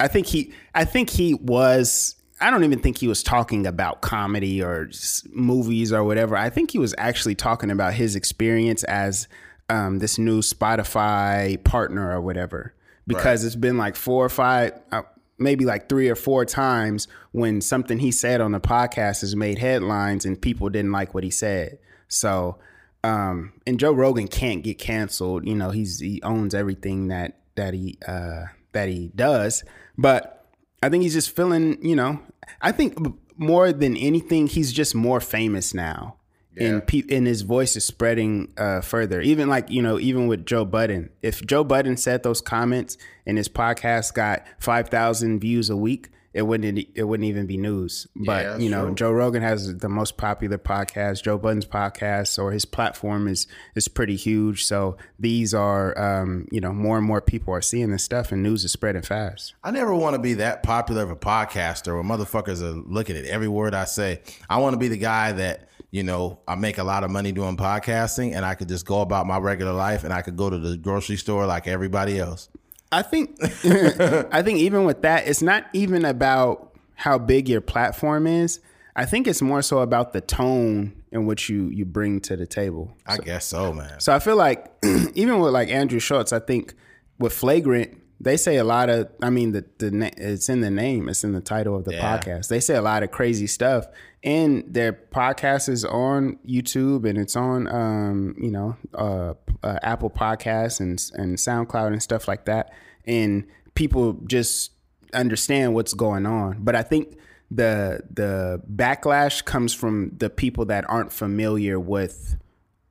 I 0.00 0.08
think 0.08 0.26
he 0.26 0.52
I 0.74 0.84
think 0.84 1.10
he 1.10 1.34
was. 1.34 2.14
I 2.40 2.50
don't 2.50 2.62
even 2.62 2.78
think 2.78 2.98
he 2.98 3.08
was 3.08 3.24
talking 3.24 3.66
about 3.66 4.00
comedy 4.00 4.62
or 4.62 4.90
movies 5.32 5.92
or 5.92 6.04
whatever. 6.04 6.36
I 6.36 6.50
think 6.50 6.70
he 6.70 6.78
was 6.78 6.94
actually 6.96 7.34
talking 7.34 7.68
about 7.68 7.94
his 7.94 8.14
experience 8.14 8.84
as 8.84 9.26
um, 9.68 9.98
this 9.98 10.18
new 10.18 10.40
Spotify 10.40 11.62
partner 11.64 12.12
or 12.12 12.20
whatever. 12.20 12.74
Because 13.06 13.44
it's 13.44 13.56
been 13.56 13.78
like 13.78 13.96
four 13.96 14.24
or 14.24 14.28
five, 14.28 14.72
uh, 14.92 15.02
maybe 15.38 15.64
like 15.64 15.88
three 15.88 16.08
or 16.08 16.14
four 16.14 16.44
times 16.44 17.08
when 17.32 17.60
something 17.60 17.98
he 17.98 18.10
said 18.10 18.40
on 18.40 18.52
the 18.52 18.60
podcast 18.60 19.22
has 19.22 19.34
made 19.34 19.58
headlines 19.58 20.26
and 20.26 20.40
people 20.40 20.68
didn't 20.68 20.92
like 20.92 21.14
what 21.14 21.24
he 21.24 21.30
said. 21.30 21.78
So, 22.08 22.58
um, 23.04 23.52
and 23.66 23.78
Joe 23.78 23.92
Rogan 23.92 24.28
can't 24.28 24.62
get 24.62 24.78
canceled. 24.78 25.46
You 25.46 25.54
know, 25.54 25.70
he's 25.70 26.00
he 26.00 26.20
owns 26.22 26.54
everything 26.54 27.08
that 27.08 27.38
that 27.54 27.74
he 27.74 27.98
uh, 28.06 28.46
that 28.72 28.88
he 28.88 29.10
does. 29.14 29.64
But 29.96 30.46
I 30.82 30.88
think 30.88 31.02
he's 31.02 31.14
just 31.14 31.34
feeling. 31.34 31.78
You 31.84 31.96
know, 31.96 32.20
I 32.60 32.72
think 32.72 32.98
more 33.36 33.72
than 33.72 33.96
anything, 33.96 34.46
he's 34.46 34.72
just 34.72 34.94
more 34.94 35.20
famous 35.20 35.72
now. 35.72 36.16
And 36.60 36.84
pe- 36.84 37.04
and 37.08 37.24
his 37.24 37.42
voice 37.42 37.76
is 37.76 37.84
spreading 37.84 38.52
uh, 38.56 38.80
further. 38.80 39.20
Even 39.20 39.48
like 39.48 39.70
you 39.70 39.80
know, 39.80 40.00
even 40.00 40.26
with 40.26 40.44
Joe 40.44 40.64
Budden, 40.64 41.10
if 41.22 41.46
Joe 41.46 41.62
Budden 41.62 41.96
said 41.96 42.24
those 42.24 42.40
comments 42.40 42.98
and 43.24 43.38
his 43.38 43.48
podcast 43.48 44.14
got 44.14 44.44
five 44.58 44.88
thousand 44.88 45.38
views 45.38 45.70
a 45.70 45.76
week, 45.76 46.08
it 46.38 46.46
wouldn't 46.46 46.86
it 46.94 47.02
wouldn't 47.02 47.28
even 47.28 47.46
be 47.46 47.56
news. 47.56 48.06
But 48.14 48.44
that's 48.44 48.62
you 48.62 48.70
know, 48.70 48.86
true. 48.86 48.94
Joe 48.94 49.10
Rogan 49.10 49.42
has 49.42 49.76
the 49.76 49.88
most 49.88 50.16
popular 50.16 50.56
podcast. 50.56 51.24
Joe 51.24 51.36
Budden's 51.36 51.66
podcast 51.66 52.40
or 52.40 52.52
his 52.52 52.64
platform 52.64 53.26
is 53.26 53.48
is 53.74 53.88
pretty 53.88 54.14
huge. 54.14 54.64
So 54.64 54.96
these 55.18 55.52
are 55.52 55.98
um, 55.98 56.46
you 56.52 56.60
know 56.60 56.72
more 56.72 56.96
and 56.96 57.04
more 57.04 57.20
people 57.20 57.52
are 57.54 57.60
seeing 57.60 57.90
this 57.90 58.04
stuff, 58.04 58.30
and 58.30 58.40
news 58.40 58.64
is 58.64 58.70
spreading 58.70 59.02
fast. 59.02 59.54
I 59.64 59.72
never 59.72 59.92
want 59.92 60.14
to 60.14 60.22
be 60.22 60.34
that 60.34 60.62
popular 60.62 61.02
of 61.02 61.10
a 61.10 61.16
podcaster 61.16 61.92
where 61.92 62.04
motherfuckers 62.04 62.62
are 62.62 62.80
looking 62.88 63.16
at 63.16 63.24
every 63.24 63.48
word 63.48 63.74
I 63.74 63.86
say. 63.86 64.22
I 64.48 64.58
want 64.58 64.74
to 64.74 64.78
be 64.78 64.86
the 64.86 64.96
guy 64.96 65.32
that, 65.32 65.68
you 65.90 66.04
know, 66.04 66.38
I 66.46 66.54
make 66.54 66.78
a 66.78 66.84
lot 66.84 67.02
of 67.02 67.10
money 67.10 67.32
doing 67.32 67.56
podcasting 67.56 68.36
and 68.36 68.44
I 68.44 68.54
could 68.54 68.68
just 68.68 68.86
go 68.86 69.00
about 69.00 69.26
my 69.26 69.38
regular 69.38 69.72
life 69.72 70.04
and 70.04 70.12
I 70.12 70.22
could 70.22 70.36
go 70.36 70.48
to 70.48 70.58
the 70.58 70.76
grocery 70.76 71.16
store 71.16 71.46
like 71.46 71.66
everybody 71.66 72.20
else. 72.20 72.48
I 72.90 73.02
think 73.02 73.38
I 73.64 74.42
think 74.42 74.58
even 74.58 74.84
with 74.84 75.02
that, 75.02 75.26
it's 75.26 75.42
not 75.42 75.66
even 75.72 76.04
about 76.04 76.76
how 76.94 77.18
big 77.18 77.48
your 77.48 77.60
platform 77.60 78.26
is. 78.26 78.60
I 78.96 79.04
think 79.04 79.26
it's 79.28 79.42
more 79.42 79.62
so 79.62 79.78
about 79.78 80.12
the 80.12 80.20
tone 80.20 81.02
in 81.12 81.26
which 81.26 81.48
you 81.48 81.68
you 81.68 81.84
bring 81.84 82.20
to 82.22 82.36
the 82.36 82.46
table. 82.46 82.96
I 83.06 83.18
guess 83.18 83.44
so, 83.46 83.72
man. 83.72 84.00
So 84.00 84.12
I 84.14 84.18
feel 84.18 84.36
like 84.36 84.72
even 85.14 85.38
with 85.40 85.52
like 85.52 85.68
Andrew 85.68 86.00
Schulz, 86.00 86.32
I 86.32 86.40
think 86.40 86.74
with 87.18 87.32
Flagrant, 87.32 87.96
they 88.20 88.36
say 88.36 88.56
a 88.56 88.64
lot 88.64 88.88
of. 88.90 89.08
I 89.22 89.30
mean, 89.30 89.52
the 89.52 89.64
the 89.78 90.12
it's 90.16 90.48
in 90.48 90.60
the 90.60 90.70
name, 90.70 91.08
it's 91.08 91.22
in 91.22 91.32
the 91.32 91.40
title 91.40 91.76
of 91.76 91.84
the 91.84 91.92
Yeah. 91.94 92.18
podcast. 92.18 92.48
They 92.48 92.60
say 92.60 92.74
a 92.74 92.82
lot 92.82 93.02
of 93.04 93.10
crazy 93.12 93.46
stuff, 93.46 93.86
and 94.24 94.64
their 94.66 94.92
podcast 94.92 95.68
is 95.68 95.84
on 95.84 96.38
YouTube 96.46 97.08
and 97.08 97.18
it's 97.18 97.36
on, 97.36 97.68
um, 97.68 98.34
you 98.38 98.50
know, 98.50 98.76
uh, 98.94 99.34
uh, 99.62 99.78
Apple 99.82 100.10
Podcasts 100.10 100.80
and 100.80 101.02
and 101.14 101.36
SoundCloud 101.36 101.88
and 101.88 102.02
stuff 102.02 102.26
like 102.26 102.46
that. 102.46 102.72
And 103.06 103.46
people 103.74 104.14
just 104.26 104.72
understand 105.14 105.74
what's 105.74 105.94
going 105.94 106.26
on. 106.26 106.58
But 106.60 106.74
I 106.74 106.82
think 106.82 107.16
the 107.50 108.02
the 108.10 108.60
backlash 108.70 109.44
comes 109.44 109.72
from 109.72 110.12
the 110.16 110.30
people 110.30 110.66
that 110.66 110.84
aren't 110.88 111.12
familiar 111.12 111.78
with 111.78 112.36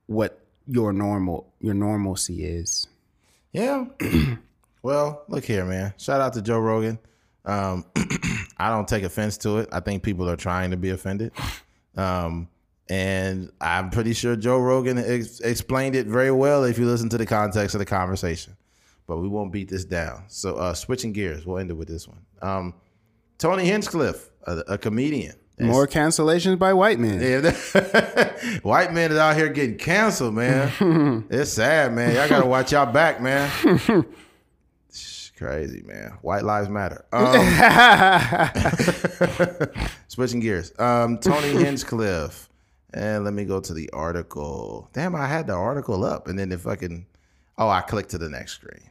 what 0.06 0.40
your 0.66 0.92
normal 0.92 1.52
your 1.60 1.74
normalcy 1.74 2.44
is. 2.44 2.86
Yeah. 3.52 3.86
well, 4.82 5.24
look 5.28 5.44
here, 5.44 5.64
man. 5.64 5.94
Shout 5.98 6.20
out 6.20 6.32
to 6.34 6.42
Joe 6.42 6.58
Rogan. 6.58 6.98
Um, 7.44 7.84
I 8.58 8.70
don't 8.70 8.88
take 8.88 9.04
offense 9.04 9.36
to 9.38 9.58
it. 9.58 9.68
I 9.72 9.80
think 9.80 10.02
people 10.02 10.28
are 10.28 10.36
trying 10.36 10.70
to 10.70 10.76
be 10.76 10.90
offended. 10.90 11.32
Um, 11.96 12.48
and 12.90 13.50
I'm 13.60 13.90
pretty 13.90 14.14
sure 14.14 14.36
Joe 14.36 14.58
Rogan 14.58 14.98
ex- 14.98 15.40
explained 15.40 15.94
it 15.94 16.06
very 16.06 16.30
well 16.30 16.64
if 16.64 16.78
you 16.78 16.86
listen 16.86 17.08
to 17.10 17.18
the 17.18 17.26
context 17.26 17.74
of 17.74 17.78
the 17.78 17.84
conversation. 17.84 18.56
But 19.06 19.18
we 19.18 19.28
won't 19.28 19.52
beat 19.52 19.68
this 19.68 19.84
down. 19.84 20.24
So, 20.28 20.56
uh, 20.56 20.74
switching 20.74 21.12
gears, 21.12 21.46
we'll 21.46 21.58
end 21.58 21.70
it 21.70 21.74
with 21.74 21.88
this 21.88 22.06
one. 22.06 22.20
Um, 22.42 22.74
Tony 23.38 23.64
Hinchcliffe, 23.64 24.30
a, 24.44 24.58
a 24.68 24.78
comedian. 24.78 25.34
More 25.60 25.88
cancellations 25.88 26.58
by 26.58 26.72
white 26.72 27.00
men. 27.00 27.20
Yeah, 27.20 27.50
white 28.62 28.92
men 28.92 29.10
is 29.10 29.18
out 29.18 29.36
here 29.36 29.48
getting 29.48 29.76
canceled, 29.76 30.34
man. 30.34 31.26
it's 31.30 31.50
sad, 31.50 31.92
man. 31.94 32.14
Y'all 32.14 32.28
gotta 32.28 32.46
watch 32.46 32.70
y'all 32.70 32.90
back, 32.92 33.20
man. 33.20 33.50
It's 35.38 35.46
crazy, 35.46 35.82
man. 35.86 36.18
White 36.22 36.42
lives 36.42 36.68
matter. 36.68 37.04
Um, 37.12 37.30
switching 40.08 40.40
gears. 40.40 40.72
Um, 40.80 41.18
Tony 41.18 41.50
Hinchcliffe, 41.50 42.48
and 42.92 43.22
let 43.24 43.32
me 43.34 43.44
go 43.44 43.60
to 43.60 43.72
the 43.72 43.88
article. 43.90 44.90
Damn, 44.92 45.14
I 45.14 45.28
had 45.28 45.46
the 45.46 45.52
article 45.52 46.04
up, 46.04 46.26
and 46.26 46.36
then 46.36 46.48
the 46.48 46.58
fucking 46.58 47.06
oh, 47.56 47.68
I 47.68 47.82
clicked 47.82 48.10
to 48.10 48.18
the 48.18 48.28
next 48.28 48.54
screen. 48.54 48.90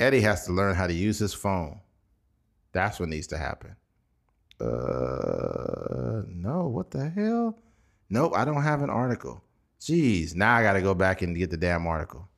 Eddie 0.00 0.22
has 0.22 0.44
to 0.46 0.52
learn 0.52 0.74
how 0.74 0.88
to 0.88 0.92
use 0.92 1.20
his 1.20 1.34
phone. 1.34 1.78
That's 2.72 2.98
what 2.98 3.08
needs 3.08 3.28
to 3.28 3.38
happen. 3.38 3.76
Uh, 4.60 6.22
no, 6.28 6.66
what 6.66 6.90
the 6.90 7.10
hell? 7.10 7.56
Nope, 8.10 8.32
I 8.34 8.44
don't 8.44 8.62
have 8.62 8.82
an 8.82 8.90
article. 8.90 9.40
Jeez, 9.80 10.34
now 10.34 10.56
I 10.56 10.62
got 10.64 10.72
to 10.72 10.82
go 10.82 10.94
back 10.94 11.22
and 11.22 11.36
get 11.36 11.50
the 11.50 11.56
damn 11.56 11.86
article. 11.86 12.28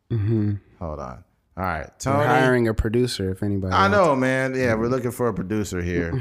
Hold 0.78 1.00
on. 1.00 1.24
All 1.58 1.64
right, 1.64 1.90
We're 2.04 2.26
hiring 2.26 2.68
a 2.68 2.74
producer 2.74 3.30
if 3.30 3.42
anybody. 3.42 3.72
I 3.72 3.88
know, 3.88 4.14
man. 4.14 4.54
Yeah, 4.54 4.74
we're 4.74 4.84
mm-hmm. 4.84 4.92
looking 4.92 5.10
for 5.10 5.28
a 5.28 5.34
producer 5.34 5.80
here. 5.80 6.12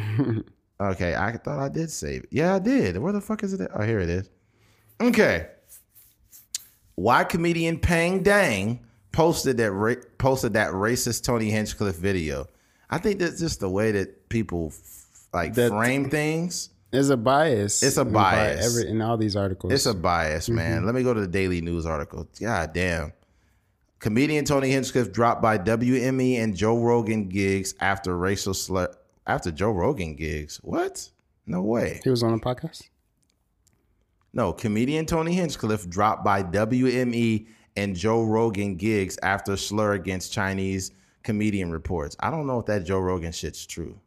okay, 0.80 1.14
I 1.14 1.34
thought 1.34 1.60
I 1.60 1.68
did 1.68 1.91
save 1.91 2.24
it. 2.24 2.30
Yeah, 2.32 2.56
I 2.56 2.60
did. 2.60 2.98
Where 2.98 3.12
the 3.12 3.20
fuck 3.20 3.44
is 3.44 3.52
it? 3.52 3.60
at? 3.60 3.72
Oh, 3.74 3.84
here 3.84 3.99
it 3.99 4.10
is. 4.10 4.30
Okay. 5.02 5.48
Why 6.95 7.26
comedian 7.26 7.80
Peng 7.80 8.24
Dang 8.24 8.86
posted 9.12 9.57
that 9.57 9.74
ra- 9.74 9.95
posted 10.18 10.53
that 10.53 10.72
racist 10.72 11.26
Tony 11.26 11.49
Hinchcliffe 11.49 11.98
video? 11.98 12.48
I 12.90 12.99
think 12.99 13.20
that's 13.20 13.40
just 13.40 13.60
the 13.60 13.70
way 13.70 13.91
that 13.91 14.30
people 14.30 14.68
f- 14.68 15.06
like 15.34 15.53
That- 15.56 15.72
frame 15.72 16.10
things. 16.10 16.70
There's 16.91 17.10
a 17.10 17.18
bias. 17.18 17.84
It's 17.84 17.98
a 17.98 18.06
bias. 18.06 18.66
every, 18.66 18.90
in 18.90 19.02
all 19.02 19.18
these 19.18 19.36
articles. 19.36 19.74
It's 19.74 19.86
a 19.86 19.94
bias, 19.94 20.48
man. 20.48 20.78
Mm-hmm. 20.78 20.86
Let 20.86 20.95
me 20.95 21.03
go 21.03 21.14
to 21.14 21.20
the 21.20 21.28
Daily 21.28 21.60
News 21.60 21.86
article. 21.86 22.26
God 22.40 22.72
damn. 22.72 23.12
Comedian 23.99 24.45
Tony 24.45 24.69
Hinchcliffe 24.69 25.11
dropped 25.11 25.41
by 25.41 25.57
WME 25.57 26.38
and 26.38 26.55
Joe 26.55 26.77
Rogan 26.77 27.30
gigs 27.30 27.73
after 27.80 28.17
racial 28.17 28.53
slur. 28.53 28.93
After 29.27 29.51
Joe 29.51 29.72
Rogan 29.72 30.15
gigs, 30.15 30.57
what? 30.57 31.09
No 31.47 31.61
way. 31.61 31.99
he 32.03 32.09
was 32.09 32.22
on 32.22 32.34
a 32.34 32.39
podcast. 32.39 32.89
No, 34.34 34.51
comedian 34.51 35.05
Tony 35.05 35.34
Hinchcliffe 35.34 35.89
dropped 35.89 36.23
by 36.23 36.43
WME 36.43 37.47
and 37.77 37.95
Joe 37.95 38.23
Rogan 38.23 38.76
gigs 38.76 39.17
after 39.23 39.55
slur 39.57 39.93
against 39.93 40.34
Chinese 40.34 40.91
comedian 41.23 41.72
reports. 41.72 42.15
I 42.19 42.30
don't 42.30 42.45
know 42.45 42.59
if 42.59 42.65
that 42.67 42.85
Joe 42.85 42.99
Rogan 42.99 43.31
shit's 43.31 43.65
true. 43.65 43.99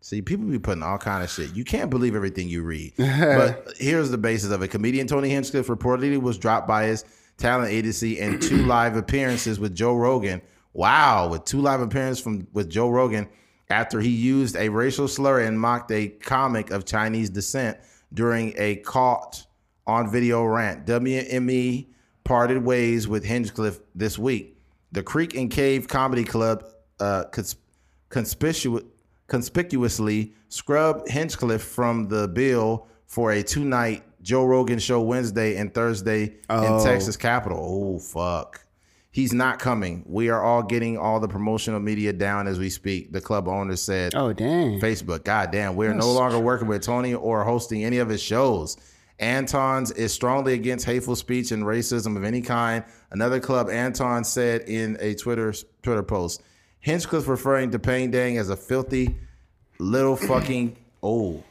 See, 0.00 0.22
people 0.22 0.46
be 0.46 0.58
putting 0.60 0.84
all 0.84 0.98
kind 0.98 1.24
of 1.24 1.30
shit. 1.30 1.54
You 1.54 1.64
can't 1.64 1.90
believe 1.90 2.14
everything 2.14 2.48
you 2.48 2.62
read. 2.62 2.94
but 2.96 3.74
here's 3.76 4.10
the 4.10 4.18
basis 4.18 4.52
of 4.52 4.62
it. 4.62 4.68
Comedian 4.68 5.08
Tony 5.08 5.30
Hinchcliffe 5.30 5.66
reportedly 5.66 6.20
was 6.20 6.38
dropped 6.38 6.68
by 6.68 6.84
his 6.84 7.04
talent 7.36 7.72
agency 7.72 8.20
and 8.20 8.40
two 8.40 8.58
live 8.66 8.96
appearances 8.96 9.58
with 9.58 9.74
Joe 9.74 9.94
Rogan. 9.94 10.42
Wow, 10.72 11.28
with 11.28 11.44
two 11.44 11.60
live 11.60 11.80
appearances 11.80 12.22
from 12.22 12.46
with 12.52 12.68
Joe 12.68 12.90
Rogan 12.90 13.28
after 13.70 14.00
he 14.00 14.10
used 14.10 14.56
a 14.56 14.68
racial 14.68 15.08
slur 15.08 15.40
and 15.40 15.60
mocked 15.60 15.90
a 15.90 16.08
comic 16.08 16.70
of 16.70 16.84
Chinese 16.84 17.30
descent 17.30 17.78
during 18.12 18.54
a 18.56 18.76
caught 18.76 19.44
on 19.86 20.10
video 20.10 20.44
rant. 20.44 20.86
WME 20.86 21.86
parted 22.24 22.64
ways 22.64 23.08
with 23.08 23.24
Hinchcliffe 23.24 23.80
this 23.94 24.18
week. 24.18 24.58
The 24.92 25.02
Creek 25.02 25.34
and 25.34 25.50
Cave 25.50 25.88
Comedy 25.88 26.24
Club 26.24 26.64
uh, 27.00 27.24
cons- 27.24 27.56
conspicu- 28.10 28.86
conspicuously 29.28 30.32
scrubbed 30.48 31.08
Hinchcliffe 31.08 31.62
from 31.62 32.08
the 32.08 32.28
bill 32.28 32.86
for 33.06 33.32
a 33.32 33.42
two 33.42 33.64
night 33.64 34.04
Joe 34.26 34.44
Rogan 34.44 34.80
show 34.80 35.00
Wednesday 35.02 35.56
and 35.56 35.72
Thursday 35.72 36.24
in 36.24 36.34
oh. 36.50 36.84
Texas 36.84 37.16
Capitol. 37.16 37.94
Oh, 37.94 37.98
fuck. 38.00 38.60
He's 39.12 39.32
not 39.32 39.60
coming. 39.60 40.02
We 40.04 40.30
are 40.30 40.42
all 40.42 40.64
getting 40.64 40.98
all 40.98 41.20
the 41.20 41.28
promotional 41.28 41.78
media 41.78 42.12
down 42.12 42.48
as 42.48 42.58
we 42.58 42.68
speak, 42.68 43.12
the 43.12 43.20
club 43.20 43.46
owner 43.46 43.76
said. 43.76 44.16
Oh 44.16 44.32
dang! 44.32 44.80
Facebook. 44.80 45.24
God 45.24 45.52
damn, 45.52 45.76
we're 45.76 45.94
no 45.94 46.12
longer 46.12 46.40
working 46.40 46.66
with 46.66 46.82
Tony 46.82 47.14
or 47.14 47.44
hosting 47.44 47.84
any 47.84 47.98
of 47.98 48.08
his 48.08 48.20
shows. 48.20 48.76
Antone's 49.20 49.92
is 49.92 50.12
strongly 50.12 50.54
against 50.54 50.84
hateful 50.84 51.14
speech 51.16 51.52
and 51.52 51.62
racism 51.62 52.16
of 52.16 52.24
any 52.24 52.42
kind. 52.42 52.84
Another 53.12 53.38
club, 53.38 53.70
Anton 53.70 54.24
said 54.24 54.62
in 54.62 54.98
a 55.00 55.14
Twitter 55.14 55.54
Twitter 55.82 56.02
post. 56.02 56.42
Hinchcliffe 56.80 57.28
referring 57.28 57.70
to 57.70 57.78
Peng 57.78 58.10
Dang 58.10 58.36
as 58.38 58.50
a 58.50 58.56
filthy 58.56 59.16
little 59.78 60.16
fucking 60.16 60.76
oh, 61.02 61.44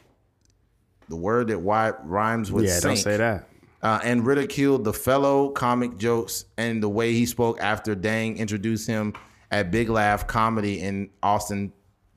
the 1.08 1.16
word 1.16 1.48
that 1.48 1.58
rhymes 1.58 2.50
with 2.52 2.64
Yeah, 2.66 2.80
don't 2.80 2.96
say 2.96 3.16
that. 3.16 3.48
uh, 3.82 4.00
and 4.02 4.26
ridiculed 4.26 4.84
the 4.84 4.92
fellow 4.92 5.50
comic 5.50 5.96
jokes 5.98 6.44
and 6.56 6.82
the 6.82 6.88
way 6.88 7.12
he 7.12 7.26
spoke 7.26 7.60
after 7.60 7.94
Dang 7.94 8.38
introduced 8.38 8.86
him 8.88 9.14
at 9.50 9.70
Big 9.70 9.88
Laugh 9.88 10.26
Comedy 10.26 10.80
in 10.80 11.10
Austin 11.22 11.72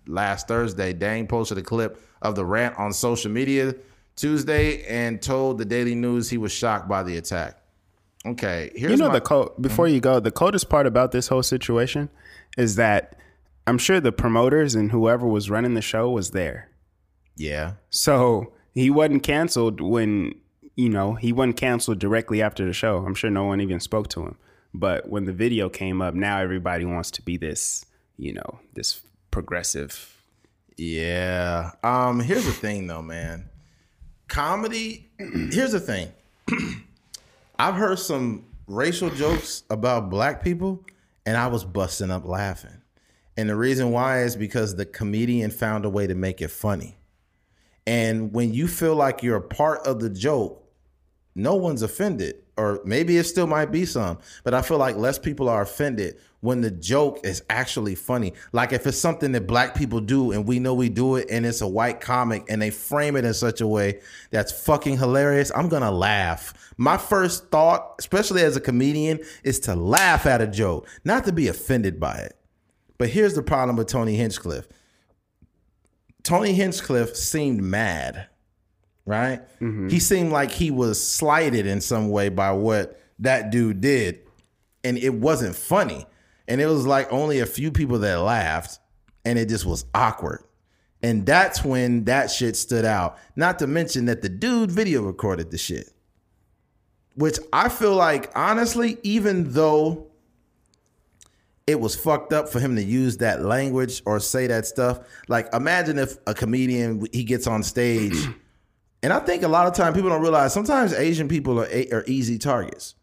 last 0.07 0.47
Thursday. 0.47 0.93
Dang 0.93 1.27
posted 1.27 1.57
a 1.57 1.61
clip 1.61 2.01
of 2.21 2.35
the 2.35 2.43
rant 2.45 2.77
on 2.79 2.91
social 2.91 3.29
media 3.31 3.75
Tuesday 4.15 4.83
and 4.85 5.21
told 5.21 5.57
the 5.59 5.65
Daily 5.65 5.95
News 5.95 6.29
he 6.29 6.37
was 6.37 6.51
shocked 6.51 6.87
by 6.89 7.03
the 7.03 7.17
attack. 7.17 7.57
Okay, 8.25 8.71
here's 8.75 8.91
You 8.91 8.97
know 8.97 9.07
my, 9.07 9.13
the 9.13 9.21
code. 9.21 9.51
Before 9.61 9.87
you 9.87 10.01
go, 10.01 10.19
the 10.19 10.31
coldest 10.31 10.67
part 10.69 10.85
about 10.85 11.11
this 11.13 11.29
whole 11.29 11.43
situation 11.43 12.09
is 12.57 12.75
that 12.75 13.15
I'm 13.65 13.77
sure 13.77 14.01
the 14.01 14.11
promoters 14.11 14.75
and 14.75 14.91
whoever 14.91 15.25
was 15.27 15.49
running 15.49 15.73
the 15.75 15.81
show 15.81 16.09
was 16.09 16.31
there. 16.31 16.69
yeah. 17.37 17.73
So 17.91 18.51
he 18.79 18.89
wasn't 18.89 19.23
canceled 19.23 19.81
when 19.81 20.35
you 20.75 20.89
know 20.89 21.15
he 21.15 21.33
wasn't 21.33 21.57
canceled 21.57 21.99
directly 21.99 22.41
after 22.41 22.65
the 22.65 22.73
show. 22.73 23.05
I'm 23.05 23.15
sure 23.15 23.29
no 23.29 23.43
one 23.43 23.61
even 23.61 23.79
spoke 23.79 24.07
to 24.09 24.23
him. 24.23 24.37
But 24.73 25.09
when 25.09 25.25
the 25.25 25.33
video 25.33 25.67
came 25.67 26.01
up, 26.01 26.13
now 26.13 26.39
everybody 26.39 26.85
wants 26.85 27.11
to 27.11 27.21
be 27.21 27.37
this, 27.37 27.85
you 28.17 28.33
know, 28.33 28.59
this 28.73 29.01
progressive. 29.31 30.15
Yeah. 30.77 31.71
Um. 31.83 32.19
Here's 32.19 32.45
the 32.45 32.51
thing, 32.51 32.87
though, 32.87 33.01
man. 33.01 33.49
Comedy. 34.27 35.09
here's 35.17 35.73
the 35.73 35.79
thing. 35.79 36.11
I've 37.59 37.75
heard 37.75 37.99
some 37.99 38.45
racial 38.67 39.09
jokes 39.09 39.63
about 39.69 40.09
black 40.09 40.43
people, 40.43 40.85
and 41.25 41.35
I 41.35 41.47
was 41.47 41.65
busting 41.65 42.11
up 42.11 42.25
laughing. 42.25 42.81
And 43.35 43.49
the 43.49 43.55
reason 43.55 43.91
why 43.91 44.23
is 44.23 44.35
because 44.35 44.75
the 44.75 44.85
comedian 44.85 45.51
found 45.51 45.83
a 45.83 45.89
way 45.89 46.07
to 46.07 46.15
make 46.15 46.41
it 46.41 46.51
funny. 46.51 46.98
And 47.87 48.33
when 48.33 48.53
you 48.53 48.67
feel 48.67 48.95
like 48.95 49.23
you're 49.23 49.37
a 49.37 49.41
part 49.41 49.85
of 49.85 49.99
the 49.99 50.09
joke, 50.09 50.63
no 51.35 51.55
one's 51.55 51.81
offended. 51.81 52.35
Or 52.57 52.81
maybe 52.83 53.17
it 53.17 53.23
still 53.23 53.47
might 53.47 53.71
be 53.71 53.85
some, 53.85 54.19
but 54.43 54.53
I 54.53 54.61
feel 54.61 54.77
like 54.77 54.97
less 54.97 55.17
people 55.17 55.47
are 55.47 55.61
offended 55.61 56.17
when 56.41 56.59
the 56.59 56.69
joke 56.69 57.21
is 57.23 57.41
actually 57.49 57.95
funny. 57.95 58.33
Like 58.51 58.73
if 58.73 58.85
it's 58.85 58.97
something 58.97 59.31
that 59.31 59.47
black 59.47 59.75
people 59.75 60.01
do 60.01 60.33
and 60.33 60.45
we 60.45 60.59
know 60.59 60.73
we 60.73 60.89
do 60.89 61.15
it 61.15 61.27
and 61.29 61.45
it's 61.45 61.61
a 61.61 61.67
white 61.67 62.01
comic 62.01 62.43
and 62.49 62.61
they 62.61 62.69
frame 62.69 63.15
it 63.15 63.23
in 63.23 63.33
such 63.33 63.61
a 63.61 63.67
way 63.67 64.01
that's 64.31 64.51
fucking 64.51 64.97
hilarious, 64.97 65.53
I'm 65.55 65.69
gonna 65.69 65.91
laugh. 65.91 66.53
My 66.75 66.97
first 66.97 67.49
thought, 67.49 67.95
especially 67.97 68.41
as 68.41 68.57
a 68.57 68.61
comedian, 68.61 69.21
is 69.43 69.61
to 69.61 69.75
laugh 69.75 70.25
at 70.25 70.41
a 70.41 70.47
joke, 70.47 70.85
not 71.05 71.23
to 71.25 71.31
be 71.31 71.47
offended 71.47 71.97
by 71.97 72.15
it. 72.15 72.35
But 72.97 73.09
here's 73.09 73.35
the 73.35 73.41
problem 73.41 73.77
with 73.77 73.87
Tony 73.87 74.15
Hinchcliffe. 74.15 74.67
Tony 76.29 76.53
Hinchcliffe 76.53 77.15
seemed 77.15 77.59
mad, 77.63 78.27
right? 79.03 79.41
Mm-hmm. 79.59 79.87
He 79.87 79.99
seemed 79.99 80.31
like 80.31 80.51
he 80.51 80.69
was 80.69 81.03
slighted 81.03 81.65
in 81.65 81.81
some 81.81 82.11
way 82.11 82.29
by 82.29 82.51
what 82.51 83.01
that 83.17 83.49
dude 83.49 83.81
did. 83.81 84.19
And 84.83 84.99
it 84.99 85.15
wasn't 85.15 85.55
funny. 85.55 86.05
And 86.47 86.61
it 86.61 86.67
was 86.67 86.85
like 86.85 87.11
only 87.11 87.39
a 87.39 87.47
few 87.47 87.71
people 87.71 87.97
that 87.99 88.21
laughed, 88.21 88.77
and 89.25 89.39
it 89.39 89.49
just 89.49 89.65
was 89.65 89.85
awkward. 89.95 90.43
And 91.01 91.25
that's 91.25 91.65
when 91.65 92.03
that 92.03 92.29
shit 92.29 92.55
stood 92.55 92.85
out. 92.85 93.17
Not 93.35 93.57
to 93.57 93.65
mention 93.65 94.05
that 94.05 94.21
the 94.21 94.29
dude 94.29 94.69
video 94.69 95.01
recorded 95.01 95.49
the 95.49 95.57
shit. 95.57 95.91
Which 97.15 97.39
I 97.51 97.69
feel 97.69 97.95
like, 97.95 98.31
honestly, 98.35 98.99
even 99.01 99.53
though 99.53 100.08
it 101.69 101.79
was 101.79 101.95
fucked 101.95 102.33
up 102.33 102.49
for 102.49 102.59
him 102.59 102.75
to 102.75 102.83
use 102.83 103.17
that 103.17 103.43
language 103.43 104.01
or 104.05 104.19
say 104.19 104.47
that 104.47 104.65
stuff. 104.65 104.99
Like, 105.27 105.53
imagine 105.53 105.99
if 105.99 106.17
a 106.25 106.33
comedian 106.33 107.05
he 107.13 107.23
gets 107.23 107.45
on 107.45 107.61
stage, 107.61 108.17
and 109.03 109.13
I 109.13 109.19
think 109.19 109.43
a 109.43 109.47
lot 109.47 109.67
of 109.67 109.73
time 109.75 109.93
people 109.93 110.09
don't 110.09 110.21
realize 110.21 110.51
sometimes 110.51 110.93
Asian 110.93 111.27
people 111.27 111.59
are 111.59 111.67
are 111.93 112.03
easy 112.07 112.37
targets 112.39 112.95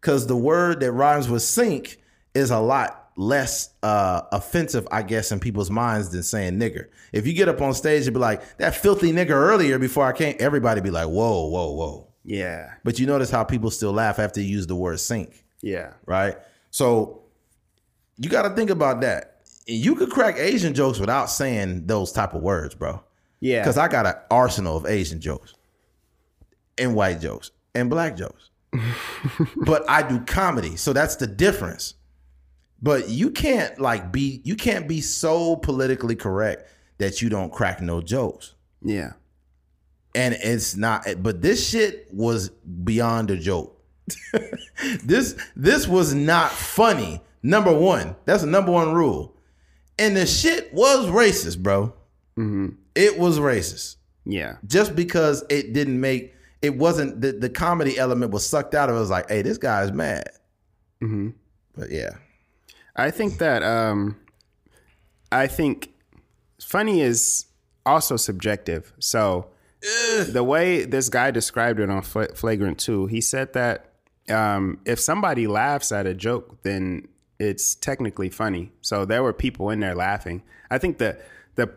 because 0.00 0.26
the 0.26 0.36
word 0.36 0.80
that 0.80 0.92
rhymes 0.92 1.28
with 1.30 1.42
sink 1.42 1.98
is 2.34 2.50
a 2.50 2.58
lot 2.60 2.98
less 3.16 3.70
uh, 3.82 4.22
offensive, 4.30 4.86
I 4.90 5.02
guess, 5.02 5.32
in 5.32 5.40
people's 5.40 5.70
minds 5.70 6.10
than 6.10 6.22
saying 6.22 6.58
nigger. 6.58 6.88
If 7.12 7.26
you 7.26 7.32
get 7.32 7.48
up 7.48 7.60
on 7.60 7.72
stage 7.74 8.06
and 8.06 8.14
be 8.14 8.20
like 8.20 8.58
that 8.58 8.74
filthy 8.74 9.12
nigger 9.12 9.30
earlier 9.30 9.78
before 9.78 10.06
I 10.06 10.12
came, 10.12 10.36
everybody 10.38 10.80
be 10.80 10.90
like, 10.90 11.08
whoa, 11.08 11.46
whoa, 11.46 11.72
whoa. 11.72 12.08
Yeah. 12.24 12.72
But 12.84 12.98
you 12.98 13.06
notice 13.06 13.30
how 13.30 13.44
people 13.44 13.70
still 13.70 13.92
laugh 13.92 14.18
after 14.18 14.40
you 14.40 14.46
use 14.48 14.66
the 14.66 14.76
word 14.76 15.00
sink 15.00 15.44
Yeah. 15.60 15.92
right? 16.06 16.36
So 16.70 17.21
you 18.18 18.28
got 18.28 18.42
to 18.42 18.50
think 18.50 18.70
about 18.70 19.00
that. 19.00 19.40
And 19.68 19.76
You 19.76 19.94
could 19.94 20.10
crack 20.10 20.36
Asian 20.38 20.74
jokes 20.74 20.98
without 20.98 21.26
saying 21.26 21.86
those 21.86 22.12
type 22.12 22.34
of 22.34 22.42
words, 22.42 22.74
bro. 22.74 23.02
Yeah. 23.40 23.60
Because 23.60 23.78
I 23.78 23.88
got 23.88 24.06
an 24.06 24.14
arsenal 24.30 24.76
of 24.76 24.86
Asian 24.86 25.20
jokes, 25.20 25.54
and 26.78 26.94
white 26.94 27.20
jokes, 27.20 27.50
and 27.74 27.90
black 27.90 28.16
jokes. 28.16 28.50
but 29.56 29.88
I 29.88 30.02
do 30.08 30.20
comedy, 30.20 30.76
so 30.76 30.92
that's 30.92 31.16
the 31.16 31.26
difference. 31.26 31.94
But 32.80 33.08
you 33.08 33.30
can't 33.30 33.78
like 33.78 34.10
be 34.10 34.40
you 34.44 34.56
can't 34.56 34.88
be 34.88 35.00
so 35.00 35.56
politically 35.56 36.16
correct 36.16 36.68
that 36.98 37.22
you 37.22 37.28
don't 37.28 37.52
crack 37.52 37.80
no 37.80 38.00
jokes. 38.00 38.54
yeah. 38.82 39.12
And 40.14 40.34
it's 40.34 40.76
not 40.76 41.06
but 41.22 41.40
this 41.42 41.66
shit 41.68 42.08
was 42.12 42.50
beyond 42.50 43.30
a 43.30 43.36
joke. 43.36 43.80
this 45.04 45.36
this 45.56 45.86
was 45.88 46.12
not 46.12 46.50
funny. 46.50 47.22
Number 47.42 47.72
one. 47.76 48.16
That's 48.24 48.42
the 48.42 48.48
number 48.48 48.70
one 48.72 48.92
rule. 48.92 49.36
And 49.98 50.16
the 50.16 50.26
shit 50.26 50.72
was 50.72 51.06
racist, 51.06 51.62
bro. 51.62 51.92
It 52.94 53.18
was 53.18 53.38
racist. 53.38 53.96
Yeah. 54.24 54.56
Just 54.66 54.94
because 54.94 55.44
it 55.50 55.72
didn't 55.72 56.00
make 56.00 56.34
it 56.62 56.76
wasn't 56.76 57.20
the, 57.20 57.32
the 57.32 57.50
comedy 57.50 57.98
element 57.98 58.30
was 58.30 58.46
sucked 58.46 58.74
out 58.74 58.88
of 58.88 58.94
it. 58.94 58.98
It 58.98 59.00
was 59.00 59.10
like, 59.10 59.28
hey, 59.28 59.42
this 59.42 59.58
guy's 59.58 59.92
mad. 59.92 60.30
But 61.76 61.90
yeah. 61.90 62.10
I 62.94 63.10
think 63.10 63.38
that 63.38 63.62
um 63.62 64.16
I 65.30 65.46
think 65.46 65.92
funny 66.60 67.00
is 67.00 67.46
also 67.84 68.16
subjective. 68.16 68.92
So 69.00 69.48
the 70.28 70.44
way 70.44 70.84
this 70.84 71.08
guy 71.08 71.32
described 71.32 71.80
it 71.80 71.90
on 71.90 72.02
Flagrant 72.02 72.78
2, 72.78 73.06
he 73.06 73.20
said 73.20 73.52
that 73.54 73.92
um 74.30 74.78
if 74.84 75.00
somebody 75.00 75.48
laughs 75.48 75.90
at 75.90 76.06
a 76.06 76.14
joke 76.14 76.62
then 76.62 77.08
it's 77.42 77.74
technically 77.74 78.30
funny. 78.30 78.72
So 78.80 79.04
there 79.04 79.22
were 79.22 79.32
people 79.32 79.70
in 79.70 79.80
there 79.80 79.94
laughing. 79.94 80.42
I 80.70 80.78
think 80.78 80.98
the 80.98 81.18
the 81.56 81.70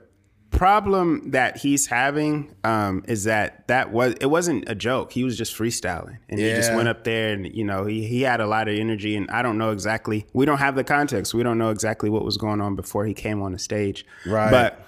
problem 0.52 1.32
that 1.32 1.58
he's 1.58 1.88
having 1.88 2.56
um, 2.64 3.04
is 3.08 3.26
that 3.26 3.68
that 3.68 3.92
was 3.92 4.14
it 4.22 4.28
wasn't 4.28 4.70
a 4.70 4.76
joke. 4.76 5.12
He 5.12 5.24
was 5.24 5.38
just 5.38 5.58
freestyling, 5.58 6.18
and 6.30 6.40
he 6.40 6.50
just 6.50 6.74
went 6.74 6.88
up 6.88 7.04
there 7.04 7.34
and 7.34 7.54
you 7.54 7.64
know 7.64 7.86
he 7.86 8.06
he 8.06 8.22
had 8.22 8.40
a 8.42 8.48
lot 8.48 8.68
of 8.68 8.78
energy. 8.78 9.16
And 9.16 9.30
I 9.32 9.42
don't 9.42 9.58
know 9.58 9.72
exactly. 9.72 10.28
We 10.34 10.46
don't 10.46 10.60
have 10.60 10.76
the 10.76 10.84
context. 10.84 11.34
We 11.34 11.44
don't 11.44 11.58
know 11.58 11.72
exactly 11.72 12.10
what 12.10 12.24
was 12.24 12.38
going 12.38 12.62
on 12.62 12.76
before 12.76 13.06
he 13.06 13.14
came 13.14 13.42
on 13.42 13.52
the 13.52 13.60
stage. 13.60 14.06
Right. 14.26 14.52
But 14.52 14.86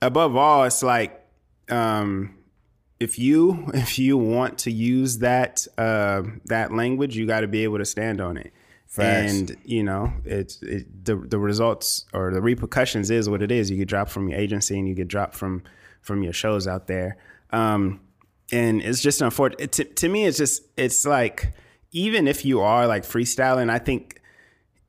above 0.00 0.36
all, 0.36 0.64
it's 0.64 0.82
like 0.82 1.20
um, 1.68 2.36
if 3.00 3.18
you 3.18 3.70
if 3.74 3.98
you 3.98 4.16
want 4.16 4.58
to 4.58 4.70
use 4.70 5.18
that 5.18 5.66
uh, 5.76 6.22
that 6.44 6.72
language, 6.72 7.16
you 7.16 7.26
got 7.26 7.40
to 7.40 7.48
be 7.48 7.64
able 7.64 7.78
to 7.78 7.84
stand 7.84 8.20
on 8.20 8.36
it. 8.36 8.52
Facts. 8.86 9.32
And 9.32 9.56
you 9.64 9.82
know, 9.82 10.12
it's 10.24 10.62
it, 10.62 11.04
the 11.04 11.16
the 11.16 11.38
results 11.38 12.04
or 12.12 12.32
the 12.32 12.40
repercussions 12.40 13.10
is 13.10 13.28
what 13.28 13.42
it 13.42 13.50
is. 13.50 13.70
You 13.70 13.76
get 13.76 13.88
dropped 13.88 14.10
from 14.10 14.28
your 14.28 14.38
agency, 14.38 14.78
and 14.78 14.88
you 14.88 14.94
get 14.94 15.08
dropped 15.08 15.34
from 15.34 15.62
from 16.00 16.22
your 16.22 16.32
shows 16.32 16.68
out 16.68 16.86
there. 16.86 17.16
Um, 17.50 18.00
and 18.52 18.82
it's 18.82 19.00
just 19.00 19.20
unfortunate. 19.20 19.72
To, 19.72 19.84
to 19.84 20.08
me, 20.08 20.26
it's 20.26 20.38
just 20.38 20.62
it's 20.76 21.04
like 21.04 21.54
even 21.92 22.28
if 22.28 22.44
you 22.44 22.60
are 22.60 22.86
like 22.86 23.02
freestyling, 23.04 23.70
I 23.70 23.78
think 23.78 24.20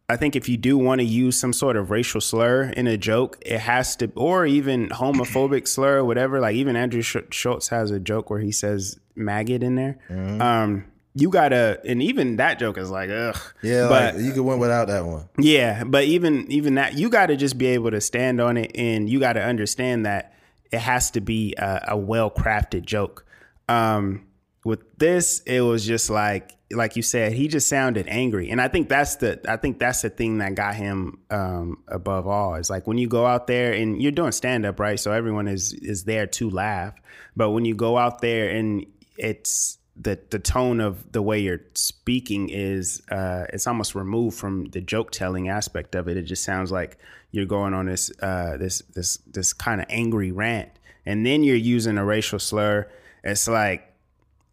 I 0.08 0.18
think 0.18 0.36
if 0.36 0.48
you 0.48 0.58
do 0.58 0.78
want 0.78 1.00
to 1.00 1.06
use 1.06 1.40
some 1.40 1.52
sort 1.54 1.76
of 1.76 1.90
racial 1.90 2.22
slur 2.22 2.66
in 2.66 2.86
a 2.86 2.98
joke, 2.98 3.40
it 3.44 3.60
has 3.60 3.96
to, 3.98 4.12
or 4.16 4.46
even 4.46 4.90
homophobic 4.90 5.68
slur, 5.76 5.98
or 5.98 6.06
whatever. 6.06 6.40
Like 6.40 6.56
even 6.56 6.76
Andrew 6.76 7.02
Sch- 7.02 7.18
Schulz 7.32 7.70
has 7.70 7.90
a 7.90 8.00
joke 8.00 8.30
where 8.30 8.40
he 8.40 8.52
says 8.52 9.00
maggot 9.16 9.64
in 9.64 9.76
there. 9.76 9.98
Um, 10.42 10.86
you 11.16 11.30
gotta, 11.30 11.80
and 11.86 12.04
even 12.04 12.36
that 12.36 12.60
joke 12.60 12.78
is 12.78 12.92
like, 12.92 13.10
ugh. 13.10 13.38
Yeah, 13.64 13.88
but 13.88 14.16
like, 14.16 14.24
you 14.24 14.34
could 14.34 14.44
win 14.44 14.60
without 14.60 14.88
that 14.88 15.06
one. 15.06 15.30
yeah, 15.40 15.84
but 15.86 16.04
even 16.04 16.52
even 16.52 16.76
that, 16.76 16.98
you 16.98 17.10
got 17.10 17.28
to 17.28 17.38
just 17.38 17.58
be 17.58 17.68
able 17.68 17.92
to 17.92 18.02
stand 18.02 18.42
on 18.42 18.58
it, 18.58 18.72
and 18.76 19.10
you 19.10 19.20
got 19.20 19.34
to 19.34 19.44
understand 19.44 20.06
that 20.06 20.34
it 20.72 20.80
has 20.80 21.12
to 21.12 21.22
be 21.22 21.56
a, 21.58 21.86
a 21.90 21.98
well 21.98 22.30
crafted 22.30 22.86
joke. 22.86 23.26
Um, 23.70 24.28
with 24.66 24.82
this, 24.98 25.40
it 25.42 25.62
was 25.62 25.86
just 25.86 26.10
like 26.10 26.52
like 26.72 26.98
you 26.98 27.02
said, 27.02 27.32
he 27.32 27.48
just 27.48 27.70
sounded 27.70 28.08
angry, 28.10 28.50
and 28.50 28.60
I 28.60 28.68
think 28.68 28.90
that's 28.90 29.16
the 29.16 29.40
I 29.48 29.56
think 29.56 29.80
that's 29.80 30.02
the 30.02 30.10
thing 30.10 30.40
that 30.40 30.56
got 30.56 30.76
him 30.76 31.20
um, 31.30 31.84
above 31.88 32.28
all. 32.28 32.56
Is 32.56 32.70
like 32.70 32.88
when 32.88 32.98
you 32.98 33.08
go 33.08 33.26
out 33.26 33.48
there 33.48 33.72
and 33.72 34.02
you're 34.02 34.12
doing 34.12 34.34
stand 34.34 34.66
up, 34.66 34.82
right? 34.82 35.00
So 35.00 35.14
everyone 35.14 35.48
is 35.48 35.72
is 35.74 36.04
there 36.04 36.28
to 36.28 36.50
laugh, 36.50 36.94
but 37.38 37.52
when 37.52 37.64
you 37.64 37.74
go 37.74 37.98
out 37.98 38.20
there 38.20 38.50
and 38.50 38.86
it's 39.18 39.78
the 39.96 40.20
the 40.30 40.40
tone 40.40 40.82
of 40.82 41.12
the 41.12 41.22
way 41.22 41.40
you're 41.40 41.62
speaking 41.74 42.50
is 42.50 43.02
uh, 43.10 43.46
it's 43.54 43.66
almost 43.66 43.96
removed 43.96 44.38
from 44.38 44.66
the 44.66 44.82
joke 44.82 45.12
telling 45.12 45.48
aspect 45.48 45.96
of 45.96 46.08
it. 46.08 46.18
It 46.18 46.24
just 46.24 46.44
sounds 46.44 46.72
like 46.72 46.98
you're 47.32 47.46
going 47.46 47.74
on 47.74 47.86
this 47.86 48.12
uh, 48.22 48.58
this 48.58 48.82
this 48.94 49.18
this 49.28 49.54
kind 49.54 49.80
of 49.80 49.88
angry 49.90 50.32
rant, 50.32 50.70
and 51.06 51.26
then 51.26 51.44
you're 51.44 51.56
using 51.56 51.98
a 51.98 52.06
racial 52.06 52.40
slur. 52.40 52.90
It's 53.24 53.48
like 53.48 53.94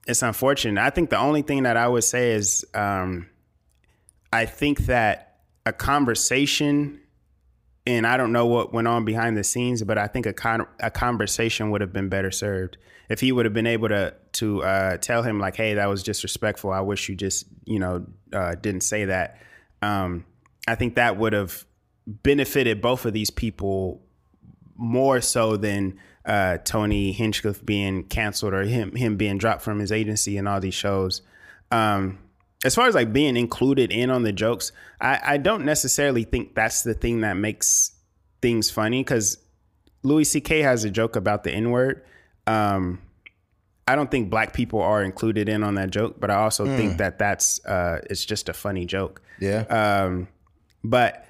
it's 0.06 0.22
unfortunate. 0.22 0.80
I 0.80 0.90
think 0.90 1.10
the 1.10 1.18
only 1.18 1.42
thing 1.42 1.64
that 1.64 1.76
I 1.76 1.88
would 1.88 2.04
say 2.04 2.32
is 2.32 2.64
um, 2.74 3.28
I 4.32 4.46
think 4.46 4.86
that 4.86 5.40
a 5.66 5.72
conversation, 5.72 7.00
and 7.84 8.06
I 8.06 8.16
don't 8.16 8.32
know 8.32 8.46
what 8.46 8.72
went 8.72 8.86
on 8.86 9.04
behind 9.04 9.36
the 9.36 9.44
scenes, 9.44 9.82
but 9.82 9.98
I 9.98 10.06
think 10.06 10.26
a 10.26 10.32
con- 10.32 10.68
a 10.78 10.90
conversation 10.90 11.70
would 11.70 11.80
have 11.80 11.92
been 11.92 12.08
better 12.08 12.30
served 12.30 12.76
if 13.08 13.20
he 13.20 13.32
would 13.32 13.44
have 13.44 13.54
been 13.54 13.66
able 13.66 13.88
to 13.88 14.14
to 14.32 14.62
uh, 14.62 14.96
tell 14.98 15.22
him 15.22 15.38
like, 15.38 15.56
"Hey, 15.56 15.74
that 15.74 15.86
was 15.86 16.02
disrespectful. 16.02 16.70
I 16.70 16.80
wish 16.80 17.08
you 17.08 17.14
just 17.14 17.46
you 17.64 17.78
know 17.78 18.06
uh, 18.32 18.54
didn't 18.54 18.82
say 18.82 19.06
that." 19.06 19.38
Um, 19.80 20.24
I 20.66 20.74
think 20.74 20.94
that 20.94 21.16
would 21.16 21.32
have 21.32 21.64
benefited 22.06 22.80
both 22.80 23.04
of 23.04 23.12
these 23.12 23.30
people 23.30 24.02
more 24.76 25.20
so 25.20 25.56
than 25.56 25.98
uh, 26.24 26.58
Tony 26.58 27.12
Hinchcliffe 27.12 27.64
being 27.64 28.04
canceled 28.04 28.54
or 28.54 28.62
him 28.62 28.94
him 28.94 29.16
being 29.16 29.38
dropped 29.38 29.62
from 29.62 29.78
his 29.78 29.92
agency 29.92 30.36
and 30.36 30.48
all 30.48 30.60
these 30.60 30.74
shows. 30.74 31.22
Um, 31.70 32.18
as 32.64 32.74
far 32.74 32.86
as 32.86 32.94
like 32.94 33.12
being 33.12 33.36
included 33.36 33.90
in 33.90 34.10
on 34.10 34.22
the 34.22 34.32
jokes, 34.32 34.72
I, 35.00 35.20
I 35.24 35.36
don't 35.36 35.64
necessarily 35.64 36.24
think 36.24 36.54
that's 36.54 36.82
the 36.82 36.94
thing 36.94 37.22
that 37.22 37.36
makes 37.36 37.92
things 38.40 38.70
funny 38.70 39.00
because 39.00 39.38
Louis 40.04 40.24
C.K. 40.24 40.60
has 40.60 40.84
a 40.84 40.90
joke 40.90 41.16
about 41.16 41.44
the 41.44 41.50
N 41.50 41.70
word. 41.70 42.04
Um, 42.46 43.00
I 43.92 43.94
don't 43.94 44.10
think 44.10 44.30
black 44.30 44.54
people 44.54 44.80
are 44.80 45.02
included 45.02 45.50
in 45.50 45.62
on 45.62 45.74
that 45.74 45.90
joke, 45.90 46.16
but 46.18 46.30
I 46.30 46.36
also 46.36 46.64
think 46.64 46.96
that 46.96 47.18
that's 47.18 47.62
uh, 47.66 48.00
it's 48.08 48.24
just 48.24 48.48
a 48.48 48.54
funny 48.54 48.86
joke. 48.86 49.20
Yeah. 49.38 49.64
Um, 49.68 50.28
but 50.82 51.26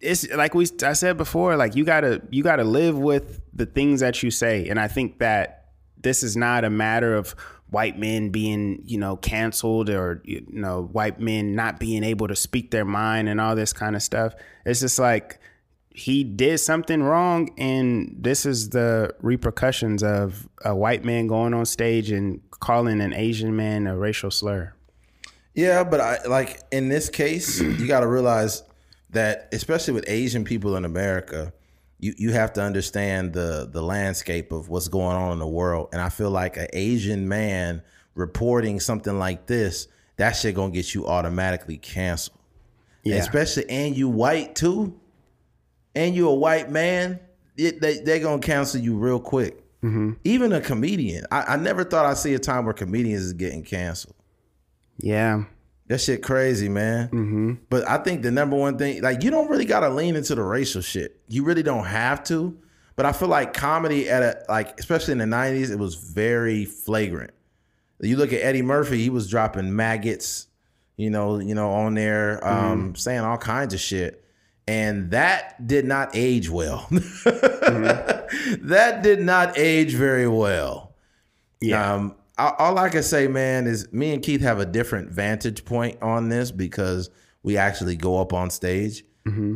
it's 0.00 0.30
like 0.30 0.54
we 0.54 0.68
I 0.84 0.92
said 0.92 1.16
before, 1.16 1.56
like 1.56 1.74
you 1.74 1.84
gotta 1.84 2.22
you 2.30 2.44
gotta 2.44 2.62
live 2.62 2.96
with 2.96 3.40
the 3.52 3.66
things 3.66 3.98
that 4.00 4.22
you 4.22 4.30
say, 4.30 4.68
and 4.68 4.78
I 4.78 4.86
think 4.86 5.18
that 5.18 5.70
this 6.00 6.22
is 6.22 6.36
not 6.36 6.64
a 6.64 6.70
matter 6.70 7.16
of 7.16 7.34
white 7.70 7.98
men 7.98 8.28
being 8.28 8.82
you 8.84 8.98
know 8.98 9.16
canceled 9.16 9.90
or 9.90 10.22
you 10.24 10.46
know 10.48 10.82
white 10.92 11.18
men 11.18 11.56
not 11.56 11.80
being 11.80 12.04
able 12.04 12.28
to 12.28 12.36
speak 12.36 12.70
their 12.70 12.84
mind 12.84 13.28
and 13.28 13.40
all 13.40 13.56
this 13.56 13.72
kind 13.72 13.96
of 13.96 14.02
stuff. 14.02 14.34
It's 14.64 14.78
just 14.78 15.00
like 15.00 15.40
he 15.94 16.24
did 16.24 16.58
something 16.58 17.02
wrong 17.02 17.50
and 17.58 18.16
this 18.18 18.46
is 18.46 18.70
the 18.70 19.14
repercussions 19.20 20.02
of 20.02 20.48
a 20.64 20.74
white 20.74 21.04
man 21.04 21.26
going 21.26 21.52
on 21.52 21.66
stage 21.66 22.10
and 22.10 22.40
calling 22.50 23.00
an 23.00 23.12
asian 23.12 23.54
man 23.54 23.86
a 23.86 23.96
racial 23.96 24.30
slur 24.30 24.72
Yeah, 25.54 25.84
but 25.84 26.00
I 26.00 26.18
like 26.26 26.60
in 26.70 26.88
this 26.88 27.08
case, 27.10 27.60
you 27.60 27.86
got 27.86 28.00
to 28.00 28.06
realize 28.06 28.62
that 29.10 29.48
especially 29.52 29.94
with 29.94 30.04
Asian 30.08 30.44
people 30.44 30.76
in 30.76 30.84
America, 30.84 31.52
you 31.98 32.14
you 32.16 32.32
have 32.32 32.52
to 32.54 32.62
understand 32.62 33.32
the 33.32 33.68
the 33.70 33.82
landscape 33.82 34.52
of 34.52 34.68
what's 34.68 34.88
going 34.88 35.16
on 35.16 35.32
in 35.32 35.38
the 35.38 35.46
world. 35.46 35.88
And 35.92 36.00
I 36.00 36.08
feel 36.08 36.30
like 36.30 36.56
an 36.56 36.68
Asian 36.72 37.28
man 37.28 37.82
reporting 38.14 38.80
something 38.80 39.18
like 39.18 39.46
this, 39.46 39.88
that 40.16 40.32
shit 40.32 40.54
gonna 40.54 40.72
get 40.72 40.94
you 40.94 41.06
automatically 41.06 41.76
canceled. 41.76 42.38
yeah 43.04 43.16
Especially 43.16 43.68
and 43.68 43.96
you 43.96 44.08
white 44.08 44.54
too, 44.54 44.98
and 45.94 46.14
you're 46.14 46.30
a 46.30 46.34
white 46.34 46.70
man, 46.70 47.20
it, 47.56 47.80
they 47.80 47.98
they 47.98 48.20
gonna 48.20 48.40
cancel 48.40 48.80
you 48.80 48.96
real 48.96 49.20
quick. 49.20 49.58
Even 50.24 50.52
a 50.52 50.60
comedian, 50.60 51.24
I, 51.32 51.42
I 51.54 51.56
never 51.56 51.82
thought 51.82 52.06
I'd 52.06 52.16
see 52.16 52.34
a 52.34 52.38
time 52.38 52.64
where 52.64 52.74
comedians 52.74 53.22
is 53.22 53.32
getting 53.32 53.64
canceled. 53.64 54.14
yeah 54.98 55.44
That 55.88 56.00
shit 56.00 56.22
crazy, 56.22 56.68
man. 56.68 57.08
Mm-hmm. 57.08 57.52
But 57.68 57.88
I 57.88 57.98
think 57.98 58.22
the 58.22 58.30
number 58.30 58.56
one 58.56 58.78
thing, 58.78 59.02
like, 59.02 59.24
you 59.24 59.30
don't 59.32 59.50
really 59.50 59.64
gotta 59.64 59.88
lean 59.88 60.14
into 60.14 60.36
the 60.36 60.42
racial 60.42 60.82
shit. 60.82 61.20
You 61.28 61.42
really 61.42 61.64
don't 61.64 61.84
have 61.84 62.22
to. 62.24 62.56
But 62.94 63.06
I 63.06 63.12
feel 63.12 63.28
like 63.28 63.54
comedy 63.54 64.08
at 64.08 64.22
a 64.22 64.44
like, 64.48 64.78
especially 64.78 65.12
in 65.12 65.18
the 65.18 65.24
'90s, 65.24 65.70
it 65.70 65.78
was 65.78 65.96
very 65.96 66.64
flagrant. 66.64 67.32
You 68.00 68.16
look 68.16 68.32
at 68.32 68.40
Eddie 68.42 68.62
Murphy; 68.62 69.02
he 69.02 69.10
was 69.10 69.28
dropping 69.28 69.74
maggots, 69.74 70.46
you 70.96 71.10
know, 71.10 71.38
you 71.38 71.54
know, 71.54 71.70
on 71.70 71.94
there, 71.94 72.46
um, 72.46 72.94
saying 72.94 73.20
all 73.20 73.38
kinds 73.38 73.74
of 73.74 73.80
shit, 73.80 74.21
and 74.66 75.10
that 75.10 75.66
did 75.66 75.84
not 75.84 76.10
age 76.14 76.48
well. 76.48 76.88
That 78.62 79.02
did 79.02 79.20
not 79.20 79.58
age 79.58 79.94
very 79.94 80.28
well. 80.28 80.94
yeah 81.60 81.94
Um, 81.94 82.16
all, 82.38 82.78
I 82.78 82.88
can 82.88 83.02
say, 83.02 83.28
man, 83.28 83.66
is 83.66 83.92
me 83.92 84.12
and 84.12 84.22
Keith 84.22 84.40
have 84.40 84.58
a 84.58 84.66
different 84.66 85.10
vantage 85.10 85.64
point 85.64 86.00
on 86.02 86.28
this 86.28 86.50
because 86.50 87.10
we 87.42 87.56
actually 87.56 87.94
go 87.96 88.18
up 88.20 88.32
on 88.32 88.50
stage. 88.50 89.04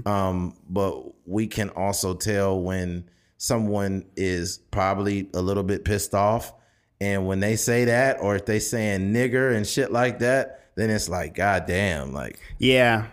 Um, 0.07 0.57
but 0.69 1.03
we 1.27 1.47
can 1.47 1.71
also 1.71 2.15
tell 2.15 2.61
when 2.61 3.09
someone 3.39 4.05
is 4.17 4.59
probably 4.71 5.29
a 5.35 5.41
little 5.41 5.63
bit 5.63 5.85
pissed 5.85 6.15
off. 6.15 6.53
And 7.01 7.27
when 7.27 7.41
they 7.41 7.57
say 7.57 7.87
that, 7.87 8.19
or 8.21 8.37
if 8.37 8.47
they 8.47 8.59
saying 8.59 9.13
nigger 9.13 9.55
and 9.55 9.67
shit 9.67 9.91
like 9.91 10.21
that, 10.21 10.71
then 10.77 10.91
it's 10.91 11.09
like, 11.09 11.35
God 11.35 11.65
damn, 11.67 12.13
like, 12.13 12.39
yeah 12.59 13.07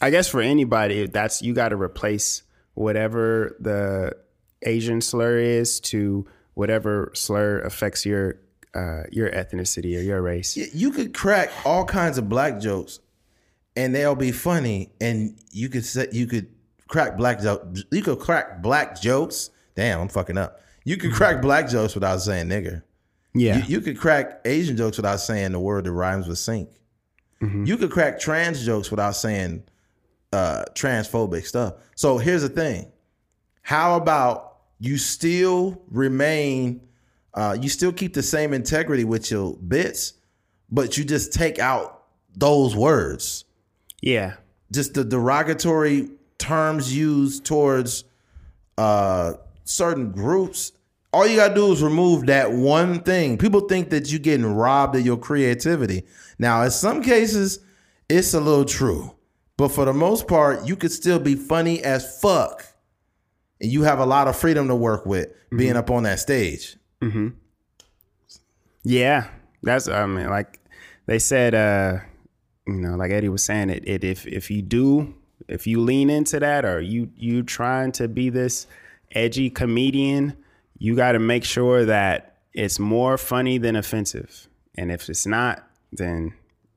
i 0.00 0.10
guess 0.10 0.28
for 0.28 0.40
anybody 0.40 1.06
that's 1.06 1.42
you 1.42 1.52
got 1.52 1.70
to 1.70 1.76
replace 1.76 2.42
whatever 2.74 3.56
the 3.60 4.16
asian 4.62 5.00
slur 5.00 5.38
is 5.38 5.80
to 5.80 6.26
whatever 6.54 7.10
slur 7.14 7.60
affects 7.60 8.04
your 8.04 8.38
uh, 8.74 9.02
your 9.10 9.30
ethnicity 9.30 9.96
or 9.96 10.00
your 10.00 10.22
race. 10.22 10.56
You 10.56 10.90
could 10.90 11.12
crack 11.12 11.50
all 11.64 11.84
kinds 11.84 12.18
of 12.18 12.28
black 12.28 12.60
jokes 12.60 13.00
and 13.76 13.94
they'll 13.94 14.14
be 14.14 14.32
funny 14.32 14.90
and 15.00 15.36
you 15.50 15.68
could 15.68 15.84
say 15.84 16.08
you 16.12 16.26
could 16.26 16.48
crack 16.88 17.16
black 17.16 17.40
jokes 17.40 17.84
you 17.90 18.02
could 18.02 18.18
crack 18.18 18.62
black 18.62 19.00
jokes. 19.00 19.50
Damn 19.74 20.00
i'm 20.00 20.08
fucking 20.08 20.38
up. 20.38 20.60
You 20.84 20.96
could 20.96 21.12
crack 21.12 21.40
black 21.42 21.68
jokes 21.68 21.94
without 21.94 22.18
saying 22.18 22.48
nigger. 22.48 22.82
Yeah. 23.34 23.58
You, 23.58 23.62
you 23.66 23.80
could 23.80 23.98
crack 23.98 24.40
asian 24.44 24.76
jokes 24.76 24.96
without 24.96 25.20
saying 25.20 25.52
the 25.52 25.60
word 25.60 25.84
that 25.84 25.92
rhymes 25.92 26.28
with 26.28 26.38
sink. 26.38 26.68
You 27.64 27.78
could 27.78 27.90
crack 27.90 28.20
trans 28.20 28.66
jokes 28.66 28.90
without 28.90 29.16
saying 29.16 29.62
uh 30.32 30.64
transphobic 30.74 31.44
stuff. 31.44 31.74
So 31.96 32.18
here's 32.18 32.42
the 32.42 32.48
thing. 32.48 32.90
How 33.62 33.96
about 33.96 34.58
you 34.78 34.96
still 34.96 35.82
remain 35.90 36.80
uh 37.34 37.56
you 37.60 37.68
still 37.68 37.92
keep 37.92 38.14
the 38.14 38.22
same 38.22 38.52
integrity 38.52 39.04
with 39.04 39.30
your 39.30 39.56
bits 39.56 40.14
but 40.70 40.96
you 40.96 41.04
just 41.04 41.32
take 41.32 41.58
out 41.58 42.04
those 42.36 42.76
words? 42.76 43.44
Yeah. 44.00 44.34
Just 44.70 44.94
the 44.94 45.04
derogatory 45.04 46.10
terms 46.38 46.96
used 46.96 47.44
towards 47.44 48.04
uh 48.78 49.34
certain 49.64 50.12
groups. 50.12 50.72
All 51.12 51.26
you 51.26 51.36
gotta 51.36 51.54
do 51.54 51.72
is 51.72 51.82
remove 51.82 52.26
that 52.26 52.52
one 52.52 53.00
thing. 53.00 53.36
People 53.36 53.62
think 53.62 53.90
that 53.90 54.12
you're 54.12 54.20
getting 54.20 54.46
robbed 54.46 54.94
of 54.94 55.04
your 55.04 55.16
creativity. 55.16 56.04
Now 56.38 56.62
in 56.62 56.70
some 56.70 57.02
cases 57.02 57.58
it's 58.08 58.32
a 58.32 58.40
little 58.40 58.64
true 58.64 59.14
but 59.60 59.70
for 59.70 59.84
the 59.84 59.92
most 59.92 60.26
part 60.26 60.66
you 60.66 60.74
could 60.74 60.90
still 60.90 61.18
be 61.18 61.34
funny 61.34 61.82
as 61.82 62.18
fuck. 62.18 62.64
And 63.60 63.70
you 63.70 63.82
have 63.82 63.98
a 63.98 64.06
lot 64.06 64.26
of 64.26 64.34
freedom 64.34 64.68
to 64.68 64.74
work 64.74 65.04
with 65.04 65.28
being 65.54 65.76
up 65.76 65.90
on 65.90 66.04
that 66.04 66.18
stage. 66.18 66.78
Yeah, 68.82 69.28
that's 69.62 69.86
I 69.86 70.06
mean, 70.06 70.30
like 70.30 70.58
they 71.04 71.18
said, 71.18 71.54
uh, 71.54 71.98
you 72.66 72.80
know, 72.80 72.96
like 72.96 73.10
Eddie 73.10 73.28
was 73.28 73.44
saying, 73.44 73.68
it, 73.68 73.86
it 73.86 74.02
if 74.02 74.26
if 74.26 74.50
you 74.50 74.62
do, 74.62 75.14
if 75.46 75.66
you 75.66 75.78
lean 75.80 76.08
into 76.08 76.40
that, 76.40 76.64
or 76.64 76.80
you 76.80 77.10
you 77.14 77.42
trying 77.42 77.92
to 77.92 78.08
be 78.08 78.30
this 78.30 78.66
edgy 79.12 79.50
comedian, 79.50 80.38
you 80.78 80.96
got 80.96 81.12
to 81.12 81.18
make 81.18 81.44
sure 81.44 81.84
that 81.84 82.38
it's 82.54 82.78
more 82.78 83.18
funny 83.18 83.58
than 83.58 83.76
offensive, 83.76 84.48
and 84.78 84.90
if 84.90 85.10
it's 85.10 85.26
not, 85.26 85.68
then 85.92 86.32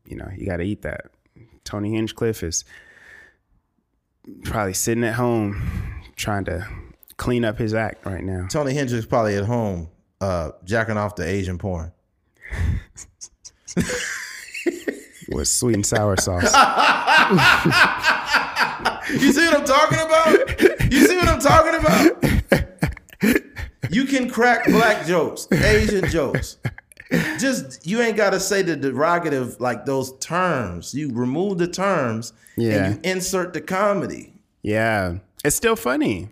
you 0.06 0.18
know 0.18 0.30
you 0.36 0.46
got 0.46 0.58
to 0.58 0.64
eat 0.64 0.82
that. 0.82 1.06
Tony 1.64 1.94
Hinchcliffe 1.96 2.44
is 2.44 2.66
probably 4.44 4.74
sitting 4.74 5.04
at 5.04 5.16
home 5.16 6.02
trying 6.16 6.46
to 6.46 6.68
clean 7.18 7.44
up 7.46 7.58
his 7.58 7.74
act 7.74 8.06
right 8.06 8.24
now. 8.24 8.48
tony 8.50 8.74
hendricks 8.74 9.06
probably 9.06 9.36
at 9.36 9.44
home 9.46 9.88
uh 10.22 10.52
jacking 10.64 10.98
off 10.98 11.16
the 11.16 11.26
asian 11.26 11.58
porn 11.58 11.92
with 15.30 15.48
sweet 15.48 15.76
and 15.76 15.86
sour 15.86 16.18
sauce. 16.18 16.52
You 19.12 19.32
see 19.34 19.46
what 19.46 19.58
I'm 19.60 19.66
talking 19.66 20.00
about? 20.00 20.92
You 20.92 21.06
see 21.08 21.18
what 21.18 21.28
I'm 21.28 21.40
talking 21.40 21.76
about? 21.80 22.24
You 23.92 24.06
can 24.06 24.30
crack 24.30 24.66
black 24.66 25.06
jokes, 25.06 25.48
Asian 25.52 26.10
jokes. 26.10 26.58
Just 27.40 27.86
you 27.86 28.02
ain't 28.02 28.18
gotta 28.18 28.40
say 28.40 28.62
the 28.62 28.76
derogative 28.76 29.60
like 29.60 29.86
those 29.86 30.18
terms. 30.20 30.94
You 30.94 31.12
remove 31.14 31.58
the 31.60 31.68
terms 31.68 32.34
Yeah. 32.58 32.86
and 32.86 32.96
you 33.06 33.12
insert 33.12 33.54
the 33.54 33.62
comedy. 33.62 34.34
Yeah, 34.62 35.18
it's 35.44 35.56
still 35.56 35.76
funny. 35.76 36.30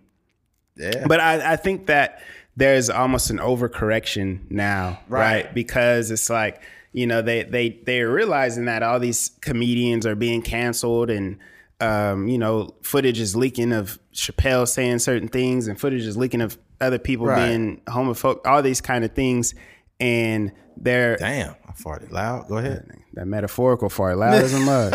Yeah. 0.75 1.05
But 1.07 1.19
I, 1.19 1.53
I 1.53 1.55
think 1.57 1.85
that 1.87 2.21
there's 2.55 2.89
almost 2.89 3.29
an 3.29 3.37
overcorrection 3.37 4.49
now, 4.49 4.99
Right. 5.07 5.45
right? 5.45 5.53
Because 5.53 6.11
it's 6.11 6.29
like, 6.29 6.61
you 6.93 7.05
know, 7.05 7.21
they 7.21 7.43
they 7.43 7.79
they're 7.85 8.09
realizing 8.09 8.65
that 8.65 8.81
all 8.83 8.99
these 8.99 9.31
comedians 9.41 10.05
are 10.05 10.15
being 10.15 10.41
canceled 10.41 11.09
and 11.09 11.37
um, 11.79 12.27
you 12.27 12.37
know, 12.37 12.75
footage 12.83 13.19
is 13.19 13.35
leaking 13.35 13.73
of 13.73 13.97
Chappelle 14.13 14.67
saying 14.67 14.99
certain 14.99 15.27
things 15.27 15.67
and 15.67 15.79
footage 15.79 16.05
is 16.05 16.15
leaking 16.15 16.41
of 16.41 16.57
other 16.79 16.99
people 16.99 17.25
Right. 17.25 17.47
being 17.47 17.81
homophobic, 17.87 18.45
all 18.45 18.61
these 18.61 18.81
kind 18.81 19.03
of 19.03 19.13
things. 19.13 19.55
And 20.01 20.51
they're 20.77 21.15
Damn, 21.17 21.55
I 21.67 21.71
farted 21.73 22.11
loud. 22.11 22.47
Go 22.49 22.57
ahead. 22.57 22.89
that 23.13 23.27
metaphorical 23.27 23.89
fart 23.89 24.17
loud 24.17 24.33
as 24.33 24.53
a 24.53 24.59
mug. 24.59 24.91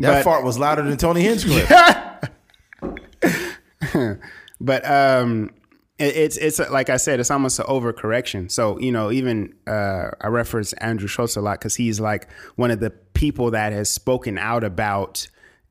That 0.00 0.22
fart 0.22 0.44
was 0.44 0.58
louder 0.58 0.82
than 0.82 0.96
Tony 0.96 1.22
Hinchcliffe. 1.22 1.68
but 4.60 4.88
um 4.90 5.50
it- 5.98 6.16
it's 6.16 6.36
it's 6.36 6.58
like 6.70 6.90
I 6.90 6.96
said, 6.96 7.18
it's 7.18 7.30
almost 7.30 7.58
an 7.58 7.66
overcorrection. 7.66 8.50
So 8.50 8.78
you 8.78 8.92
know, 8.92 9.10
even 9.10 9.54
uh, 9.66 10.10
I 10.20 10.28
reference 10.28 10.72
Andrew 10.74 11.08
Schulz 11.08 11.36
a 11.36 11.40
lot 11.40 11.58
because 11.58 11.74
he's 11.74 11.98
like 11.98 12.28
one 12.54 12.70
of 12.70 12.78
the 12.78 12.90
people 12.90 13.50
that 13.50 13.72
has 13.72 13.90
spoken 13.90 14.38
out 14.38 14.62
about 14.62 15.26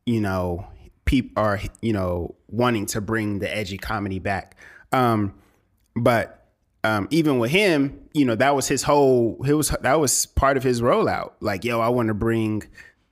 you 0.05 0.19
know 0.19 0.67
people 1.05 1.41
are 1.41 1.61
you 1.81 1.93
know 1.93 2.35
wanting 2.49 2.85
to 2.87 2.99
bring 2.99 3.39
the 3.39 3.55
edgy 3.55 3.77
comedy 3.77 4.19
back. 4.19 4.57
Um, 4.91 5.33
but 6.03 6.48
um, 6.84 7.07
even 7.11 7.40
with 7.40 7.52
him, 7.52 8.07
you 8.14 8.26
know, 8.26 8.36
that 8.36 8.56
was 8.56 8.68
his 8.68 8.84
whole. 8.84 9.44
It 9.45 9.53
was 9.53 9.69
that 9.82 9.99
was 9.99 10.26
part 10.26 10.57
of 10.57 10.64
his 10.64 10.82
rollout. 10.82 11.34
Like, 11.40 11.64
yo, 11.64 11.80
I 11.80 11.90
want 11.90 12.07
to 12.07 12.14
bring 12.14 12.64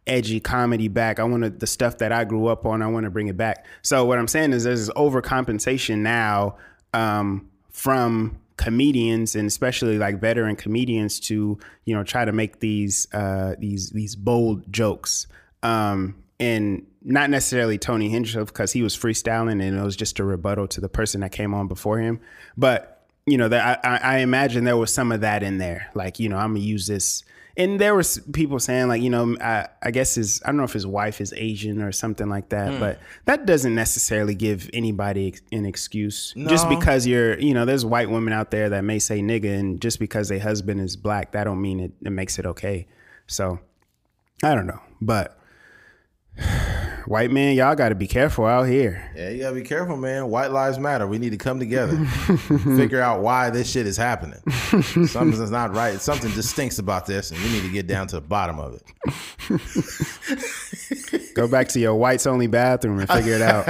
edgy 0.08 0.40
comedy 0.40 0.88
back. 0.88 1.20
I 1.20 1.24
want 1.24 1.60
the 1.60 1.68
stuff 1.68 1.98
that 1.98 2.12
I 2.12 2.24
grew 2.24 2.48
up 2.48 2.66
on. 2.66 2.82
I 2.82 2.88
want 2.88 3.06
to 3.06 3.10
bring 3.10 3.28
it 3.28 3.38
back. 3.38 3.66
So 3.82 4.06
what 4.06 4.20
I'm 4.20 4.28
saying 4.28 4.54
is 4.54 4.64
there's 4.64 4.88
this 4.88 4.96
overcompensation 4.96 6.00
now 6.00 6.58
um, 6.94 7.50
from 7.72 8.40
comedians 8.58 9.36
and 9.36 9.48
especially 9.48 9.98
like 9.98 10.22
veteran 10.22 10.56
comedians 10.56 11.20
to 11.20 11.60
you 11.84 11.94
know 11.94 12.04
try 12.04 12.24
to 12.24 12.32
make 12.32 12.62
these 12.62 13.08
uh, 13.14 13.56
these 13.60 13.90
these 13.90 14.16
bold 14.16 14.72
jokes. 14.72 15.28
Um, 15.64 16.24
and 16.40 16.86
not 17.08 17.30
necessarily 17.30 17.78
Tony 17.78 18.10
Hinchcliffe 18.10 18.48
because 18.48 18.72
he 18.74 18.82
was 18.82 18.98
freestyling 18.98 19.62
and 19.66 19.78
it 19.78 19.82
was 19.84 19.96
just 19.96 20.20
a 20.20 20.24
rebuttal 20.24 20.68
to 20.70 20.82
the 20.82 20.90
person 20.90 21.22
that 21.22 21.32
came 21.32 21.54
on 21.54 21.68
before 21.68 22.00
him. 22.00 22.20
But 22.58 22.92
you 23.28 23.38
know, 23.38 23.48
that 23.48 23.84
I, 23.84 23.98
I 23.98 24.18
imagine 24.20 24.66
there 24.66 24.78
was 24.78 24.94
some 24.94 25.12
of 25.12 25.22
that 25.22 25.42
in 25.44 25.58
there. 25.58 25.90
Like, 25.96 26.20
you 26.20 26.30
know, 26.30 26.38
I'm 26.38 26.54
gonna 26.54 26.60
use 26.66 26.86
this. 26.88 27.24
And 27.58 27.80
there 27.80 27.96
was 27.96 28.20
people 28.34 28.60
saying 28.60 28.88
like, 28.90 29.02
you 29.02 29.10
know, 29.10 29.38
I, 29.40 29.68
I 29.82 29.92
guess 29.92 30.16
his 30.16 30.42
I 30.44 30.48
don't 30.50 30.58
know 30.58 30.64
if 30.64 30.74
his 30.74 30.86
wife 30.86 31.22
is 31.22 31.34
Asian 31.34 31.82
or 31.82 31.92
something 31.92 32.28
like 32.28 32.50
that, 32.50 32.74
Hmm. 32.74 32.80
but 32.80 33.00
that 33.26 33.46
doesn't 33.46 33.74
necessarily 33.74 34.36
give 34.36 34.70
anybody 34.74 35.36
an 35.52 35.66
excuse. 35.66 36.34
Just 36.36 36.68
because 36.70 37.08
you're, 37.08 37.40
you 37.40 37.54
know, 37.54 37.66
there's 37.66 37.86
white 37.86 38.10
women 38.10 38.34
out 38.34 38.52
there 38.52 38.70
that 38.70 38.84
may 38.84 39.00
say 39.00 39.22
nigga, 39.22 39.58
and 39.58 39.82
just 39.82 40.00
because 40.00 40.28
their 40.30 40.40
husband 40.40 40.82
is 40.82 40.96
black, 40.98 41.32
that 41.32 41.46
don't 41.46 41.62
mean 41.62 41.80
it, 41.80 41.94
it 42.06 42.10
makes 42.12 42.38
it 42.40 42.46
okay. 42.46 42.88
So 43.28 43.60
I 44.44 44.54
don't 44.54 44.68
know, 44.68 44.82
but 45.02 45.40
white 47.06 47.32
man, 47.32 47.56
y'all 47.56 47.76
got 47.76 47.90
to 47.90 47.96
be 47.96 48.08
careful 48.08 48.46
out 48.46 48.64
here. 48.64 49.12
Yeah, 49.16 49.30
you 49.30 49.40
gotta 49.42 49.56
be 49.56 49.62
careful, 49.64 49.98
man. 49.98 50.28
White 50.30 50.52
lives 50.52 50.80
matter. 50.80 51.08
We 51.08 51.18
need 51.18 51.32
to 51.32 51.38
come 51.38 51.60
together, 51.60 51.98
figure 52.78 53.02
out 53.02 53.22
why 53.22 53.50
this 53.50 53.70
shit 53.70 53.88
is 53.88 53.98
happening. 53.98 54.40
Something's 55.08 55.52
not 55.52 55.74
right. 55.76 56.00
Something 56.02 56.32
just 56.32 56.50
stinks 56.52 56.80
about 56.80 57.06
this, 57.06 57.32
and 57.32 57.40
we 57.42 57.50
need 57.50 57.64
to 57.64 57.72
get 57.72 57.88
down 57.88 58.08
to 58.08 58.16
the 58.18 58.22
bottom 58.22 58.60
of 58.60 58.74
it. 58.76 58.84
Go 61.36 61.48
back 61.48 61.68
to 61.70 61.80
your 61.80 61.96
whites 61.96 62.26
only 62.28 62.48
bathroom 62.48 63.00
and 63.00 63.10
figure 63.10 63.34
it 63.34 63.42
out. 63.42 63.66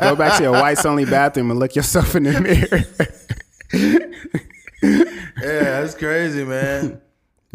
Go 0.00 0.16
back 0.16 0.36
to 0.38 0.42
your 0.44 0.52
whites 0.52 0.84
only 0.86 1.04
bathroom 1.04 1.50
and 1.50 1.58
look 1.58 1.74
yourself 1.76 2.14
in 2.14 2.24
the 2.24 2.40
mirror. 2.40 2.84
Yeah, 5.40 5.80
that's 5.80 5.94
crazy, 5.94 6.44
man. 6.44 7.00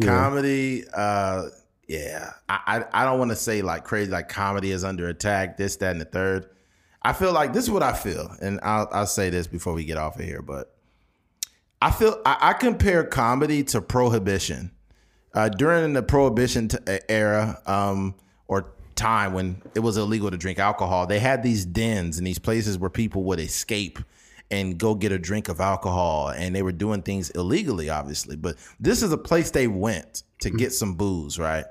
Comedy, 0.01 0.85
uh, 0.93 1.43
yeah. 1.87 2.31
I 2.49 2.59
I, 2.93 3.01
I 3.01 3.05
don't 3.05 3.19
want 3.19 3.31
to 3.31 3.35
say 3.35 3.61
like 3.61 3.83
crazy, 3.83 4.11
like 4.11 4.29
comedy 4.29 4.71
is 4.71 4.83
under 4.83 5.07
attack, 5.07 5.57
this, 5.57 5.75
that, 5.77 5.91
and 5.91 6.01
the 6.01 6.05
third. 6.05 6.49
I 7.01 7.13
feel 7.13 7.33
like 7.33 7.53
this 7.53 7.65
is 7.65 7.71
what 7.71 7.83
I 7.83 7.93
feel, 7.93 8.33
and 8.41 8.59
I'll 8.63 8.87
I'll 8.91 9.07
say 9.07 9.29
this 9.29 9.47
before 9.47 9.73
we 9.73 9.85
get 9.85 9.97
off 9.97 10.19
of 10.19 10.25
here, 10.25 10.41
but 10.41 10.73
I 11.81 11.91
feel 11.91 12.21
I, 12.25 12.37
I 12.39 12.53
compare 12.53 13.03
comedy 13.03 13.63
to 13.65 13.81
prohibition. 13.81 14.71
Uh, 15.33 15.49
during 15.49 15.93
the 15.93 16.03
prohibition 16.03 16.69
era 17.09 17.59
um, 17.65 18.13
or 18.47 18.73
time 18.95 19.33
when 19.33 19.59
it 19.73 19.79
was 19.79 19.97
illegal 19.97 20.29
to 20.29 20.37
drink 20.37 20.59
alcohol, 20.59 21.07
they 21.07 21.19
had 21.19 21.41
these 21.41 21.65
dens 21.65 22.19
and 22.19 22.27
these 22.27 22.37
places 22.37 22.77
where 22.77 22.89
people 22.89 23.23
would 23.23 23.39
escape 23.39 23.97
and 24.51 24.77
go 24.77 24.93
get 24.93 25.11
a 25.11 25.17
drink 25.17 25.49
of 25.49 25.59
alcohol, 25.59 26.29
and 26.29 26.55
they 26.55 26.61
were 26.61 26.71
doing 26.71 27.01
things 27.01 27.31
illegally, 27.31 27.89
obviously. 27.89 28.35
But 28.35 28.55
this 28.79 29.01
is 29.01 29.11
a 29.11 29.17
place 29.17 29.49
they 29.49 29.67
went 29.67 30.23
to 30.41 30.51
get 30.51 30.71
some 30.71 30.93
booze, 30.93 31.39
right? 31.39 31.65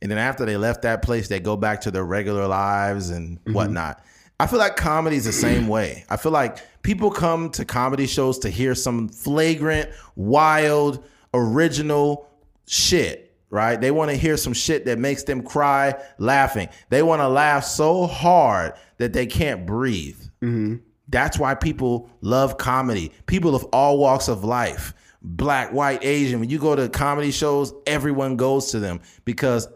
And 0.00 0.10
then 0.10 0.18
after 0.18 0.44
they 0.44 0.56
left 0.56 0.82
that 0.82 1.02
place, 1.02 1.28
they 1.28 1.40
go 1.40 1.56
back 1.56 1.80
to 1.82 1.90
their 1.90 2.04
regular 2.04 2.46
lives 2.46 3.10
and 3.10 3.38
mm-hmm. 3.38 3.52
whatnot. 3.52 4.02
I 4.40 4.46
feel 4.46 4.58
like 4.58 4.76
comedy 4.76 5.16
is 5.16 5.24
the 5.24 5.32
same 5.32 5.66
way. 5.68 6.04
I 6.08 6.16
feel 6.16 6.32
like 6.32 6.58
people 6.82 7.10
come 7.10 7.50
to 7.50 7.64
comedy 7.64 8.06
shows 8.06 8.38
to 8.40 8.50
hear 8.50 8.74
some 8.74 9.08
flagrant, 9.08 9.90
wild, 10.14 11.04
original 11.34 12.28
shit, 12.66 13.36
right? 13.50 13.80
They 13.80 13.90
want 13.90 14.10
to 14.10 14.16
hear 14.16 14.36
some 14.36 14.52
shit 14.52 14.84
that 14.84 14.98
makes 14.98 15.24
them 15.24 15.42
cry 15.42 15.94
laughing. 16.18 16.68
They 16.90 17.02
want 17.02 17.20
to 17.20 17.28
laugh 17.28 17.64
so 17.64 18.06
hard 18.06 18.74
that 18.98 19.12
they 19.12 19.26
can't 19.26 19.66
breathe. 19.66 20.20
Mm-hmm. 20.42 20.76
That's 21.08 21.38
why 21.38 21.54
people 21.54 22.10
love 22.20 22.58
comedy. 22.58 23.12
People 23.26 23.54
of 23.54 23.64
all 23.72 23.98
walks 23.98 24.28
of 24.28 24.44
life, 24.44 24.92
black, 25.22 25.72
white, 25.72 26.04
Asian. 26.04 26.38
When 26.38 26.50
you 26.50 26.58
go 26.58 26.76
to 26.76 26.88
comedy 26.88 27.30
shows, 27.30 27.72
everyone 27.86 28.36
goes 28.36 28.70
to 28.72 28.78
them 28.78 29.00
because 29.24 29.66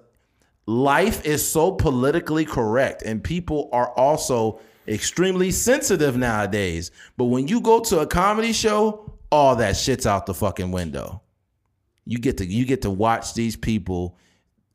life 0.67 1.25
is 1.25 1.47
so 1.47 1.73
politically 1.73 2.45
correct 2.45 3.03
and 3.03 3.23
people 3.23 3.69
are 3.73 3.91
also 3.91 4.61
extremely 4.87 5.51
sensitive 5.51 6.17
nowadays. 6.17 6.91
But 7.17 7.27
when 7.27 7.49
you 7.49 7.61
go 7.61 7.81
to 7.81 8.01
a 8.01 8.07
comedy 8.07 8.53
show, 8.53 9.13
all 9.31 9.57
that 9.57 9.77
shit's 9.77 10.07
out 10.07 10.27
the 10.27 10.35
fucking 10.35 10.71
window. 10.71 11.23
You 12.05 12.19
get 12.19 12.39
to 12.39 12.47
you 12.47 12.65
get 12.65 12.83
to 12.83 12.91
watch 12.91 13.35
these 13.35 13.57
people 13.57 14.19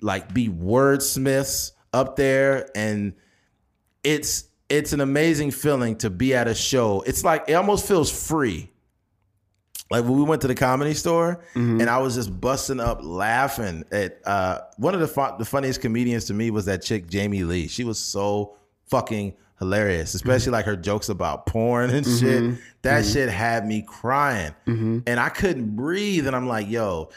like 0.01 0.33
be 0.33 0.47
wordsmiths 0.47 1.71
up 1.93 2.15
there 2.15 2.69
and 2.75 3.13
it's 4.03 4.45
it's 4.69 4.93
an 4.93 5.01
amazing 5.01 5.51
feeling 5.51 5.95
to 5.97 6.09
be 6.09 6.33
at 6.33 6.47
a 6.47 6.55
show. 6.55 7.01
It's 7.01 7.23
like 7.23 7.45
it 7.47 7.53
almost 7.53 7.87
feels 7.87 8.11
free. 8.11 8.71
Like 9.89 10.03
when 10.03 10.17
we 10.17 10.23
went 10.23 10.41
to 10.41 10.47
the 10.47 10.55
comedy 10.55 10.93
store 10.93 11.43
mm-hmm. 11.53 11.79
and 11.79 11.89
I 11.89 11.99
was 11.99 12.15
just 12.15 12.39
busting 12.39 12.79
up 12.79 12.99
laughing 13.01 13.85
at 13.91 14.19
uh, 14.25 14.61
one 14.77 14.93
of 14.93 14.99
the 14.99 15.07
fu- 15.07 15.37
the 15.37 15.45
funniest 15.45 15.81
comedians 15.81 16.25
to 16.25 16.33
me 16.33 16.51
was 16.51 16.65
that 16.65 16.81
chick 16.81 17.07
Jamie 17.07 17.43
Lee. 17.43 17.67
She 17.67 17.83
was 17.83 17.97
so 17.97 18.57
fucking 18.87 19.33
hilarious, 19.59 20.09
mm-hmm. 20.09 20.29
especially 20.29 20.51
like 20.51 20.65
her 20.65 20.75
jokes 20.75 21.09
about 21.09 21.45
porn 21.45 21.89
and 21.89 22.05
mm-hmm. 22.05 22.53
shit. 22.53 22.61
That 22.81 23.05
shit 23.05 23.29
had 23.29 23.65
me 23.65 23.81
crying, 23.81 24.53
and 25.07 25.19
I 25.19 25.29
couldn't 25.29 25.75
breathe. 25.75 26.27
And 26.27 26.35
I'm 26.35 26.47
like, 26.47 26.69
yo, 26.69 27.09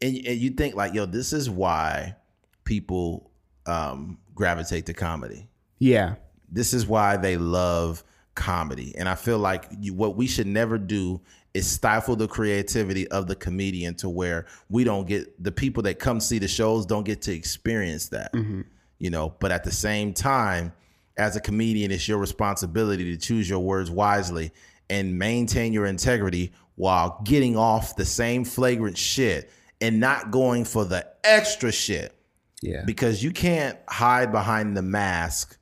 and, 0.00 0.16
and 0.16 0.38
you 0.38 0.50
think 0.50 0.74
like, 0.74 0.94
yo, 0.94 1.06
this 1.06 1.32
is 1.32 1.48
why 1.48 2.16
people 2.64 3.30
um, 3.66 4.18
gravitate 4.34 4.86
to 4.86 4.94
comedy 4.94 5.48
Yeah. 5.78 6.14
this 6.50 6.72
is 6.72 6.86
why 6.86 7.16
they 7.16 7.36
love 7.36 8.04
comedy 8.34 8.94
and 8.96 9.08
i 9.08 9.16
feel 9.16 9.38
like 9.38 9.66
you, 9.80 9.92
what 9.92 10.16
we 10.16 10.28
should 10.28 10.46
never 10.46 10.78
do 10.78 11.20
is 11.54 11.68
stifle 11.68 12.16
the 12.16 12.28
creativity 12.28 13.08
of 13.08 13.26
the 13.26 13.34
comedian 13.34 13.94
to 13.94 14.08
where 14.08 14.46
we 14.68 14.84
don't 14.84 15.06
get 15.06 15.42
the 15.42 15.52
people 15.52 15.82
that 15.82 15.98
come 15.98 16.20
see 16.20 16.38
the 16.38 16.48
shows 16.48 16.86
don't 16.86 17.04
get 17.04 17.22
to 17.22 17.32
experience 17.32 18.08
that 18.08 18.32
mm-hmm. 18.32 18.62
you 18.98 19.10
know? 19.10 19.34
But 19.40 19.52
at 19.52 19.64
the 19.64 19.72
same 19.72 20.12
time 20.12 20.72
as 21.16 21.36
a 21.36 21.40
comedian 21.40 21.90
it's 21.90 22.06
your 22.06 22.18
responsibility 22.18 23.04
to 23.04 23.16
choose 23.16 23.48
your 23.48 23.60
words 23.60 23.90
wisely 23.90 24.52
and 24.90 25.18
maintain 25.18 25.72
your 25.72 25.86
integrity 25.86 26.52
while 26.76 27.20
getting 27.24 27.56
off 27.56 27.96
the 27.96 28.04
same 28.04 28.44
flagrant 28.44 28.96
shit 28.96 29.50
and 29.80 29.98
not 30.00 30.30
going 30.30 30.64
for 30.64 30.84
the 30.84 31.06
extra 31.24 31.72
shit. 31.72 32.14
Yeah. 32.60 32.82
because 32.84 33.22
you 33.22 33.30
can't 33.30 33.78
hide 33.88 34.32
behind 34.32 34.76
the 34.76 34.82
mask 34.82 35.58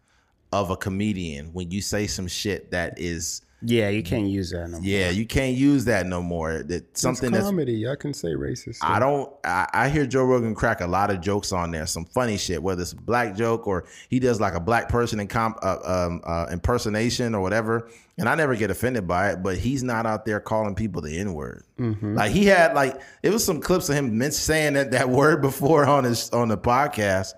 of 0.50 0.70
a 0.70 0.76
comedian 0.78 1.52
when 1.52 1.70
you 1.70 1.82
say 1.82 2.06
some 2.06 2.26
shit 2.26 2.70
that 2.70 2.98
is 2.98 3.42
yeah, 3.68 3.88
you 3.88 4.02
can't 4.02 4.28
use 4.28 4.50
that 4.50 4.70
no 4.70 4.78
more. 4.78 4.86
yeah 4.86 5.10
you 5.10 5.26
can't 5.26 5.56
use 5.56 5.84
that 5.86 6.06
no 6.06 6.22
more 6.22 6.62
that 6.62 6.96
something 6.96 7.32
that's 7.32 7.44
comedy. 7.44 7.88
I 7.88 7.96
can 7.96 8.14
say 8.14 8.28
racist. 8.28 8.78
I 8.80 9.00
don't. 9.00 9.32
I, 9.44 9.68
I 9.72 9.88
hear 9.88 10.06
Joe 10.06 10.22
Rogan 10.24 10.54
crack 10.54 10.80
a 10.80 10.86
lot 10.86 11.10
of 11.10 11.20
jokes 11.20 11.52
on 11.52 11.72
there, 11.72 11.86
some 11.86 12.04
funny 12.04 12.36
shit, 12.36 12.62
whether 12.62 12.82
it's 12.82 12.92
a 12.92 12.96
black 12.96 13.34
joke 13.36 13.66
or 13.66 13.84
he 14.08 14.20
does 14.20 14.40
like 14.40 14.54
a 14.54 14.60
black 14.60 14.88
person 14.88 15.18
in 15.18 15.26
comp, 15.26 15.58
uh, 15.62 15.78
um, 15.84 16.20
uh, 16.24 16.46
impersonation 16.52 17.34
or 17.34 17.40
whatever. 17.40 17.90
And 18.18 18.28
I 18.28 18.34
never 18.34 18.54
get 18.54 18.70
offended 18.70 19.06
by 19.06 19.32
it, 19.32 19.42
but 19.42 19.58
he's 19.58 19.82
not 19.82 20.06
out 20.06 20.24
there 20.24 20.40
calling 20.40 20.74
people 20.74 21.02
the 21.02 21.18
N 21.18 21.34
word. 21.34 21.64
Like 21.78 22.30
he 22.30 22.46
had 22.46 22.72
like 22.74 23.00
it 23.22 23.30
was 23.30 23.44
some 23.44 23.60
clips 23.60 23.88
of 23.88 23.96
him 23.96 24.30
saying 24.30 24.74
that 24.74 24.92
that 24.92 25.08
word 25.10 25.42
before 25.42 25.84
on 25.86 26.04
his 26.04 26.30
on 26.30 26.48
the 26.48 26.56
podcast, 26.56 27.34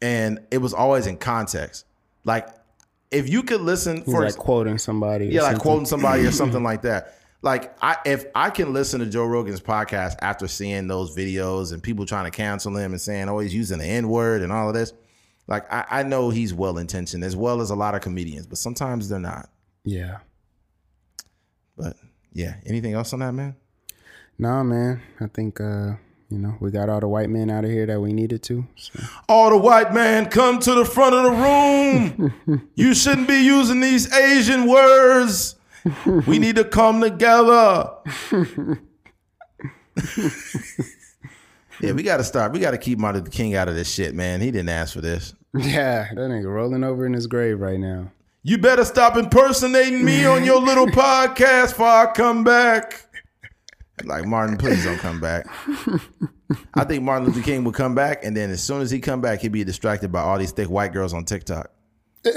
and 0.00 0.40
it 0.50 0.58
was 0.58 0.72
always 0.72 1.06
in 1.06 1.16
context. 1.18 1.84
Like 2.24 2.48
if 3.10 3.28
you 3.28 3.42
could 3.42 3.60
listen 3.60 3.98
He's 3.98 4.04
for 4.06 4.24
like 4.24 4.36
quoting 4.36 4.78
somebody. 4.78 5.26
yeah, 5.26 5.42
like 5.42 5.52
something. 5.52 5.60
quoting 5.62 5.86
somebody 5.86 6.26
or 6.26 6.32
something 6.32 6.62
like 6.70 6.82
that. 6.82 7.16
Like 7.42 7.74
I 7.82 7.96
if 8.04 8.26
I 8.34 8.50
can 8.50 8.72
listen 8.72 9.00
to 9.00 9.06
Joe 9.06 9.24
Rogan's 9.24 9.60
podcast 9.60 10.16
after 10.20 10.46
seeing 10.46 10.86
those 10.88 11.16
videos 11.16 11.72
and 11.72 11.82
people 11.82 12.04
trying 12.06 12.26
to 12.26 12.30
cancel 12.30 12.76
him 12.76 12.92
and 12.92 13.00
saying, 13.00 13.28
oh, 13.28 13.38
he's 13.38 13.54
using 13.54 13.78
the 13.78 13.86
N-word 13.86 14.42
and 14.42 14.52
all 14.52 14.68
of 14.68 14.74
this, 14.74 14.92
like 15.46 15.70
I, 15.72 15.86
I 15.90 16.02
know 16.02 16.30
he's 16.30 16.52
well 16.52 16.76
intentioned 16.78 17.24
as 17.24 17.34
well 17.34 17.60
as 17.62 17.70
a 17.70 17.74
lot 17.74 17.94
of 17.94 18.02
comedians, 18.02 18.46
but 18.46 18.58
sometimes 18.58 19.08
they're 19.08 19.18
not. 19.18 19.48
Yeah. 19.84 20.18
But 21.76 21.96
yeah, 22.32 22.56
anything 22.66 22.92
else 22.92 23.12
on 23.14 23.20
that, 23.20 23.32
man? 23.32 23.56
Nah, 24.38 24.62
man. 24.62 25.00
I 25.18 25.26
think 25.26 25.60
uh, 25.60 25.92
you 26.30 26.38
know, 26.38 26.56
we 26.60 26.70
got 26.70 26.88
all 26.88 27.00
the 27.00 27.08
white 27.08 27.28
men 27.28 27.50
out 27.50 27.64
of 27.64 27.70
here 27.70 27.86
that 27.86 28.00
we 28.00 28.12
needed 28.12 28.42
to. 28.44 28.64
So. 28.76 29.02
All 29.28 29.50
the 29.50 29.56
white 29.56 29.92
man 29.92 30.26
come 30.26 30.60
to 30.60 30.74
the 30.74 30.84
front 30.84 31.14
of 31.14 31.24
the 31.24 31.32
room. 31.32 32.70
you 32.76 32.94
shouldn't 32.94 33.26
be 33.26 33.42
using 33.44 33.80
these 33.80 34.12
Asian 34.12 34.68
words. 34.68 35.56
We 36.26 36.38
need 36.38 36.56
to 36.56 36.64
come 36.64 37.00
together. 37.00 37.90
yeah, 41.80 41.92
we 41.92 42.02
got 42.04 42.18
to 42.18 42.24
start. 42.24 42.52
We 42.52 42.60
got 42.60 42.70
to 42.72 42.78
keep 42.78 42.98
Martin 42.98 43.22
Luther 43.22 43.32
King 43.32 43.56
out 43.56 43.68
of 43.68 43.74
this 43.74 43.92
shit, 43.92 44.14
man. 44.14 44.40
He 44.40 44.52
didn't 44.52 44.68
ask 44.68 44.94
for 44.94 45.00
this. 45.00 45.34
Yeah, 45.52 46.08
that 46.14 46.16
nigga 46.16 46.44
rolling 46.44 46.84
over 46.84 47.06
in 47.06 47.12
his 47.12 47.26
grave 47.26 47.60
right 47.60 47.80
now. 47.80 48.12
You 48.42 48.56
better 48.58 48.84
stop 48.84 49.16
impersonating 49.16 50.04
me 50.04 50.24
on 50.26 50.44
your 50.44 50.62
little 50.62 50.86
podcast 50.88 51.70
before 51.70 51.88
I 51.88 52.12
come 52.12 52.44
back. 52.44 53.06
Like 54.04 54.26
Martin, 54.26 54.56
please 54.56 54.84
don't 54.84 54.98
come 54.98 55.20
back. 55.20 55.46
I 56.74 56.84
think 56.84 57.02
Martin 57.02 57.26
Luther 57.26 57.42
King 57.42 57.64
would 57.64 57.74
come 57.74 57.94
back, 57.94 58.24
and 58.24 58.36
then 58.36 58.50
as 58.50 58.62
soon 58.62 58.82
as 58.82 58.90
he 58.90 59.00
come 59.00 59.20
back, 59.20 59.40
he'd 59.40 59.52
be 59.52 59.64
distracted 59.64 60.10
by 60.10 60.20
all 60.20 60.38
these 60.38 60.52
thick 60.52 60.68
white 60.68 60.92
girls 60.92 61.14
on 61.14 61.24
TikTok. 61.24 61.70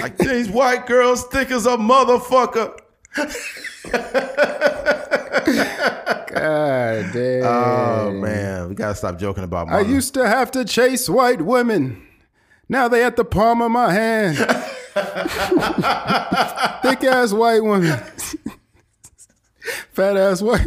like 0.00 0.16
these 0.18 0.48
white 0.48 0.86
girls 0.86 1.24
thick 1.24 1.50
as 1.50 1.66
a 1.66 1.76
motherfucker. 1.76 2.78
God 6.32 7.10
damn. 7.12 7.44
Oh 7.44 8.12
man, 8.12 8.68
we 8.68 8.74
gotta 8.74 8.94
stop 8.94 9.18
joking 9.18 9.44
about 9.44 9.68
I 9.68 9.80
used 9.80 10.14
to 10.14 10.28
have 10.28 10.50
to 10.52 10.64
chase 10.64 11.08
white 11.08 11.42
women. 11.42 12.06
Now 12.68 12.86
they 12.86 13.02
at 13.02 13.16
the 13.16 13.24
palm 13.24 13.62
of 13.62 13.72
my 13.72 13.92
hand. 13.92 14.36
Thick 16.82 17.04
ass 17.04 17.32
white 17.32 17.64
women. 17.64 18.00
Fat 19.92 20.16
ass 20.16 20.42
white. 20.42 20.66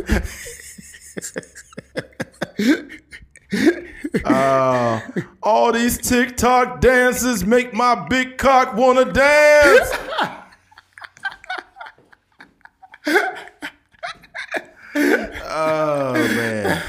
Uh, 4.25 4.99
all 5.41 5.71
these 5.71 5.97
TikTok 5.97 6.79
dances 6.79 7.45
make 7.45 7.73
my 7.73 8.07
big 8.07 8.37
cock 8.37 8.75
wanna 8.75 9.11
dance. 9.11 9.89
oh 15.45 16.13
man. 16.13 16.81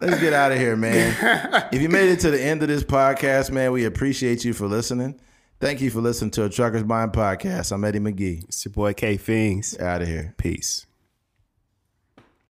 Let's 0.00 0.20
get 0.20 0.32
out 0.32 0.52
of 0.52 0.58
here, 0.58 0.76
man. 0.76 1.68
If 1.72 1.80
you 1.80 1.88
made 1.88 2.10
it 2.10 2.20
to 2.20 2.30
the 2.30 2.40
end 2.40 2.62
of 2.62 2.68
this 2.68 2.82
podcast, 2.82 3.50
man, 3.50 3.72
we 3.72 3.84
appreciate 3.84 4.44
you 4.44 4.52
for 4.52 4.66
listening. 4.66 5.20
Thank 5.60 5.80
you 5.80 5.90
for 5.90 6.00
listening 6.00 6.32
to 6.32 6.44
a 6.44 6.50
Trucker's 6.50 6.84
Mind 6.84 7.12
podcast. 7.12 7.72
I'm 7.72 7.84
Eddie 7.84 8.00
McGee. 8.00 8.44
It's 8.44 8.64
your 8.64 8.72
boy 8.72 8.92
K 8.92 9.16
Fings. 9.16 9.78
Out 9.78 10.02
of 10.02 10.08
here. 10.08 10.34
Peace. 10.36 10.86